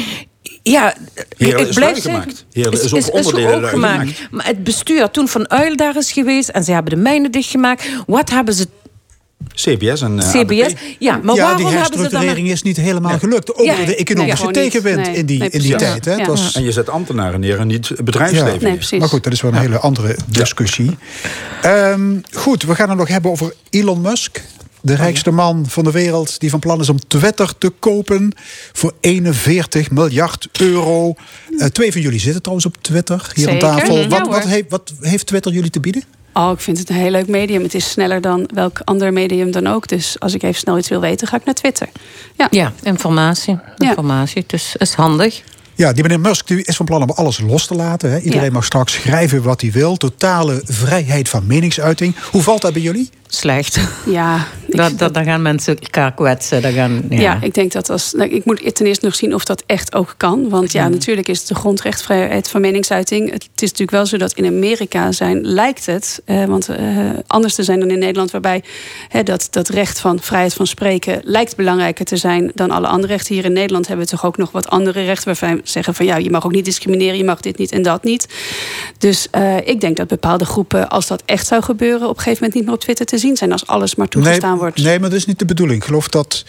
ja, 0.64 0.96
Heerlen 1.38 1.62
ik 1.62 1.68
is 1.68 1.76
blijf 1.76 1.92
lui 1.92 2.02
zeggen, 2.02 2.22
gemaakt. 2.22 2.46
Heerlen 2.52 2.84
is 2.84 2.94
ook 2.94 3.14
onderdelen 3.14 3.54
ook 3.54 3.62
lui 3.62 3.74
gemaakt. 3.74 4.28
Maar 4.32 4.46
het 4.46 4.64
bestuur 4.64 5.12
toen 5.12 5.28
Van 5.28 5.50
Uil 5.50 5.76
daar 5.76 5.98
is 5.98 6.12
geweest 6.12 6.50
en 6.50 6.64
ze 6.64 6.72
hebben 6.72 6.94
de 6.94 7.02
mijnen 7.02 7.32
dichtgemaakt. 7.32 7.90
Wat 8.06 8.30
hebben 8.30 8.54
ze 8.54 8.68
CBS 9.54 10.02
en 10.02 10.20
eh, 10.20 10.30
CBS. 10.30 10.66
ABP. 10.66 10.80
Ja, 11.00 11.20
maar 11.24 11.36
ja, 11.36 11.42
waarom 11.42 11.58
die 11.58 11.66
hebben 11.68 11.86
ze 11.86 11.92
dan... 11.92 12.02
herstructurering 12.02 12.50
is 12.50 12.62
niet 12.62 12.78
helemaal 12.78 13.20
gelukt. 13.20 13.56
Ook 13.56 13.66
Ja, 13.66 13.86
de 13.86 13.96
economische 13.96 14.44
nee, 14.44 14.54
tegenwind 14.54 15.06
Nee, 15.06 15.16
in 15.16 15.26
die, 15.26 15.40
nee, 15.40 15.50
in 15.50 15.62
die 15.62 15.76
tijd. 15.76 16.06
Hè. 16.06 16.12
Ja. 16.12 16.18
Het 16.18 16.28
was, 16.28 16.56
En 16.56 16.64
je 16.64 16.72
zet 16.72 16.90
ambtenaren 16.90 17.40
neer 17.40 17.60
en 17.60 17.68
niet 17.68 17.90
het 17.90 18.06
bedrijfsleven. 18.06 19.00
Maar 19.00 19.10
goed, 19.10 19.24
dat 19.24 19.34
is 19.34 19.42
wel 19.42 19.52
een 19.52 19.58
hele 19.58 19.78
andere 19.78 20.16
discussie. 20.26 20.98
Ehm, 21.62 22.16
goed, 22.32 22.64
we 22.64 22.76
gaan 22.76 22.90
het 22.90 22.98
nog 22.98 23.08
hebben 23.08 23.32
over 23.32 23.54
Elon 23.70 24.02
Musk. 24.02 24.42
De 24.88 24.96
rijkste 24.96 25.32
man 25.32 25.66
van 25.68 25.84
de 25.84 25.92
wereld 25.92 26.40
die 26.40 26.50
van 26.50 26.60
plan 26.60 26.80
is 26.80 26.90
om 26.90 27.00
Twitter 27.08 27.58
te 27.58 27.70
kopen 27.70 28.34
voor 28.74 28.94
41 29.00 29.92
miljard 29.92 30.48
euro. 30.60 31.14
Eh, 31.58 31.68
twee 31.68 31.92
van 31.92 32.02
jullie 32.02 32.20
zitten 32.20 32.42
trouwens 32.42 32.68
op 32.68 32.78
Twitter 32.82 33.32
hier 33.34 33.48
Zeker. 33.50 33.68
aan 33.68 33.78
tafel. 33.78 34.08
Wat, 34.08 34.28
wat, 34.28 34.44
heeft, 34.46 34.70
wat 34.70 34.94
heeft 35.02 35.26
Twitter 35.26 35.52
jullie 35.52 35.70
te 35.70 35.80
bieden? 35.80 36.04
Oh, 36.34 36.52
ik 36.54 36.60
vind 36.60 36.78
het 36.78 36.90
een 36.90 36.96
heel 36.96 37.12
leuk 37.12 37.28
medium. 37.28 37.64
Het 37.64 37.74
is 37.74 37.90
sneller 37.90 38.22
dan 38.22 38.50
welk 38.54 38.82
ander 38.84 39.14
medium 39.14 39.52
dan 39.52 39.68
ook. 39.68 39.88
Dus 39.88 40.20
als 40.20 40.34
ik 40.34 40.44
even 40.44 40.60
snel 40.60 40.78
iets 40.78 40.90
wil 40.90 41.00
weten, 41.02 41.28
ga 41.28 41.36
ik 41.38 41.46
naar 41.46 41.56
Twitter. 41.56 41.88
Ja, 42.36 42.48
Ja, 42.52 42.74
informatie. 42.84 43.60
Informatie, 43.78 44.44
dus 44.48 44.76
is 44.78 44.94
handig. 44.94 45.42
Ja, 45.76 45.94
die 45.94 46.04
meneer 46.04 46.20
Musk 46.20 46.48
die 46.48 46.64
is 46.64 46.76
van 46.76 46.86
plan 46.86 47.02
om 47.02 47.10
alles 47.10 47.40
los 47.40 47.68
te 47.68 47.76
laten. 47.76 48.12
Hè. 48.12 48.20
Iedereen 48.20 48.46
Ja. 48.46 48.52
mag 48.52 48.66
straks 48.66 48.94
schrijven 48.94 49.42
wat 49.44 49.62
hij 49.62 49.72
wil. 49.72 49.98
Totale 49.98 50.62
vrijheid 50.66 51.30
van 51.30 51.48
meningsuiting. 51.48 52.16
Hoe 52.32 52.42
valt 52.42 52.62
dat 52.62 52.74
bij 52.74 52.82
jullie? 52.82 53.10
Slecht. 53.28 53.80
ja, 54.06 54.48
Dat, 54.68 54.98
dat, 54.98 55.14
dan 55.14 55.24
gaan 55.24 55.42
mensen 55.42 55.80
elkaar 55.80 56.14
kwetsen. 56.14 56.62
Dan 56.62 56.72
gaan, 56.72 57.02
ja. 57.10 57.20
Ja. 57.20 57.38
ik 57.42 57.54
denk 57.54 57.72
dat 57.72 57.90
als. 57.90 58.14
nou, 58.14 58.30
ik 58.30 58.46
moet 58.46 58.76
ten 58.76 58.86
eerste 58.86 59.06
nog 59.06 59.16
zien 59.16 59.34
of 59.34 59.46
dat 59.46 59.64
echt 59.66 59.96
ook 59.96 60.14
kan. 60.18 60.50
Want 60.50 60.72
ja, 60.72 60.88
natuurlijk 60.88 61.28
is 61.28 61.40
het 61.40 61.48
de 61.48 61.56
grondrechtvrijheid 61.56 62.50
van 62.50 62.62
meningsuiting. 62.62 63.32
Het 63.32 63.44
is 63.56 63.62
natuurlijk 63.62 63.92
wel 63.92 64.06
zo 64.06 64.18
dat 64.18 64.34
in 64.34 64.46
Amerika 64.46 65.12
zijn, 65.12 65.42
lijkt 65.42 65.86
het, 65.86 66.22
eh, 66.26 66.46
want 66.46 66.70
eh, 66.70 67.10
anders 67.28 67.56
te 67.56 67.64
zijn 67.64 67.80
dan 67.80 67.90
in 67.90 68.00
Nederland, 68.00 68.32
waarbij 68.32 68.64
hè, 69.10 69.24
dat, 69.24 69.48
dat 69.52 69.70
recht 69.70 70.00
van 70.00 70.20
vrijheid 70.20 70.54
van 70.54 70.68
spreken 70.68 71.22
lijkt 71.24 71.56
belangrijker 71.56 72.06
te 72.06 72.18
zijn 72.18 72.52
dan 72.54 72.72
alle 72.72 72.88
andere 72.88 73.14
rechten. 73.14 73.36
Hier 73.36 73.46
in 73.46 73.54
Nederland 73.54 73.88
hebben 73.88 74.06
we 74.06 74.12
toch 74.12 74.26
ook 74.26 74.38
nog 74.38 74.52
wat 74.52 74.68
andere 74.68 75.04
rechten 75.04 75.26
waarvan 75.26 75.56
we 75.56 75.62
zeggen 75.64 75.94
van 75.94 76.06
ja, 76.06 76.16
je 76.16 76.30
mag 76.30 76.46
ook 76.46 76.52
niet 76.52 76.66
discrimineren, 76.66 77.18
je 77.18 77.24
mag 77.24 77.40
dit 77.40 77.58
niet 77.58 77.72
en 77.72 77.82
dat 77.82 78.04
niet. 78.04 78.28
Dus 78.98 79.28
eh, 79.32 79.58
ik 79.68 79.82
denk 79.82 79.98
dat 79.98 80.08
bepaalde 80.08 80.46
groepen, 80.46 80.90
als 80.90 81.08
dat 81.08 81.24
echt 81.26 81.48
zou 81.48 81.64
gebeuren, 81.64 82.10
op 82.10 82.18
een 82.18 82.24
gegeven 82.24 82.44
moment 82.44 82.54
niet 82.54 82.66
meer 82.66 82.74
op 82.74 82.80
Twitter 82.80 83.06
te 83.06 83.17
zien 83.18 83.38
zijn 83.38 83.52
als 83.52 83.68
alles 83.68 83.96
maar 83.96 84.08
toegestaan 84.08 84.50
nee, 84.52 84.60
wordt. 84.60 84.78
Nee, 84.84 85.00
maar 85.00 85.10
dat 85.10 85.20
is 85.20 85.26
niet 85.26 85.40
de 85.40 85.46
bedoeling. 85.46 85.80
Ik 85.80 85.86
geloof 85.88 86.08
dat 86.10 86.46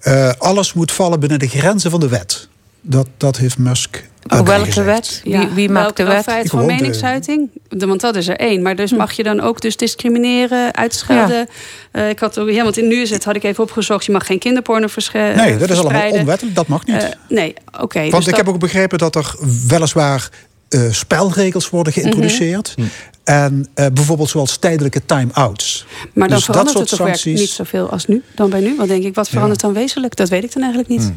eh, 0.00 0.30
alles 0.38 0.72
moet 0.72 0.92
vallen 0.92 1.20
binnen 1.20 1.38
de 1.38 1.48
grenzen 1.48 1.90
van 1.90 2.00
de 2.00 2.08
wet. 2.08 2.48
Dat, 2.80 3.06
dat 3.16 3.36
heeft 3.36 3.58
Musk. 3.58 4.04
Oh, 4.28 4.40
welke 4.40 4.82
wet? 4.82 5.20
Wie, 5.24 5.32
Ja, 5.32 5.52
wie 5.54 5.68
maakt 5.68 5.96
de 5.96 6.04
wet? 6.04 6.22
vrijheid 6.22 6.48
van 6.50 6.66
meningsuiting? 6.66 7.50
De, 7.68 7.86
want 7.86 8.00
dat 8.00 8.16
is 8.16 8.28
er 8.28 8.36
één. 8.36 8.62
Maar 8.62 8.76
dus 8.76 8.92
mag 8.92 9.12
je 9.12 9.22
dan 9.22 9.40
ook 9.40 9.60
dus 9.60 9.76
discrimineren, 9.76 10.74
uitschelden? 10.74 11.48
Eh, 11.92 12.08
ik 12.08 12.18
had 12.18 12.38
ook, 12.38 12.50
ja, 12.50 12.62
want 12.62 12.76
in 12.76 12.88
nu 12.88 13.00
is 13.00 13.10
het, 13.10 13.24
had 13.24 13.36
ik 13.36 13.42
even 13.44 13.62
opgezocht, 13.64 14.04
je 14.04 14.12
mag 14.12 14.26
geen 14.26 14.38
kinderporno 14.38 14.86
versche- 14.86 15.32
Nee, 15.36 15.56
dat 15.56 15.70
is 15.70 15.78
allemaal 15.78 16.10
onwettelijk. 16.10 16.56
Dat 16.56 16.66
mag 16.68 16.86
niet. 16.86 16.96
Eh, 17.02 17.08
nee, 17.28 17.54
oké. 17.80 17.98
Want 18.00 18.10
dus 18.12 18.20
ik 18.24 18.26
dat- 18.28 18.36
heb 18.36 18.48
ook 18.48 18.58
begrepen 18.60 18.98
dat 18.98 19.14
er 19.14 19.34
weliswaar 19.66 20.28
eh, 20.68 20.80
spelregels 20.90 21.70
worden 21.70 21.92
geïntroduceerd. 21.92 22.74
Mhm. 22.76 22.86
En 23.26 23.66
eh, 23.74 23.86
bijvoorbeeld 23.92 24.28
zoals 24.28 24.56
tijdelijke 24.56 25.04
time-outs. 25.06 25.86
maar 26.12 26.28
dan 26.28 26.36
dus 26.36 26.46
dat 26.46 26.56
verandert 26.56 26.76
soort 26.76 26.90
het 26.90 26.98
toch 26.98 27.08
sancties. 27.08 27.40
niet 27.40 27.50
zoveel 27.50 27.90
als 27.90 28.06
nu, 28.06 28.22
dan 28.34 28.50
bij 28.50 28.60
nu. 28.60 28.76
Want 28.76 28.88
denk 28.88 29.04
ik, 29.04 29.14
wat 29.14 29.28
verandert 29.28 29.60
dan 29.60 29.72
wezenlijk? 29.72 30.16
Dat 30.16 30.28
weet 30.28 30.44
ik 30.44 30.52
dan 30.52 30.62
eigenlijk 30.62 30.90
niet. 30.90 31.12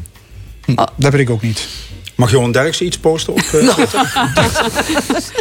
Dat 0.96 1.12
weet 1.12 1.20
ik 1.20 1.30
ook 1.30 1.42
niet. 1.42 1.68
Mag 2.20 2.30
Johan 2.30 2.52
Derksen 2.52 2.86
iets 2.86 2.98
posten 2.98 3.32
op 3.32 3.38
eh, 3.38 3.44
Twitter? 3.74 4.12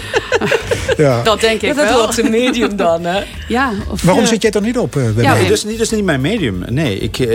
Ja. 0.97 1.21
Dat 1.23 1.41
denk 1.41 1.61
ik 1.61 1.75
dat 1.75 1.89
wel. 1.89 1.97
wordt 1.97 2.17
een 2.17 2.29
medium 2.31 2.75
dan, 2.75 3.03
hè? 3.05 3.23
Ja, 3.47 3.71
of, 3.91 4.01
Waarom 4.03 4.23
Ja. 4.23 4.29
zit 4.29 4.41
jij 4.41 4.51
er 4.51 4.61
niet 4.61 4.77
op? 4.77 4.95
eh, 4.95 5.03
Wim? 5.03 5.23
Ja, 5.23 5.33
Nee, 5.33 5.43
het 5.43 5.51
is, 5.51 5.63
niet, 5.63 5.79
is 5.79 5.89
niet 5.89 6.03
mijn 6.03 6.21
medium. 6.21 6.63
Nee, 6.69 6.97
ik, 6.99 7.19
eh, 7.19 7.27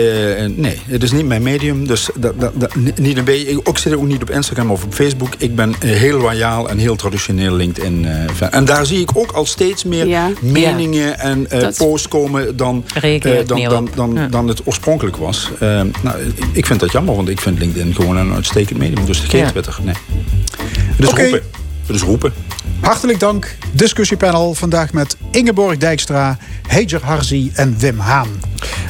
nee, 0.55 0.79
het 0.87 1.03
is 1.03 1.11
niet 1.11 1.25
mijn 1.25 1.41
medium. 1.41 1.87
Dus 1.87 2.09
dat, 2.15 2.39
dat, 2.39 2.51
dat, 2.55 2.75
niet 2.95 3.17
een 3.17 3.23
beetje. 3.23 3.49
Ik 3.51 3.59
ook 3.63 3.77
zit 3.77 3.95
ook 3.95 4.03
niet 4.07 4.21
op 4.21 4.29
Instagram 4.29 4.71
of 4.71 4.83
op 4.83 4.93
Facebook. 4.93 5.33
Ik 5.37 5.55
ben 5.55 5.73
eh, 5.79 5.89
heel 5.89 6.17
loyaal 6.19 6.69
en 6.69 6.77
heel 6.77 6.95
traditioneel 6.95 7.53
LinkedIn. 7.55 8.05
eh, 8.05 8.13
fan. 8.35 8.49
en 8.49 8.65
daar 8.65 8.85
zie 8.85 8.99
ik 9.01 9.09
ook 9.13 9.31
al 9.31 9.45
steeds 9.45 9.83
meer 9.83 10.07
Ja. 10.07 10.29
meningen 10.39 11.19
en 11.19 11.49
eh, 11.49 11.59
Dat- 11.59 11.77
posts 11.77 12.07
komen 12.07 12.57
dan, 12.57 12.85
eh, 13.01 13.21
dan, 13.45 13.63
dan, 13.69 13.89
dan, 13.95 14.13
Ja. 14.13 14.27
dan 14.27 14.47
het 14.47 14.61
oorspronkelijk 14.65 15.17
was. 15.17 15.49
Eh, 15.59 15.67
nou, 16.01 16.19
ik- 16.25 16.45
ik 16.51 16.65
vind 16.65 16.79
dat 16.79 16.91
jammer, 16.91 17.15
want 17.15 17.29
ik 17.29 17.41
vind 17.41 17.59
LinkedIn 17.59 17.93
gewoon 17.95 18.17
een 18.17 18.33
uitstekend 18.33 18.79
medium. 18.79 19.05
Dus 19.05 19.19
geen 19.35 19.45
Ja. 19.45 19.51
Twitter. 19.51 19.77
Nee. 19.83 19.95
Het 20.95 21.17
is 21.23 21.39
Oké. 21.89 21.97
roepen. 21.99 22.33
Hartelijk 22.79 23.19
dank. 23.19 23.57
Discussiepanel 23.71 24.53
vandaag 24.53 24.93
met 24.93 25.17
Ingeborg 25.31 25.77
Dijkstra, 25.77 26.37
Heijer 26.67 27.03
Harzi 27.03 27.51
en 27.55 27.77
Wim 27.77 27.99
Haan. 27.99 28.27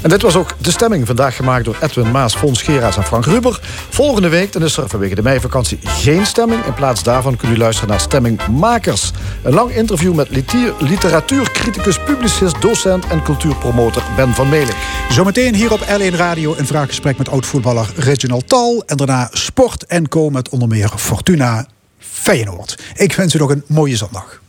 En 0.01 0.09
dit 0.09 0.21
was 0.21 0.35
ook 0.35 0.55
de 0.57 0.71
stemming. 0.71 1.05
Vandaag 1.05 1.35
gemaakt 1.35 1.65
door 1.65 1.77
Edwin 1.81 2.11
Maas, 2.11 2.35
Fons 2.35 2.61
Geraas 2.61 2.97
en 2.97 3.03
Frank 3.03 3.25
Ruber. 3.25 3.59
Volgende 3.89 4.29
week 4.29 4.51
dan 4.51 4.63
is 4.63 4.77
er 4.77 4.89
vanwege 4.89 5.15
de 5.15 5.21
meivakantie 5.21 5.79
geen 5.83 6.25
stemming. 6.25 6.65
In 6.65 6.73
plaats 6.73 7.03
daarvan 7.03 7.35
kunt 7.35 7.51
u 7.51 7.57
luisteren 7.57 7.89
naar 7.89 7.99
Stemmingmakers. 7.99 9.11
Een 9.43 9.53
lang 9.53 9.71
interview 9.71 10.13
met 10.13 10.29
litier- 10.29 10.73
literatuurcriticus, 10.79 11.99
publicist, 11.99 12.61
docent 12.61 13.07
en 13.07 13.23
cultuurpromotor 13.23 14.03
Ben 14.15 14.33
van 14.33 14.49
Melig. 14.49 14.75
Zometeen 15.09 15.55
hier 15.55 15.71
op 15.71 15.79
L1 15.79 16.15
Radio 16.15 16.55
een 16.57 16.67
vraaggesprek 16.67 17.17
met 17.17 17.29
oud-voetballer 17.29 17.89
Reginald 17.95 18.49
Tal. 18.49 18.83
En 18.85 18.97
daarna 18.97 19.29
Sport 19.31 19.85
en 19.85 20.07
Co 20.07 20.29
met 20.29 20.49
onder 20.49 20.67
meer 20.67 20.91
Fortuna 20.95 21.65
Feyenoord. 22.11 22.83
Ik 22.93 23.13
wens 23.13 23.33
u 23.33 23.37
nog 23.37 23.49
een 23.49 23.63
mooie 23.67 23.95
zondag. 23.95 24.41